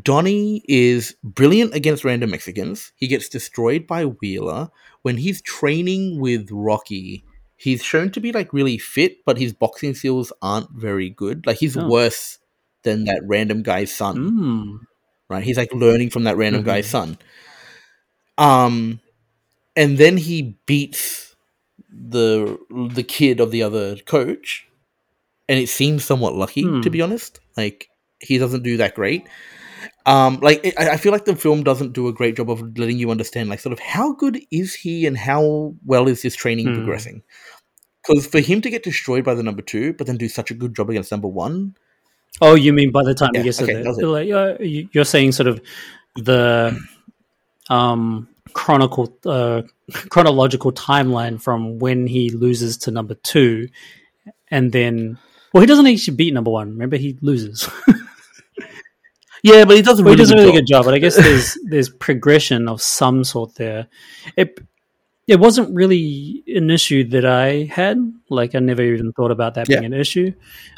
Donnie 0.03 0.63
is 0.69 1.17
brilliant 1.23 1.75
against 1.75 2.05
random 2.05 2.31
Mexicans. 2.31 2.93
He 2.97 3.07
gets 3.07 3.29
destroyed 3.29 3.87
by 3.87 4.05
Wheeler. 4.07 4.71
When 5.03 5.17
he's 5.19 5.41
training 5.43 6.21
with 6.21 6.49
Rocky, 6.51 7.25
he's 7.57 7.83
shown 7.85 8.11
to 8.13 8.21
be 8.21 8.33
like 8.33 8.53
really 8.53 8.79
fit, 8.79 9.25
but 9.25 9.39
his 9.39 9.53
boxing 9.53 9.95
skills 9.95 10.33
aren't 10.43 10.71
very 10.73 11.09
good. 11.11 11.47
Like, 11.47 11.59
he's 11.59 11.77
Oh. 11.77 11.87
worse 11.89 12.39
than 12.83 13.05
that 13.05 13.23
random 13.25 13.63
guy's 13.63 13.93
son 13.93 14.17
Mm. 14.17 14.81
right? 15.29 15.43
He's 15.45 15.57
like 15.57 15.73
learning 15.73 16.11
from 16.11 16.25
that 16.25 16.37
random 16.37 16.63
Mhm. 16.63 16.67
guy's 16.67 16.89
son. 16.89 17.19
Um, 18.39 19.01
and 19.77 19.99
then 19.99 20.17
he 20.19 20.57
beats 20.67 21.37
the 21.91 22.59
the 22.95 23.03
kid 23.05 23.41
of 23.41 23.51
the 23.51 23.63
other 23.63 23.97
coach, 23.99 24.67
and 25.49 25.59
it 25.59 25.69
seems 25.69 26.05
somewhat 26.05 26.35
lucky 26.35 26.63
Hmm. 26.63 26.81
to 26.81 26.91
be 26.91 27.01
honest. 27.03 27.41
Like 27.57 27.89
he 28.21 28.39
doesn't 28.39 28.63
do 28.63 28.77
that 28.79 28.95
great. 28.95 29.27
Um, 30.07 30.39
like 30.41 30.61
it, 30.65 30.75
I 30.79 30.91
I 30.91 30.97
feel 30.97 31.13
like 31.13 31.25
the 31.25 31.37
film 31.37 31.63
doesn't 31.65 31.93
do 31.93 32.09
a 32.09 32.13
great 32.13 32.37
job 32.37 32.51
of 32.51 32.79
letting 32.79 32.99
you 32.99 33.11
understand, 33.11 33.49
like, 33.49 33.61
sort 33.61 33.73
of 33.73 33.81
how 33.81 34.13
good 34.13 34.41
is 34.53 34.75
he 34.75 35.05
and 35.07 35.17
how 35.19 35.75
well 35.85 36.07
is 36.09 36.23
his 36.23 36.37
training 36.37 36.69
Hmm. 36.69 36.75
progressing. 36.75 37.23
Because 38.07 38.27
for 38.27 38.39
him 38.41 38.61
to 38.61 38.71
get 38.71 38.85
destroyed 38.85 39.25
by 39.25 39.35
the 39.35 39.43
number 39.43 39.63
two, 39.63 39.93
but 39.95 40.07
then 40.07 40.17
do 40.17 40.29
such 40.29 40.51
a 40.53 40.55
good 40.55 40.77
job 40.77 40.91
against 40.91 41.11
number 41.11 41.27
one, 41.29 41.75
Oh, 42.41 42.55
you 42.55 42.73
mean 42.73 42.93
by 42.93 43.03
the 43.03 43.15
time 43.15 43.31
Yeah, 43.35 43.41
he 43.41 43.45
gets 43.45 43.59
to 43.59 43.65
okay, 43.65 43.83
the, 43.83 43.91
it. 43.91 44.07
like, 44.07 44.31
uh, 44.31 44.63
you- 44.63 44.89
you're 44.93 45.05
saying 45.05 45.33
sort 45.33 45.49
of 45.49 45.61
the 46.15 46.79
um 47.69 48.29
chronicle 48.53 49.13
uh 49.27 49.63
chronological 50.09 50.71
timeline 50.73 51.41
from 51.43 51.79
when 51.81 52.07
he 52.07 52.31
loses 52.31 52.77
to 52.77 52.91
number 52.91 53.15
two 53.15 53.69
and 54.51 54.71
then 54.73 55.19
well 55.57 55.63
he 55.63 55.67
doesn't 55.67 55.87
actually 55.87 56.17
beat 56.17 56.35
number 56.35 56.51
one. 56.51 56.69
Remember 56.71 56.97
he 56.99 57.17
loses. 57.23 57.67
Yeah, 59.43 59.65
but 59.65 59.77
he 59.77 59.83
does 59.83 60.03
well, 60.03 60.07
really, 60.15 60.17
he 60.17 60.23
does 60.23 60.31
a 60.31 60.35
good 60.35 60.41
really 60.41 60.53
job. 60.53 60.59
good 60.61 60.67
job 60.67 60.85
but 60.87 60.95
i 60.95 60.99
guess 60.99 61.15
there's 61.17 61.57
there's 61.65 61.89
progression 61.89 62.69
of 62.69 62.83
some 62.83 63.23
sort 63.23 63.55
there. 63.55 63.87
It 64.37 64.59
it 65.29 65.39
wasn't 65.39 65.75
really 65.75 66.43
an 66.49 66.71
issue 66.71 67.05
that 67.11 67.25
i 67.25 67.65
had. 67.65 67.99
Like 68.29 68.55
i 68.55 68.59
never 68.59 68.83
even 68.83 69.13
thought 69.13 69.31
about 69.31 69.55
that 69.55 69.69
being 69.69 69.83
Yeah. 69.83 69.87
an 69.87 69.93
issue. 69.95 70.33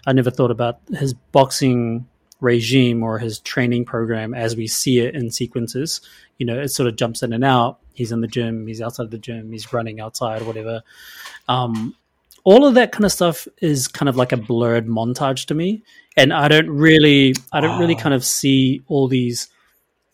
I 0.06 0.12
never 0.12 0.30
thought 0.30 0.50
about 0.50 0.80
his 0.92 1.14
boxing 1.14 2.06
regime 2.40 3.02
or 3.02 3.18
his 3.18 3.40
training 3.40 3.84
program 3.86 4.34
as 4.34 4.54
we 4.54 4.66
see 4.66 4.98
it 5.00 5.14
in 5.14 5.30
sequences. 5.30 6.00
You 6.36 6.44
know 6.46 6.58
it 6.58 6.68
sort 6.68 6.88
of 6.88 6.96
jumps 6.96 7.22
in 7.22 7.32
and 7.32 7.44
out. 7.44 7.78
He's 7.94 8.12
in 8.12 8.20
the 8.20 8.28
gym. 8.28 8.66
He's 8.66 8.82
outside 8.82 9.10
the 9.10 9.18
gym. 9.18 9.50
He's 9.50 9.72
running 9.72 9.98
outside 10.00 10.42
whatever. 10.42 10.82
Um 11.48 11.94
all 12.48 12.64
of 12.64 12.72
that 12.74 12.92
kind 12.92 13.04
of 13.04 13.12
stuff 13.12 13.46
is 13.60 13.88
kind 13.88 14.08
of 14.08 14.16
like 14.16 14.32
a 14.32 14.36
blurred 14.38 14.86
montage 14.86 15.44
to 15.46 15.54
me. 15.54 15.82
And 16.16 16.32
i 16.32 16.48
don't 16.48 16.70
really 16.70 17.34
i 17.52 17.60
don't 17.60 17.78
really 17.78 17.94
kind 17.94 18.14
of 18.14 18.24
see 18.24 18.82
all 18.88 19.06
these 19.06 19.48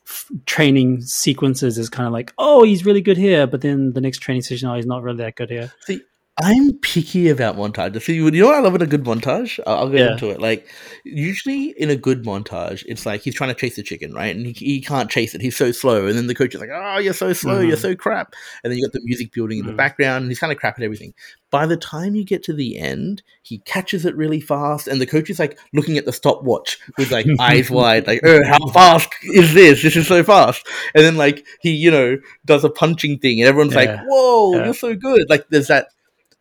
f- 0.07 0.31
training 0.45 1.01
sequences 1.01 1.79
as 1.79 1.89
kind 1.89 2.07
of 2.07 2.13
like 2.13 2.35
oh 2.37 2.63
he's 2.63 2.85
really 2.85 3.01
good 3.01 3.17
here 3.17 3.47
but 3.47 3.63
then 3.63 3.95
the 3.95 4.03
next 4.03 4.19
training 4.19 4.43
session 4.43 4.69
oh 4.69 4.75
he's 4.75 4.85
not 4.85 5.03
really 5.03 5.17
that 5.19 5.37
good 5.37 5.49
here. 5.49 5.73
See, 5.87 6.03
I'm 6.43 6.73
picky 6.79 7.29
about 7.29 7.57
montages. 7.57 8.03
See, 8.03 8.15
you 8.17 8.29
know 8.29 8.47
what 8.49 8.57
I 8.57 8.61
love 8.61 8.75
in 8.75 8.83
a 8.83 8.87
good 8.87 9.05
montage? 9.05 9.61
I'll, 9.69 9.77
I'll 9.77 9.89
get 9.89 10.01
Yeah. 10.01 10.13
into 10.13 10.31
it. 10.31 10.41
Like, 10.41 10.67
usually 11.05 11.67
in 11.79 11.91
a 11.91 11.97
good 11.97 12.25
montage, 12.25 12.83
it's 12.89 13.07
like 13.07 13.21
he's 13.23 13.37
trying 13.37 13.51
to 13.51 13.55
chase 13.55 13.77
the 13.77 13.85
chicken, 13.85 14.13
right? 14.13 14.35
And 14.35 14.45
he, 14.45 14.53
he 14.53 14.81
can't 14.81 15.09
chase 15.09 15.37
it. 15.37 15.41
He's 15.41 15.57
so 15.57 15.71
slow. 15.71 16.09
And 16.09 16.19
then 16.19 16.27
the 16.27 16.35
coach 16.35 16.53
is 16.53 16.61
like, 16.61 16.71
oh, 16.75 16.99
you're 16.99 17.13
so 17.15 17.33
slow. 17.33 17.61
You're 17.61 17.77
Mhm. 17.77 17.81
so 17.83 17.95
crap. 17.95 18.35
And 18.65 18.73
then 18.73 18.79
you 18.79 18.85
got 18.85 18.93
the 18.93 19.01
music 19.05 19.33
building 19.33 19.61
in 19.61 19.67
the 19.67 19.73
Mhm. 19.75 19.77
background, 19.77 20.23
and 20.23 20.31
he's 20.31 20.41
kind 20.41 20.53
of 20.53 20.59
crap 20.59 20.77
at 20.77 20.83
everything. 20.83 21.15
By 21.53 21.67
the 21.67 21.77
time 21.77 22.17
you 22.17 22.25
get 22.25 22.43
to 22.45 22.53
the 22.53 22.79
end, 22.79 23.23
he 23.45 23.59
catches 23.59 24.05
it 24.05 24.17
really 24.17 24.41
fast. 24.41 24.89
And 24.89 25.01
the 25.01 25.07
coach 25.07 25.31
is 25.31 25.39
like 25.39 25.57
looking 25.73 25.99
at 25.99 26.05
the 26.05 26.13
stopwatch 26.13 26.79
with 26.99 27.13
like 27.13 27.27
eyes 27.39 27.71
wide, 27.71 28.09
like, 28.09 28.23
oh, 28.25 28.41
how 28.45 28.67
fast 28.71 29.09
is 29.23 29.55
this? 29.55 29.85
This 29.85 29.95
is 29.95 30.09
so 30.09 30.25
fast. 30.25 30.67
And 30.97 31.05
then, 31.05 31.17
like, 31.17 31.47
he, 31.61 31.71
you 31.71 31.93
know, 31.93 32.19
does 32.45 32.65
a 32.65 32.71
punching 32.71 33.21
thing, 33.21 33.41
and 33.41 33.49
everyone's 33.49 33.77
like, 33.77 33.97
whoa, 34.09 34.57
Yeah. 34.57 34.65
you're 34.65 34.75
so 34.75 34.97
good. 34.97 35.27
Like, 35.31 35.47
there's 35.51 35.69
that 35.69 35.87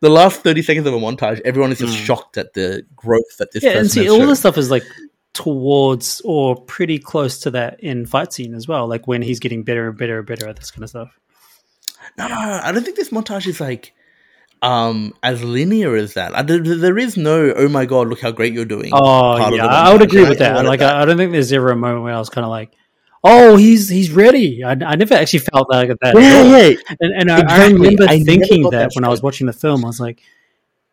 the 0.04 0.10
last 0.10 0.42
30 0.42 0.62
seconds 0.62 0.86
of 0.86 0.94
a 0.94 0.98
montage, 1.00 1.40
everyone 1.46 1.72
is 1.72 1.80
just 1.80 1.94
Mm. 1.94 2.06
shocked 2.06 2.38
at 2.38 2.54
the 2.54 2.86
growth 2.94 3.38
that 3.40 3.52
this 3.54 3.64
Yeah, 3.64 3.70
person 3.70 3.80
and 3.82 3.90
see, 3.92 4.04
has 4.04 4.12
all 4.12 4.28
this 4.28 4.40
stuff 4.40 4.58
is 4.58 4.70
like 4.70 4.84
towards 5.34 6.22
or 6.26 6.58
pretty 6.62 7.00
close 7.00 7.40
to 7.40 7.52
that 7.52 7.80
in 7.80 8.06
fight 8.06 8.34
scene 8.34 8.54
as 8.54 8.68
well. 8.68 8.86
Like 8.88 9.08
when 9.08 9.22
he's 9.22 9.40
getting 9.40 9.64
better 9.64 9.88
and 9.88 9.98
better 9.98 10.18
and 10.20 10.28
better 10.28 10.46
at 10.46 10.58
this 10.58 10.72
kind 10.72 10.84
of 10.84 10.90
stuff. 10.90 11.18
No, 12.18 12.28
no, 12.28 12.36
no, 12.36 12.60
I 12.62 12.72
don't 12.74 12.84
think 12.84 12.98
this 12.98 13.10
montage 13.12 13.48
is 13.48 13.62
like 13.62 13.94
um 14.62 15.14
as 15.24 15.42
linear 15.42 15.96
as 15.96 16.16
that. 16.16 16.36
I, 16.38 16.42
there, 16.42 16.60
there 16.60 16.98
is 16.98 17.16
no, 17.16 17.54
oh 17.56 17.70
my 17.70 17.86
god, 17.86 18.10
look 18.10 18.20
how 18.20 18.32
great 18.32 18.54
you're 18.54 18.66
doing. 18.66 18.92
Oh 18.94 19.38
part 19.38 19.54
of 19.54 19.58
yeah, 19.58 19.64
the 19.64 19.70
I 19.70 19.94
would 19.94 20.02
agree 20.02 20.28
with 20.28 20.40
that. 20.40 20.56
wanted 20.56 20.68
Like 20.68 20.80
that. 20.82 20.96
I, 20.98 21.02
I 21.02 21.06
don't 21.06 21.16
think 21.18 21.32
there's 21.32 21.54
ever 21.54 21.72
a 21.72 21.76
moment 21.78 22.04
where 22.04 22.14
I 22.14 22.20
was 22.20 22.30
kind 22.30 22.44
of 22.44 22.52
like, 22.52 22.74
"Oh, 23.24 23.58
he's 23.58 23.90
he's 23.90 24.12
ready." 24.12 24.64
I, 24.64 24.72
I 24.72 24.96
never 24.96 25.14
actually 25.14 25.40
felt 25.40 25.70
like 25.70 25.90
that. 25.90 26.16
at 26.16 26.22
yeah, 26.22 26.44
yeah. 26.44 26.76
And, 27.00 27.14
and 27.14 27.32
I, 27.32 27.64
I 27.66 27.68
remember 27.68 28.06
I 28.08 28.20
thinking 28.20 28.64
that, 28.64 28.72
that 28.72 28.92
when 28.96 29.04
I 29.06 29.10
was 29.10 29.22
watching 29.22 29.48
the 29.48 29.54
film, 29.54 29.84
I 29.86 29.88
was 29.88 30.00
like, 30.00 30.22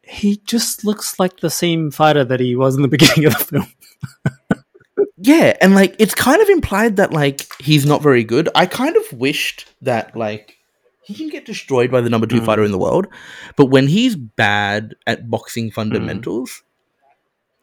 "He 0.03 0.41
just 0.47 0.85
looks 0.85 1.19
like 1.19 1.41
the 1.41 1.51
same 1.51 1.91
fighter 1.91 2.25
that 2.25 2.41
he 2.41 2.57
was 2.57 2.77
in 2.77 2.83
the 2.83 2.89
beginning 2.97 3.27
of 3.27 3.35
the 3.39 3.45
film." 3.45 3.67
Yeah, 5.23 5.55
and 5.61 5.75
like 5.75 5.97
it's 5.99 6.15
kind 6.15 6.41
of 6.41 6.49
implied 6.49 6.97
that 6.97 7.13
like 7.13 7.47
he's 7.61 7.85
not 7.85 8.03
very 8.03 8.25
good. 8.25 8.49
I 8.55 8.65
kind 8.67 8.97
of 8.97 9.13
wished 9.13 9.67
that 9.83 10.17
like 10.17 10.57
he 11.03 11.15
can 11.15 11.29
get 11.29 11.45
destroyed 11.45 11.91
by 11.91 12.01
the 12.01 12.09
number 12.09 12.27
two 12.27 12.41
Mm. 12.41 12.47
fighter 12.47 12.65
in 12.65 12.71
the 12.73 12.79
world, 12.79 13.07
but 13.57 13.67
when 13.67 13.87
he's 13.87 14.17
bad 14.17 14.95
at 15.07 15.29
boxing 15.29 15.71
fundamentals, 15.71 16.63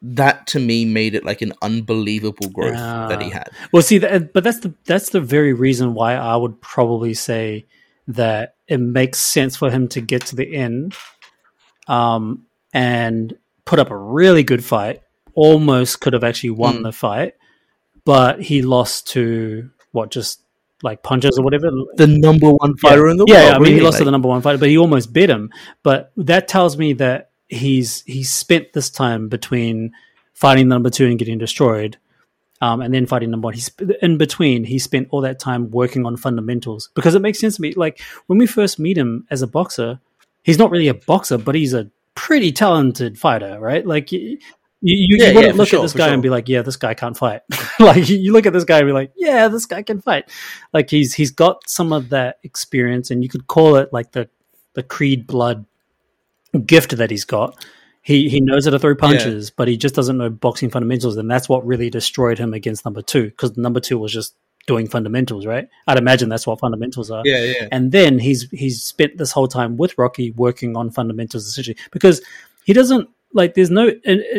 that 0.00 0.46
to 0.48 0.60
me 0.60 0.84
made 0.84 1.14
it 1.14 1.24
like 1.24 1.42
an 1.42 1.52
unbelievable 1.60 2.48
growth 2.50 2.74
that 2.74 3.20
he 3.20 3.30
had. 3.30 3.50
Well, 3.72 3.82
see, 3.82 3.98
that, 3.98 4.32
but 4.32 4.44
that's 4.44 4.60
the 4.60 4.74
that's 4.84 5.10
the 5.10 5.20
very 5.20 5.52
reason 5.52 5.94
why 5.94 6.14
I 6.14 6.36
would 6.36 6.60
probably 6.60 7.14
say 7.14 7.66
that 8.06 8.54
it 8.66 8.78
makes 8.78 9.18
sense 9.18 9.56
for 9.56 9.70
him 9.70 9.88
to 9.88 10.00
get 10.00 10.26
to 10.26 10.36
the 10.36 10.54
end, 10.54 10.94
um, 11.88 12.46
and 12.72 13.36
put 13.64 13.78
up 13.78 13.90
a 13.90 13.96
really 13.96 14.42
good 14.42 14.64
fight. 14.64 15.02
Almost 15.34 16.00
could 16.00 16.12
have 16.12 16.24
actually 16.24 16.50
won 16.50 16.78
Mm. 16.78 16.82
the 16.84 16.92
fight, 16.92 17.34
but 18.04 18.40
he 18.42 18.62
lost 18.62 19.08
to 19.08 19.70
what 19.92 20.10
just 20.10 20.40
like 20.82 21.02
punches 21.02 21.38
or 21.38 21.44
whatever. 21.44 21.70
The 21.96 22.06
number 22.06 22.52
one 22.52 22.76
fighter 22.76 23.06
yeah. 23.06 23.10
in 23.10 23.16
the 23.16 23.26
world. 23.26 23.42
Yeah, 23.42 23.50
I 23.50 23.58
mean, 23.58 23.66
he 23.66 23.72
really, 23.74 23.84
lost 23.84 23.98
to 23.98 24.04
the 24.04 24.10
number 24.10 24.28
one 24.28 24.42
fighter, 24.42 24.58
but 24.58 24.68
he 24.68 24.78
almost 24.78 25.12
beat 25.12 25.28
him. 25.28 25.50
But 25.82 26.12
that 26.16 26.46
tells 26.48 26.76
me 26.76 26.92
that 26.94 27.27
he's 27.48 28.02
he's 28.02 28.32
spent 28.32 28.72
this 28.72 28.90
time 28.90 29.28
between 29.28 29.92
fighting 30.34 30.68
number 30.68 30.90
two 30.90 31.06
and 31.06 31.18
getting 31.18 31.38
destroyed, 31.38 31.96
um, 32.60 32.80
and 32.80 32.92
then 32.92 33.06
fighting 33.06 33.30
number 33.30 33.46
one. 33.46 33.54
He's 33.54 33.70
in 34.02 34.18
between. 34.18 34.64
He 34.64 34.78
spent 34.78 35.08
all 35.10 35.20
that 35.22 35.38
time 35.38 35.70
working 35.70 36.06
on 36.06 36.16
fundamentals 36.16 36.90
because 36.94 37.14
it 37.14 37.22
makes 37.22 37.38
sense 37.38 37.56
to 37.56 37.62
me. 37.62 37.72
Like 37.72 38.00
when 38.26 38.38
we 38.38 38.46
first 38.46 38.78
meet 38.78 38.96
him 38.96 39.26
as 39.30 39.42
a 39.42 39.46
boxer, 39.46 40.00
he's 40.42 40.58
not 40.58 40.70
really 40.70 40.88
a 40.88 40.94
boxer, 40.94 41.38
but 41.38 41.54
he's 41.54 41.74
a 41.74 41.90
pretty 42.14 42.52
talented 42.52 43.18
fighter, 43.18 43.58
right? 43.60 43.86
Like. 43.86 44.12
You, 44.12 44.38
you, 44.80 45.16
Yeah, 45.18 45.30
you 45.30 45.34
wouldn't 45.34 45.54
yeah, 45.54 45.58
look 45.58 45.68
sure, 45.70 45.80
at 45.80 45.82
this 45.82 45.92
guy 45.92 46.04
sure. 46.04 46.14
and 46.14 46.22
be 46.22 46.30
like, 46.30 46.48
"Yeah, 46.48 46.62
this 46.62 46.76
guy 46.76 46.94
can't 46.94 47.16
fight." 47.16 47.42
like 47.80 48.08
you 48.08 48.16
you 48.16 48.32
look 48.32 48.46
at 48.46 48.52
this 48.52 48.62
guy 48.62 48.78
and 48.78 48.86
be 48.86 48.92
like, 48.92 49.10
"Yeah, 49.16 49.48
this 49.48 49.66
guy 49.66 49.82
can 49.82 50.00
fight." 50.00 50.30
Like 50.72 50.88
he's 50.88 51.12
he's 51.12 51.32
got 51.32 51.68
some 51.68 51.92
of 51.92 52.10
that 52.10 52.38
experience, 52.44 53.10
and 53.10 53.24
you 53.24 53.28
could 53.28 53.48
call 53.48 53.74
it 53.74 53.92
like 53.92 54.12
the 54.12 54.28
the 54.74 54.84
Creed 54.84 55.26
blood 55.26 55.66
gift 56.64 56.96
that 56.96 57.10
he's 57.10 57.24
got. 57.24 57.64
He 58.02 58.28
he 58.28 58.40
knows 58.40 58.64
how 58.64 58.70
to 58.70 58.78
throw 58.78 58.94
punches, 58.94 59.50
but 59.50 59.68
he 59.68 59.76
just 59.76 59.94
doesn't 59.94 60.16
know 60.16 60.30
boxing 60.30 60.70
fundamentals, 60.70 61.16
and 61.16 61.30
that's 61.30 61.48
what 61.48 61.66
really 61.66 61.90
destroyed 61.90 62.38
him 62.38 62.54
against 62.54 62.84
number 62.84 63.02
two. 63.02 63.24
Because 63.24 63.56
number 63.56 63.80
two 63.80 63.98
was 63.98 64.12
just 64.12 64.34
doing 64.66 64.86
fundamentals, 64.86 65.46
right? 65.46 65.68
I'd 65.86 65.98
imagine 65.98 66.28
that's 66.28 66.46
what 66.46 66.60
fundamentals 66.60 67.10
are. 67.10 67.22
Yeah, 67.24 67.42
yeah. 67.42 67.68
And 67.72 67.92
then 67.92 68.18
he's 68.18 68.48
he's 68.50 68.82
spent 68.82 69.18
this 69.18 69.32
whole 69.32 69.48
time 69.48 69.76
with 69.76 69.98
Rocky 69.98 70.30
working 70.30 70.76
on 70.76 70.90
fundamentals 70.90 71.46
essentially 71.46 71.76
because 71.90 72.22
he 72.64 72.72
doesn't 72.72 73.08
like. 73.32 73.54
There's 73.54 73.70
no 73.70 73.90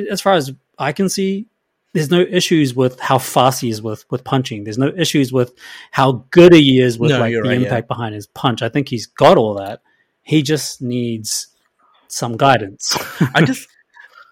as 0.09 0.21
far 0.21 0.33
as 0.33 0.51
I 0.77 0.93
can 0.93 1.09
see, 1.09 1.45
there's 1.93 2.11
no 2.11 2.21
issues 2.21 2.75
with 2.75 2.99
how 2.99 3.17
fast 3.17 3.61
he 3.61 3.69
is 3.69 3.81
with 3.81 4.05
with 4.09 4.23
punching. 4.23 4.63
There's 4.63 4.77
no 4.77 4.93
issues 4.95 5.33
with 5.33 5.51
how 5.91 6.25
good 6.31 6.53
he 6.53 6.79
is 6.79 6.97
with 6.97 7.11
No, 7.11 7.19
like 7.19 7.33
the 7.33 7.41
right, 7.41 7.59
yeah. 7.59 7.65
impact 7.65 7.87
behind 7.87 8.15
his 8.15 8.27
punch. 8.27 8.61
I 8.61 8.69
think 8.69 8.87
he's 8.87 9.05
got 9.05 9.37
all 9.37 9.55
that. 9.55 9.81
He 10.21 10.43
just 10.43 10.81
needs 10.81 11.47
some 12.11 12.37
guidance. 12.37 12.97
I 13.35 13.41
just, 13.43 13.67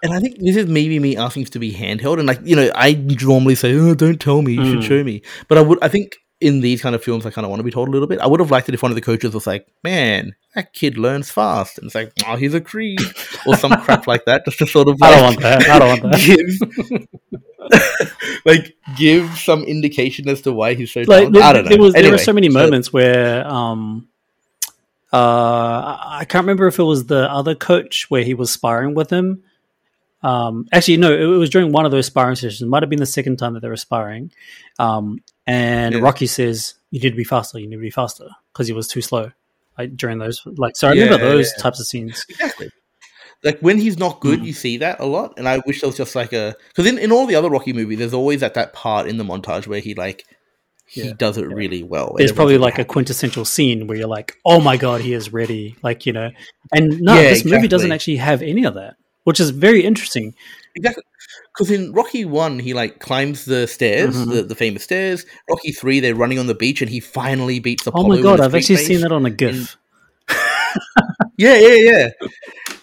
and 0.03 0.13
I 0.13 0.19
think 0.19 0.37
this 0.39 0.55
is 0.55 0.67
maybe 0.67 0.99
me 0.99 1.17
asking 1.17 1.45
to 1.45 1.59
be 1.59 1.71
handheld, 1.73 2.19
and 2.19 2.27
like 2.27 2.39
you 2.43 2.55
know, 2.55 2.69
I 2.75 2.93
normally 2.93 3.55
say, 3.55 3.73
"Oh, 3.75 3.93
don't 3.95 4.19
tell 4.19 4.41
me, 4.41 4.53
you 4.53 4.65
should 4.65 4.79
Mm. 4.79 4.87
show 4.87 5.03
me." 5.03 5.21
But 5.47 5.57
I 5.57 5.61
would, 5.61 5.79
I 5.83 5.87
think 5.87 6.15
in 6.39 6.61
these 6.61 6.83
kind 6.83 6.93
of 6.93 7.03
films, 7.03 7.25
I 7.25 7.31
kind 7.31 7.45
of 7.45 7.49
want 7.49 7.61
to 7.61 7.63
be 7.63 7.71
told 7.71 7.87
a 7.87 7.91
little 7.91 8.07
bit. 8.07 8.19
I 8.19 8.27
would 8.27 8.39
have 8.39 8.51
liked 8.51 8.69
it 8.69 8.75
if 8.75 8.83
one 8.83 8.91
of 8.91 8.95
the 8.95 9.01
coaches 9.01 9.33
was 9.33 9.47
like, 9.47 9.65
"Man, 9.83 10.35
that 10.53 10.71
kid 10.73 10.97
learns 10.97 11.31
fast," 11.31 11.77
and 11.79 11.87
it's 11.87 11.95
like, 11.95 12.11
"Oh, 12.27 12.35
he's 12.35 12.53
a 12.53 12.61
Creed," 12.61 12.99
or 13.47 13.55
some 13.55 13.71
crap 13.81 14.05
like 14.05 14.25
that, 14.25 14.45
just 14.45 14.59
to 14.59 14.67
sort 14.67 14.87
of. 14.87 14.97
I 15.01 15.11
don't 15.11 15.21
like, 15.21 15.29
want 15.29 15.41
that. 15.41 15.69
I 15.69 15.79
don't 15.79 16.01
want 16.01 16.11
that. 16.11 17.07
give, 17.69 17.77
like, 18.45 18.75
give 18.97 19.37
some 19.37 19.63
indication 19.63 20.29
as 20.29 20.41
to 20.41 20.53
why 20.53 20.73
he's 20.75 20.91
so. 20.91 21.01
like 21.01 21.31
there, 21.31 21.43
I 21.43 21.53
don't 21.53 21.63
know. 21.65 21.69
there 21.69 21.79
was 21.79 21.93
there 21.93 22.11
were 22.11 22.17
so 22.17 22.33
many 22.33 22.47
so- 22.49 22.53
moments 22.53 22.93
where 22.93 23.45
um 23.47 24.07
uh 25.13 25.97
I 26.19 26.25
can't 26.27 26.43
remember 26.43 26.67
if 26.67 26.79
it 26.79 26.83
was 26.83 27.05
the 27.05 27.31
other 27.31 27.55
coach 27.55 28.05
where 28.09 28.23
he 28.23 28.33
was 28.33 28.51
sparring 28.51 28.93
with 28.93 29.09
him. 29.09 29.43
Um 30.23 30.67
actually 30.73 30.97
no, 30.97 31.11
it 31.15 31.37
was 31.37 31.49
during 31.49 31.71
one 31.71 31.85
of 31.85 31.91
those 31.91 32.07
sparring 32.07 32.35
sessions. 32.35 32.61
It 32.61 32.67
might 32.67 32.83
have 32.83 32.89
been 32.89 32.99
the 32.99 33.05
second 33.05 33.37
time 33.37 33.53
that 33.53 33.61
they 33.61 33.69
were 33.69 33.77
sparring. 33.77 34.31
Um 34.79 35.19
and 35.45 35.95
Yeah. 35.95 36.01
Rocky 36.01 36.27
says 36.27 36.73
you 36.91 36.99
need 36.99 37.11
to 37.11 37.15
be 37.15 37.23
faster, 37.23 37.59
you 37.59 37.67
need 37.67 37.75
to 37.77 37.81
be 37.81 37.89
faster 37.91 38.27
because 38.51 38.67
he 38.67 38.73
was 38.73 38.87
too 38.87 39.01
slow. 39.01 39.31
Like 39.77 39.95
during 39.95 40.17
those 40.17 40.41
like 40.57 40.75
so 40.75 40.87
I 40.89 40.93
Yeah, 40.93 41.03
remember 41.05 41.29
those 41.29 41.53
yeah. 41.55 41.61
types 41.63 41.79
of 41.79 41.87
scenes. 41.87 42.25
Exactly. 42.29 42.69
Like 43.43 43.59
when 43.59 43.77
he's 43.77 43.99
not 43.99 44.19
good, 44.19 44.39
Mm. 44.39 44.45
you 44.47 44.53
see 44.53 44.77
that 44.77 44.99
a 44.99 45.05
lot, 45.05 45.35
and 45.37 45.47
I 45.47 45.61
wish 45.67 45.81
there 45.81 45.87
was 45.87 45.95
just 45.97 46.15
like 46.15 46.33
a 46.33 46.55
because 46.69 46.87
in, 46.87 46.97
in 46.97 47.11
all 47.11 47.27
the 47.27 47.35
other 47.35 47.51
Rocky 47.51 47.71
movies, 47.71 47.99
there's 47.99 48.13
always 48.13 48.41
at 48.41 48.55
that 48.55 48.73
part 48.73 49.07
in 49.07 49.17
the 49.17 49.23
montage 49.23 49.67
where 49.67 49.79
he 49.79 49.93
like 49.93 50.25
he 50.87 51.03
Yeah, 51.07 51.13
does 51.17 51.37
it 51.37 51.45
really 51.47 51.83
well. 51.83 52.09
and 52.09 52.19
There's 52.19 52.31
probably 52.31 52.55
everyone's 52.55 52.73
like 52.77 52.79
a 52.79 52.85
quintessential 52.85 53.45
scene 53.45 53.87
where 53.87 53.97
you're 53.97 54.07
like, 54.07 54.35
"Oh 54.45 54.59
my 54.61 54.77
god, 54.77 55.01
he 55.01 55.13
is 55.13 55.31
ready!" 55.33 55.75
Like 55.83 56.05
you 56.05 56.13
know, 56.13 56.31
and 56.73 56.99
no, 57.01 57.15
Yeah, 57.15 57.29
this 57.29 57.45
movie 57.45 57.67
doesn't 57.67 57.91
actually 57.91 58.17
have 58.17 58.41
any 58.41 58.63
of 58.65 58.73
that, 58.75 58.95
which 59.25 59.39
is 59.39 59.49
very 59.51 59.83
interesting. 59.83 60.33
exactly 60.75 61.03
because 61.53 61.71
in 61.71 61.91
Rocky 61.91 62.23
One 62.23 62.59
he 62.59 62.73
like 62.73 62.99
climbs 62.99 63.45
the 63.45 63.67
stairs, 63.67 64.15
Mhm. 64.15 64.31
the, 64.31 64.41
the 64.43 64.55
famous 64.55 64.83
stairs. 64.83 65.25
Rocky 65.49 65.71
Three 65.71 65.99
they're 65.99 66.15
running 66.15 66.39
on 66.39 66.47
the 66.47 66.55
beach 66.55 66.81
and 66.81 66.89
he 66.89 66.99
finally 66.99 67.59
beats 67.59 67.85
Apollo. 67.87 68.05
Oh 68.05 68.09
my 68.09 68.21
god, 68.21 68.39
I've 68.39 68.55
actually 68.55 68.77
seen 68.77 69.01
that 69.01 69.11
on 69.11 69.25
a 69.25 69.29
GIF. 69.31 69.75
Yeah, 71.37 71.55
yeah, 71.57 71.75
yeah. 71.91 72.09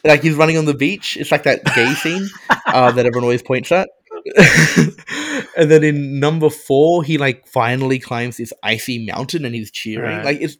Like 0.05 0.23
he's 0.23 0.35
running 0.35 0.57
on 0.59 0.65
the 0.65 0.75
beach. 0.75 1.17
It's 1.17 1.33
like 1.33 1.43
that 1.43 1.65
gay 1.75 1.93
scene 1.95 2.29
uh, 2.67 2.93
that 2.93 3.05
everyone 3.05 3.25
always 3.25 3.43
points 3.43 3.73
at. 3.73 3.89
and 5.57 5.71
then 5.71 5.85
in 5.85 6.19
number 6.21 6.51
four, 6.51 7.03
he 7.03 7.19
like 7.19 7.47
finally 7.47 7.99
climbs 7.99 8.37
this 8.37 8.53
icy 8.63 9.05
mountain 9.05 9.45
and 9.45 9.55
he's 9.55 9.71
cheering. 9.71 10.17
Right. 10.17 10.25
Like 10.25 10.41
it's, 10.41 10.57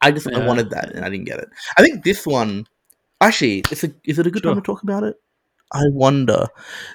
I 0.00 0.12
just 0.12 0.28
I 0.28 0.44
wanted 0.46 0.70
that 0.70 0.92
and 0.92 1.04
I 1.04 1.08
didn't 1.08 1.26
get 1.26 1.40
it. 1.40 1.48
I 1.76 1.82
think 1.82 2.04
this 2.04 2.26
one, 2.26 2.66
actually, 3.20 3.60
it's 3.70 3.84
a, 3.84 3.92
is 4.04 4.18
it 4.18 4.26
a 4.26 4.30
good 4.30 4.42
time 4.42 4.56
to 4.56 4.60
talk 4.60 4.82
about 4.82 5.02
it? 5.02 5.16
I 5.72 5.82
wonder. 5.90 6.46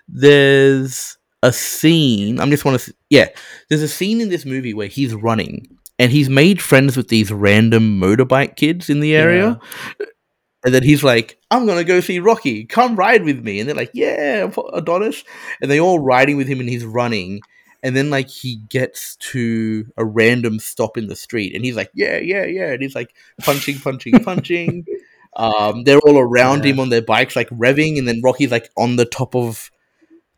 There's 0.07 1.17
a 1.41 1.51
scene. 1.51 2.39
I'm 2.39 2.49
just 2.49 2.65
want 2.65 2.79
to. 2.79 2.93
Yeah, 3.09 3.29
there's 3.69 3.81
a 3.81 3.87
scene 3.87 4.21
in 4.21 4.29
this 4.29 4.45
movie 4.45 4.73
where 4.73 4.87
he's 4.87 5.13
running 5.13 5.77
and 5.99 6.11
he's 6.11 6.29
made 6.29 6.61
friends 6.61 6.97
with 6.97 7.09
these 7.09 7.31
random 7.31 7.99
motorbike 7.99 8.55
kids 8.55 8.89
in 8.89 8.99
the 8.99 9.15
area. 9.15 9.59
And 10.65 10.73
then 10.73 10.83
he's 10.83 11.03
like, 11.03 11.37
I'm 11.51 11.65
going 11.65 11.77
to 11.77 11.83
go 11.83 11.99
see 11.99 12.19
Rocky. 12.19 12.63
Come 12.65 12.95
ride 12.95 13.23
with 13.23 13.43
me. 13.43 13.59
And 13.59 13.67
they're 13.67 13.75
like, 13.75 13.91
yeah, 13.93 14.49
Adonis. 14.73 15.23
And 15.61 15.69
they 15.69 15.79
all 15.79 15.99
riding 15.99 16.37
with 16.37 16.47
him 16.47 16.59
and 16.61 16.69
he's 16.69 16.85
running. 16.85 17.41
And 17.81 17.97
then, 17.97 18.09
like, 18.09 18.29
he 18.29 18.55
gets 18.69 19.17
to 19.17 19.85
a 19.97 20.05
random 20.05 20.59
stop 20.59 20.97
in 20.97 21.07
the 21.07 21.17
street. 21.17 21.53
And 21.53 21.65
he's 21.65 21.75
like, 21.75 21.91
yeah, 21.93 22.17
yeah, 22.17 22.45
yeah. 22.45 22.71
And 22.71 22.81
he's 22.81 22.95
like 22.95 23.13
punching, 23.41 23.79
punching, 23.79 24.19
punching. 24.23 24.85
Um, 25.35 25.83
they're 25.83 25.99
all 25.99 26.17
around 26.17 26.63
Yeah. 26.63 26.71
him 26.71 26.79
on 26.79 26.87
their 26.89 27.01
bikes, 27.01 27.35
like 27.35 27.49
revving. 27.49 27.97
And 27.97 28.07
then 28.07 28.21
Rocky's 28.23 28.51
like 28.51 28.69
on 28.77 28.95
the 28.95 29.03
top 29.05 29.35
of, 29.35 29.69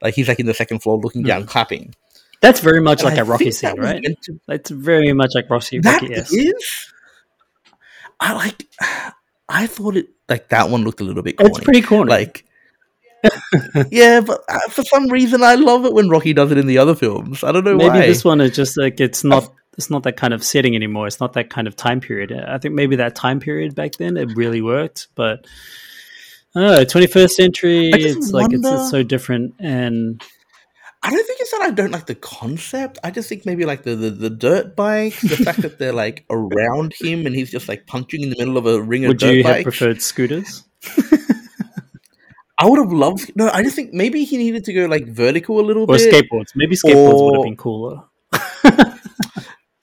like, 0.02 0.16
he's 0.16 0.28
like 0.28 0.40
in 0.40 0.48
the 0.48 0.56
second 0.56 0.80
floor 0.80 0.98
looking 0.98 1.22
Hmm. 1.22 1.28
down, 1.28 1.46
clapping. 1.46 1.94
That's 2.42 2.62
very 2.62 2.82
much 2.82 3.02
And 3.02 3.10
like 3.12 3.20
I 3.20 3.22
a 3.22 3.26
Rocky 3.26 3.52
scene, 3.52 3.80
right? 3.80 4.04
to 4.24 4.40
It's 4.50 4.70
very 4.72 5.14
much 5.14 5.32
like 5.36 5.48
Rocky. 5.50 5.80
That 5.80 6.02
Rocky 6.02 6.14
is. 6.16 6.34
yes. 6.34 6.92
I 8.20 8.34
like. 8.34 8.66
I 9.48 9.68
thought 9.68 9.96
it 9.96 10.08
like 10.28 10.50
that 10.50 10.70
one 10.70 10.84
looked 10.84 11.02
a 11.02 11.04
little 11.04 11.24
bit 11.24 11.38
corny. 11.38 11.52
It's 11.52 11.64
pretty 11.64 11.82
corny. 11.82 12.10
Like, 12.10 12.46
yeah, 13.92 14.22
but 14.22 14.42
uh, 14.48 14.60
for 14.70 14.84
some 14.84 15.08
reason 15.08 15.44
I 15.44 15.56
love 15.56 15.86
it 15.86 15.94
when 15.94 16.10
Rocky 16.10 16.34
does 16.34 16.52
it 16.52 16.58
in 16.58 16.68
the 16.68 16.78
other 16.78 16.96
films. 16.96 17.44
I 17.44 17.52
don't 17.52 17.64
know 17.64 17.76
maybe 17.76 17.90
why. 17.90 18.08
this 18.08 18.24
one 18.24 18.42
is 18.42 18.56
just 18.56 18.78
like 18.78 19.00
it's 19.00 19.24
not 19.24 19.52
it's 19.78 19.90
not 19.90 20.04
that 20.04 20.18
kind 20.18 20.34
of 20.34 20.44
setting 20.44 20.76
anymore. 20.76 21.08
It's 21.08 21.20
not 21.20 21.34
that 21.34 21.50
kind 21.50 21.68
of 21.68 21.76
time 21.76 22.00
period. 22.00 22.32
I 22.32 22.58
think 22.58 22.76
maybe 22.76 22.98
that 22.98 23.16
time 23.16 23.40
period 23.40 23.76
back 23.76 23.94
then 23.94 24.18
it 24.18 24.36
really 24.36 24.62
worked, 24.62 25.08
but 25.16 25.46
oh, 26.56 26.86
21st 26.86 27.30
century, 27.30 27.94
I 27.94 27.98
just 27.98 28.18
it's 28.18 28.32
like 28.32 28.52
it's, 28.52 28.66
it's 28.66 28.90
so 28.90 29.04
different 29.04 29.56
and 29.60 30.24
I 31.06 31.10
don't 31.12 31.28
think 31.28 31.40
it's 31.40 31.52
that 31.52 31.62
I 31.62 31.70
don't 31.70 31.92
like 31.92 32.08
the 32.08 32.16
concept. 32.16 32.98
I 33.04 33.12
just 33.12 33.30
think 33.30 33.46
maybe 33.46 33.64
like 33.66 33.84
the, 33.84 33.96
the, 33.96 34.10
the 34.10 34.30
dirt 34.30 34.76
bikes, 34.76 35.22
the 35.22 35.38
fact 35.38 35.62
that 35.62 35.78
they're 35.78 35.94
like 35.94 36.26
around 36.32 36.94
him 37.00 37.26
and 37.28 37.36
he's 37.36 37.52
just 37.52 37.68
like 37.70 37.86
punching 37.86 38.22
in 38.22 38.32
the 38.32 38.36
middle 38.40 38.58
of 38.58 38.66
a 38.66 38.82
ring 38.82 39.06
of 39.06 39.10
would 39.10 39.22
you 39.22 39.44
have 39.44 39.62
preferred 39.64 40.02
scooters? 40.02 40.64
I 42.58 42.68
would 42.70 42.80
have 42.80 42.92
loved. 42.92 43.32
No, 43.36 43.50
I 43.50 43.62
just 43.62 43.76
think 43.76 43.94
maybe 43.94 44.24
he 44.24 44.38
needed 44.38 44.64
to 44.66 44.74
go 44.74 44.86
like 44.86 45.06
vertical 45.08 45.60
a 45.60 45.62
little 45.62 45.84
Or 45.84 45.98
bit. 45.98 46.12
skateboards? 46.12 46.52
Maybe 46.56 46.76
skateboards 46.76 47.24
would 47.24 47.36
have 47.36 47.44
been 47.44 47.58
cooler. 47.58 48.02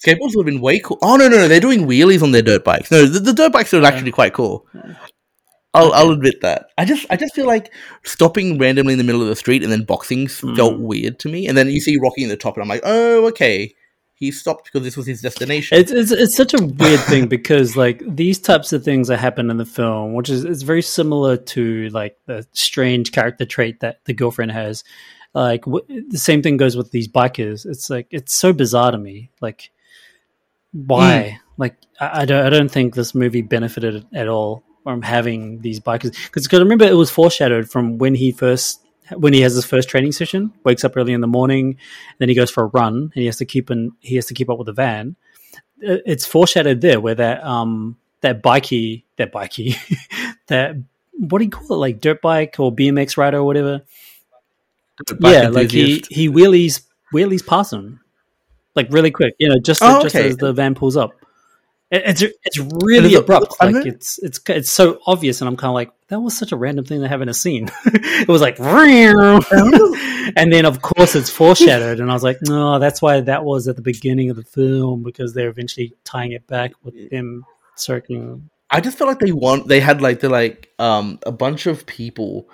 Skateboards 0.05 0.35
would 0.35 0.47
have 0.47 0.53
been 0.55 0.61
way 0.61 0.81
cool. 0.81 0.99
Oh 1.03 1.15
no, 1.17 1.29
no, 1.29 1.37
no! 1.37 1.47
They're 1.47 1.61
doing 1.61 1.87
wheelies 1.87 2.25
on 2.25 2.33
their 2.33 2.43
dirt 2.43 2.65
bikes. 2.65 2.91
No, 2.91 3.07
the, 3.07 3.21
the 3.21 3.33
dirt 3.33 3.53
bikes 3.53 3.73
are 3.73 3.85
actually 3.85 4.11
quite 4.11 4.33
cool. 4.33 4.67
I'll, 5.75 5.93
I'll 5.93 6.11
admit 6.11 6.43
that. 6.43 6.67
I 6.77 6.85
just, 6.85 7.07
I 7.09 7.17
just 7.17 7.35
feel 7.35 7.47
like 7.47 7.73
stopping 8.05 8.59
randomly 8.59 8.93
in 8.93 8.99
the 8.99 9.05
middle 9.05 9.23
of 9.23 9.29
the 9.29 9.37
street 9.37 9.63
and 9.63 9.73
then 9.73 9.85
boxing 9.85 10.25
s- 10.27 10.41
felt 10.41 10.75
Mm. 10.75 10.81
weird 10.81 11.19
to 11.21 11.29
me. 11.31 11.47
And 11.49 11.57
then 11.57 11.69
you 11.69 11.81
see 11.81 11.97
Rocky 11.99 12.23
in 12.23 12.29
the 12.29 12.37
top, 12.37 12.57
and 12.57 12.63
I'm 12.63 12.69
like, 12.69 12.83
oh, 12.85 13.27
okay, 13.29 13.75
he 14.15 14.31
stopped 14.31 14.65
because 14.67 14.83
this 14.85 14.97
was 14.97 15.07
his 15.07 15.23
destination. 15.23 15.79
It's, 15.79 15.91
it's 15.91 16.11
it's 16.13 16.37
such 16.37 16.53
a 16.55 16.63
weird 16.63 17.01
thing 17.01 17.27
because 17.27 17.77
like 17.77 18.03
these 18.07 18.39
types 18.39 18.73
of 18.73 18.85
things 18.85 19.09
that 19.09 19.17
happen 19.17 19.51
in 19.51 19.57
the 19.57 19.65
film, 19.65 20.13
which 20.15 20.29
is 20.31 20.45
it's 20.45 20.63
very 20.63 20.83
similar 20.83 21.37
to 21.39 21.89
like 21.89 22.17
the 22.27 22.47
strange 22.53 23.11
character 23.11 23.45
trait 23.47 23.81
that 23.81 24.05
the 24.05 24.13
girlfriend 24.15 24.53
has. 24.53 24.85
Like 25.35 25.65
w- 25.65 26.05
the 26.09 26.19
same 26.19 26.43
thing 26.43 26.59
goes 26.59 26.77
with 26.77 26.91
these 26.93 27.09
bikers. 27.09 27.65
It's 27.67 27.89
like 27.91 28.07
it's 28.11 28.35
so 28.35 28.53
bizarre 28.53 28.93
to 28.93 28.99
me. 28.99 29.31
Like 29.41 29.71
why? 30.73 31.41
Like 31.57 31.77
I, 32.01 32.23
I 32.23 32.25
don't 32.25 32.47
I 32.47 32.51
don't 32.51 32.71
think 32.71 32.95
this 32.95 33.15
movie 33.15 33.43
benefited 33.43 34.07
at 34.15 34.29
all 34.29 34.63
from 34.83 35.03
having 35.03 35.61
these 35.61 35.81
bikers 35.81 36.13
because 36.25 36.45
because 36.45 36.59
I 36.59 36.63
remember 36.63 36.85
it 36.85 36.97
was 36.97 37.11
foreshadowed 37.11 37.71
from 37.71 37.99
when 37.99 38.15
he 38.15 38.33
first 38.33 38.81
when 39.17 39.33
he 39.33 39.41
has 39.43 39.55
his 39.55 39.65
first 39.65 39.89
training 39.89 40.13
session, 40.13 40.53
wakes 40.65 40.85
up 40.85 40.97
early 40.97 41.13
in 41.13 41.21
the 41.21 41.27
morning, 41.27 41.77
then 42.19 42.29
he 42.29 42.35
goes 42.35 42.51
for 42.51 42.65
a 42.65 42.67
run 42.67 42.95
and 42.95 43.13
he 43.15 43.27
has 43.27 43.37
to 43.37 43.45
keep 43.45 43.71
in, 43.71 43.93
he 44.01 44.15
has 44.17 44.27
to 44.27 44.35
keep 44.35 44.49
up 44.49 44.59
with 44.59 44.67
the 44.67 44.73
van. 44.73 45.17
It's 45.81 46.25
foreshadowed 46.25 46.81
there 46.81 47.01
where 47.01 47.17
that 47.17 47.43
um 47.45 47.97
that 48.21 48.43
bikey 48.43 49.05
that 49.17 49.33
bikey 49.33 49.77
that 50.47 50.77
what 51.13 51.39
do 51.39 51.45
you 51.45 51.51
call 51.51 51.77
it 51.77 51.81
like 51.81 52.01
dirt 52.01 52.23
bike 52.23 52.57
or 52.59 52.73
BMX 52.73 53.17
rider 53.17 53.39
or 53.39 53.45
whatever. 53.45 53.83
Yeah, 55.21 55.49
like 55.49 55.71
he 55.71 56.05
he 56.09 56.29
wheelies 56.29 56.83
wheelies 57.13 57.45
past 57.45 57.73
him 57.73 58.01
like 58.75 58.87
really 58.91 59.11
quick. 59.11 59.35
You 59.39 59.49
know, 59.49 59.59
just 59.61 59.83
Oh, 59.83 60.03
just 60.03 60.15
okay. 60.15 60.29
as 60.29 60.37
the 60.37 60.53
van 60.53 60.75
pulls 60.75 60.97
up. 60.97 61.13
It- 61.93 62.03
It's 62.07 62.23
it's 62.45 62.59
really 62.59 63.15
abrupt. 63.15 63.55
Like 63.61 63.75
know- 63.75 63.83
it's 63.85 64.19
it's 64.19 64.41
it's 64.49 64.71
so 64.71 64.99
obvious, 65.07 65.41
and 65.43 65.49
I'm 65.49 65.57
kind 65.57 65.69
of 65.69 65.75
like 65.75 65.91
that 66.09 66.21
was 66.21 66.37
such 66.37 66.51
a 66.53 66.57
random 66.57 66.85
thing 66.87 67.03
to 67.03 67.09
have 67.09 67.21
in 67.23 67.29
a 67.29 67.35
scene. 67.35 67.71
it 67.85 68.29
was 68.29 68.41
like, 68.41 68.59
and 70.37 70.53
then 70.53 70.65
of 70.65 70.81
course 70.83 71.15
it's 71.15 71.31
foreshadowed, 71.31 72.01
and 72.01 72.11
I 72.11 72.15
was 72.15 72.23
like, 72.23 72.39
no, 72.43 72.79
that's 72.79 73.01
why 73.03 73.21
that 73.21 73.45
was 73.45 73.69
at 73.69 73.77
the 73.77 73.83
beginning 73.83 74.31
of 74.31 74.37
the 74.37 74.43
film 74.45 75.03
because 75.03 75.35
they're 75.35 75.49
eventually 75.51 75.93
tying 76.05 76.33
it 76.33 76.47
back 76.47 76.73
with 76.83 77.11
them 77.11 77.45
circling. 77.77 78.49
I 78.71 78.81
just 78.81 78.97
felt 78.97 79.09
like 79.09 79.19
they 79.19 79.33
want 79.33 79.69
they 79.69 79.81
had 79.81 80.01
like 80.01 80.21
the 80.21 80.31
like 80.31 80.71
um 80.79 81.19
a 81.27 81.33
bunch 81.33 81.67
of 81.67 81.85
people 81.85 82.49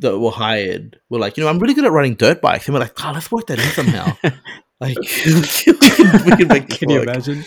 that 0.00 0.18
were 0.18 0.30
hired 0.30 1.00
were 1.08 1.18
like, 1.18 1.38
you 1.38 1.44
know, 1.44 1.48
I'm 1.48 1.58
really 1.58 1.72
good 1.74 1.86
at 1.86 1.92
riding 1.92 2.14
dirt 2.14 2.42
bikes, 2.42 2.66
and 2.68 2.74
we're 2.74 2.80
like, 2.80 3.02
oh, 3.02 3.12
let's 3.14 3.30
work 3.32 3.46
that 3.46 3.58
in 3.58 3.64
somehow. 3.70 4.16
like, 4.80 4.96
we 5.26 6.36
can, 6.36 6.66
can 6.66 6.90
you 6.90 7.02
imagine? 7.02 7.44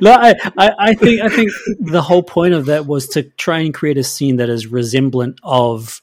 No, 0.00 0.12
I, 0.12 0.34
I, 0.58 0.72
I 0.78 0.94
think 0.94 1.22
I 1.22 1.28
think 1.28 1.52
the 1.80 2.02
whole 2.02 2.22
point 2.22 2.54
of 2.54 2.66
that 2.66 2.86
was 2.86 3.08
to 3.08 3.22
try 3.22 3.60
and 3.60 3.72
create 3.72 3.96
a 3.96 4.04
scene 4.04 4.36
that 4.36 4.48
is 4.48 4.66
resemblant 4.66 5.38
of 5.42 6.02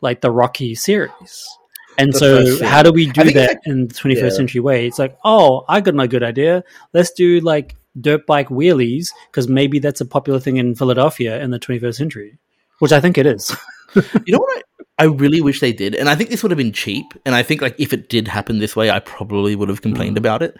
like 0.00 0.20
the 0.20 0.30
Rocky 0.30 0.74
series. 0.74 1.48
And 1.96 2.12
The 2.12 2.18
so, 2.58 2.66
how 2.66 2.82
do 2.82 2.92
we 2.92 3.06
do 3.06 3.32
that 3.32 3.60
in 3.64 3.88
the 3.88 3.94
21st 3.94 4.20
yeah. 4.20 4.28
century 4.30 4.60
way? 4.60 4.86
It's 4.86 4.98
like, 4.98 5.16
oh, 5.24 5.64
I 5.68 5.80
got 5.80 5.98
a 5.98 6.08
good 6.08 6.24
idea. 6.24 6.64
Let's 6.92 7.12
do 7.12 7.40
like 7.40 7.76
dirt 8.00 8.26
bike 8.26 8.48
wheelies 8.48 9.10
because 9.30 9.48
maybe 9.48 9.78
that's 9.78 10.00
a 10.00 10.06
popular 10.06 10.40
thing 10.40 10.56
in 10.56 10.74
Philadelphia 10.74 11.40
in 11.40 11.50
the 11.50 11.58
21st 11.58 11.94
century, 11.94 12.38
which 12.80 12.92
I 12.92 13.00
think 13.00 13.16
it 13.16 13.26
is. 13.26 13.54
You 14.26 14.32
know 14.32 14.38
what? 14.38 14.62
I, 14.98 15.04
I 15.04 15.06
really 15.06 15.40
wish 15.40 15.60
they 15.60 15.72
did, 15.72 15.94
and 15.94 16.08
I 16.08 16.14
think 16.14 16.30
this 16.30 16.42
would 16.42 16.50
have 16.50 16.58
been 16.58 16.72
cheap. 16.72 17.06
And 17.26 17.34
I 17.34 17.42
think 17.42 17.60
like 17.60 17.74
if 17.78 17.92
it 17.92 18.08
did 18.08 18.28
happen 18.28 18.58
this 18.58 18.76
way, 18.76 18.90
I 18.90 19.00
probably 19.00 19.56
would 19.56 19.68
have 19.68 19.82
complained 19.82 20.16
Mm. 20.16 20.20
about 20.20 20.42
it. 20.42 20.56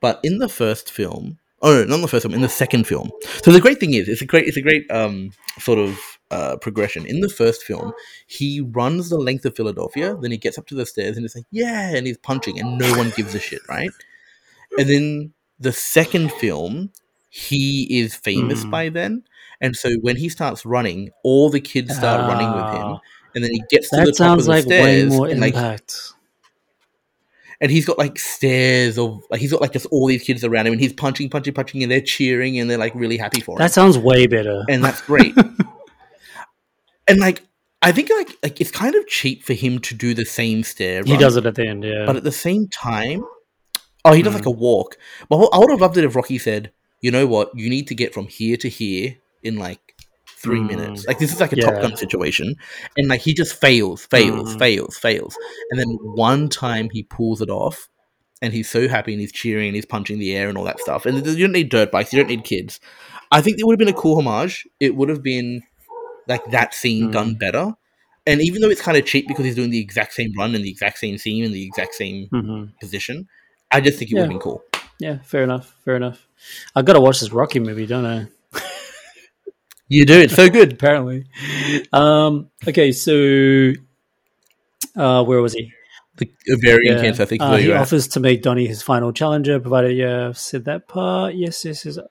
But 0.00 0.20
in 0.22 0.38
the 0.38 0.48
first 0.48 0.90
film, 0.90 1.38
oh 1.62 1.72
no, 1.74 1.84
not 1.84 1.94
in 1.96 2.02
the 2.02 2.08
first 2.08 2.22
film, 2.24 2.34
in 2.34 2.42
the 2.42 2.48
second 2.48 2.86
film. 2.86 3.10
So 3.42 3.50
the 3.50 3.60
great 3.60 3.80
thing 3.80 3.94
is, 3.94 4.08
it's 4.08 4.22
a 4.22 4.26
great, 4.26 4.46
it's 4.46 4.56
a 4.56 4.62
great 4.62 4.90
um 4.90 5.30
sort 5.58 5.78
of 5.78 5.98
uh, 6.30 6.56
progression. 6.56 7.06
In 7.06 7.20
the 7.20 7.28
first 7.28 7.62
film, 7.64 7.92
he 8.26 8.60
runs 8.60 9.08
the 9.08 9.18
length 9.18 9.44
of 9.46 9.56
Philadelphia, 9.56 10.14
then 10.20 10.30
he 10.30 10.36
gets 10.36 10.58
up 10.58 10.66
to 10.66 10.74
the 10.74 10.84
stairs 10.86 11.16
and 11.16 11.24
he's 11.24 11.34
like, 11.34 11.46
yeah, 11.50 11.94
and 11.96 12.06
he's 12.06 12.18
punching, 12.18 12.60
and 12.60 12.78
no 12.78 12.90
one 12.98 13.10
gives 13.16 13.34
a 13.34 13.40
shit, 13.40 13.62
right? 13.68 13.90
And 14.78 14.88
then 14.88 15.32
the 15.58 15.72
second 15.72 16.30
film, 16.32 16.90
he 17.30 17.98
is 18.00 18.14
famous 18.14 18.64
Mm. 18.64 18.70
by 18.70 18.88
then. 18.90 19.24
And 19.60 19.74
so 19.76 19.90
when 20.02 20.16
he 20.16 20.28
starts 20.28 20.64
running, 20.64 21.10
all 21.24 21.50
the 21.50 21.60
kids 21.60 21.94
start 21.96 22.20
running 22.28 22.48
with 22.48 22.74
him 22.74 22.86
Ah, 22.92 23.00
and 23.34 23.42
then 23.44 23.50
he 23.52 23.62
gets 23.70 23.90
to 23.90 23.96
the 23.96 24.04
That 24.04 24.16
top 24.16 24.38
of 24.38 24.44
sounds 24.44 24.44
the 24.44 24.50
like 24.50 24.66
way 24.66 25.00
stairs, 25.00 25.12
more 25.12 25.28
and 25.28 25.40
like, 25.40 25.54
impact. 25.54 26.12
and 27.60 27.70
he's 27.70 27.84
got 27.84 27.98
like 27.98 28.18
stairs 28.18 28.98
of 28.98 29.22
like 29.30 29.40
he's 29.40 29.50
got 29.50 29.60
like 29.60 29.72
just 29.72 29.86
all 29.86 30.06
these 30.06 30.22
kids 30.22 30.44
around 30.44 30.66
him, 30.66 30.72
and 30.74 30.80
he's 30.80 30.92
punching, 30.92 31.28
punching, 31.30 31.54
punching, 31.54 31.82
and 31.82 31.90
they're 31.90 32.00
cheering, 32.00 32.58
and 32.58 32.70
they're 32.70 32.78
like 32.78 32.94
really 32.94 33.16
happy 33.16 33.40
for 33.40 33.52
him, 33.56 33.58
That 33.58 33.72
sounds 33.72 33.98
way 33.98 34.26
better. 34.26 34.64
and 34.68 34.84
that's 34.84 35.00
great. 35.10 35.34
and 37.08 37.18
like 37.18 37.42
I 37.82 37.92
think 37.92 38.10
like 38.10 38.30
like 38.42 38.60
it's 38.60 38.70
kind 38.70 38.94
of 38.94 39.06
cheap 39.06 39.44
for 39.44 39.54
him 39.54 39.78
to 39.80 39.94
do 39.94 40.14
the 40.14 40.24
same 40.24 40.62
stair. 40.62 41.02
he 41.04 41.16
does 41.16 41.36
it 41.36 41.46
at 41.46 41.54
the 41.54 41.66
end, 41.66 41.84
yeah. 41.84 42.04
but 42.06 42.16
at 42.16 42.24
the 42.24 42.32
same 42.32 42.68
time, 42.68 43.24
oh, 44.04 44.12
he 44.12 44.22
does 44.22 44.34
like 44.34 44.46
a 44.46 44.50
walk. 44.50 44.96
But 45.28 45.36
I 45.52 45.58
would 45.58 45.70
have 45.70 45.80
loved 45.80 45.96
it 45.96 46.04
if 46.04 46.14
Rocky 46.16 46.38
said, 46.38 46.72
"You 47.00 47.10
know 47.10 47.26
what? 47.26 47.50
You 47.54 47.68
need 47.70 47.86
to 47.88 47.94
get 47.94 48.12
from 48.14 48.26
here 48.26 48.56
to 48.58 48.68
here 48.68 49.16
in 49.42 49.56
like." 49.58 49.80
Three 50.40 50.60
Mm. 50.60 50.66
minutes. 50.68 51.04
Like 51.08 51.18
this 51.18 51.32
is 51.32 51.40
like 51.40 51.50
a 51.50 51.56
Top 51.56 51.80
Gun 51.82 51.96
situation, 51.96 52.54
and 52.96 53.08
like 53.08 53.22
he 53.22 53.34
just 53.34 53.60
fails, 53.60 54.06
fails, 54.06 54.54
Mm. 54.54 54.58
fails, 54.60 54.96
fails, 54.96 55.36
and 55.72 55.80
then 55.80 55.88
one 56.00 56.48
time 56.48 56.90
he 56.92 57.02
pulls 57.02 57.42
it 57.42 57.50
off, 57.50 57.88
and 58.40 58.52
he's 58.52 58.70
so 58.70 58.86
happy 58.86 59.12
and 59.12 59.20
he's 59.20 59.32
cheering 59.32 59.66
and 59.66 59.74
he's 59.74 59.84
punching 59.84 60.20
the 60.20 60.36
air 60.36 60.48
and 60.48 60.56
all 60.56 60.62
that 60.62 60.78
stuff. 60.78 61.06
And 61.06 61.26
you 61.26 61.44
don't 61.44 61.52
need 61.52 61.70
dirt 61.70 61.90
bikes, 61.90 62.12
you 62.12 62.20
don't 62.20 62.28
need 62.28 62.44
kids. 62.44 62.78
I 63.32 63.40
think 63.40 63.58
it 63.58 63.64
would 63.66 63.72
have 63.72 63.84
been 63.84 63.92
a 63.92 64.00
cool 64.00 64.16
homage. 64.16 64.64
It 64.78 64.94
would 64.94 65.08
have 65.08 65.24
been 65.24 65.62
like 66.28 66.44
that 66.52 66.72
scene 66.72 67.08
Mm. 67.08 67.12
done 67.12 67.34
better. 67.34 67.72
And 68.24 68.40
even 68.40 68.62
though 68.62 68.70
it's 68.70 68.80
kind 68.80 68.96
of 68.96 69.06
cheap 69.06 69.26
because 69.26 69.44
he's 69.44 69.56
doing 69.56 69.70
the 69.70 69.80
exact 69.80 70.12
same 70.12 70.32
run 70.38 70.54
and 70.54 70.64
the 70.64 70.70
exact 70.70 70.98
same 70.98 71.18
scene 71.18 71.44
and 71.44 71.52
the 71.52 71.64
exact 71.64 71.94
same 71.96 72.28
hmm 72.30 72.66
position, 72.80 73.26
I 73.72 73.80
just 73.80 73.98
think 73.98 74.12
it 74.12 74.14
would 74.14 74.22
have 74.22 74.28
been 74.30 74.38
cool. 74.38 74.62
Yeah, 75.00 75.18
fair 75.24 75.42
enough. 75.42 75.74
Fair 75.84 75.96
enough. 75.96 76.28
I've 76.76 76.84
got 76.84 76.92
to 76.92 77.00
watch 77.00 77.20
this 77.20 77.32
Rocky 77.32 77.58
movie, 77.58 77.86
don't 77.86 78.06
I? 78.06 78.28
You 79.88 80.04
do 80.06 80.20
it's 80.20 80.34
so 80.34 80.48
good. 80.58 80.72
Apparently. 80.74 81.26
Um, 81.92 82.50
okay, 82.66 82.92
so 82.92 83.72
uh, 84.96 85.24
where 85.24 85.40
was 85.40 85.54
he? 85.54 85.72
The 86.16 86.30
ovarian 86.52 86.96
Yeah. 86.96 87.02
cancer, 87.02 87.22
I 87.22 87.26
think. 87.26 87.42
Uh, 87.42 87.56
he 87.56 87.66
you're 87.66 87.76
at. 87.76 87.82
offers 87.82 88.08
to 88.08 88.20
make 88.20 88.42
Donnie 88.42 88.66
his 88.66 88.82
final 88.82 89.12
challenger, 89.12 89.60
provided 89.60 89.96
yeah, 89.96 90.28
I've 90.28 90.38
said 90.38 90.64
that 90.64 90.88
part. 90.88 91.34
Yes, 91.34 91.64
yes, 91.64 91.84
yes. 91.86 91.96
No, 91.96 92.04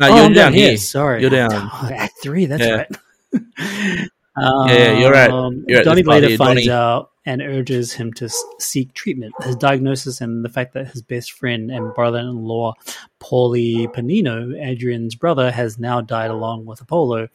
oh, 0.00 0.06
you're 0.16 0.24
I'm 0.24 0.32
down 0.32 0.54
here. 0.54 0.76
Sorry, 0.78 1.20
You're 1.20 1.30
down. 1.30 1.50
Oh, 1.52 1.90
Act 1.92 2.14
three. 2.22 2.46
That's 2.46 2.62
Yeah. 2.64 2.84
right. 3.32 4.08
Yeah, 4.34 4.66
yeah, 4.72 4.98
you're 4.98 5.12
right. 5.12 5.30
Um, 5.30 5.62
You're 5.68 5.82
Donnie 5.82 6.02
later 6.04 6.34
finds 6.38 6.64
Donnie. 6.66 6.70
out 6.70 7.10
and 7.24 7.40
urges 7.40 7.92
him 7.92 8.12
to 8.14 8.28
seek 8.58 8.92
treatment. 8.94 9.32
His 9.42 9.56
diagnosis 9.56 10.20
and 10.20 10.44
the 10.44 10.48
fact 10.48 10.74
that 10.74 10.88
his 10.88 11.02
best 11.02 11.32
friend 11.32 11.70
and 11.70 11.94
brother-in-law, 11.94 12.74
Paulie 13.20 13.86
Pennino, 13.92 14.60
Adrian's 14.60 15.14
brother, 15.14 15.50
has 15.50 15.78
now 15.78 16.00
died 16.00 16.30
along 16.30 16.66
with 16.66 16.80
Apollo, 16.80 17.28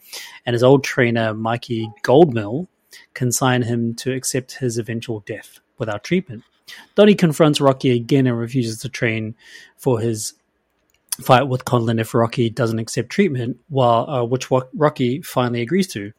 and 0.44 0.54
his 0.54 0.62
old 0.62 0.84
trainer 0.84 1.32
Mickey 1.32 1.90
Goldmill 2.02 2.68
consign 3.14 3.62
him 3.62 3.94
to 3.94 4.12
accept 4.12 4.52
his 4.52 4.78
eventual 4.78 5.20
death 5.20 5.60
without 5.78 6.04
treatment. 6.04 6.44
Donnie 6.94 7.14
confronts 7.14 7.60
Rocky 7.60 7.92
again 7.92 8.26
and 8.26 8.38
refuses 8.38 8.78
to 8.80 8.88
train 8.90 9.34
for 9.76 10.00
his 10.00 10.34
fight 11.20 11.48
with 11.48 11.64
Conlan 11.64 11.98
if 11.98 12.14
Rocky 12.14 12.50
doesn't 12.50 12.78
accept 12.78 13.10
treatment, 13.10 13.58
while 13.68 14.08
uh, 14.08 14.24
which 14.24 14.50
Rocky 14.74 15.22
finally 15.22 15.62
agrees 15.62 15.88
to. 15.88 16.12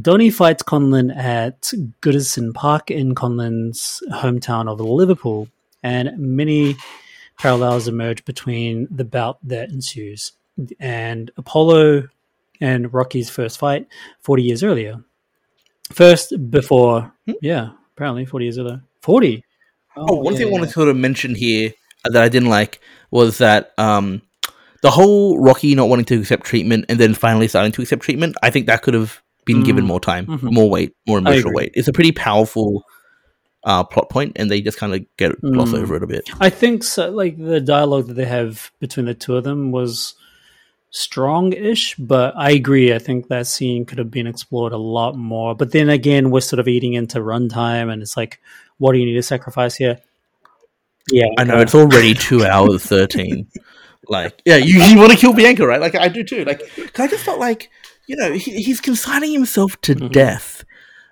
Donnie 0.00 0.30
fights 0.30 0.62
Conlan 0.62 1.14
at 1.14 1.72
Goodison 2.00 2.52
Park 2.52 2.90
in 2.90 3.14
Conlan's 3.14 4.02
hometown 4.10 4.68
of 4.68 4.80
Liverpool, 4.80 5.48
and 5.82 6.10
many 6.18 6.76
parallels 7.38 7.86
emerge 7.86 8.24
between 8.24 8.88
the 8.90 9.04
bout 9.04 9.38
that 9.44 9.70
ensues. 9.70 10.32
And 10.80 11.30
Apollo 11.36 12.08
and 12.60 12.92
Rocky's 12.92 13.30
first 13.30 13.58
fight 13.58 13.86
40 14.22 14.42
years 14.42 14.62
earlier. 14.62 15.04
First, 15.92 16.32
before, 16.50 17.12
Hmm? 17.26 17.32
yeah, 17.42 17.70
apparently 17.94 18.24
40 18.24 18.44
years 18.46 18.58
earlier. 18.58 18.82
40. 19.02 19.44
Oh, 19.96 20.14
one 20.16 20.32
yeah, 20.32 20.38
thing 20.38 20.48
I 20.48 20.50
want 20.50 20.62
yeah. 20.62 20.68
to 20.68 20.72
sort 20.72 20.88
of 20.88 20.96
mention 20.96 21.34
here 21.34 21.72
that 22.04 22.22
I 22.22 22.28
didn't 22.28 22.48
like 22.48 22.80
was 23.10 23.38
that 23.38 23.72
um, 23.78 24.22
the 24.82 24.90
whole 24.90 25.38
Rocky 25.38 25.74
not 25.74 25.88
wanting 25.88 26.06
to 26.06 26.20
accept 26.20 26.44
treatment 26.44 26.86
and 26.88 26.98
then 26.98 27.14
finally 27.14 27.48
starting 27.48 27.72
to 27.72 27.82
accept 27.82 28.02
treatment. 28.02 28.34
I 28.42 28.50
think 28.50 28.66
that 28.66 28.82
could 28.82 28.94
have 28.94 29.22
been 29.44 29.62
given 29.62 29.84
Mm. 29.84 29.88
more 29.88 30.00
time, 30.00 30.26
Mhm. 30.26 30.52
more 30.52 30.68
weight, 30.70 30.92
more 31.06 31.18
emotional 31.18 31.52
weight. 31.52 31.72
It's 31.74 31.88
a 31.88 31.92
pretty 31.92 32.12
powerful 32.12 32.84
uh, 33.66 33.82
plot 33.82 34.10
point, 34.10 34.32
and 34.36 34.50
they 34.50 34.60
just 34.60 34.76
kind 34.76 34.92
of 34.94 35.00
get 35.16 35.40
gloss 35.40 35.70
Mm. 35.70 35.78
over 35.80 35.96
it 35.96 36.02
a 36.02 36.06
bit. 36.06 36.28
I 36.38 36.50
think 36.50 36.84
so, 36.84 37.10
like 37.10 37.38
the 37.38 37.60
dialogue 37.62 38.08
that 38.08 38.14
they 38.14 38.26
have 38.26 38.70
between 38.78 39.06
the 39.06 39.14
two 39.14 39.36
of 39.38 39.44
them 39.44 39.70
was 39.72 40.14
strong-ish, 40.90 41.96
but 41.96 42.34
I 42.36 42.50
agree. 42.50 42.92
I 42.92 42.98
think 42.98 43.28
that 43.28 43.46
scene 43.46 43.84
could 43.84 43.98
have 43.98 44.10
been 44.10 44.26
explored 44.26 44.72
a 44.72 44.76
lot 44.76 45.16
more. 45.16 45.54
But 45.54 45.72
then 45.72 45.88
again, 45.88 46.30
we're 46.30 46.40
sort 46.40 46.60
of 46.60 46.68
eating 46.68 46.92
into 46.94 47.20
runtime, 47.20 47.92
and 47.92 48.02
it's 48.02 48.16
like, 48.16 48.38
what 48.78 48.92
do 48.92 48.98
you 48.98 49.06
need 49.06 49.14
to 49.14 49.22
sacrifice 49.22 49.74
here? 49.76 49.98
Yeah, 51.10 51.26
I 51.38 51.44
know 51.44 51.58
it's 51.60 51.74
already 51.74 52.14
two 52.14 52.44
hours 52.44 52.84
thirteen. 52.84 53.46
like, 54.08 54.40
yeah, 54.44 54.56
you, 54.56 54.82
you 54.84 54.98
want 54.98 55.12
to 55.12 55.18
kill 55.18 55.32
Bianca, 55.32 55.66
right? 55.66 55.80
Like 55.80 55.94
I 55.94 56.08
do 56.08 56.22
too. 56.22 56.44
Like, 56.44 56.62
I 56.98 57.06
just 57.08 57.24
felt 57.24 57.40
like 57.40 57.70
you 58.06 58.16
know 58.16 58.32
he, 58.32 58.62
he's 58.62 58.80
consigning 58.80 59.32
himself 59.32 59.80
to 59.82 59.94
Mhm. 59.94 60.12
death. 60.12 60.64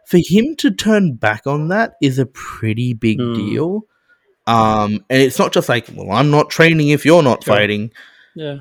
For 0.06 0.19
him 0.23 0.56
to 0.56 0.70
turn 0.70 1.14
back 1.14 1.47
on 1.47 1.69
that 1.69 1.94
is 2.02 2.19
a 2.19 2.27
pretty 2.27 2.93
big 2.93 3.19
Mm. 3.19 3.35
deal. 3.36 3.86
Um, 4.47 5.05
and 5.09 5.23
it's 5.23 5.39
not 5.39 5.52
just 5.52 5.69
like, 5.69 5.86
well, 5.94 6.10
I'm 6.10 6.31
not 6.31 6.51
training 6.51 6.89
if 6.89 7.05
you're 7.06 7.23
not 7.23 7.44
Sure. 7.44 7.55
fighting. 7.55 7.93
yeah. 8.35 8.59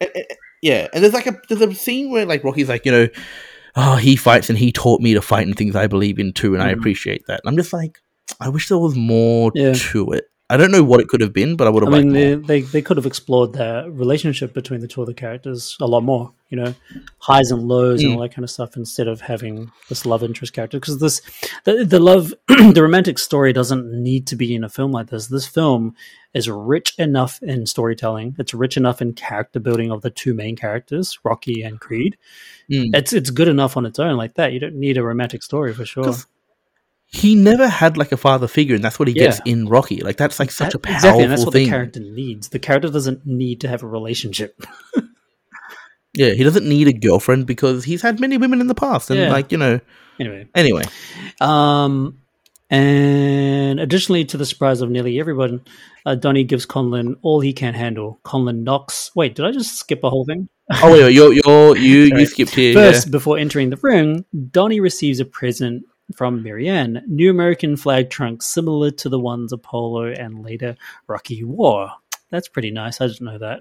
Eh, 0.00 0.06
eh, 0.14 0.22
Yeah, 0.62 0.88
and 0.92 1.02
there's 1.02 1.14
like 1.14 1.26
a 1.26 1.36
there's 1.48 1.60
a 1.60 1.74
scene 1.74 2.10
where 2.10 2.26
like 2.26 2.42
Rocky's 2.44 2.68
like, 2.68 2.84
you 2.84 2.92
know, 2.92 3.08
oh, 3.76 3.96
he 3.96 4.16
fights 4.16 4.48
and 4.50 4.58
he 4.58 4.72
taught 4.72 5.00
me 5.00 5.14
to 5.14 5.22
fight 5.22 5.46
and 5.46 5.56
things 5.56 5.76
I 5.76 5.86
believe 5.86 6.18
in 6.18 6.32
too, 6.32 6.54
and 6.54 6.62
I 6.62 6.72
Mhm. 6.74 6.78
appreciate 6.78 7.26
that. 7.26 7.40
And 7.44 7.48
I'm 7.50 7.56
just 7.56 7.72
like, 7.72 7.98
I 8.40 8.48
wish 8.48 8.68
there 8.68 8.78
was 8.78 8.94
more 8.94 9.52
Yeah. 9.54 9.72
to 9.74 10.12
it. 10.12 10.24
I 10.48 10.56
don't 10.56 10.70
know 10.70 10.84
what 10.84 11.00
it 11.00 11.08
could 11.08 11.20
have 11.22 11.32
been, 11.32 11.56
but 11.56 11.66
I 11.66 11.70
would 11.70 11.82
have. 11.82 11.92
I 11.92 11.98
mean, 12.02 12.12
liked 12.12 12.46
they, 12.46 12.60
they 12.60 12.66
they 12.66 12.82
could 12.82 12.96
have 12.98 13.06
explored 13.06 13.52
the 13.52 13.86
relationship 13.90 14.54
between 14.54 14.80
the 14.80 14.86
two 14.86 15.00
of 15.00 15.08
the 15.08 15.14
characters 15.14 15.76
a 15.80 15.86
lot 15.86 16.02
more. 16.02 16.32
You 16.50 16.58
know, 16.58 16.74
highs 17.18 17.50
and 17.50 17.62
lows 17.66 18.00
and 18.04 18.12
Mm. 18.12 18.14
all 18.14 18.22
that 18.22 18.32
kind 18.32 18.44
of 18.44 18.50
stuff, 18.50 18.76
instead 18.76 19.08
of 19.08 19.20
having 19.20 19.72
this 19.88 20.06
love 20.06 20.22
interest 20.22 20.52
character. 20.52 20.78
Because 20.78 21.00
this, 21.00 21.20
the, 21.64 21.84
the 21.84 21.98
love, 21.98 22.32
the 22.46 22.80
romantic 22.80 23.18
story 23.18 23.52
doesn't 23.52 23.90
need 23.92 24.28
to 24.28 24.36
be 24.36 24.54
in 24.54 24.62
a 24.62 24.68
film 24.68 24.92
like 24.92 25.08
this. 25.08 25.26
This 25.26 25.48
film 25.48 25.96
is 26.32 26.48
rich 26.48 26.94
enough 26.98 27.42
in 27.42 27.66
storytelling. 27.66 28.36
It's 28.38 28.54
rich 28.54 28.76
enough 28.76 29.02
in 29.02 29.14
character 29.14 29.58
building 29.58 29.90
of 29.90 30.02
the 30.02 30.10
two 30.10 30.34
main 30.34 30.54
characters, 30.54 31.18
Rocky 31.24 31.62
and 31.62 31.80
Creed. 31.80 32.16
Mm. 32.70 32.90
It's 32.94 33.12
it's 33.12 33.30
good 33.30 33.48
enough 33.48 33.76
on 33.76 33.84
its 33.84 33.98
own 33.98 34.16
like 34.16 34.34
that. 34.34 34.52
You 34.52 34.60
don't 34.60 34.76
need 34.76 34.96
a 34.98 35.02
romantic 35.02 35.42
story 35.42 35.74
for 35.74 35.84
sure. 35.84 36.14
He 37.08 37.34
never 37.36 37.68
had 37.68 37.96
like 37.96 38.10
a 38.12 38.16
father 38.16 38.48
figure, 38.48 38.74
and 38.74 38.82
that's 38.84 38.98
what 38.98 39.08
he 39.08 39.14
gets 39.14 39.40
Yeah. 39.44 39.52
in 39.52 39.68
Rocky. 39.68 40.00
Like 40.00 40.16
that's 40.16 40.38
like 40.40 40.50
such 40.50 40.74
a 40.74 40.78
That- 40.78 40.82
powerful 40.82 40.96
exactly, 40.96 41.22
and 41.24 41.32
that's 41.32 41.44
what 41.44 41.52
thing. 41.52 41.64
the 41.64 41.70
character 41.70 42.00
needs. 42.00 42.48
The 42.48 42.58
character 42.58 42.88
doesn't 42.88 43.24
need 43.26 43.60
to 43.62 43.68
have 43.68 43.82
a 43.82 43.86
relationship. 43.86 44.60
Yeah, 46.18 46.30
he 46.30 46.44
doesn't 46.44 46.66
need 46.66 46.88
a 46.88 46.94
girlfriend 46.94 47.44
because 47.46 47.84
he's 47.84 48.00
had 48.00 48.20
many 48.20 48.38
women 48.38 48.62
in 48.62 48.68
the 48.68 48.74
past, 48.74 49.10
and 49.10 49.20
Yeah. 49.20 49.30
like 49.30 49.52
you 49.52 49.58
know. 49.58 49.80
Anyway, 50.18 50.46
Anyway, 50.54 50.82
Um, 51.42 52.16
and 52.70 53.78
additionally, 53.78 54.24
to 54.24 54.38
the 54.38 54.46
surprise 54.46 54.80
of 54.80 54.88
nearly 54.90 55.20
everyone, 55.20 55.60
uh, 56.06 56.14
Donnie 56.14 56.44
gives 56.44 56.64
Conlan 56.64 57.16
all 57.20 57.40
he 57.40 57.52
can 57.52 57.74
handle. 57.74 58.18
Conlan 58.24 58.64
knocks. 58.64 59.10
Wait, 59.14 59.34
did 59.34 59.44
I 59.44 59.50
just 59.50 59.76
skip 59.78 60.00
a 60.04 60.08
whole 60.10 60.24
thing? 60.24 60.48
oh 60.82 60.90
wait, 60.90 61.02
wait, 61.02 61.14
you're 61.14 61.32
you're 61.34 61.76
you 61.76 61.98
you 62.04 62.14
Right. 62.14 62.28
skipped 62.28 62.54
here. 62.54 62.72
First, 62.72 63.10
before 63.10 63.36
entering 63.36 63.68
the 63.68 63.78
ring, 63.82 64.24
Donnie 64.50 64.80
receives 64.80 65.20
a 65.20 65.26
present 65.26 65.84
from 66.14 66.42
Mary 66.42 66.68
Anne, 66.68 67.02
new 67.06 67.30
American 67.30 67.76
flag 67.76 68.10
trunks 68.10 68.46
similar 68.46 68.90
to 68.92 69.08
the 69.08 69.18
ones 69.18 69.52
Apollo 69.52 70.12
and 70.12 70.44
later 70.44 70.76
Rocky 71.06 71.42
wore. 71.44 71.90
That's 72.30 72.48
pretty 72.48 72.70
nice. 72.70 73.00
I 73.00 73.06
didn't 73.08 73.22
know 73.22 73.38
that. 73.38 73.60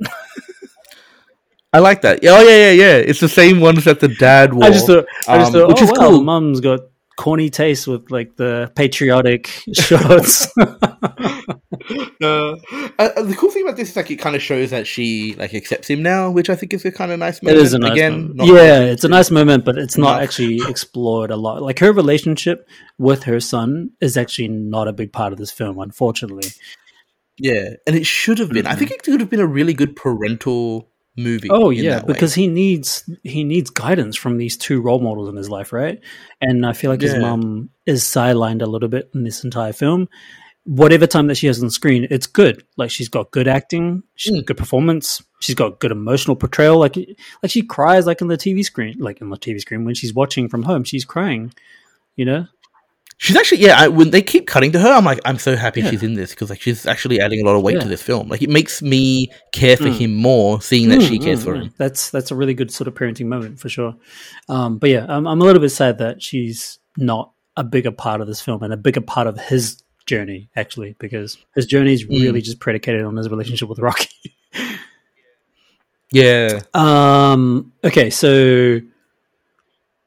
I 1.74 1.80
like 1.80 2.02
that. 2.02 2.20
Oh 2.24 2.42
yeah, 2.42 2.72
yeah, 2.72 2.72
yeah. 2.72 2.96
It's 2.98 3.20
the 3.20 3.28
same 3.28 3.60
ones 3.60 3.84
that 3.84 4.00
the 4.00 4.08
dad 4.08 4.54
wore. 4.54 4.64
I 4.64 4.70
just 4.70 4.88
thought, 4.88 5.06
I 5.28 5.38
just 5.40 5.54
um, 5.54 5.62
thought, 5.62 5.68
which 5.68 5.82
oh, 5.82 5.84
is 5.84 5.92
cool. 5.92 6.24
Mum's 6.24 6.62
got 6.62 6.82
corny 7.18 7.50
taste 7.50 7.88
with 7.88 8.10
like 8.12 8.36
the 8.36 8.72
patriotic 8.76 9.48
shorts. 9.74 10.48
Uh, 12.22 12.56
uh, 12.98 13.22
the 13.22 13.36
cool 13.38 13.52
thing 13.52 13.64
about 13.64 13.76
this 13.78 13.90
is 13.92 13.96
like 13.96 14.10
it 14.10 14.16
kind 14.16 14.36
of 14.36 14.42
shows 14.42 14.72
that 14.72 14.88
she 14.88 15.36
like 15.36 15.54
accepts 15.54 15.90
him 15.90 16.02
now, 16.02 16.32
which 16.32 16.50
I 16.50 16.56
think 16.56 16.74
is 16.74 16.84
a 16.86 16.92
kind 16.92 17.12
of 17.12 17.20
nice 17.20 17.44
moment. 17.44 17.62
is 17.62 17.74
a 17.74 17.80
nice 17.80 17.92
Again, 17.92 18.36
moment. 18.36 18.58
yeah, 18.58 18.80
it's 18.80 19.04
a 19.04 19.08
nice 19.08 19.30
moment, 19.30 19.66
but 19.66 19.78
it's 19.78 19.98
not 19.98 20.14
Enough. 20.18 20.24
actually 20.24 20.60
explored 20.70 21.30
a 21.30 21.36
lot. 21.36 21.62
Like 21.62 21.78
her 21.80 21.92
relationship 21.92 22.68
with 22.98 23.24
her 23.24 23.40
son 23.40 23.92
is 24.02 24.18
actually 24.18 24.48
not 24.48 24.88
a 24.88 24.94
big 24.94 25.12
part 25.14 25.32
of 25.34 25.38
this 25.38 25.52
film, 25.52 25.78
unfortunately. 25.80 26.50
yeah, 27.38 27.72
and 27.86 27.96
it 27.96 28.06
should 28.06 28.40
have 28.40 28.50
been. 28.50 28.66
I 28.66 28.74
think 28.76 28.90
it 28.92 29.04
could 29.04 29.20
have 29.20 29.30
been 29.30 29.42
a 29.42 29.46
really 29.48 29.74
good 29.74 29.96
parental 29.96 30.90
movie. 31.18 31.50
Oh 31.52 31.70
yeah, 31.70 32.02
because 32.02 32.34
he 32.34 32.48
needs 32.48 33.10
he 33.24 33.44
needs 33.44 33.70
guidance 33.70 34.16
from 34.16 34.38
these 34.38 34.58
two 34.58 34.82
role 34.82 35.00
models 35.00 35.30
in 35.30 35.36
his 35.36 35.50
life, 35.50 35.72
right? 35.74 36.00
And 36.42 36.66
I 36.66 36.74
feel 36.74 36.92
like 36.92 37.02
his 37.02 37.16
mom 37.16 37.70
is 37.86 38.04
sidelined 38.04 38.62
a 38.62 38.66
little 38.66 38.90
bit 38.90 39.10
in 39.14 39.24
this 39.24 39.44
entire 39.44 39.74
film. 39.74 40.10
Whatever 40.66 41.06
time 41.06 41.28
that 41.28 41.36
she 41.36 41.46
has 41.46 41.62
on 41.62 41.70
screen, 41.70 42.08
it's 42.10 42.26
good. 42.26 42.64
Like 42.76 42.90
she's 42.90 43.08
got 43.10 43.30
good 43.30 43.48
acting, 43.48 44.02
she's 44.16 44.34
Mm. 44.34 44.38
got 44.38 44.46
good 44.48 44.58
performance, 44.58 45.22
she's 45.40 45.54
got 45.56 45.80
good 45.80 45.92
emotional 45.92 46.36
portrayal. 46.36 46.80
Like 46.80 46.96
like 46.96 47.52
she 47.52 47.62
cries 47.62 48.08
like 48.08 48.22
in 48.22 48.28
the 48.30 48.38
TV 48.38 48.64
screen, 48.66 48.96
like 49.00 49.22
in 49.22 49.30
the 49.30 49.38
TV 49.38 49.60
screen 49.62 49.86
when 49.86 49.94
she's 49.94 50.14
watching 50.14 50.50
from 50.50 50.64
home, 50.64 50.84
she's 50.84 51.06
crying. 51.06 51.54
You 52.16 52.26
know, 52.26 52.48
she's 53.18 53.36
actually 53.36 53.60
yeah. 53.62 53.76
I, 53.80 53.88
when 53.88 54.12
they 54.12 54.22
keep 54.22 54.48
cutting 54.48 54.72
to 54.74 54.80
her, 54.80 54.90
I'm 54.92 55.06
like, 55.06 55.20
I'm 55.26 55.38
so 55.38 55.56
happy 55.56 55.82
Yeah. 55.82 55.90
she's 55.92 56.04
in 56.04 56.14
this 56.14 56.32
because 56.32 56.50
like 56.50 56.62
she's 56.62 56.86
actually 56.86 57.20
adding 57.20 57.42
a 57.42 57.46
lot 57.46 57.56
of 57.56 57.64
weight 57.64 57.80
to 57.82 57.88
this 57.88 58.02
film. 58.02 58.28
Like 58.28 58.42
it 58.42 58.50
makes 58.50 58.82
me 58.82 59.28
care 59.52 59.78
for 59.78 59.86
Mm. 59.86 59.98
him 59.98 60.14
more, 60.16 60.62
seeing 60.62 60.90
that 60.90 61.02
she 61.02 61.20
Mm, 61.20 61.24
cares 61.24 61.42
mm, 61.42 61.44
for 61.44 61.54
mm. 61.56 61.62
him. 61.64 61.74
That's 61.78 62.10
that's 62.10 62.32
a 62.32 62.36
really 62.36 62.54
good 62.54 62.72
sort 62.72 62.88
of 62.88 62.94
parenting 62.96 63.28
moment 63.28 63.60
for 63.60 63.70
sure. 63.70 63.96
Um, 64.50 64.78
but 64.78 64.90
yeah, 64.90 65.06
I'm, 65.08 65.28
I'm 65.28 65.42
a 65.42 65.44
little 65.46 65.62
bit 65.62 65.70
sad 65.70 65.98
that 66.00 66.22
she's 66.22 66.80
not 66.98 67.32
a 67.58 67.64
bigger 67.64 67.92
part 67.92 68.22
of 68.22 68.28
this 68.28 68.42
film 68.42 68.62
and 68.64 68.74
a 68.74 68.78
bigger 68.78 69.02
part 69.02 69.28
of 69.28 69.40
his 69.40 69.82
journey 70.06 70.50
actually, 70.56 70.96
because 71.00 71.38
his 71.56 71.66
journey 71.66 71.94
is 71.94 72.06
Mm. 72.06 72.22
really 72.22 72.42
just 72.42 72.60
predicated 72.60 73.04
on 73.04 73.16
his 73.16 73.30
relationship 73.30 73.70
with 73.70 73.80
Rocky. 73.80 74.10
Yeah, 76.12 76.62
um, 76.74 77.74
okay, 77.84 78.10
so 78.10 78.80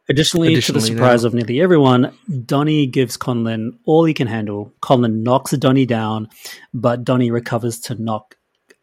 additionally, 0.09 0.49
to 0.49 0.53
the 0.55 0.59
Additionally, 0.59 0.87
surprise 0.97 1.25
of 1.25 1.35
nearly 1.35 1.61
everyone, 1.61 2.13
Donnie 2.47 2.87
gives 2.87 3.17
Conlan 3.17 3.79
all 3.85 4.05
he 4.05 4.15
can 4.15 4.27
handle. 4.27 4.73
Conlan 4.81 5.23
knocks 5.23 5.53
Donnie 5.53 5.87
down, 5.87 6.29
but 6.75 7.05
Donnie 7.05 7.31
recovers 7.31 7.79
to 7.81 7.95
knock 8.03 8.37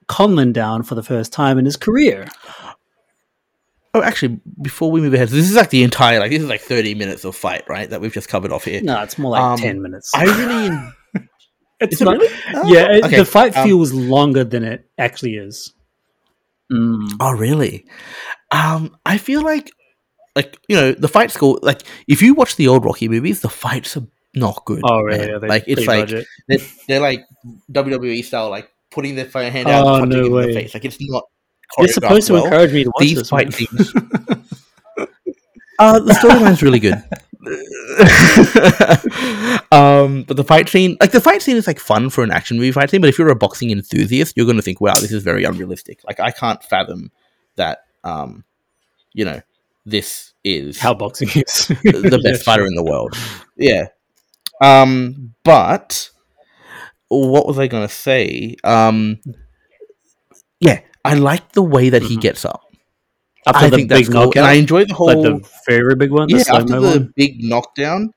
Conlan 0.07 0.53
down 0.53 0.83
for 0.83 0.95
the 0.95 1.03
first 1.03 1.33
time 1.33 1.57
in 1.57 1.65
his 1.65 1.75
career. 1.77 2.27
Oh, 3.93 4.01
actually, 4.03 4.41
before 4.61 4.91
we 4.91 4.99
move 4.99 5.13
ahead, 5.13 5.29
so 5.29 5.35
this 5.35 5.49
is 5.49 5.55
like 5.55 5.69
the 5.69 5.83
entire 5.83 6.19
like 6.19 6.29
this 6.29 6.41
is 6.41 6.49
like 6.49 6.59
thirty 6.61 6.93
minutes 6.95 7.23
of 7.23 7.33
fight, 7.35 7.63
right? 7.69 7.89
That 7.89 8.01
we've 8.01 8.13
just 8.13 8.27
covered 8.27 8.51
off 8.51 8.65
here. 8.65 8.81
No, 8.81 9.01
it's 9.01 9.17
more 9.17 9.31
like 9.31 9.41
Um, 9.41 9.57
ten 9.57 9.81
minutes. 9.81 10.11
I 10.13 10.25
really, 10.25 11.23
it's 11.79 11.93
is 11.95 12.01
not, 12.01 12.17
really? 12.17 12.27
Oh, 12.55 12.73
yeah, 12.73 12.91
it- 12.91 13.05
okay. 13.05 13.17
the 13.17 13.25
fight 13.25 13.55
Um, 13.55 13.65
feels 13.65 13.93
longer 13.93 14.43
than 14.43 14.63
it 14.65 14.89
actually 14.97 15.35
is. 15.35 15.73
Mm. 16.71 17.09
Oh, 17.21 17.31
really? 17.31 17.85
Um, 18.51 18.97
I 19.05 19.17
feel 19.17 19.43
like, 19.43 19.71
like 20.35 20.59
you 20.67 20.75
know, 20.75 20.91
the 20.91 21.07
fight 21.07 21.31
school. 21.31 21.59
Like, 21.61 21.81
if 22.07 22.21
you 22.21 22.33
watch 22.33 22.55
the 22.55 22.67
old 22.67 22.85
Rocky 22.85 23.07
movies, 23.07 23.41
the 23.41 23.49
fights 23.49 23.97
are 23.97 24.07
not 24.35 24.63
good. 24.65 24.81
Oh, 24.83 25.01
really? 25.01 25.39
they 25.39 25.47
like 25.47 25.63
it's 25.67 25.87
like 25.87 26.09
they're, 26.09 26.59
they're 26.87 26.99
like 26.99 27.25
WWE 27.71 28.23
style, 28.23 28.49
like 28.49 28.69
putting 28.91 29.15
their 29.15 29.27
hand 29.27 29.67
out 29.67 29.85
Oh, 29.85 29.95
and 29.95 30.11
punching 30.11 30.31
no 30.31 30.37
in 30.39 30.47
the 30.47 30.53
face. 30.53 30.73
Like 30.73 30.85
it's 30.85 30.97
not. 30.99 31.23
You're 31.77 31.87
supposed 31.87 32.27
to 32.27 32.33
well. 32.33 32.45
encourage 32.45 32.73
me 32.73 32.83
to 32.83 32.89
watch 32.89 33.01
These 33.01 33.29
fight 33.29 33.53
scenes. 33.53 33.93
Uh, 35.77 35.99
the 35.99 36.13
storyline's 36.13 36.63
really 36.63 36.79
good. 36.79 36.93
um, 39.73 40.23
but 40.23 40.37
the 40.37 40.43
fight 40.45 40.69
scene, 40.69 40.95
like 41.01 41.11
the 41.11 41.19
fight 41.19 41.41
scene, 41.41 41.57
is 41.57 41.67
like 41.67 41.79
fun 41.79 42.09
for 42.09 42.23
an 42.23 42.31
action 42.31 42.55
movie 42.55 42.71
fight 42.71 42.89
scene. 42.89 43.01
But 43.01 43.09
if 43.09 43.19
you're 43.19 43.27
a 43.27 43.35
boxing 43.35 43.71
enthusiast, 43.71 44.37
you're 44.37 44.45
going 44.45 44.55
to 44.55 44.61
think, 44.61 44.79
"Wow, 44.79 44.93
this 44.93 45.11
is 45.11 45.21
very 45.21 45.43
unrealistic." 45.43 45.99
Like 46.07 46.21
I 46.21 46.31
can't 46.31 46.63
fathom 46.63 47.11
that. 47.57 47.79
Um, 48.05 48.45
you 49.13 49.25
know, 49.25 49.41
this 49.85 50.33
is 50.43 50.79
How 50.79 50.93
boxing 50.93 51.29
is 51.29 51.67
the 51.83 52.19
best 52.23 52.43
fighter 52.43 52.65
in 52.65 52.75
the 52.75 52.83
world. 52.83 53.15
Yeah. 53.57 53.87
Um, 54.61 55.33
but 55.43 56.09
what 57.09 57.45
was 57.47 57.59
I 57.59 57.67
going 57.67 57.87
to 57.87 57.93
say? 57.93 58.55
Um, 58.63 59.19
yeah, 60.59 60.79
I 61.03 61.13
like 61.15 61.51
the 61.53 61.61
way 61.63 61.89
that 61.89 62.01
he 62.03 62.17
Mhm. 62.17 62.21
gets 62.21 62.45
up. 62.45 62.61
After 63.47 63.65
I 63.65 63.69
the 63.69 63.75
think 63.77 63.89
big 63.89 63.97
that's 63.97 64.09
cool, 64.09 64.25
knockout, 64.25 64.37
and 64.37 64.45
I 64.45 64.53
enjoy 64.53 64.85
the 64.85 64.93
whole. 64.95 65.07
like 65.07 65.21
the 65.21 65.47
very 65.67 65.95
big 65.95 66.11
one, 66.11 66.29
yeah, 66.29 66.39
slow 66.39 66.57
after 66.59 66.79
the 66.79 66.99
one. 66.99 67.13
big 67.15 67.43
knockdown, 67.43 68.11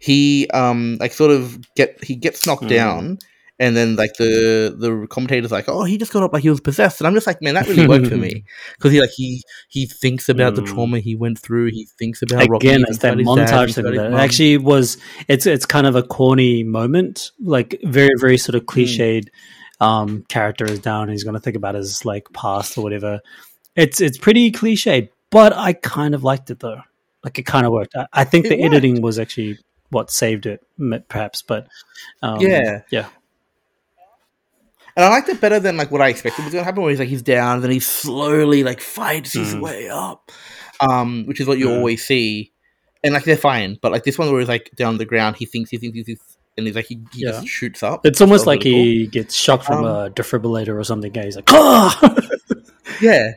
he 0.00 0.48
um 0.52 0.96
like 0.98 1.12
sort 1.12 1.30
of 1.30 1.58
get 1.76 2.02
he 2.02 2.16
gets 2.16 2.44
knocked 2.46 2.64
Mm. 2.64 2.68
down, 2.68 3.18
and 3.58 3.76
then 3.76 3.96
like 3.96 4.14
the 4.18 4.74
the 4.76 5.06
commentator's 5.08 5.52
like, 5.52 5.68
"Oh, 5.68 5.84
he 5.84 5.96
just 5.98 6.12
got 6.12 6.22
up 6.22 6.32
like 6.32 6.42
he 6.42 6.50
was 6.50 6.60
possessed," 6.60 7.00
and 7.00 7.06
I'm 7.06 7.14
just 7.14 7.26
like, 7.26 7.40
"Man, 7.40 7.54
that 7.54 7.68
really 7.68 7.86
worked 7.86 8.06
for 8.08 8.16
me 8.16 8.44
because 8.76 8.92
he 8.92 9.00
like 9.00 9.10
he 9.10 9.42
he 9.68 9.86
thinks 9.86 10.28
about 10.28 10.54
the 10.56 10.62
Mm. 10.62 10.66
trauma 10.66 10.98
he 11.00 11.14
went 11.14 11.38
through. 11.38 11.66
He 11.70 11.86
thinks 11.98 12.22
about 12.22 12.42
Again, 12.42 12.78
he 12.80 12.84
it's 12.88 12.98
that 12.98 13.16
dad, 13.16 13.26
montage 13.26 13.74
thing. 13.74 13.84
That 13.94 14.12
actually 14.14 14.58
was 14.58 14.96
it's 15.28 15.46
it's 15.46 15.66
kind 15.66 15.86
of 15.86 15.94
a 15.96 16.02
corny 16.02 16.64
moment, 16.64 17.30
like 17.40 17.78
very 17.84 18.14
very 18.18 18.38
sort 18.38 18.54
Hmm. 18.54 18.58
of 18.60 18.66
cliched. 18.66 19.28
Um, 19.80 20.24
character 20.28 20.64
is 20.64 20.78
down. 20.78 21.08
He's 21.08 21.24
going 21.24 21.34
to 21.34 21.40
think 21.40 21.56
about 21.56 21.74
his 21.74 22.04
like 22.04 22.28
past 22.32 22.78
or 22.78 22.82
whatever. 22.82 23.20
It's 23.76 24.00
it's 24.00 24.18
pretty 24.18 24.50
cliched, 24.52 25.08
but 25.30 25.52
I 25.52 25.72
kind 25.74 26.14
of 26.14 26.22
liked 26.24 26.50
it 26.50 26.60
though. 26.60 26.80
Like 27.24 27.38
it 27.38 27.42
kind 27.42 27.66
of 27.66 27.72
worked. 27.72 27.94
I, 27.96 28.06
I 28.12 28.24
think 28.24 28.46
It 28.46 28.50
the 28.50 28.56
worked. 28.62 28.74
editing 28.74 29.02
was 29.02 29.18
actually 29.18 29.58
what 29.90 30.10
saved 30.10 30.46
it, 30.46 30.60
perhaps. 31.08 31.42
But 31.42 31.66
um, 32.22 32.40
Yeah. 32.40 32.82
yeah, 32.90 33.06
And 34.96 35.04
I 35.04 35.08
liked 35.08 35.28
it 35.28 35.40
better 35.40 35.58
than 35.58 35.76
like 35.76 35.90
what 35.90 36.00
I 36.00 36.08
expected 36.08 36.44
was 36.44 36.52
going 36.52 36.62
to 36.62 36.64
happen. 36.64 36.82
Where 36.82 36.90
he's 36.90 37.00
like 37.00 37.08
he's 37.08 37.22
down, 37.22 37.56
and 37.56 37.64
then 37.64 37.70
he 37.72 37.80
slowly 37.80 38.62
like 38.62 38.80
fights 38.80 39.32
his 39.32 39.54
Mm. 39.54 39.60
way 39.60 39.88
up, 39.88 40.30
um, 40.80 41.24
which 41.26 41.40
is 41.40 41.46
what 41.46 41.58
you 41.58 41.66
Mm. 41.68 41.78
always 41.78 42.04
see. 42.04 42.52
And 43.02 43.12
like 43.12 43.24
they're 43.24 43.36
fine, 43.36 43.78
but 43.82 43.92
like 43.92 44.04
this 44.04 44.18
one 44.18 44.30
where 44.30 44.40
he's 44.40 44.48
like 44.48 44.70
down 44.76 44.90
on 44.90 44.98
the 44.98 45.04
ground, 45.04 45.36
he 45.36 45.46
thinks 45.46 45.70
he 45.70 45.78
thinks 45.78 45.96
he 45.96 46.04
thinks, 46.04 46.22
and 46.56 46.66
he's 46.66 46.76
like 46.76 46.86
he, 46.86 47.00
he 47.12 47.22
Yeah. 47.24 47.32
just 47.32 47.48
shoots 47.48 47.82
up. 47.82 48.06
it's 48.06 48.20
almost 48.20 48.46
like 48.46 48.62
really 48.64 48.82
he 49.00 49.06
gets 49.08 49.34
shocked 49.34 49.64
from 49.64 49.84
Um, 49.84 49.84
a 49.84 50.10
defibrillator 50.10 50.78
or 50.78 50.84
something. 50.84 51.14
And 51.16 51.24
he's 51.24 51.36
like, 51.36 51.44
"Ah!" 51.52 51.98
yeah. 53.00 53.32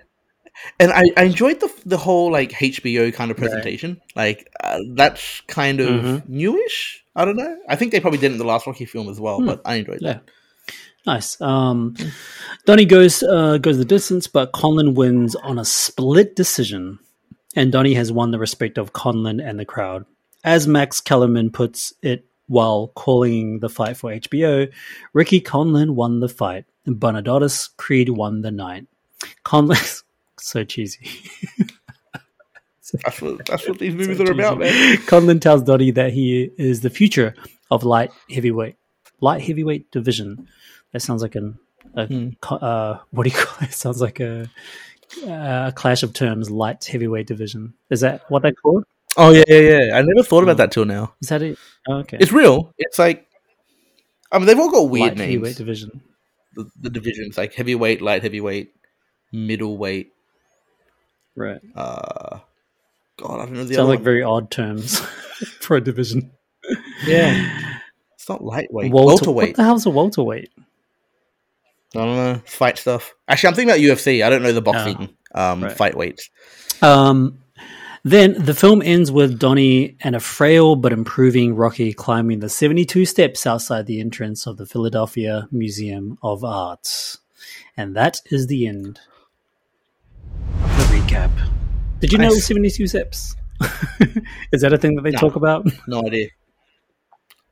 And 0.80 0.92
I, 0.92 1.04
I 1.18 1.24
enjoyed 1.24 1.60
the 1.60 1.72
the 1.86 1.98
whole 1.98 2.32
like 2.32 2.52
HBO 2.52 3.12
kind 3.14 3.32
of 3.32 3.38
Right. 3.40 3.50
presentation. 3.50 4.00
Like 4.16 4.50
uh, 4.64 4.80
that's 4.94 5.42
kind 5.48 5.80
of 5.80 5.90
Mhm. 6.04 6.30
newish. 6.30 7.04
I 7.16 7.26
don't 7.26 7.36
know. 7.36 7.58
I 7.68 7.76
think 7.76 7.92
they 7.92 8.00
probably 8.00 8.20
did 8.20 8.28
it 8.32 8.34
in 8.34 8.38
the 8.38 8.46
last 8.46 8.68
Rocky 8.68 8.86
film 8.86 9.10
as 9.10 9.20
well, 9.20 9.40
Hmm. 9.40 9.48
but 9.48 9.62
I 9.66 9.76
enjoyed 9.76 10.00
Yeah. 10.02 10.14
that. 10.14 10.24
Nice. 11.08 11.40
Um, 11.40 11.96
Donnie 12.66 12.84
goes 12.86 13.24
uh, 13.24 13.58
goes 13.60 13.78
the 13.78 13.86
distance, 13.86 14.28
but 14.28 14.52
Conlan 14.52 14.94
wins 14.94 15.36
on 15.36 15.58
a 15.58 15.64
split 15.64 16.36
decision, 16.36 17.00
and 17.56 17.72
Donnie 17.72 17.94
has 17.94 18.12
won 18.12 18.32
the 18.32 18.38
respect 18.40 18.78
of 18.78 18.92
Conlan 18.92 19.40
and 19.40 19.58
the 19.58 19.64
crowd. 19.66 20.06
As 20.44 20.68
Max 20.68 21.00
Kellerman 21.00 21.50
puts 21.50 21.94
it 22.02 22.26
while 22.48 22.90
calling 22.90 23.60
the 23.60 23.70
fight 23.70 23.96
for 23.96 24.12
HBO, 24.12 24.70
Ricky 25.14 25.40
Conlan 25.40 25.92
won 25.96 26.20
the 26.20 26.28
fight, 26.28 26.66
and 26.86 27.00
but 27.00 27.16
Adonis 27.16 27.70
Creed 27.78 28.10
won 28.10 28.42
the 28.42 28.52
night. 28.52 28.86
Conlan, 29.46 30.04
so 30.40 30.66
cheesy. 30.66 31.10
That's 33.06 33.22
what 33.22 33.46
that's 33.46 33.68
what 33.68 33.80
these 33.80 33.94
So 33.98 33.98
movies 33.98 34.20
are 34.20 34.32
about, 34.32 34.60
cheesy. 34.60 34.76
man. 34.76 34.98
Conlan 35.08 35.40
tells 35.40 35.64
Donnie 35.64 35.92
that 35.92 36.12
he 36.12 36.52
is 36.58 36.82
the 36.82 36.90
future 36.90 37.34
of 37.72 37.86
light 37.86 38.12
heavyweight, 38.30 38.76
light 39.22 39.42
heavyweight 39.42 39.90
division. 39.92 40.50
That 40.98 41.02
sounds 41.04 41.22
like 41.22 41.36
an 41.36 41.60
a, 41.96 42.32
co- 42.42 42.56
uh, 42.56 43.00
what 43.12 43.24
do 43.26 43.30
you 43.30 43.36
call 43.46 43.68
it? 43.68 43.72
Sounds 43.72 44.02
like 44.02 44.20
a, 44.20 44.50
a 45.28 45.72
clash 45.76 46.02
of 46.02 46.12
terms. 46.14 46.50
Light 46.50 46.84
heavyweight 46.84 47.28
division. 47.28 47.76
Is 47.92 48.02
that 48.02 48.24
what 48.30 48.42
they 48.42 48.52
called? 48.52 48.84
Oh 49.16 49.30
yeah, 49.32 49.44
yeah, 49.48 49.60
yeah. 49.60 49.96
I 49.96 50.02
never 50.02 50.24
thought 50.24 50.42
about 50.42 50.54
Hmm. 50.54 50.58
that 50.58 50.72
till 50.72 50.86
now. 50.86 51.14
Is 51.22 51.30
that 51.30 51.44
it? 51.44 51.60
Oh, 51.88 51.98
okay. 51.98 52.18
It's 52.20 52.32
real. 52.32 52.74
It's 52.80 52.98
like, 52.98 53.28
I 54.32 54.40
mean, 54.40 54.48
they've 54.48 54.58
all 54.60 54.72
got 54.72 54.90
weird 54.90 55.10
light 55.10 55.18
heavyweight 55.20 55.44
names. 55.44 55.56
division. 55.58 56.02
The, 56.56 56.68
the 56.82 56.90
divisions 56.90 57.38
like 57.38 57.54
heavyweight, 57.54 58.02
light 58.02 58.24
heavyweight, 58.24 58.72
middleweight. 59.32 60.14
Right. 61.36 61.62
Uh, 61.76 62.40
God, 63.20 63.40
I 63.42 63.46
don't 63.46 63.54
know 63.54 63.64
the 63.66 63.76
Sounds 63.76 63.88
like 63.90 64.00
one. 64.00 64.04
very 64.04 64.24
odd 64.24 64.50
terms 64.50 65.00
for 65.60 65.78
a 65.78 65.82
division. 65.82 66.32
yeah, 67.06 67.78
it's 68.16 68.28
not 68.28 68.44
lightweight. 68.44 68.92
Welter- 68.92 69.06
welterweight. 69.26 69.50
What 69.50 69.56
the 69.58 69.64
hell's 69.64 69.86
a 69.86 69.92
welterweight? 69.92 70.50
I 71.96 72.00
don't 72.00 72.16
know. 72.16 72.42
Fight 72.46 72.78
stuff. 72.78 73.14
Actually, 73.28 73.50
I'm 73.50 73.56
thinking 73.56 73.70
about 73.70 73.98
UFC. 73.98 74.24
I 74.26 74.30
don't 74.30 74.44
know 74.44 74.54
the 74.54 74.62
boxing 74.62 75.10
um, 75.34 75.64
right. 75.64 75.72
fight 75.72 75.96
weights. 75.96 76.30
Um, 76.82 77.40
then 78.04 78.34
the 78.34 78.54
film 78.54 78.82
ends 78.82 79.12
with 79.12 79.40
Donnie 79.40 79.98
and 80.02 80.16
a 80.16 80.20
frail 80.20 80.76
but 80.76 80.94
improving 80.94 81.56
Rocky 81.56 81.94
climbing 81.94 82.40
the 82.40 82.50
72 82.50 83.06
steps 83.06 83.46
outside 83.46 83.86
the 83.86 84.00
entrance 84.00 84.46
of 84.48 84.58
the 84.58 84.66
Philadelphia 84.66 85.48
Museum 85.52 86.18
of 86.24 86.44
Arts, 86.44 87.18
And 87.76 87.96
that 87.96 88.22
is 88.32 88.48
the 88.48 88.68
end 88.68 89.00
the 90.52 90.84
recap. 90.84 91.32
Did 92.00 92.12
you 92.12 92.18
know 92.20 92.30
72 92.30 92.88
steps? 92.88 93.36
is 94.52 94.62
that 94.62 94.72
a 94.72 94.78
thing 94.78 94.96
that 94.96 95.02
they 95.02 95.12
No. 95.12 95.20
talk 95.20 95.36
about? 95.36 95.66
No 95.88 96.06
idea. 96.06 96.30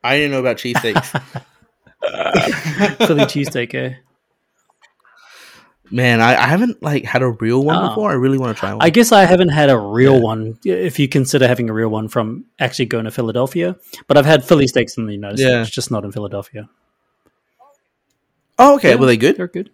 I 0.03 0.17
didn't 0.17 0.31
know 0.31 0.39
about 0.39 0.57
cheesesteaks. 0.57 1.07
Philly 3.07 3.25
cheesesteak, 3.25 3.73
eh? 3.73 3.95
Man, 5.91 6.19
I, 6.19 6.31
I 6.35 6.47
haven't 6.47 6.81
like 6.81 7.05
had 7.05 7.21
a 7.21 7.29
real 7.29 7.63
one 7.63 7.77
Oh. 7.77 7.89
before. 7.89 8.09
I 8.09 8.15
really 8.15 8.37
want 8.39 8.55
to 8.55 8.59
try 8.59 8.73
one. 8.73 8.81
I 8.81 8.89
guess 8.89 9.11
I 9.11 9.25
haven't 9.25 9.49
had 9.49 9.69
a 9.69 9.77
real 9.77 10.15
Yeah. 10.15 10.21
one, 10.21 10.59
if 10.65 10.97
you 10.99 11.07
consider 11.07 11.47
having 11.47 11.69
a 11.69 11.73
real 11.73 11.89
one 11.89 12.07
from 12.07 12.45
actually 12.59 12.85
going 12.87 13.05
to 13.05 13.11
Philadelphia. 13.11 13.75
But 14.07 14.17
I've 14.17 14.25
had 14.25 14.43
Philly 14.43 14.67
steaks 14.67 14.97
in 14.97 15.05
the 15.05 15.13
United 15.13 15.39
Yeah. 15.39 15.63
States, 15.63 15.75
just 15.75 15.91
not 15.91 16.03
in 16.03 16.11
Philadelphia. 16.11 16.67
oh, 18.57 18.75
okay. 18.75 18.89
Yeah, 18.91 18.95
Were 18.95 19.05
they 19.05 19.17
good? 19.17 19.37
They're 19.37 19.47
good. 19.47 19.69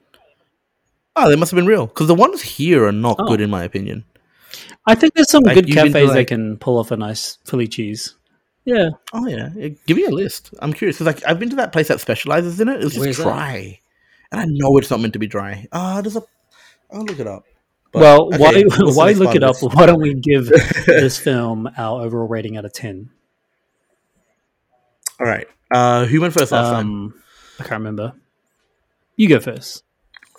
Oh, 1.16 1.30
they 1.30 1.36
must 1.36 1.52
have 1.52 1.58
been 1.58 1.66
real 1.68 1.88
because 1.88 2.08
the 2.08 2.16
ones 2.16 2.42
here 2.42 2.86
are 2.86 2.92
not 2.92 3.18
Oh. 3.20 3.28
good 3.28 3.42
in 3.42 3.50
my 3.50 3.64
opinion. 3.64 4.06
I 4.88 4.96
think 4.96 5.14
there's 5.14 5.30
some 5.30 5.44
Like, 5.44 5.56
good 5.56 5.68
you've 5.70 5.76
been 5.76 5.88
to, 5.88 5.92
cafes 5.94 6.14
that 6.14 6.28
can 6.28 6.58
pull 6.58 6.78
off 6.78 6.92
a 6.92 6.98
nice 6.98 7.38
Philly 7.46 7.68
cheese. 7.68 8.16
Yeah. 8.66 8.90
Oh 9.14 9.28
yeah, 9.28 9.50
give 9.88 9.98
me 9.98 10.06
a 10.06 10.10
list. 10.12 10.54
I'm 10.60 10.72
curious 10.74 10.98
because 11.00 11.08
like 11.16 11.26
I've 11.28 11.40
been 11.40 11.50
to 11.50 11.56
that 11.58 11.72
place 11.72 11.88
that 11.88 12.00
specializes 12.00 12.60
in 12.62 12.68
it. 12.70 12.84
It's 12.84 12.96
Where's 12.98 13.18
just 13.18 13.28
that? 13.28 13.78
And 14.32 14.42
I 14.42 14.46
know 14.46 14.78
it's 14.78 14.90
not 14.90 15.00
meant 15.00 15.14
to 15.14 15.20
be 15.20 15.28
dry. 15.28 15.68
Ah, 15.72 16.02
there's 16.02 16.16
a. 16.16 16.24
I'll 16.92 17.04
look 17.04 17.20
it 17.20 17.28
up. 17.28 17.46
But- 17.92 18.00
well, 18.02 18.34
okay, 18.34 18.64
why 18.64 18.64
why 18.94 19.12
look 19.14 19.36
it 19.36 19.44
up? 19.44 19.56
Why 19.62 19.86
don't 19.86 20.02
we 20.02 20.14
give 20.14 20.46
this 20.86 21.18
film 21.20 21.70
our 21.78 22.02
overall 22.04 22.28
rating 22.28 22.58
out 22.58 22.66
of 22.66 22.74
ten? 22.74 23.10
All 25.20 25.28
right. 25.28 25.48
Uh, 25.74 26.06
who 26.06 26.20
went 26.22 26.34
first 26.34 26.52
last 26.52 26.70
time? 26.70 26.88
Um, 26.88 27.24
I 27.60 27.64
can't 27.64 27.80
remember. 27.80 28.14
You 29.16 29.30
go 29.30 29.40
first. 29.40 29.84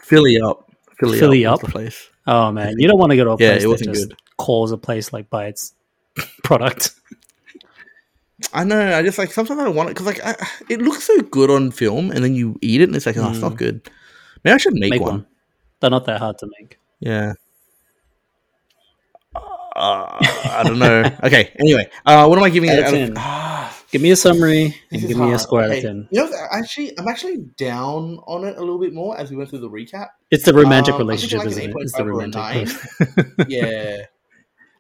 Philly 0.01 0.40
up. 0.40 0.70
Philly, 0.98 1.19
Philly 1.19 1.47
up. 1.47 1.55
Up? 1.55 1.60
The 1.60 1.69
place. 1.73 2.09
Oh 2.27 2.52
man, 2.52 2.74
you 2.78 2.89
don't 2.89 2.98
want 2.98 3.10
to 3.10 3.16
go 3.16 3.24
to 3.24 3.31
a 3.32 3.36
Yeah, 3.39 3.59
place 3.59 3.64
it 3.64 3.86
that 3.86 3.93
just 3.93 4.09
good. 4.09 4.19
calls 4.36 4.73
a 4.73 4.78
place 4.78 5.12
like 5.12 5.31
by 5.31 5.47
its 5.47 5.74
product. 6.43 6.93
I 8.52 8.64
know. 8.64 8.97
I 8.98 9.02
just 9.02 9.19
like 9.19 9.32
sometimes 9.32 9.60
I 9.60 9.69
want 9.69 9.90
it 9.90 9.94
because 9.94 10.06
like 10.06 10.20
I, 10.24 10.35
it 10.69 10.81
looks 10.82 11.05
so 11.05 11.19
good 11.20 11.51
on 11.51 11.70
film, 11.70 12.10
and 12.10 12.24
then 12.24 12.35
you 12.35 12.59
eat 12.62 12.81
it, 12.81 12.89
and 12.89 12.97
it's 12.97 13.06
like, 13.06 13.16
oh, 13.16 13.31
it's 13.31 13.40
not 13.40 13.56
good. 13.56 13.89
Maybe 14.44 14.55
I 14.55 14.59
should 14.59 14.74
make, 14.74 14.90
Mm. 14.93 14.97
Make 14.97 15.01
one. 15.02 15.10
one. 15.12 15.27
They're 15.81 15.90
not 15.90 16.05
that 16.06 16.19
hard 16.20 16.39
to 16.39 16.48
make. 16.59 16.78
Yeah. 17.01 17.35
Uh, 19.74 20.19
I 20.51 20.62
don't 20.66 20.78
know. 20.78 21.02
okay. 21.24 21.51
Anyway, 21.59 21.89
uh, 22.05 22.27
what 22.27 22.36
am 22.39 22.44
I 22.44 22.51
giving 22.51 22.69
Out 22.70 22.78
of 22.81 22.85
Out 22.86 22.90
10. 22.90 23.14
ah, 23.16 23.82
Give 23.90 24.02
me 24.02 24.10
a 24.10 24.16
summary 24.16 24.74
and 24.90 25.01
give 25.01 25.16
me 25.16 25.24
a 25.24 25.28
hard. 25.28 25.40
score 25.40 25.62
out 25.62 25.70
of 25.70 25.81
ten. 25.82 26.09
You 26.10 26.24
know, 26.24 26.32
actually, 26.52 26.98
I'm 26.98 27.09
actually 27.09 27.39
down 27.56 28.19
on 28.27 28.44
it 28.44 28.56
a 28.56 28.60
little 28.60 28.78
bit 28.78 28.93
more 28.93 29.19
as 29.19 29.31
we 29.31 29.36
went 29.36 29.48
through 29.51 29.60
the 29.60 29.70
recap. 29.70 30.09
It's 30.31 30.44
the 30.44 30.52
romantic 30.55 30.94
Um, 30.94 31.01
relationship, 31.01 31.39
like 31.40 31.48
isn't 31.48 31.70
it? 31.70 31.74
It's 31.78 31.93
the 31.97 32.05
romantic. 32.05 32.69
yeah. 33.48 34.02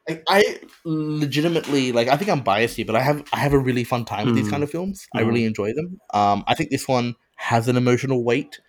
I, 0.08 0.20
I 0.28 0.58
legitimately 0.84 1.92
like. 1.92 2.08
I 2.08 2.16
think 2.16 2.30
I'm 2.30 2.40
biased 2.42 2.76
here, 2.76 2.84
but 2.84 2.96
I 2.96 3.02
have 3.02 3.22
I 3.32 3.38
have 3.38 3.52
a 3.52 3.58
really 3.58 3.84
fun 3.84 4.04
time 4.04 4.26
with 4.26 4.34
these 4.34 4.48
Mm. 4.48 4.50
kind 4.50 4.62
of 4.62 4.70
films. 4.70 5.06
I 5.14 5.22
Mm. 5.22 5.26
really 5.28 5.44
enjoy 5.44 5.72
them. 5.74 6.00
Um, 6.12 6.44
I 6.46 6.54
think 6.54 6.70
this 6.70 6.88
one 6.88 7.14
has 7.36 7.68
an 7.68 7.76
emotional 7.76 8.24
weight. 8.24 8.60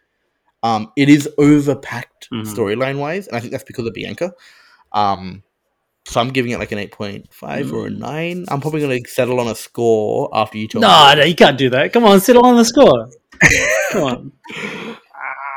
Um, 0.62 0.92
it 0.96 1.10
is 1.10 1.28
overpacked 1.40 2.30
Mhm. 2.32 2.46
storyline 2.46 2.98
wise, 3.00 3.28
and 3.28 3.36
I 3.36 3.40
think 3.40 3.52
that's 3.52 3.64
because 3.64 3.86
of 3.88 3.94
Bianca. 3.94 4.32
Um, 4.92 5.44
so 6.06 6.22
I'm 6.22 6.30
giving 6.30 6.52
it 6.52 6.60
like 6.60 6.72
an 6.72 6.78
eight 6.78 6.92
point 6.92 7.34
five 7.34 7.74
or 7.74 7.88
a 7.88 7.90
Mm. 7.90 7.98
nine. 7.98 8.46
I'm 8.50 8.62
probably 8.62 8.82
going 8.82 9.04
to 9.04 9.10
settle 9.10 9.40
on 9.40 9.48
a 9.48 9.56
score 9.56 10.30
after 10.34 10.58
you 10.58 10.68
talk. 10.68 10.82
No, 10.82 11.14
no, 11.16 11.24
you 11.24 11.36
can't 11.36 11.58
do 11.58 11.70
that. 11.72 11.92
Come 11.94 12.06
on, 12.06 12.20
settle 12.20 12.46
on 12.46 12.56
the 12.58 12.66
score. 12.66 13.10
Come 13.92 14.04
on. 14.04 14.32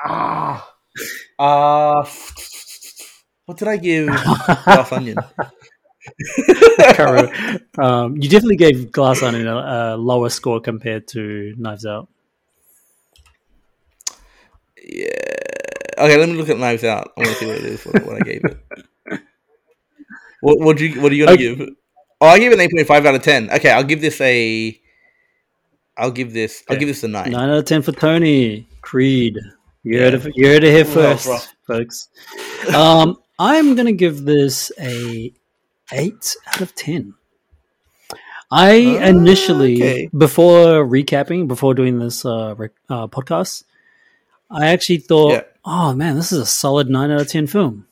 Ah, 0.08 0.72
uh, 1.38 2.04
what 3.46 3.58
did 3.58 3.68
I 3.68 3.76
give 3.76 4.06
Glass 4.64 4.92
Onion? 4.92 5.18
Um, 7.78 8.16
you 8.16 8.28
definitely 8.28 8.56
gave 8.56 8.90
Glass 8.92 9.22
Onion 9.22 9.46
a, 9.46 9.56
a 9.56 9.96
lower 9.96 10.28
score 10.30 10.60
compared 10.60 11.06
to 11.08 11.54
Knives 11.58 11.84
Out. 11.86 12.08
Yeah. 14.82 15.08
Okay, 15.98 16.16
let 16.18 16.28
me 16.28 16.34
look 16.36 16.48
at 16.48 16.58
Knives 16.58 16.84
Out. 16.84 17.12
I 17.16 17.20
want 17.20 17.30
to 17.30 17.34
see 17.36 17.46
what 17.46 17.56
it 17.58 17.64
is. 17.64 17.84
What, 17.84 18.06
what 18.06 18.16
I 18.16 18.20
gave 18.20 18.44
it. 18.44 18.58
What 20.42 20.60
what 20.60 20.78
you 20.78 21.00
what 21.00 21.10
are 21.10 21.14
you 21.14 21.24
gonna 21.24 21.34
Okay. 21.34 21.56
give? 21.56 21.68
Oh, 22.20 22.26
I 22.28 22.38
gave 22.38 22.52
it 22.52 22.54
an 22.56 22.60
eight 22.60 22.70
point 22.70 22.86
five 22.86 23.04
out 23.06 23.14
of 23.14 23.22
ten. 23.22 23.50
Okay, 23.50 23.70
I'll 23.70 23.82
give 23.82 24.02
this 24.02 24.20
a. 24.20 24.78
I'll 25.96 26.10
give 26.10 26.34
this. 26.34 26.62
I'll 26.68 26.76
give 26.76 26.88
this 26.88 27.02
a 27.04 27.08
nine. 27.08 27.32
Nine 27.32 27.48
out 27.48 27.56
of 27.58 27.64
ten 27.64 27.80
for 27.80 27.92
Tony 27.92 28.68
Creed. 28.82 29.38
You 29.82 29.98
heard, 29.98 30.12
Yeah. 30.12 30.28
it, 30.28 30.32
you 30.36 30.46
heard 30.46 30.62
it 30.62 30.72
here 30.74 30.84
first, 30.84 31.26
rough. 31.26 31.52
folks. 31.66 32.08
Um, 32.72 33.16
I'm 33.38 33.74
gonna 33.76 33.92
give 33.92 34.24
this 34.24 34.70
a 34.78 35.32
eight 35.92 36.36
out 36.48 36.60
of 36.60 36.74
ten. 36.74 37.14
I 38.50 38.72
initially, 38.74 39.82
okay. 39.82 40.10
before 40.16 40.86
recapping, 40.86 41.48
before 41.48 41.74
doing 41.74 41.98
this 41.98 42.24
uh, 42.24 42.54
rec- 42.56 42.70
uh, 42.88 43.08
podcast, 43.08 43.64
I 44.48 44.68
actually 44.68 44.98
thought, 44.98 45.32
Yeah. 45.32 45.42
oh 45.64 45.92
man, 45.94 46.14
this 46.14 46.30
is 46.30 46.38
a 46.38 46.46
solid 46.46 46.88
9 46.88 47.10
out 47.10 47.20
of 47.20 47.28
10 47.28 47.48
film. 47.48 47.86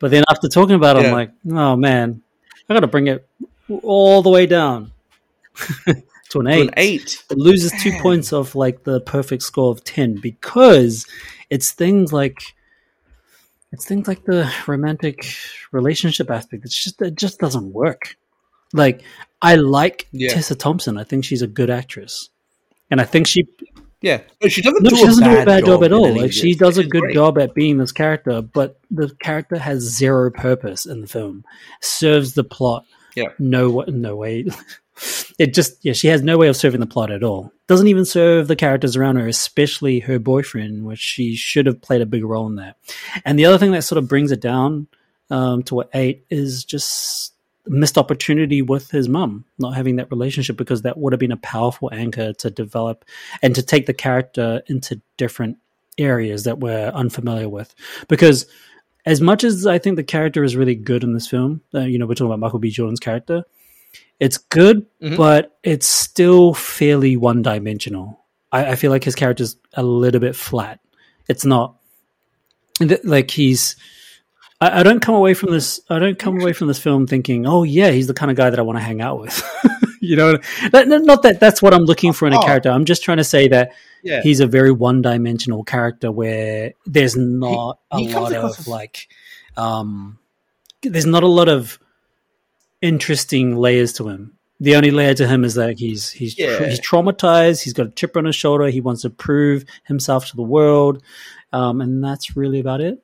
But 0.00 0.10
then 0.10 0.24
after 0.28 0.48
talking 0.48 0.74
about 0.74 0.96
it, 0.96 1.06
I'm 1.06 1.12
like, 1.12 1.30
oh 1.52 1.76
man, 1.76 2.22
I 2.68 2.74
got 2.74 2.80
to 2.80 2.88
bring 2.88 3.06
it 3.06 3.26
all 3.82 4.20
the 4.22 4.30
way 4.30 4.46
down 4.46 4.90
to 6.30 6.40
an 6.40 6.48
8. 6.48 6.60
An 6.62 6.70
eight. 6.76 7.22
It 7.30 7.38
loses 7.38 7.72
two 7.80 7.92
points 8.00 8.32
of 8.32 8.56
like 8.56 8.82
the 8.82 9.00
perfect 9.00 9.44
score 9.44 9.70
of 9.70 9.84
10 9.84 10.16
because 10.16 11.06
it's 11.50 11.70
things 11.70 12.12
like 12.12 12.42
it's 13.74 13.84
things 13.84 14.08
like 14.08 14.24
the 14.24 14.50
romantic 14.66 15.26
relationship 15.72 16.30
aspect. 16.30 16.64
It's 16.64 16.82
just 16.82 17.02
it 17.02 17.16
just 17.16 17.38
doesn't 17.38 17.72
work. 17.72 18.16
Like 18.72 19.02
I 19.42 19.56
like 19.56 20.08
Yeah. 20.12 20.32
Tessa 20.32 20.54
Thompson. 20.54 20.96
I 20.98 21.04
think 21.04 21.24
she's 21.24 21.42
a 21.42 21.46
good 21.46 21.70
actress. 21.70 22.30
And 22.90 23.00
I 23.00 23.04
think 23.04 23.26
she 23.26 23.46
Yeah, 24.00 24.20
no, 24.42 24.48
she 24.48 24.62
doesn't 24.62 24.82
no, 24.82 24.90
do 24.90 24.96
she 24.96 25.02
a 25.02 25.06
doesn't 25.06 25.24
bad 25.24 25.34
do 25.34 25.42
a 25.42 25.46
bad 25.46 25.64
job, 25.66 25.84
at 25.84 25.92
all. 25.92 26.14
Like 26.16 26.32
she 26.32 26.54
does 26.54 26.78
a 26.78 26.84
good 26.84 27.00
great. 27.02 27.14
job 27.14 27.38
at 27.38 27.54
being 27.54 27.78
this 27.78 27.92
character, 27.92 28.40
but 28.42 28.78
the 28.90 29.14
character 29.20 29.58
has 29.58 29.80
zero 29.80 30.30
purpose 30.30 30.86
in 30.86 31.00
the 31.00 31.06
film. 31.06 31.44
Serves 31.80 32.34
the 32.34 32.44
plot. 32.44 32.84
Yeah. 33.16 33.28
No, 33.38 33.84
no 33.88 34.16
way. 34.16 34.46
It 35.38 35.54
just 35.54 35.84
yeah, 35.84 35.92
she 35.92 36.08
has 36.08 36.22
no 36.22 36.38
way 36.38 36.48
of 36.48 36.56
serving 36.56 36.80
the 36.80 36.86
plot 36.86 37.10
at 37.10 37.24
all. 37.24 37.52
Doesn't 37.66 37.88
even 37.88 38.04
serve 38.04 38.46
the 38.46 38.56
characters 38.56 38.96
around 38.96 39.16
her, 39.16 39.26
especially 39.26 40.00
her 40.00 40.18
boyfriend, 40.18 40.84
which 40.84 41.00
she 41.00 41.34
should 41.34 41.66
have 41.66 41.80
played 41.80 42.00
a 42.00 42.06
big 42.06 42.24
role 42.24 42.46
in 42.46 42.56
that. 42.56 42.76
And 43.24 43.38
the 43.38 43.46
other 43.46 43.58
thing 43.58 43.72
that 43.72 43.82
sort 43.82 43.98
of 43.98 44.08
brings 44.08 44.30
it 44.30 44.40
down 44.40 44.86
um, 45.30 45.62
to 45.64 45.74
what 45.74 45.90
eight 45.94 46.24
is 46.30 46.64
just 46.64 47.34
missed 47.66 47.98
opportunity 47.98 48.62
with 48.62 48.90
his 48.90 49.08
mum, 49.08 49.44
not 49.58 49.74
having 49.74 49.96
that 49.96 50.10
relationship 50.10 50.56
because 50.56 50.82
that 50.82 50.98
would 50.98 51.12
have 51.12 51.20
been 51.20 51.32
a 51.32 51.36
powerful 51.38 51.90
anchor 51.92 52.32
to 52.34 52.50
develop 52.50 53.04
and 53.42 53.54
to 53.54 53.62
take 53.62 53.86
the 53.86 53.94
character 53.94 54.62
into 54.66 55.00
different 55.16 55.58
areas 55.96 56.44
that 56.44 56.58
we're 56.58 56.88
unfamiliar 56.88 57.48
with. 57.48 57.74
Because 58.08 58.46
as 59.06 59.20
much 59.20 59.44
as 59.44 59.66
I 59.66 59.78
think 59.78 59.96
the 59.96 60.04
character 60.04 60.44
is 60.44 60.56
really 60.56 60.74
good 60.74 61.04
in 61.04 61.14
this 61.14 61.28
film, 61.28 61.62
uh, 61.74 61.80
you 61.80 61.98
know, 61.98 62.06
we're 62.06 62.14
talking 62.14 62.26
about 62.26 62.40
Michael 62.40 62.58
B. 62.58 62.70
Jordan's 62.70 63.00
character, 63.00 63.44
it's 64.20 64.38
good, 64.38 64.86
Mhm. 65.02 65.16
but 65.16 65.56
it's 65.62 65.86
still 65.88 66.54
fairly 66.54 67.16
one 67.16 67.42
dimensional. 67.42 68.20
I, 68.52 68.72
I 68.72 68.74
feel 68.76 68.90
like 68.90 69.04
his 69.04 69.14
character's 69.14 69.56
a 69.74 69.82
little 69.82 70.20
bit 70.20 70.36
flat. 70.36 70.80
It's 71.28 71.44
not 71.44 71.76
like 73.04 73.30
he's. 73.30 73.76
I, 74.60 74.80
I 74.80 74.82
don't 74.82 75.00
come 75.00 75.14
away 75.14 75.34
from 75.34 75.50
this. 75.52 75.80
I 75.90 75.98
don't 75.98 76.18
come 76.18 76.40
away 76.40 76.52
from 76.52 76.68
this 76.68 76.78
film 76.78 77.06
thinking, 77.06 77.46
"Oh 77.46 77.62
yeah, 77.62 77.90
he's 77.90 78.06
the 78.06 78.14
kind 78.14 78.30
of 78.30 78.36
guy 78.36 78.50
that 78.50 78.58
I 78.58 78.62
want 78.62 78.78
to 78.78 78.82
hang 78.84 79.00
out 79.00 79.20
with." 79.20 79.42
you 80.00 80.16
know, 80.16 80.32
not, 80.72 81.22
that 81.22 81.38
that's 81.40 81.62
what 81.62 81.72
I'm 81.74 81.84
looking 81.84 82.12
for 82.12 82.26
in 82.26 82.34
a 82.34 82.38
Oh. 82.38 82.42
character. 82.42 82.70
I'm 82.70 82.84
just 82.84 83.02
trying 83.02 83.16
to 83.18 83.24
say 83.24 83.48
that 83.48 83.72
Yeah, 84.02 84.20
he's 84.22 84.40
a 84.40 84.46
very 84.46 84.70
one-dimensional 84.70 85.64
character 85.64 86.12
where 86.12 86.72
there's 86.86 87.16
not 87.16 87.78
he 87.96 88.12
a 88.12 88.20
lot 88.20 88.32
of 88.34 88.44
as- 88.58 88.68
like 88.68 89.08
um 89.56 90.18
there's 90.82 91.06
not 91.06 91.22
a 91.22 91.28
lot 91.28 91.48
of 91.48 91.78
interesting 92.84 93.56
layers 93.56 93.92
to 93.94 94.08
him 94.08 94.22
the 94.60 94.76
only 94.76 94.90
layer 94.90 95.14
to 95.14 95.26
him 95.26 95.42
is 95.44 95.54
that 95.54 95.78
he's 95.78 96.10
he's 96.10 96.38
Yeah. 96.38 96.66
he's 96.68 96.80
traumatized 96.80 97.62
he's 97.64 97.72
got 97.72 97.86
a 97.86 97.90
chip 97.90 98.16
on 98.16 98.24
his 98.26 98.36
shoulder 98.36 98.66
he 98.68 98.80
wants 98.80 99.02
to 99.02 99.10
prove 99.10 99.64
himself 99.84 100.26
to 100.30 100.36
the 100.36 100.42
world 100.56 101.02
um 101.52 101.80
and 101.80 102.02
that's 102.04 102.36
really 102.36 102.60
about 102.60 102.80
it 102.80 103.02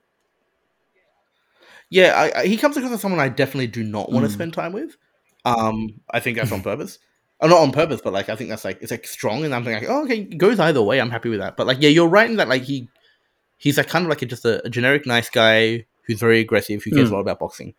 yeah. 1.93 2.13
I, 2.17 2.41
I, 2.43 2.47
he 2.47 2.57
comes 2.57 2.77
across 2.77 2.93
as 2.93 3.01
someone 3.01 3.21
I 3.21 3.29
definitely 3.29 3.67
do 3.67 3.83
not 3.83 4.13
want 4.13 4.25
to 4.25 4.31
Mm. 4.31 4.35
spend 4.35 4.55
time 4.55 4.73
with. 4.73 4.97
Um, 5.45 6.01
I 6.11 6.21
think 6.21 6.37
that's 6.39 6.53
on 6.53 6.63
purpose. 6.63 6.99
Oh, 7.41 7.49
not 7.49 7.59
on 7.59 7.73
purpose, 7.73 8.01
but 8.05 8.13
like 8.13 8.29
I 8.29 8.37
think 8.37 8.51
that's 8.51 8.65
like 8.65 8.79
it's 8.83 8.91
like 8.93 9.07
strong, 9.07 9.45
and 9.45 9.55
I'm 9.55 9.65
like, 9.65 9.87
oh, 9.89 10.05
okay, 10.05 10.21
it 10.21 10.39
goes 10.39 10.61
either 10.61 10.83
way. 10.83 11.01
I'm 11.01 11.11
happy 11.11 11.31
with 11.31 11.41
that. 11.41 11.57
But 11.57 11.67
like, 11.67 11.79
yeah, 11.81 11.89
you're 11.89 12.07
right 12.09 12.29
in 12.31 12.37
that 12.37 12.49
like 12.49 12.63
he 12.63 12.89
he's 13.57 13.77
like 13.79 13.89
kind 13.89 14.05
of 14.05 14.11
like 14.11 14.23
a, 14.23 14.27
just 14.27 14.45
a, 14.45 14.65
a 14.65 14.71
generic 14.71 15.05
nice 15.07 15.31
guy 15.31 15.87
who's 16.03 16.21
very 16.21 16.39
aggressive, 16.41 16.83
who 16.85 16.91
cares 16.93 17.09
Mm. 17.09 17.13
a 17.13 17.15
lot 17.15 17.21
about 17.23 17.39
boxing, 17.41 17.75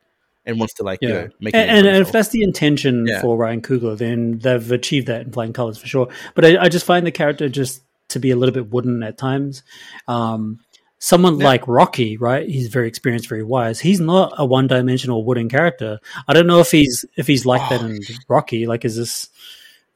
and 0.46 0.60
wants 0.60 0.74
to 0.76 0.84
like 0.84 1.00
you 1.02 1.10
Yeah. 1.10 1.14
know 1.22 1.30
make 1.40 1.56
and, 1.56 1.86
and 1.88 1.98
if 1.98 2.12
that's 2.12 2.30
the 2.30 2.42
intention 2.44 3.06
Yeah. 3.08 3.22
for 3.22 3.38
Ryan 3.38 3.62
Coogler, 3.62 3.98
then 3.98 4.40
they've 4.40 4.72
achieved 4.72 5.08
that 5.08 5.22
in 5.22 5.32
flying 5.32 5.54
colors 5.54 5.78
for 5.78 5.88
sure. 5.88 6.08
But 6.36 6.46
I, 6.46 6.64
I 6.64 6.70
just 6.70 6.86
find 6.86 7.06
the 7.06 7.12
character 7.12 7.50
just 7.50 7.82
to 8.10 8.20
be 8.20 8.32
a 8.32 8.36
little 8.36 8.54
bit 8.54 8.72
wooden 8.72 9.04
at 9.04 9.18
times. 9.18 9.64
Um, 10.08 10.60
someone 11.00 11.40
Yeah. 11.40 11.46
like 11.46 11.68
Rocky, 11.68 12.18
right? 12.18 12.48
He's 12.48 12.68
very 12.68 12.88
experienced, 12.88 13.30
very 13.30 13.44
wise. 13.44 13.80
He's 13.80 14.00
not 14.00 14.34
a 14.38 14.46
one-dimensional 14.46 15.24
wooden 15.24 15.50
character. 15.50 16.00
I 16.28 16.34
don't 16.34 16.48
know 16.48 16.60
if 16.60 16.72
he's 16.72 17.06
if 17.18 17.28
he's 17.28 17.46
like 17.46 17.68
that 17.70 17.82
Oh. 17.82 17.86
in 17.86 18.00
Rocky. 18.28 18.66
Like, 18.68 18.84
is 18.86 18.96
this 18.98 19.30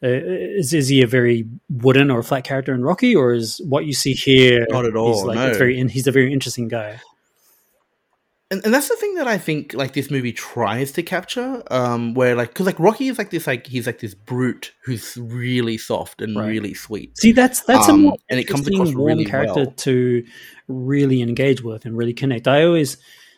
uh, 0.03 0.07
is 0.07 0.73
is 0.73 0.87
he 0.89 1.01
a 1.01 1.07
very 1.07 1.47
wooden 1.69 2.11
or 2.11 2.21
flat 2.21 2.43
character 2.43 2.73
in 2.73 2.83
Rocky, 2.83 3.15
or 3.15 3.33
is 3.33 3.59
what 3.67 3.85
you 3.85 3.93
see 3.93 4.13
here? 4.13 4.65
Not 4.69 4.85
at 4.85 4.91
He's 4.91 4.97
all, 4.99 5.25
like 5.27 5.37
no. 5.37 5.53
very. 5.57 5.81
He's 5.87 6.05
a 6.07 6.11
very 6.11 6.31
interesting 6.33 6.67
guy. 6.67 6.99
And, 8.51 8.63
and 8.63 8.73
that's 8.73 8.89
the 8.89 8.95
thing 8.95 9.15
that 9.15 9.27
I 9.27 9.37
think 9.37 9.73
like 9.73 9.93
this 9.93 10.11
movie 10.11 10.31
tries 10.31 10.91
to 10.93 11.03
capture, 11.03 11.63
um, 11.71 12.13
where 12.13 12.35
like 12.35 12.49
because 12.49 12.65
like 12.65 12.79
Rocky 12.79 13.07
is 13.07 13.17
like 13.17 13.29
this 13.31 13.47
like 13.47 13.65
he's 13.67 13.87
like 13.87 13.99
this 13.99 14.13
brute 14.13 14.73
who's 14.83 15.17
really 15.17 15.77
soft 15.77 16.21
and 16.21 16.37
Right. 16.37 16.49
really 16.49 16.73
sweet. 16.73 17.17
See, 17.17 17.31
that's 17.31 17.61
that's 17.61 17.89
Um, 17.89 17.95
a 17.95 17.97
more 17.97 18.17
and 18.29 18.39
it 18.39 18.43
comes 18.45 18.67
interesting, 18.67 18.75
across 18.75 18.95
warm 18.95 19.07
really 19.07 19.25
character 19.25 19.65
well. 19.65 19.73
to 19.77 20.23
really 20.67 21.21
engage 21.21 21.63
with 21.63 21.85
and 21.85 21.97
really 21.97 22.13
connect. 22.13 22.47
I 22.47 22.63
always 22.63 22.97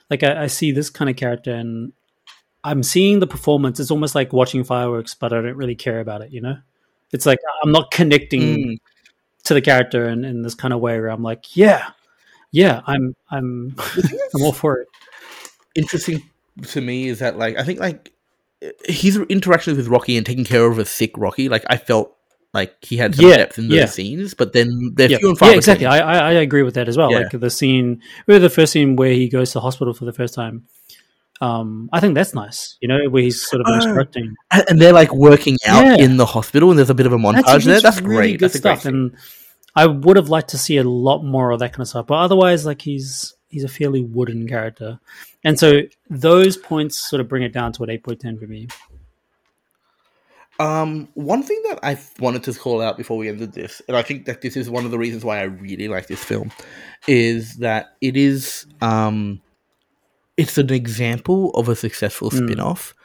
like 0.09 0.23
I, 0.23 0.43
I 0.43 0.47
see 0.47 0.71
this 0.71 0.89
kind 0.89 1.09
of 1.09 1.15
character 1.15 1.53
and 1.53 1.93
I'm 2.63 2.83
seeing 2.83 3.19
the 3.19 3.27
performance. 3.27 3.79
It's 3.79 3.91
almost 3.91 4.13
like 4.15 4.33
watching 4.33 4.63
fireworks, 4.65 5.15
but 5.15 5.31
I 5.31 5.41
don't 5.41 5.55
really 5.55 5.75
care 5.75 6.01
about 6.01 6.21
it. 6.21 6.31
You 6.31 6.41
know, 6.41 6.57
it's 7.13 7.25
like 7.25 7.39
I'm 7.63 7.71
not 7.71 7.91
connecting 7.91 8.41
Mm. 8.41 8.77
to 9.45 9.53
the 9.53 9.61
character 9.61 10.09
in, 10.09 10.25
in 10.25 10.41
this 10.41 10.55
kind 10.55 10.73
of 10.73 10.81
way 10.81 10.99
where 10.99 11.09
I'm 11.09 11.23
like, 11.23 11.55
yeah, 11.55 11.91
yeah, 12.51 12.81
I'm 12.87 13.15
I'm 13.29 13.75
I'm 14.33 14.41
all 14.41 14.53
for 14.53 14.81
it. 14.81 14.87
Interesting 15.75 16.23
to 16.67 16.81
me 16.81 17.07
is 17.07 17.19
that 17.19 17.37
like 17.37 17.57
I 17.57 17.63
think 17.63 17.79
like 17.79 18.11
his 18.85 19.17
interactions 19.17 19.77
with 19.77 19.87
Rocky 19.87 20.17
and 20.17 20.25
taking 20.25 20.45
care 20.45 20.65
of 20.65 20.79
a 20.79 20.85
sick 20.85 21.11
Rocky, 21.17 21.49
like 21.49 21.63
I 21.69 21.77
felt 21.77 22.15
like 22.53 22.83
he 22.83 22.97
had 22.97 23.13
some 23.15 23.27
Yeah, 23.27 23.37
depth 23.37 23.57
in 23.59 23.67
those 23.67 23.77
yeah. 23.77 23.85
scenes, 23.85 24.33
but 24.33 24.53
then 24.53 24.93
they're 24.95 25.09
Yeah, 25.09 25.17
few 25.17 25.29
and 25.29 25.37
far 25.37 25.49
yeah 25.49 25.55
exactly. 25.55 25.85
I, 25.85 25.99
I 25.99 26.29
I 26.29 26.31
agree 26.33 26.63
with 26.63 26.73
that 26.75 26.87
as 26.87 26.97
well. 26.97 27.11
Yeah. 27.11 27.19
Like 27.19 27.31
the 27.31 27.49
scene, 27.49 28.01
really 28.25 28.39
the 28.39 28.49
first 28.49 28.73
scene 28.73 28.95
where 28.95 29.11
he 29.13 29.29
goes 29.29 29.51
to 29.51 29.59
hospital 29.59 29.93
for 29.93 30.05
the 30.05 30.13
first 30.13 30.33
time. 30.33 30.65
Um, 31.39 31.89
I 31.93 31.99
think 31.99 32.15
that's 32.15 32.33
nice. 32.33 32.77
You 32.81 32.87
know, 32.87 33.09
where 33.09 33.21
he's 33.21 33.47
sort 33.47 33.61
of 33.61 33.67
Oh, 33.69 33.75
instructing. 33.75 34.35
and, 34.49 34.81
they're 34.81 34.93
like 34.93 35.13
working 35.13 35.57
out 35.67 35.99
in 35.99 36.17
the 36.17 36.25
hospital, 36.25 36.71
and 36.71 36.79
there's 36.79 36.89
a 36.89 36.95
bit 36.95 37.05
of 37.05 37.13
a 37.13 37.17
montage 37.17 37.63
there. 37.63 37.79
That's 37.79 38.01
great. 38.01 38.39
good 38.39 38.49
That's 38.49 38.57
stuff. 38.57 38.85
And 38.85 39.15
I 39.77 39.85
would 39.85 40.17
have 40.17 40.29
liked 40.29 40.49
to 40.49 40.57
see 40.57 40.77
a 40.77 40.83
lot 40.83 41.23
more 41.23 41.51
of 41.51 41.59
that 41.59 41.71
kind 41.71 41.81
of 41.81 41.87
stuff. 41.87 42.07
But 42.07 42.15
otherwise, 42.15 42.65
like 42.65 42.81
he's 42.81 43.35
he's 43.49 43.63
a 43.63 43.67
fairly 43.69 44.01
wooden 44.01 44.47
character, 44.47 44.99
and 45.43 45.59
so 45.59 45.81
those 46.09 46.57
points 46.57 47.09
sort 47.09 47.21
of 47.21 47.29
bring 47.29 47.43
it 47.43 47.53
down 47.53 47.73
to 47.73 47.83
an 47.83 47.91
eight 47.91 48.03
point 48.03 48.19
ten 48.19 48.39
for 48.39 48.47
me. 48.47 48.67
Um, 50.59 51.07
one 51.13 51.43
thing 51.43 51.61
that 51.69 51.79
I 51.83 51.99
wanted 52.19 52.41
to 52.45 52.53
call 52.53 52.81
out 52.81 52.97
before 52.97 53.17
we 53.17 53.29
ended 53.29 53.53
this, 53.53 53.79
and 53.87 53.95
I 53.95 54.01
think 54.01 54.25
that 54.25 54.41
this 54.41 54.57
is 54.57 54.67
one 54.67 54.85
of 54.85 54.91
the 54.91 54.97
reasons 54.97 55.23
why 55.23 55.37
I 55.39 55.43
really 55.43 55.87
like 55.87 56.07
this 56.07 56.23
film, 56.23 56.51
is 57.07 57.57
that 57.57 57.95
it 58.01 58.17
is 58.17 58.65
um, 58.81 59.39
it's 60.37 60.57
an 60.57 60.73
example 60.73 61.51
of 61.51 61.69
a 61.69 61.75
successful 61.75 62.31
Mm. 62.31 62.47
spin-off 62.47 62.95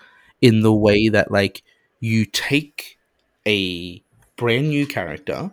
in 0.40 0.60
the 0.62 0.72
way 0.72 1.10
that 1.10 1.30
like 1.30 1.62
you 2.00 2.24
take 2.24 2.98
a 3.46 4.02
brand 4.36 4.70
new 4.70 4.86
character, 4.86 5.52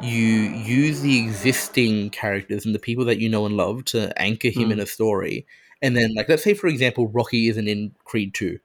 you 0.00 0.24
use 0.24 1.00
the 1.00 1.18
existing 1.18 2.10
characters 2.10 2.64
and 2.66 2.74
the 2.74 2.78
people 2.78 3.04
that 3.06 3.18
you 3.18 3.28
know 3.28 3.46
and 3.46 3.56
love 3.56 3.84
to 3.86 4.16
anchor 4.20 4.48
him 4.48 4.68
Mm. 4.68 4.72
in 4.72 4.80
a 4.80 4.86
story, 4.86 5.46
and 5.82 5.96
then 5.96 6.14
like 6.14 6.28
let's 6.28 6.44
say 6.44 6.54
for 6.54 6.66
example 6.68 7.08
Rocky 7.08 7.48
isn't 7.48 7.68
in 7.68 7.94
Creed 8.04 8.34
two. 8.34 8.58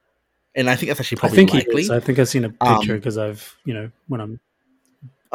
And 0.54 0.70
I 0.70 0.76
think 0.76 0.88
that's 0.88 1.00
actually 1.00 1.16
I 1.16 1.20
probably 1.20 1.36
think 1.38 1.52
likely. 1.52 1.82
he 1.82 1.86
is. 1.86 1.90
I 1.90 2.00
think 2.00 2.18
I've 2.18 2.28
seen 2.28 2.44
a 2.44 2.54
Um, 2.60 2.76
picture 2.76 2.94
because 2.96 3.18
I've 3.18 3.56
you 3.64 3.74
know 3.74 3.90
when 4.08 4.20
I'm 4.20 4.40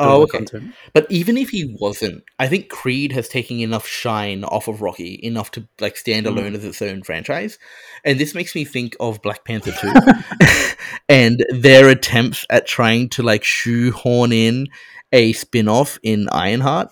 Oh, 0.01 0.21
okay. 0.23 0.37
content. 0.37 0.71
But 0.93 1.07
even 1.11 1.35
if 1.37 1.49
he 1.49 1.75
wasn't, 1.77 2.23
I 2.39 2.47
think 2.47 2.69
Creed 2.69 3.11
has 3.11 3.27
taken 3.27 3.59
enough 3.59 3.85
shine 3.85 4.45
off 4.45 4.69
of 4.69 4.81
Rocky, 4.81 5.19
enough 5.21 5.51
to 5.51 5.67
like 5.81 5.97
stand 5.97 6.25
Mm. 6.25 6.29
alone 6.29 6.55
as 6.55 6.63
its 6.63 6.81
own 6.81 7.03
franchise. 7.03 7.59
And 8.05 8.17
this 8.17 8.33
makes 8.33 8.55
me 8.55 8.63
think 8.63 8.95
of 9.01 9.21
Black 9.21 9.43
Panther 9.43 9.73
2 9.73 9.93
and 11.09 11.45
their 11.49 11.89
attempts 11.89 12.45
at 12.49 12.65
trying 12.65 13.09
to 13.09 13.23
like 13.23 13.43
shoehorn 13.43 14.31
in 14.31 14.67
a 15.11 15.33
spin-off 15.33 15.99
in 16.03 16.27
Ironheart. 16.31 16.89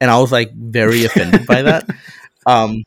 And 0.00 0.10
I 0.10 0.18
was 0.18 0.32
like 0.32 0.52
very 0.54 1.04
offended 1.06 1.46
by 1.46 1.62
that. 1.62 1.88
Um 2.46 2.84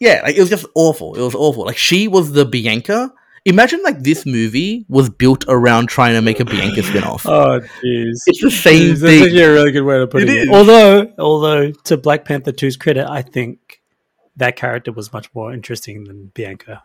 yeah, 0.00 0.20
like 0.22 0.36
it 0.36 0.40
was 0.40 0.50
just 0.50 0.66
awful. 0.74 1.14
It 1.16 1.20
was 1.22 1.34
awful. 1.34 1.64
Like 1.66 1.76
she 1.78 2.06
was 2.08 2.32
the 2.32 2.44
Bianca. 2.44 3.12
Imagine 3.44 3.82
like 3.82 4.00
this 4.02 4.26
movie 4.26 4.84
was 4.88 5.08
built 5.08 5.44
around 5.48 5.88
trying 5.88 6.14
to 6.14 6.20
make 6.22 6.38
a 6.38 6.44
Bianca 6.44 6.82
spin-off. 6.82 7.24
Oh 7.26 7.60
jeez. 7.82 8.16
it's 8.26 8.40
the 8.42 8.50
same 8.50 8.88
That's 8.90 9.00
thing. 9.00 9.22
actually 9.22 9.42
a 9.42 9.52
really 9.52 9.72
good 9.72 9.82
way 9.82 9.98
to 9.98 10.06
put 10.06 10.22
It 10.22 10.28
it. 10.28 10.36
is. 10.36 10.48
Although, 10.50 11.12
although 11.18 11.70
to 11.72 11.96
Black 11.96 12.24
Panther 12.24 12.52
2's 12.52 12.76
credit, 12.76 13.08
I 13.08 13.22
think 13.22 13.80
that 14.36 14.54
character 14.56 14.92
was 14.92 15.12
much 15.12 15.34
more 15.34 15.52
interesting 15.52 16.04
than 16.04 16.30
Bianca. 16.34 16.84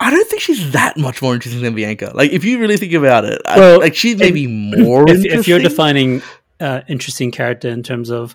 I 0.00 0.10
don't 0.10 0.28
think 0.28 0.42
she's 0.42 0.72
that 0.72 0.96
much 0.96 1.20
more 1.22 1.34
interesting 1.34 1.62
than 1.62 1.74
Bianca. 1.74 2.12
Like, 2.14 2.30
if 2.32 2.44
you 2.44 2.58
really 2.58 2.76
think 2.76 2.92
about 2.92 3.24
it, 3.24 3.40
I- 3.46 3.58
Well, 3.58 3.80
like 3.80 3.94
she's 3.96 4.16
maybe 4.16 4.46
more. 4.46 5.02
if, 5.02 5.16
interesting. 5.16 5.38
if 5.40 5.48
you're 5.48 5.58
defining 5.58 6.22
uh, 6.60 6.82
interesting 6.88 7.30
character 7.30 7.68
in 7.68 7.82
terms 7.82 8.10
of 8.10 8.34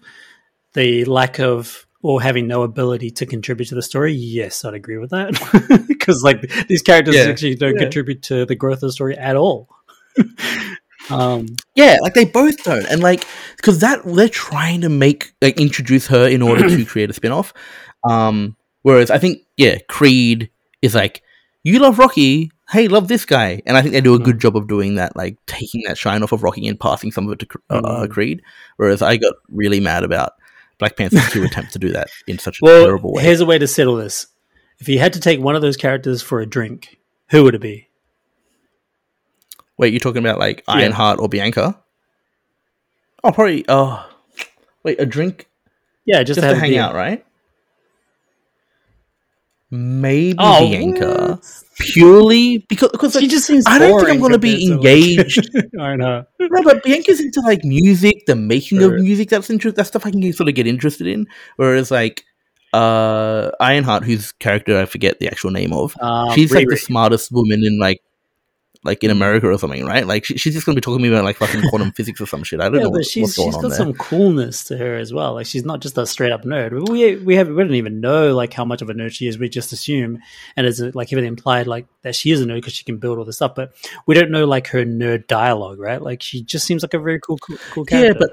the 0.73 1.05
lack 1.05 1.39
of 1.39 1.85
or 2.01 2.21
having 2.21 2.47
no 2.47 2.63
ability 2.63 3.11
to 3.11 3.25
contribute 3.25 3.67
to 3.67 3.75
the 3.75 3.81
story, 3.81 4.11
yes, 4.13 4.65
I'd 4.65 4.73
agree 4.73 4.97
with 4.97 5.11
that. 5.11 5.85
Because 5.87 6.21
like 6.21 6.41
these 6.67 6.81
characters 6.81 7.15
Yeah. 7.15 7.23
actually 7.23 7.55
don't 7.55 7.75
Yeah. 7.75 7.83
contribute 7.83 8.21
to 8.23 8.45
the 8.45 8.55
growth 8.55 8.77
of 8.77 8.89
the 8.89 8.91
story 8.91 9.17
at 9.17 9.37
all. 9.37 9.69
um, 11.09 11.45
Yeah, 11.75 11.97
like 12.01 12.13
they 12.13 12.25
both 12.25 12.63
don't, 12.63 12.85
and 12.87 13.01
like 13.01 13.25
because 13.57 13.79
that 13.79 14.01
they're 14.05 14.27
trying 14.29 14.81
to 14.81 14.89
make 14.89 15.33
like 15.41 15.59
introduce 15.59 16.07
her 16.07 16.27
in 16.27 16.41
order 16.41 16.67
to 16.67 16.85
create 16.93 17.09
a 17.09 17.13
spin-off. 17.13 17.53
Um, 18.03 18.55
whereas 18.81 19.09
I 19.11 19.17
think 19.17 19.43
yeah, 19.57 19.77
Creed 19.87 20.49
is 20.81 20.95
like 20.95 21.22
you 21.63 21.79
love 21.79 21.97
Rocky, 21.99 22.51
hey, 22.69 22.87
love 22.87 23.07
this 23.07 23.25
guy, 23.25 23.61
and 23.65 23.77
I 23.77 23.81
think 23.81 23.93
they 23.93 24.01
do 24.01 24.15
a 24.15 24.19
good 24.19 24.39
job 24.39 24.55
of 24.57 24.67
doing 24.67 24.95
that, 24.95 25.15
like 25.15 25.37
taking 25.45 25.81
that 25.87 25.97
shine 25.97 26.21
off 26.23 26.31
of 26.31 26.43
Rocky 26.43 26.67
and 26.67 26.79
passing 26.79 27.11
some 27.11 27.25
of 27.27 27.33
it 27.33 27.39
to 27.39 27.47
uh, 27.69 27.81
Mm. 27.81 28.09
Creed. 28.09 28.41
Whereas 28.77 29.01
I 29.01 29.17
got 29.17 29.33
really 29.49 29.79
mad 29.79 30.03
about 30.03 30.33
Black 30.79 30.97
Panther 30.97 31.19
two 31.31 31.43
attempt 31.45 31.73
to 31.73 31.79
do 31.79 31.89
that 31.93 32.09
in 32.27 32.37
such 32.39 32.57
a 32.61 32.65
well, 32.65 32.85
terrible 32.85 33.13
way. 33.13 33.23
here's 33.23 33.39
a 33.41 33.45
way 33.45 33.57
to 33.57 33.67
settle 33.67 33.95
this: 33.95 34.27
if 34.79 34.89
you 34.89 34.99
had 34.99 35.13
to 35.13 35.19
take 35.19 35.39
one 35.39 35.55
of 35.55 35.61
those 35.61 35.77
characters 35.77 36.21
for 36.21 36.41
a 36.41 36.45
drink, 36.45 36.97
who 37.29 37.43
would 37.43 37.55
it 37.55 37.61
be? 37.61 37.87
Wait, 39.77 39.93
you're 39.93 39.99
talking 39.99 40.23
about 40.23 40.39
like 40.39 40.63
Yeah. 40.67 40.75
Ironheart 40.75 41.19
or 41.19 41.27
Bianca? 41.29 41.79
Oh, 43.23 43.31
probably. 43.31 43.63
Oh, 43.69 44.05
wait, 44.83 44.99
a 44.99 45.05
drink 45.05 45.47
Yeah, 46.05 46.23
just, 46.23 46.39
just 46.39 46.47
to, 46.47 46.53
to 46.53 46.59
hang 46.59 46.71
beer. 46.71 46.81
out, 46.81 46.93
right? 46.93 47.25
Maybe 49.75 50.35
Oh, 50.37 50.59
Bianca 50.69 51.39
purely 51.79 52.63
because 52.69 52.91
because 52.91 53.13
She 53.19 53.27
just 53.27 53.47
seems. 53.47 53.65
I 53.65 53.79
don't 53.79 53.97
think 53.99 54.11
I'm 54.11 54.19
going 54.19 54.33
to 54.33 54.37
be 54.37 54.67
to, 54.67 54.75
like- 54.75 54.85
engaged. 54.85 55.49
I 55.79 55.95
know. 55.95 56.25
no, 56.39 56.61
but 56.63 56.83
Bianca's 56.83 57.19
into 57.19 57.41
like 57.41 57.63
music, 57.63 58.27
the 58.27 58.35
making 58.35 58.79
Sure. 58.81 58.95
of 58.95 59.01
music. 59.01 59.29
That's 59.29 59.49
interest. 59.49 59.75
That 59.77 59.87
stuff 59.87 60.05
I 60.05 60.11
can 60.11 60.31
sort 60.31 60.47
of 60.47 60.53
get 60.53 60.67
interested 60.67 61.07
in. 61.07 61.25
Whereas 61.55 61.89
like 61.89 62.23
uh 62.73 63.49
Ironheart, 63.59 64.03
whose 64.03 64.31
character 64.33 64.77
I 64.79 64.85
forget 64.85 65.19
the 65.19 65.27
actual 65.27 65.49
name 65.49 65.73
of, 65.73 65.95
Um, 65.99 66.35
she's 66.35 66.53
like 66.53 66.67
the 66.67 66.77
smartest 66.77 67.31
woman 67.31 67.63
in 67.65 67.79
like 67.79 67.99
like 68.83 69.03
in 69.03 69.11
America 69.11 69.47
or 69.47 69.57
something, 69.57 69.85
right? 69.85 70.05
Like 70.05 70.25
she, 70.25 70.37
she's 70.37 70.53
just 70.53 70.65
to 70.65 70.73
be 70.73 70.81
talking 70.81 70.99
to 70.99 71.03
me 71.03 71.09
about 71.09 71.23
like 71.23 71.37
fucking 71.37 71.69
quantum 71.69 71.91
physics 71.95 72.19
or 72.19 72.25
some 72.25 72.43
shit. 72.43 72.59
I 72.59 72.65
don't 72.65 72.75
yeah, 72.75 72.83
know 72.83 72.91
but 72.91 72.99
what, 72.99 73.05
she's 73.05 73.23
what's 73.23 73.37
going 73.37 73.51
she's 73.51 73.61
got 73.61 73.67
there. 73.69 73.77
some 73.77 73.93
coolness 73.93 74.65
to 74.65 74.77
her 74.77 74.97
as 74.97 75.13
well. 75.13 75.33
Like 75.33 75.45
she's 75.45 75.63
not 75.63 75.79
just 75.79 75.97
a 75.97 76.05
straight 76.05 76.31
up 76.31 76.43
nerd. 76.43 76.89
We 76.89 77.15
we 77.15 77.35
have 77.35 77.47
we 77.47 77.55
don't 77.55 77.73
even 77.75 78.01
know 78.01 78.35
like 78.35 78.53
how 78.53 78.65
much 78.65 78.81
of 78.81 78.89
a 78.89 78.93
nerd 78.93 79.11
she 79.11 79.27
is. 79.27 79.37
We 79.37 79.47
just 79.47 79.71
assume, 79.71 80.19
and 80.57 80.67
it's 80.67 80.79
like 80.79 81.11
even 81.11 81.23
implied 81.23 81.67
like 81.67 81.87
that 82.01 82.15
she 82.15 82.31
is 82.31 82.41
a 82.41 82.45
nerd 82.45 82.55
because 82.55 82.73
she 82.73 82.83
can 82.83 82.97
build 82.97 83.17
all 83.17 83.25
this 83.25 83.37
stuff. 83.37 83.55
But 83.55 83.73
we 84.05 84.15
don't 84.15 84.31
know 84.31 84.45
like 84.45 84.67
her 84.67 84.83
nerd 84.83 85.27
dialogue, 85.27 85.79
right? 85.79 86.01
Like 86.01 86.21
she 86.21 86.43
just 86.43 86.65
seems 86.65 86.83
like 86.83 86.93
a 86.93 86.99
very 86.99 87.19
cool 87.19 87.37
cool, 87.37 87.57
cool 87.71 87.85
character. 87.85 88.13
Yeah, 88.13 88.19
but 88.19 88.31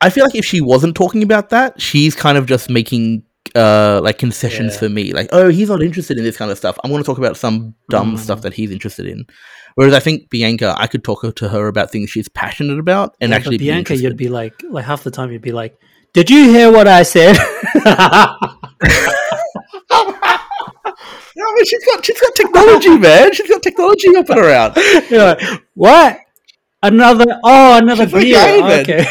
I 0.00 0.10
feel 0.10 0.24
like 0.24 0.34
if 0.34 0.44
she 0.44 0.60
wasn't 0.60 0.96
talking 0.96 1.22
about 1.22 1.50
that, 1.50 1.80
she's 1.80 2.14
kind 2.14 2.38
of 2.38 2.46
just 2.46 2.70
making 2.70 3.24
uh 3.54 4.00
like 4.02 4.18
concessions 4.18 4.74
Yeah. 4.74 4.78
for 4.80 4.88
me. 4.88 5.12
Like, 5.12 5.28
oh, 5.32 5.48
he's 5.48 5.68
not 5.68 5.82
interested 5.82 6.18
in 6.18 6.24
this 6.24 6.36
kind 6.36 6.50
of 6.50 6.58
stuff. 6.58 6.78
I'm 6.82 6.90
going 6.90 7.02
to 7.02 7.06
talk 7.06 7.18
about 7.18 7.36
some 7.36 7.74
dumb 7.90 8.16
Mm. 8.16 8.18
stuff 8.18 8.42
that 8.42 8.54
he's 8.54 8.70
interested 8.70 9.06
in. 9.06 9.24
Whereas 9.74 9.94
I 9.94 10.00
think 10.00 10.28
Bianca, 10.30 10.74
I 10.76 10.86
could 10.86 11.02
talk 11.04 11.22
to 11.34 11.48
her 11.48 11.66
about 11.68 11.90
things 11.90 12.10
she's 12.10 12.28
passionate 12.28 12.78
about 12.78 13.14
and 13.20 13.30
Yeah, 13.30 13.36
actually 13.36 13.56
but 13.56 13.60
be 13.60 13.66
Bianca, 13.70 13.96
you'd 13.96 14.16
be 14.16 14.28
like 14.28 14.54
like 14.70 14.84
half 14.84 15.02
the 15.04 15.10
time 15.10 15.32
you'd 15.32 15.40
be 15.42 15.52
like, 15.52 15.76
"Did 16.12 16.28
you 16.30 16.50
hear 16.50 16.70
what 16.70 16.86
I 16.88 17.02
said?" 17.04 17.36
No, 21.34 21.46
but 21.56 21.66
she's 21.66 21.84
got 21.86 22.04
she's 22.04 22.20
got 22.20 22.34
technology, 22.34 22.98
man. 22.98 23.32
She's 23.32 23.48
got 23.48 23.62
technology 23.62 24.14
up 24.16 24.28
and 24.28 24.38
around. 24.38 24.76
You're 25.10 25.24
like, 25.24 25.40
what? 25.74 26.18
Another? 26.82 27.24
Oh, 27.42 27.78
another 27.78 28.06
She's 28.08 28.22
beer. 28.34 28.80
Okay. 28.80 29.06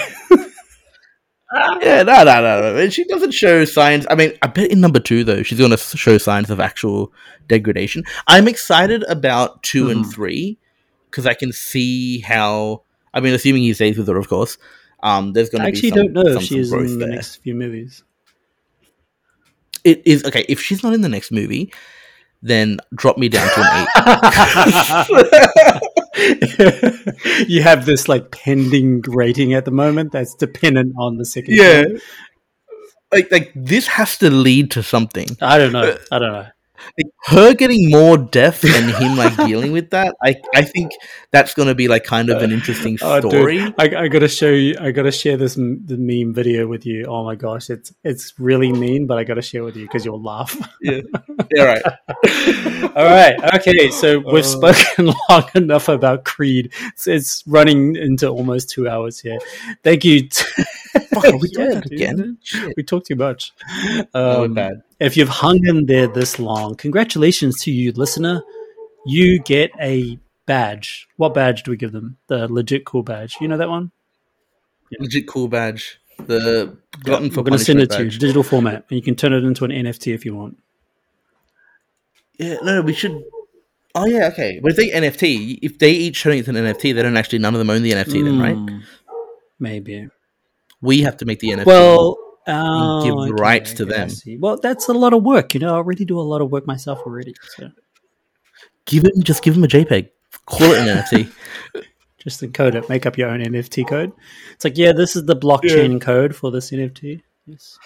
Yeah, 1.53 2.03
no, 2.03 2.23
no, 2.23 2.41
no, 2.41 2.73
no. 2.75 2.89
She 2.89 3.03
doesn't 3.05 3.31
show 3.33 3.65
signs. 3.65 4.05
I 4.09 4.15
mean, 4.15 4.31
I 4.41 4.47
bet 4.47 4.71
in 4.71 4.79
number 4.79 4.99
two 4.99 5.23
though, 5.23 5.43
she's 5.43 5.57
going 5.57 5.71
to 5.71 5.77
show 5.77 6.17
signs 6.17 6.49
of 6.49 6.59
actual 6.59 7.11
degradation. 7.47 8.03
I'm 8.27 8.47
excited 8.47 9.03
about 9.09 9.61
2 9.63 9.89
and 9.89 10.05
Mhm. 10.05 10.13
three 10.13 10.57
because 11.09 11.25
I 11.25 11.33
can 11.33 11.51
see 11.51 12.19
how. 12.19 12.83
I 13.13 13.19
mean, 13.19 13.33
assuming 13.33 13.63
he 13.63 13.73
stays 13.73 13.97
with 13.97 14.07
her, 14.07 14.17
of 14.17 14.29
course. 14.29 14.57
Um, 15.03 15.33
there's 15.33 15.49
going 15.49 15.61
to 15.63 15.71
be. 15.71 15.75
actually 15.77 15.89
some, 15.89 15.97
don't 15.97 16.13
know 16.13 16.33
some, 16.33 16.37
if 16.43 16.43
she 16.43 16.59
is 16.59 16.71
in 16.71 16.85
the 16.99 17.05
there. 17.05 17.15
next 17.15 17.35
few 17.37 17.53
movies. 17.55 18.03
It 19.83 20.03
is 20.05 20.23
okay 20.25 20.45
if 20.47 20.61
she's 20.61 20.83
not 20.83 20.93
in 20.93 21.01
the 21.01 21.09
next 21.09 21.31
movie. 21.31 21.73
Then 22.41 22.79
drop 22.95 23.17
me 23.17 23.29
down 23.29 23.47
to 23.47 23.61
an 23.63 23.87
eight. 25.67 27.47
you 27.47 27.61
have 27.61 27.85
this 27.85 28.07
like 28.09 28.31
pending 28.31 29.01
rating 29.07 29.53
at 29.53 29.65
the 29.65 29.71
moment 29.71 30.11
that's 30.11 30.33
dependent 30.35 30.95
on 30.97 31.17
the 31.17 31.25
second. 31.25 31.55
Yeah. 31.55 31.83
film. 31.83 31.99
like, 33.11 33.31
like 33.31 33.51
this 33.55 33.87
has 33.87 34.17
to 34.19 34.29
lead 34.31 34.71
to 34.71 34.81
something. 34.81 35.27
I 35.41 35.57
don't 35.59 35.71
know. 35.71 35.83
Uh, 35.83 35.97
I 36.11 36.19
don't 36.19 36.31
know. 36.33 36.47
Like, 36.97 37.11
her 37.25 37.53
getting 37.53 37.89
more 37.89 38.17
deaf 38.17 38.63
and 38.63 38.91
him 38.95 39.17
like 39.17 39.35
dealing 39.37 39.71
with 39.71 39.89
that 39.91 40.15
i 40.23 40.35
i 40.55 40.61
think 40.61 40.91
that's 41.31 41.53
going 41.53 41.67
to 41.67 41.75
be 41.75 41.87
like 41.87 42.03
kind 42.03 42.29
of 42.29 42.41
an 42.41 42.51
interesting 42.51 42.97
Oh, 43.01 43.19
story 43.19 43.61
I, 43.77 44.03
I 44.03 44.07
gotta 44.09 44.27
show 44.27 44.49
you. 44.49 44.75
I 44.79 44.91
gotta 44.91 45.11
share 45.11 45.37
this 45.37 45.57
m- 45.57 45.81
the 45.85 45.97
meme 45.97 46.33
video 46.33 46.67
with 46.67 46.85
you. 46.85 47.05
Oh 47.05 47.23
my 47.23 47.35
gosh, 47.35 47.69
it's 47.69 47.93
it's 48.03 48.33
really 48.37 48.71
mean, 48.71 49.07
but 49.07 49.17
I 49.17 49.23
gotta 49.23 49.41
share 49.41 49.63
with 49.63 49.75
you 49.77 49.83
because 49.85 50.03
you'll 50.05 50.21
laugh. 50.21 50.55
yeah 50.81 51.01
yeah 51.55 51.63
right 51.63 51.81
All 52.95 53.05
right. 53.05 53.35
Okay. 53.55 53.89
So 53.91 54.19
we've 54.19 54.43
Uh. 54.45 54.73
spoken 54.75 55.13
long 55.29 55.45
enough 55.55 55.87
about 55.89 56.25
Creed. 56.25 56.73
It's, 56.87 57.07
it's 57.07 57.43
running 57.47 57.95
into 57.95 58.27
almost 58.27 58.69
two 58.69 58.87
hours 58.89 59.19
here. 59.19 59.39
Thank 59.83 60.03
you. 60.05 60.27
t- 60.27 60.63
Fuck, 61.13 61.23
we 61.41 61.49
Yeah, 61.51 61.65
that 61.75 61.85
again 61.91 62.37
Shit. 62.43 62.73
We 62.77 62.83
talk 62.83 63.05
too 63.05 63.15
much. 63.15 63.53
Um, 64.13 64.53
bad 64.53 64.83
if 64.99 65.15
you've 65.17 65.29
hung 65.29 65.65
in 65.65 65.85
there 65.85 66.07
this 66.07 66.37
long, 66.39 66.75
congratulations 66.75 67.61
to 67.63 67.71
you, 67.71 67.91
listener. 67.93 68.43
You 69.05 69.39
get 69.39 69.71
a 69.79 70.19
badge. 70.45 71.07
What 71.17 71.33
badge 71.33 71.63
do 71.63 71.71
we 71.71 71.77
give 71.77 71.91
them? 71.91 72.17
The 72.27 72.47
legit 72.51 72.85
cool 72.85 73.03
badge. 73.03 73.37
You 73.41 73.47
know 73.47 73.57
that 73.57 73.69
one? 73.69 73.91
legit 74.99 75.27
cool 75.27 75.47
badge 75.47 75.99
the 76.27 76.77
glutton 77.03 77.29
We're 77.29 77.43
going 77.43 77.57
to 77.57 77.59
send 77.59 77.79
it 77.79 77.89
punishment 77.89 78.11
to 78.11 78.15
you, 78.15 78.19
digital 78.19 78.43
format, 78.43 78.85
and 78.89 78.97
you 78.97 79.01
can 79.01 79.15
turn 79.15 79.33
it 79.33 79.43
into 79.43 79.65
an 79.65 79.71
NFT 79.71 80.13
if 80.13 80.25
you 80.25 80.35
want. 80.35 80.57
yeah 82.37 82.57
no 82.63 82.81
we 82.81 82.93
should 82.93 83.23
oh 83.95 84.05
yeah 84.05 84.27
okay 84.27 84.59
but 84.61 84.71
if 84.71 84.77
they 84.77 84.89
nft 84.89 85.59
if 85.61 85.79
they 85.79 85.91
each 85.91 86.21
turn 86.21 86.33
it 86.33 86.47
into 86.47 86.49
an 86.51 86.73
nft 86.73 86.81
they 86.81 86.93
don't 87.01 87.17
actually 87.17 87.39
none 87.39 87.53
of 87.53 87.59
them 87.59 87.69
own 87.69 87.81
the 87.81 87.91
nft 87.91 88.23
then 88.23 88.39
right 88.39 88.55
Hmm, 88.55 88.79
Maybe. 89.59 90.09
We 90.81 91.01
have 91.01 91.17
to 91.17 91.25
make 91.25 91.39
the 91.39 91.49
nft 91.49 91.65
Well, 91.65 92.17
oh, 92.47 93.03
give 93.03 93.35
the 93.35 93.41
rights 93.41 93.73
to 93.73 93.83
I 93.83 93.89
them. 93.89 94.09
Well, 94.39 94.57
that's 94.57 94.87
a 94.87 94.93
lot 94.93 95.13
of 95.13 95.23
work. 95.23 95.53
You 95.53 95.59
know, 95.59 95.73
I 95.73 95.77
already 95.77 96.05
do 96.05 96.19
a 96.19 96.21
lot 96.21 96.41
of 96.41 96.51
work 96.51 96.67
myself 96.67 96.99
already. 96.99 97.35
So 97.57 97.69
give 98.85 99.05
it 99.05 99.13
just 99.19 99.43
give 99.43 99.55
them 99.55 99.63
a 99.63 99.67
jpeg 99.67 100.09
call 100.45 100.71
it 100.71 100.79
an 100.79 100.97
nft 101.03 101.31
just 102.17 102.41
encode 102.41 102.75
it, 102.75 102.87
make 102.87 103.07
up 103.07 103.17
your 103.17 103.29
own 103.29 103.39
NFT 103.39 103.87
code. 103.87 104.11
It's 104.53 104.63
like, 104.63 104.77
yeah, 104.77 104.91
this 104.91 105.15
is 105.15 105.25
the 105.25 105.35
blockchain 105.35 105.99
code 105.99 106.35
for 106.35 106.51
this 106.51 106.69
NFT. 106.69 107.23
Yes. 107.47 107.79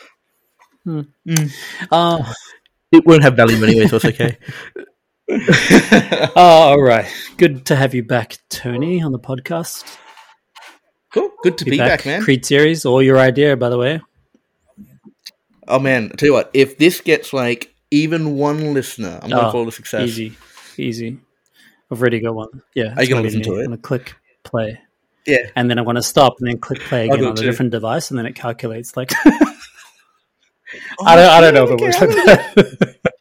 Hmm. 0.83 1.01
Mm. 1.25 1.53
Uh, 1.89 2.33
it 2.91 3.05
won't 3.05 3.23
have 3.23 3.37
value 3.37 3.63
anyway 3.63 3.87
so 3.87 3.95
it's 3.95 4.03
okay 4.03 4.37
oh, 5.29 6.31
all 6.35 6.81
right. 6.81 7.07
Good 7.37 7.65
to 7.67 7.75
have 7.75 7.93
you 7.93 8.03
back, 8.03 8.37
Tony, 8.49 9.01
on 9.01 9.11
the 9.11 9.19
podcast. 9.19 9.97
Cool 11.15 11.31
good 11.43 11.57
to 11.57 11.65
be, 11.65 11.77
back, 11.77 12.05
man 12.05 12.21
Creed 12.21 12.45
series, 12.45 12.85
all 12.85 13.01
your 13.01 13.17
idea, 13.17 13.57
by 13.57 13.69
the 13.69 13.77
way. 13.77 14.01
Oh 15.67 15.79
man, 15.79 16.11
I 16.11 16.15
tell 16.15 16.27
you 16.27 16.33
what, 16.33 16.51
if 16.53 16.77
this 16.77 17.01
gets 17.01 17.33
like 17.33 17.73
even 17.89 18.37
one 18.37 18.73
listener, 18.73 19.19
I'm 19.21 19.29
gonna 19.29 19.47
Oh, 19.47 19.51
call 19.51 19.63
it 19.63 19.69
a 19.69 19.71
success. 19.71 20.03
Easy, 20.09 20.37
easy. 20.77 21.17
I've 21.89 21.99
already 21.99 22.19
got 22.19 22.35
one. 22.35 22.61
Yeah, 22.75 22.93
Are 22.95 23.03
you 23.03 23.09
gonna 23.09 23.21
listen 23.21 23.41
to 23.43 23.55
it? 23.55 23.59
I'm 23.59 23.65
gonna 23.65 23.77
click 23.77 24.15
play, 24.43 24.79
Yeah. 25.25 25.49
and 25.55 25.69
then 25.69 25.79
I'm 25.79 25.85
gonna 25.85 26.03
stop, 26.03 26.35
and 26.39 26.47
then 26.47 26.59
click 26.59 26.81
play 26.81 27.05
again 27.09 27.25
on 27.25 27.31
a 27.31 27.35
different 27.41 27.71
device, 27.71 28.11
and 28.11 28.19
then 28.19 28.25
it 28.25 28.35
calculates 28.35 28.95
like. 28.95 29.11
I 31.05 31.15
don't. 31.15 31.29
I 31.29 31.41
don't 31.41 31.57
oh, 31.57 31.65
know 31.65 31.71
if 31.71 31.71
it 31.71 31.81
works 31.81 32.01
like 32.01 32.09
that. 32.09 32.95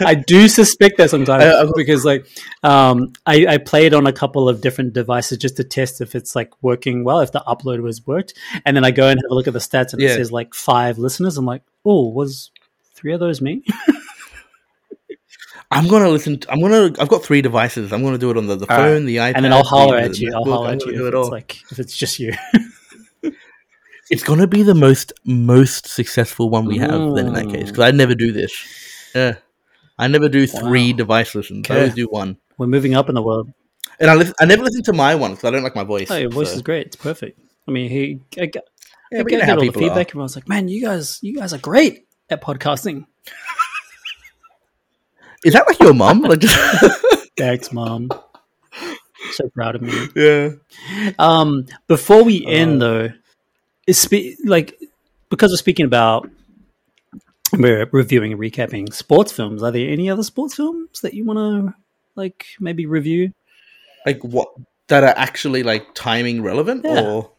I 0.00 0.14
do 0.14 0.48
suspect 0.48 0.98
that 0.98 1.10
sometimes 1.10 1.44
I- 1.44 1.70
because, 1.76 2.04
like, 2.04 2.26
um, 2.62 3.12
I, 3.26 3.46
I 3.46 3.58
played 3.58 3.94
on 3.94 4.06
a 4.06 4.12
couple 4.12 4.48
of 4.48 4.60
different 4.60 4.92
devices 4.92 5.38
just 5.38 5.56
to 5.56 5.64
test 5.64 6.00
if 6.00 6.14
it's 6.14 6.34
like 6.36 6.52
working 6.62 7.04
well, 7.04 7.20
if 7.20 7.32
the 7.32 7.40
upload 7.46 7.80
was 7.82 8.06
worked, 8.06 8.34
and 8.64 8.76
then 8.76 8.84
I 8.84 8.90
go 8.90 9.08
and 9.08 9.20
have 9.22 9.30
a 9.30 9.34
look 9.34 9.46
at 9.46 9.52
the 9.52 9.58
stats, 9.58 9.92
and 9.92 10.02
it 10.02 10.08
says 10.14 10.32
like 10.32 10.54
five 10.54 10.98
listeners. 10.98 11.36
I'm 11.36 11.44
like, 11.46 11.62
oh, 11.84 12.08
was 12.08 12.50
three 12.94 13.12
of 13.12 13.20
those 13.20 13.40
me? 13.40 13.62
I'm 15.70 15.88
gonna 15.88 16.08
listen. 16.08 16.38
To, 16.38 16.52
I'm 16.52 16.60
gonna. 16.60 16.92
I've 16.98 17.08
got 17.08 17.24
three 17.24 17.42
devices. 17.42 17.92
I'm 17.92 18.02
gonna 18.04 18.18
do 18.18 18.30
it 18.30 18.36
on 18.36 18.46
the, 18.46 18.54
the 18.56 18.70
All 18.70 18.78
right. 18.78 18.84
phone, 18.84 19.04
the 19.04 19.16
iPad, 19.16 19.32
and 19.36 19.44
then 19.44 19.52
I'll 19.52 19.64
holler 19.64 19.96
at 19.96 20.18
you. 20.18 20.32
I'll 20.34 20.44
holler 20.44 20.70
at 20.70 20.84
you 20.86 20.92
if 20.92 21.00
it 21.00 21.06
it's 21.06 21.14
all. 21.16 21.28
like 21.30 21.56
if 21.70 21.78
it's 21.80 21.96
just 21.96 22.20
you. 22.20 22.32
It's 24.08 24.22
gonna 24.22 24.46
be 24.46 24.62
the 24.62 24.74
most 24.76 25.12
most 25.24 25.88
successful 25.88 26.48
one 26.48 26.66
we 26.66 26.78
have. 26.78 27.16
Then 27.16 27.26
in 27.26 27.32
that 27.32 27.48
case, 27.48 27.70
because 27.70 27.80
I 27.80 27.90
never 27.90 28.14
do 28.14 28.30
this. 28.30 28.52
Yeah. 29.16 29.36
I 29.98 30.08
never 30.08 30.28
do 30.28 30.46
three 30.46 30.90
Wow. 30.92 30.96
device 30.98 31.34
listens. 31.34 31.68
I 31.70 31.72
Okay. 31.72 31.80
always 31.80 31.94
do 31.94 32.06
one. 32.06 32.36
We're 32.58 32.66
moving 32.66 32.94
up 32.94 33.08
in 33.08 33.14
the 33.14 33.22
world. 33.22 33.50
And 33.98 34.10
I, 34.10 34.32
I 34.40 34.44
never 34.44 34.62
listen 34.62 34.82
to 34.84 34.92
my 34.92 35.14
one 35.14 35.30
because 35.32 35.44
I 35.48 35.50
don't 35.50 35.62
like 35.62 35.74
my 35.74 35.84
voice. 35.84 36.10
Oh, 36.10 36.16
your 36.16 36.30
voice 36.30 36.50
so- 36.50 36.56
is 36.56 36.62
great. 36.62 36.88
It's 36.88 36.96
perfect. 36.96 37.38
I 37.66 37.70
mean, 37.70 37.88
he, 37.90 38.20
I, 38.40 38.46
got- 38.46 38.64
Yeah, 39.10 39.20
I 39.20 39.22
but 39.22 39.30
get 39.30 39.48
all 39.50 39.60
the 39.60 39.72
feedback. 39.72 40.14
are. 40.14 40.18
was 40.18 40.36
like, 40.36 40.48
"Man, 40.48 40.68
you 40.68 40.82
guys, 40.82 41.18
you 41.22 41.34
guys 41.34 41.52
are 41.54 41.58
great 41.58 42.06
at 42.28 42.42
podcasting." 42.42 43.06
Is 45.44 45.52
that 45.54 45.66
like 45.66 45.80
your 45.80 45.94
mom? 45.94 46.20
Like, 46.22 46.40
just- 46.40 46.56
Thanks, 47.38 47.72
mom. 47.72 48.10
So 49.32 49.48
proud 49.50 49.76
of 49.76 49.82
me. 49.82 50.08
yeah. 50.14 50.50
Um, 51.18 51.66
before 51.88 52.22
we 52.22 52.44
Uh, 52.46 52.50
end, 52.50 52.82
though, 52.82 53.08
is 53.86 53.98
spe- 53.98 54.38
like 54.44 54.78
because 55.30 55.50
we're 55.52 55.56
speaking 55.56 55.86
about 55.86 56.30
we're 57.52 57.88
reviewing 57.92 58.32
and 58.32 58.40
recapping 58.40 58.92
sports 58.92 59.32
films. 59.32 59.62
Are 59.62 59.70
there 59.70 59.88
any 59.90 60.10
other 60.10 60.22
sports 60.22 60.54
films 60.54 61.00
that 61.02 61.14
you 61.14 61.24
want 61.24 61.38
to 61.38 61.74
like 62.14 62.46
maybe 62.60 62.86
review? 62.86 63.32
Like 64.04 64.22
what? 64.22 64.48
That 64.88 65.02
are 65.02 65.14
actually 65.16 65.62
like 65.64 65.94
timing 65.94 66.42
relevant, 66.42 66.84
Yeah. 66.84 67.02
or 67.04 67.32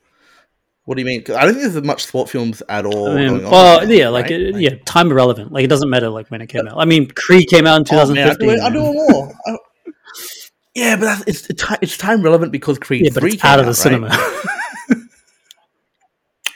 what 0.84 0.96
do 0.96 1.02
you 1.02 1.06
mean? 1.06 1.22
I 1.30 1.46
don't 1.46 1.54
think 1.56 1.72
there's 1.72 1.82
much 1.86 2.06
sport 2.06 2.30
films 2.30 2.62
at 2.68 2.86
all. 2.86 3.10
I 3.12 3.16
mean, 3.16 3.28
going 3.30 3.46
on 3.46 3.52
well, 3.52 3.82
now, 3.86 3.94
yeah, 3.94 4.10
like 4.10 4.26
right? 4.26 4.34
Uh, 4.34 4.58
it, 4.58 4.60
yeah, 4.60 4.70
time 4.86 5.10
irrelevant. 5.12 5.52
Like 5.54 5.64
it 5.64 5.68
doesn't 5.68 5.90
matter 5.90 6.10
like 6.10 6.30
when 6.30 6.42
it 6.42 6.48
came 6.48 6.68
out. 6.68 6.76
I 6.78 6.84
mean, 6.86 7.10
Creed 7.12 7.48
came 7.50 7.66
out 7.66 7.78
in 7.78 7.98
Oh, 7.98 8.14
man, 8.14 8.28
I 8.30 8.34
do 8.34 8.40
2015. 8.40 8.50
it- 8.50 8.62
I 8.62 8.70
do 8.70 8.80
more. 8.82 9.34
Yeah, 10.76 10.96
but 10.98 11.06
that's, 11.06 11.24
it's 11.26 11.50
it's 11.50 11.64
it's 11.82 11.98
time 11.98 12.22
relevant 12.22 12.52
because 12.52 12.78
Creed 12.78 13.06
yeah, 13.06 13.12
but 13.14 13.22
3 13.22 13.32
it's 13.34 13.42
came 13.42 13.50
out 13.52 13.60
of 13.60 13.66
the 13.66 13.70
right? 13.72 13.76
cinema. 13.76 14.10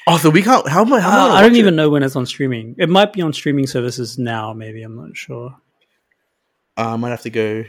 Oh, 0.07 0.17
so 0.17 0.29
we 0.29 0.41
can't. 0.41 0.67
How 0.67 0.81
am 0.81 0.91
I? 0.93 0.99
How 0.99 1.09
I, 1.27 1.29
Uh, 1.29 1.33
I 1.35 1.41
don't 1.41 1.55
even 1.55 1.75
it? 1.75 1.77
know 1.77 1.89
when 1.89 2.03
it's 2.03 2.15
on 2.15 2.25
streaming. 2.25 2.75
It 2.79 2.89
might 2.89 3.13
be 3.13 3.21
on 3.21 3.33
streaming 3.33 3.67
services 3.67 4.17
now. 4.17 4.51
Maybe 4.53 4.81
I'm 4.83 4.95
not 4.95 5.15
sure. 5.15 5.55
Uh, 6.77 6.93
I 6.93 6.95
might 6.95 7.09
have 7.09 7.21
to 7.21 7.29
go. 7.29 7.63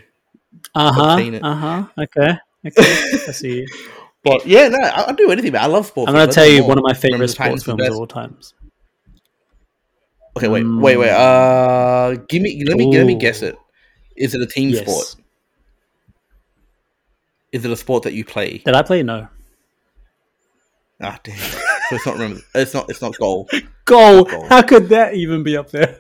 Uh 0.75 0.93
huh. 0.93 1.31
Uh 1.43 1.55
huh. 1.55 1.85
Okay. 1.99 2.37
Okay. 2.67 3.03
I 3.29 3.33
see. 3.33 3.67
But 4.25 4.47
yeah, 4.47 4.69
no, 4.69 4.79
I, 4.79 5.03
I'll 5.03 5.15
do 5.15 5.31
anything. 5.31 5.53
Man. 5.53 5.63
I 5.63 5.67
love 5.67 5.87
sports. 5.87 6.09
I'm 6.09 6.15
going 6.15 6.29
to 6.29 6.35
tell 6.35 6.47
you 6.47 6.65
one 6.65 6.79
of 6.79 6.85
my 6.85 6.95
favorite 6.95 7.29
sports 7.29 7.65
films 7.65 7.83
of 7.87 7.95
all 7.97 8.07
times. 8.07 8.55
Okay, 10.37 10.49
wait, 10.49 10.65
wait, 10.65 10.97
wait. 10.97 11.11
Uh, 11.11 12.15
give 12.29 12.41
me. 12.41 12.65
Let 12.67 12.79
me. 12.79 12.97
Let 12.97 13.07
me 13.07 13.15
guess 13.15 13.43
it. 13.43 13.57
Is 14.17 14.35
it 14.35 14.41
a 14.41 14.47
team 14.47 14.71
Yes. 14.71 14.83
sport? 14.83 15.17
Is 17.53 17.65
it 17.67 17.71
a 17.71 17.77
sport 17.77 18.05
that 18.05 18.15
you 18.15 18.25
play? 18.25 18.59
Did 18.59 18.75
I 18.75 18.83
play? 18.83 19.03
No. 19.03 19.29
Ah, 21.03 21.19
damn. 21.23 21.39
So 21.93 21.97
it's 21.97 22.07
not. 22.07 22.15
Remember, 22.15 22.41
it's 22.55 22.73
not. 22.73 22.89
It's 22.89 23.03
not 23.03 23.19
goal. 23.19 23.49
Goal. 23.85 24.25
Goal. 24.25 24.47
How 24.49 24.63
could 24.63 24.89
that 24.89 25.15
even 25.15 25.43
be 25.43 25.59
up 25.59 25.71
there? 25.71 25.99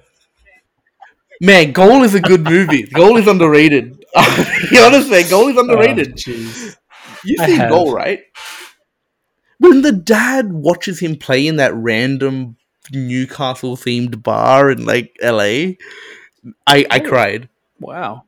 Man, 1.40 1.72
Goal 1.72 2.02
is 2.02 2.14
a 2.14 2.20
good 2.20 2.44
movie. 2.44 2.84
Goal 2.84 3.18
is 3.18 3.26
underrated. 3.26 4.02
you 4.70 4.80
honestly, 4.80 5.22
Goal 5.24 5.48
is 5.48 5.56
underrated. 5.58 6.12
Oh, 6.12 6.14
jeez. 6.14 6.76
You've 7.24 7.40
I 7.40 7.46
seen. 7.46 7.68
Goal, 7.68 7.92
right? 7.92 8.20
When 9.58 9.82
the 9.82 9.92
dad 9.92 10.50
watches 10.50 10.98
him 10.98 11.16
play 11.16 11.46
in 11.46 11.56
that 11.56 11.74
random 11.74 12.56
Newcastle 12.90 13.76
themed 13.76 14.22
bar 14.22 14.70
in 14.70 14.86
like 14.86 15.14
LA, 15.22 15.74
I 16.66 16.86
I 16.90 17.00
Oh. 17.04 17.08
cried. 17.08 17.48
wow. 17.80 18.24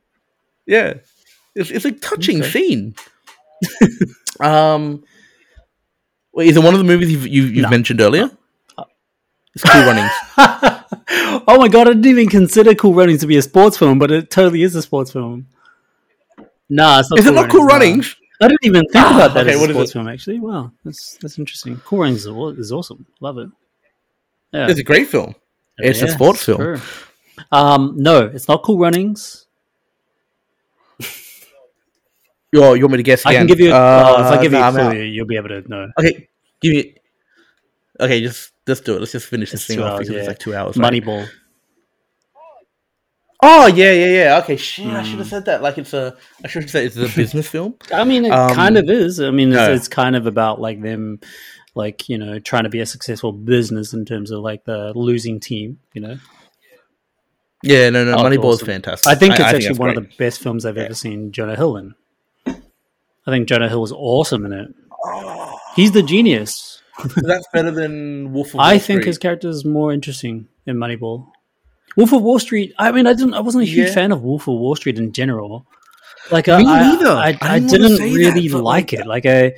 Yeah, 0.67 0.95
it's 1.55 1.71
it's 1.71 1.85
a 1.85 1.91
touching 1.91 2.41
Okay. 2.41 2.49
scene. 2.51 2.95
um, 4.39 5.03
wait, 6.35 6.49
is 6.49 6.57
it 6.57 6.63
one 6.63 6.73
of 6.73 6.77
the 6.79 6.83
movies 6.85 7.11
you've 7.11 7.27
you, 7.27 7.43
you've 7.43 7.63
No. 7.63 7.69
mentioned 7.69 8.01
earlier? 8.01 8.29
It's 9.55 9.63
Cool 9.63 9.83
Runnings. 9.83 10.11
oh 11.47 11.55
my 11.57 11.67
god! 11.69 11.87
I 11.87 11.93
didn't 11.93 12.05
even 12.07 12.27
consider 12.29 12.75
Cool 12.75 12.93
Runnings 12.93 13.21
to 13.21 13.27
be 13.27 13.37
a 13.37 13.41
sports 13.41 13.77
film, 13.77 13.99
but 13.99 14.11
it 14.11 14.29
totally 14.29 14.63
is 14.63 14.75
a 14.75 14.81
sports 14.81 15.11
film. 15.11 15.47
Nah, 16.69 16.99
it's 16.99 17.09
not. 17.09 17.19
Is 17.19 17.25
it 17.27 17.33
not 17.33 17.49
Cool 17.49 17.61
no. 17.61 17.67
Runnings? 17.67 18.15
I 18.41 18.49
didn't 18.49 18.59
even 18.65 18.81
think 18.91 19.05
about 19.05 19.33
that 19.33 19.47
Okay, 19.47 19.55
as 19.55 19.61
a 19.63 19.69
sports 19.71 19.93
film. 19.93 20.07
Actually, 20.09 20.39
wow, 20.41 20.71
that's 20.83 21.17
that's 21.21 21.39
interesting. 21.39 21.77
Cool 21.85 21.99
Runnings 21.99 22.25
is, 22.25 22.71
awesome. 22.71 23.05
Love 23.21 23.37
it. 23.37 23.49
Yeah, 24.51 24.67
It's 24.69 24.79
a 24.79 24.83
great 24.83 25.07
film. 25.07 25.35
It's 25.77 26.01
a 26.01 26.09
sports 26.09 26.43
film. 26.43 26.57
true. 26.57 26.81
Um, 27.51 27.95
no, 27.97 28.25
it's 28.25 28.47
not 28.49 28.63
Cool 28.63 28.77
Runnings. 28.77 29.44
You, 32.55 32.73
you 32.75 32.81
want 32.85 32.91
me 32.91 32.97
to 32.97 33.03
guess 33.03 33.25
I 33.25 33.33
can 33.33 33.47
give 33.47 33.59
you. 33.59 33.71
Uh, 33.73 33.75
Uh, 33.77 34.21
if 34.31 34.39
I 34.39 34.41
give 34.41 34.51
nah, 34.51 34.69
you 34.71 34.77
a 34.79 34.89
clue, 34.91 35.01
you'll 35.01 35.25
be 35.27 35.35
able 35.37 35.49
to 35.49 35.61
know. 35.67 35.91
Okay, 35.99 36.27
give 36.61 36.73
me. 36.73 36.95
Okay, 37.99 38.21
just 38.21 38.51
let's 38.67 38.81
do 38.81 38.95
it. 38.95 38.99
Let's 38.99 39.11
just 39.11 39.27
finish 39.27 39.51
this 39.51 39.61
It's 39.61 39.67
thing 39.67 39.81
off 39.81 39.91
hours, 39.93 39.99
because 39.99 40.13
yeah. 40.13 40.19
it's 40.19 40.27
like 40.27 40.39
two 40.39 40.55
hours. 40.55 40.77
Right? 40.77 40.93
Moneyball. 41.03 41.27
Oh 43.43 43.67
yeah, 43.67 43.91
yeah, 43.91 44.05
yeah. 44.23 44.37
Okay, 44.39 44.55
shit. 44.55 44.87
I 44.87 45.01
Hmm. 45.01 45.05
should 45.09 45.19
have 45.19 45.27
said 45.27 45.45
that. 45.45 45.61
Like 45.61 45.77
it's 45.77 45.93
a. 45.93 46.15
I 46.43 46.47
should 46.47 46.63
have 46.63 46.71
said 46.71 46.85
it's 46.85 46.95
a 46.97 47.09
business 47.15 47.47
film. 47.47 47.75
I 47.93 48.03
mean, 48.05 48.25
it 48.25 48.31
Um, 48.31 48.55
kind 48.55 48.77
of 48.77 48.89
is. 48.89 49.19
I 49.19 49.31
mean, 49.31 49.49
it's, 49.49 49.57
no. 49.57 49.73
it's 49.73 49.87
kind 49.87 50.15
of 50.15 50.25
about 50.25 50.59
like 50.61 50.81
them, 50.81 51.19
like 51.75 52.07
you 52.09 52.17
know, 52.17 52.39
trying 52.39 52.63
to 52.63 52.69
be 52.69 52.79
a 52.79 52.85
successful 52.85 53.31
business 53.33 53.93
in 53.93 54.05
terms 54.05 54.31
of 54.31 54.39
like 54.41 54.63
the 54.63 54.93
losing 54.95 55.39
team. 55.39 55.79
You 55.93 56.01
know, 56.01 56.17
Yeah, 57.61 57.89
no, 57.89 58.05
no. 58.05 58.13
Oh, 58.15 58.23
Moneyball 58.23 58.53
is 58.53 58.61
fantastic. 58.61 59.11
I 59.11 59.15
think 59.15 59.33
it's 59.33 59.41
actually 59.41 59.67
that's 59.67 59.79
one 59.79 59.93
great. 59.93 59.97
of 59.97 60.09
the 60.09 60.15
best 60.17 60.39
films 60.41 60.65
I've 60.65 60.77
ever 60.77 60.93
seen 60.93 61.31
Jonah 61.31 61.55
Hill 61.57 61.75
in. 61.77 61.93
I 63.27 63.31
think 63.31 63.47
Jonah 63.47 63.69
Hill 63.69 63.81
was 63.81 63.91
awesome 63.91 64.45
in 64.45 64.53
it. 64.53 64.73
Oh, 65.03 65.57
He's 65.75 65.91
the 65.91 66.03
genius. 66.03 66.81
that's 67.17 67.47
better 67.53 67.71
than 67.71 68.31
Wolf 68.33 68.53
of 68.53 68.59
I 68.59 68.73
Wall 68.73 68.79
think 68.79 69.03
his 69.03 69.17
character 69.17 69.49
is 69.49 69.65
more 69.65 69.91
interesting 69.91 70.47
in 70.65 70.77
Moneyball. 70.77 71.27
Wolf 71.97 72.13
of 72.13 72.21
Wall 72.21 72.39
Street. 72.39 72.73
I 72.77 72.91
mean, 72.91 73.07
I 73.07 73.13
didn't. 73.13 73.33
I 73.33 73.39
wasn't 73.41 73.63
a 73.63 73.67
huge 73.67 73.87
Yeah. 73.89 73.93
fan 73.93 74.11
of 74.11 74.21
Wolf 74.21 74.43
of 74.47 74.55
Wall 74.55 74.75
Street 74.75 74.97
in 74.97 75.11
general. 75.11 75.65
Like, 76.31 76.47
Me 76.47 76.53
I, 76.53 76.63
neither. 76.63 77.09
I, 77.09 77.37
I 77.41 77.55
I, 77.55 77.59
didn't 77.59 77.97
say 77.97 78.09
that, 78.09 78.15
really 78.15 78.49
like 78.49 78.93
it. 78.93 79.05
Like, 79.05 79.25
I, 79.25 79.53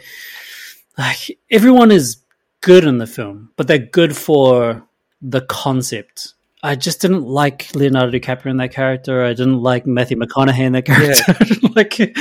like 0.98 1.38
everyone 1.50 1.92
is 1.92 2.18
good 2.62 2.84
in 2.84 2.98
the 2.98 3.08
film, 3.08 3.52
but 3.56 3.68
they're 3.68 3.78
good 3.80 4.16
for 4.16 4.84
the 5.22 5.42
concept. 5.42 6.34
I 6.64 6.76
just 6.76 7.02
didn't 7.02 7.24
like 7.24 7.74
Leonardo 7.76 8.18
DiCaprio 8.18 8.48
in 8.52 8.58
that 8.58 8.74
character. 8.74 9.24
I 9.24 9.30
didn't 9.30 9.62
like 9.62 9.86
Matthew 9.88 10.18
McConaughey 10.18 10.60
in 10.60 10.74
that 10.74 10.86
character. 10.86 11.36
I 11.40 11.44
didn't 11.46 11.76
like, 11.76 12.18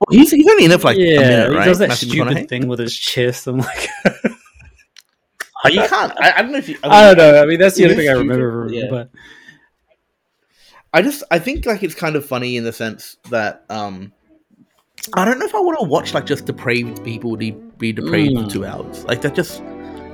Well, 0.00 0.16
he's, 0.18 0.30
he's 0.30 0.46
only 0.48 0.64
in 0.66 0.70
it 0.70 0.80
for 0.80 0.88
like 0.88 0.98
yeah, 0.98 1.18
minute, 1.20 1.58
he 1.58 1.64
does 1.64 1.78
that 1.80 1.88
Matthew 1.88 2.08
stupid 2.10 2.48
thing 2.48 2.68
with 2.68 2.78
his 2.78 2.96
chest. 2.96 3.46
I'm 3.46 3.58
like, 3.58 3.88
Oh, 5.64 5.68
you 5.68 5.80
can't. 5.88 6.12
I, 6.20 6.34
I 6.36 6.42
don't 6.42 6.52
know 6.52 6.58
if 6.58 6.68
you. 6.68 6.78
I 6.84 7.12
don't 7.14 7.18
know. 7.18 7.42
I 7.42 7.46
mean, 7.46 7.58
that's 7.58 7.74
the 7.76 7.82
only 7.84 7.96
thing 7.96 8.08
I 8.08 8.12
remember. 8.12 8.68
Yeah. 8.70 8.86
But 8.88 9.10
I 10.94 11.02
just 11.02 11.22
I 11.32 11.38
think 11.40 11.66
like 11.66 11.82
it's 11.82 11.94
kind 11.96 12.14
of 12.16 12.24
funny 12.24 12.56
in 12.56 12.64
the 12.64 12.72
sense 12.72 13.16
that 13.30 13.64
um 13.68 14.12
I 15.14 15.24
don't 15.24 15.38
know 15.38 15.46
if 15.46 15.54
I 15.54 15.60
want 15.60 15.78
to 15.80 15.86
watch 15.88 16.14
like 16.14 16.26
just 16.26 16.46
depraved 16.46 17.02
people 17.04 17.34
de- 17.36 17.50
be 17.50 17.92
depraved 17.92 18.34
Mm. 18.36 18.44
for 18.44 18.50
two 18.50 18.64
hours. 18.64 19.04
Like 19.04 19.20
that 19.22 19.34
just 19.34 19.62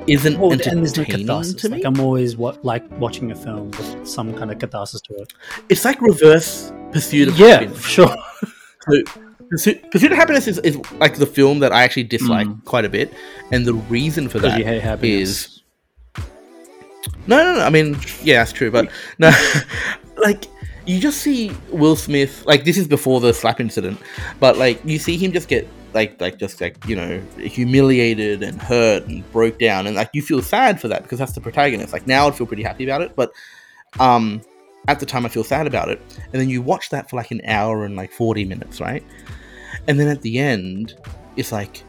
isn't 0.07 0.39
Well, 0.39 0.53
and 0.53 0.61
there's 0.61 0.97
no 0.97 1.03
entertaining 1.03 1.27
catharsis. 1.27 1.55
to 1.63 1.69
me. 1.69 1.77
Like 1.77 1.87
I'm 1.87 2.01
always 2.01 2.37
what 2.39 2.65
like 2.65 2.85
watching 2.99 3.31
a 3.31 3.35
film 3.37 3.71
with 3.73 4.09
some 4.09 4.33
kind 4.35 4.51
of 4.51 4.59
catharsis 4.59 5.01
to 5.03 5.15
it. 5.17 5.33
it's 5.69 5.85
like 5.85 6.01
reverse 6.01 6.73
pursuit 6.91 7.29
of 7.29 7.39
Yeah, 7.39 7.49
happiness. 7.61 7.79
for 7.81 7.89
sure. 7.89 8.17
So, 8.91 9.03
Pursuit, 9.55 9.91
Pursuit 9.93 10.11
of 10.11 10.19
Happiness 10.19 10.49
is, 10.49 10.59
is 10.59 10.77
like 10.95 11.17
the 11.17 11.27
film 11.27 11.61
that 11.61 11.73
I 11.73 11.83
actually 11.85 12.05
dislike 12.05 12.47
Mm. 12.49 12.65
quite 12.65 12.85
a 12.85 12.89
bit, 12.89 13.13
and 13.53 13.65
the 13.65 13.75
reason 13.75 14.29
for 14.29 14.39
that 14.41 14.59
is 15.21 15.63
no, 17.27 17.37
no, 17.37 17.55
no. 17.55 17.61
I 17.61 17.71
mean, 17.71 17.97
yeah, 18.23 18.39
that's 18.41 18.53
true, 18.53 18.71
but 18.71 18.89
no, 19.19 19.31
like 20.25 20.47
you 20.87 20.99
just 21.01 21.21
see 21.21 21.53
Will 21.71 21.97
Smith. 21.97 22.45
Like 22.47 22.65
this 22.65 22.77
is 22.77 22.89
before 22.89 23.21
the 23.21 23.33
slap 23.33 23.61
incident, 23.61 23.99
but 24.41 24.59
like 24.59 24.81
you 24.85 24.99
see 24.99 25.17
him 25.17 25.33
just 25.33 25.49
get 25.49 25.69
like 25.93 26.21
like 26.21 26.39
just 26.39 26.61
like 26.61 26.77
you 26.89 26.97
know 26.97 27.21
humiliated 27.39 28.43
and 28.43 28.61
hurt 28.61 29.07
and 29.07 29.31
broke 29.33 29.59
down, 29.59 29.87
and 29.87 29.95
like 29.95 30.11
you 30.13 30.23
feel 30.23 30.43
sad 30.43 30.81
for 30.81 30.89
that 30.89 31.03
because 31.05 31.19
that's 31.19 31.33
the 31.33 31.41
protagonist. 31.41 31.93
Like 31.93 32.07
now 32.07 32.27
I'd 32.27 32.35
feel 32.35 32.47
pretty 32.47 32.65
happy 32.65 32.85
about 32.85 33.03
it, 33.03 33.15
but 33.15 33.31
um, 34.01 34.41
at 34.89 34.99
the 35.01 35.07
time 35.07 35.25
I 35.25 35.29
feel 35.29 35.45
sad 35.45 35.67
about 35.67 35.89
it, 35.91 36.01
and 36.33 36.41
then 36.41 36.49
you 36.49 36.61
watch 36.63 36.91
that 36.91 37.09
for 37.09 37.17
like 37.17 37.31
an 37.31 37.41
hour 37.47 37.85
and 37.85 37.95
like 37.97 38.11
forty 38.13 38.45
minutes, 38.45 38.81
right? 38.81 39.05
And 39.89 39.99
then 40.01 40.09
at 40.09 40.23
the 40.23 40.39
end, 40.39 40.95
it's 41.37 41.53
like. 41.53 41.83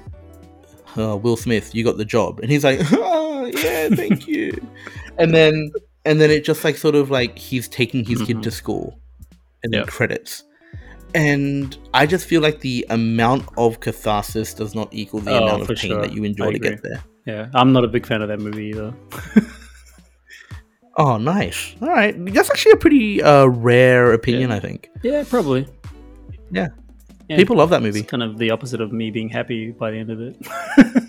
Uh, 0.98 1.18
Will 1.18 1.36
Smith, 1.36 1.76
you 1.76 1.84
got 1.84 1.98
the 1.98 2.06
job, 2.06 2.40
and 2.40 2.50
he's 2.50 2.64
like, 2.64 2.80
oh, 2.94 3.46
"Yeah, 3.48 3.90
thank 3.90 4.28
you." 4.30 4.52
and 5.18 5.34
then 5.36 5.70
and 6.06 6.22
then 6.22 6.32
it 6.32 6.46
just 6.46 6.64
like 6.64 6.78
sort 6.78 6.96
of 6.96 7.12
like 7.12 7.38
he's 7.38 7.68
taking 7.68 8.06
his 8.06 8.22
kid 8.22 8.38
Mhm. 8.38 8.44
to 8.44 8.52
school 8.52 8.98
and 9.62 9.74
then 9.74 9.80
Yep. 9.82 9.88
credits 9.90 10.44
and 11.14 11.78
i 11.94 12.06
just 12.06 12.28
feel 12.28 12.42
like 12.42 12.60
the 12.62 12.86
amount 12.90 13.44
of 13.58 13.80
catharsis 13.82 14.54
does 14.54 14.74
not 14.76 14.88
equal 14.94 15.20
the 15.20 15.32
Oh, 15.32 15.44
amount 15.44 15.62
of 15.64 15.68
pain 15.70 15.92
sure. 15.92 16.02
that 16.02 16.14
you 16.14 16.24
enjoy 16.24 16.52
to 16.52 16.60
get 16.60 16.82
there 16.84 17.04
Yeah, 17.26 17.50
I'm 17.54 17.74
not 17.74 17.84
a 17.84 17.88
big 17.88 18.06
fan 18.06 18.22
of 18.22 18.28
that 18.30 18.40
movie 18.40 18.68
either. 18.68 18.94
oh 20.98 21.18
nice 21.18 21.76
all 21.82 21.90
right 21.90 22.16
that's 22.34 22.50
actually 22.50 22.72
a 22.74 22.78
pretty 22.78 23.22
uh, 23.22 23.46
rare 23.48 24.14
opinion 24.14 24.50
Yeah. 24.52 24.56
i 24.56 24.60
think 24.60 24.90
Yeah, 25.04 25.24
probably. 25.28 25.68
Yeah. 26.52 26.68
Yeah, 27.28 27.38
people 27.38 27.56
love 27.56 27.72
that 27.72 27.82
movie 27.82 28.02
It's 28.02 28.10
kind 28.10 28.22
of 28.24 28.38
the 28.38 28.52
opposite 28.52 28.82
of 28.82 28.92
me 28.94 29.10
being 29.12 29.30
happy 29.30 29.72
by 29.72 29.92
the 29.92 29.98
end 29.98 30.10
of 30.12 30.22
it. 30.22 30.38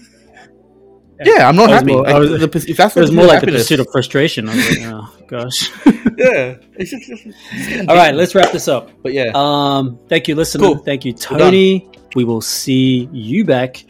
Yeah, 1.24 1.48
I'm 1.48 1.56
not 1.56 1.70
happy. 1.70 1.92
more- 1.92 2.02
Like, 2.02 2.14
I 2.14 2.18
was- 2.18 2.28
the 2.40 2.66
if 2.68 2.76
that's 2.76 2.94
It 2.94 3.00
was 3.00 3.10
more 3.10 3.24
like 3.24 3.40
the 3.40 3.46
pursuit 3.46 3.80
of 3.80 3.86
frustration. 3.90 4.50
I 4.50 4.54
was 4.54 4.68
like, 4.78 4.86
oh 4.92 5.16
gosh. 5.28 5.70
yeah. 6.18 6.56
It's 6.76 6.90
just, 6.90 7.08
it's 7.08 7.22
just- 7.22 7.88
All 7.88 7.96
right, 7.96 8.14
let's 8.14 8.34
wrap 8.34 8.52
this 8.52 8.68
up. 8.68 8.90
But 9.02 9.14
yeah, 9.14 9.30
Um, 9.34 9.98
thank 10.10 10.28
you, 10.28 10.34
listener. 10.34 10.64
Cool. 10.66 10.76
Thank 10.76 11.06
you, 11.06 11.14
Tony. 11.14 11.88
We 12.14 12.24
will 12.24 12.42
see 12.42 13.08
you 13.12 13.46
back 13.46 13.82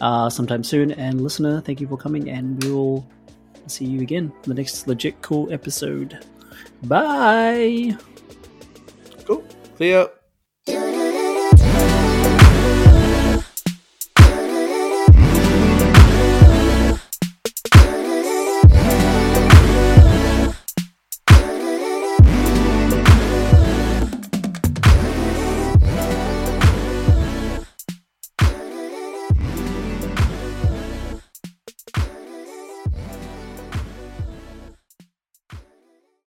uh, 0.00 0.28
sometime 0.28 0.64
soon. 0.64 0.90
And 0.90 1.20
listener, 1.20 1.60
thank 1.60 1.80
you 1.80 1.86
for 1.86 1.96
coming, 1.96 2.28
and 2.30 2.60
we 2.64 2.72
will 2.72 3.08
see 3.68 3.84
you 3.84 4.00
again 4.00 4.32
in 4.42 4.48
the 4.48 4.54
next 4.54 4.88
legit 4.88 5.22
cool 5.22 5.52
episode. 5.52 6.18
Bye. 6.82 7.96
cool. 9.24 9.44
See 9.78 9.92
ya. 9.92 10.08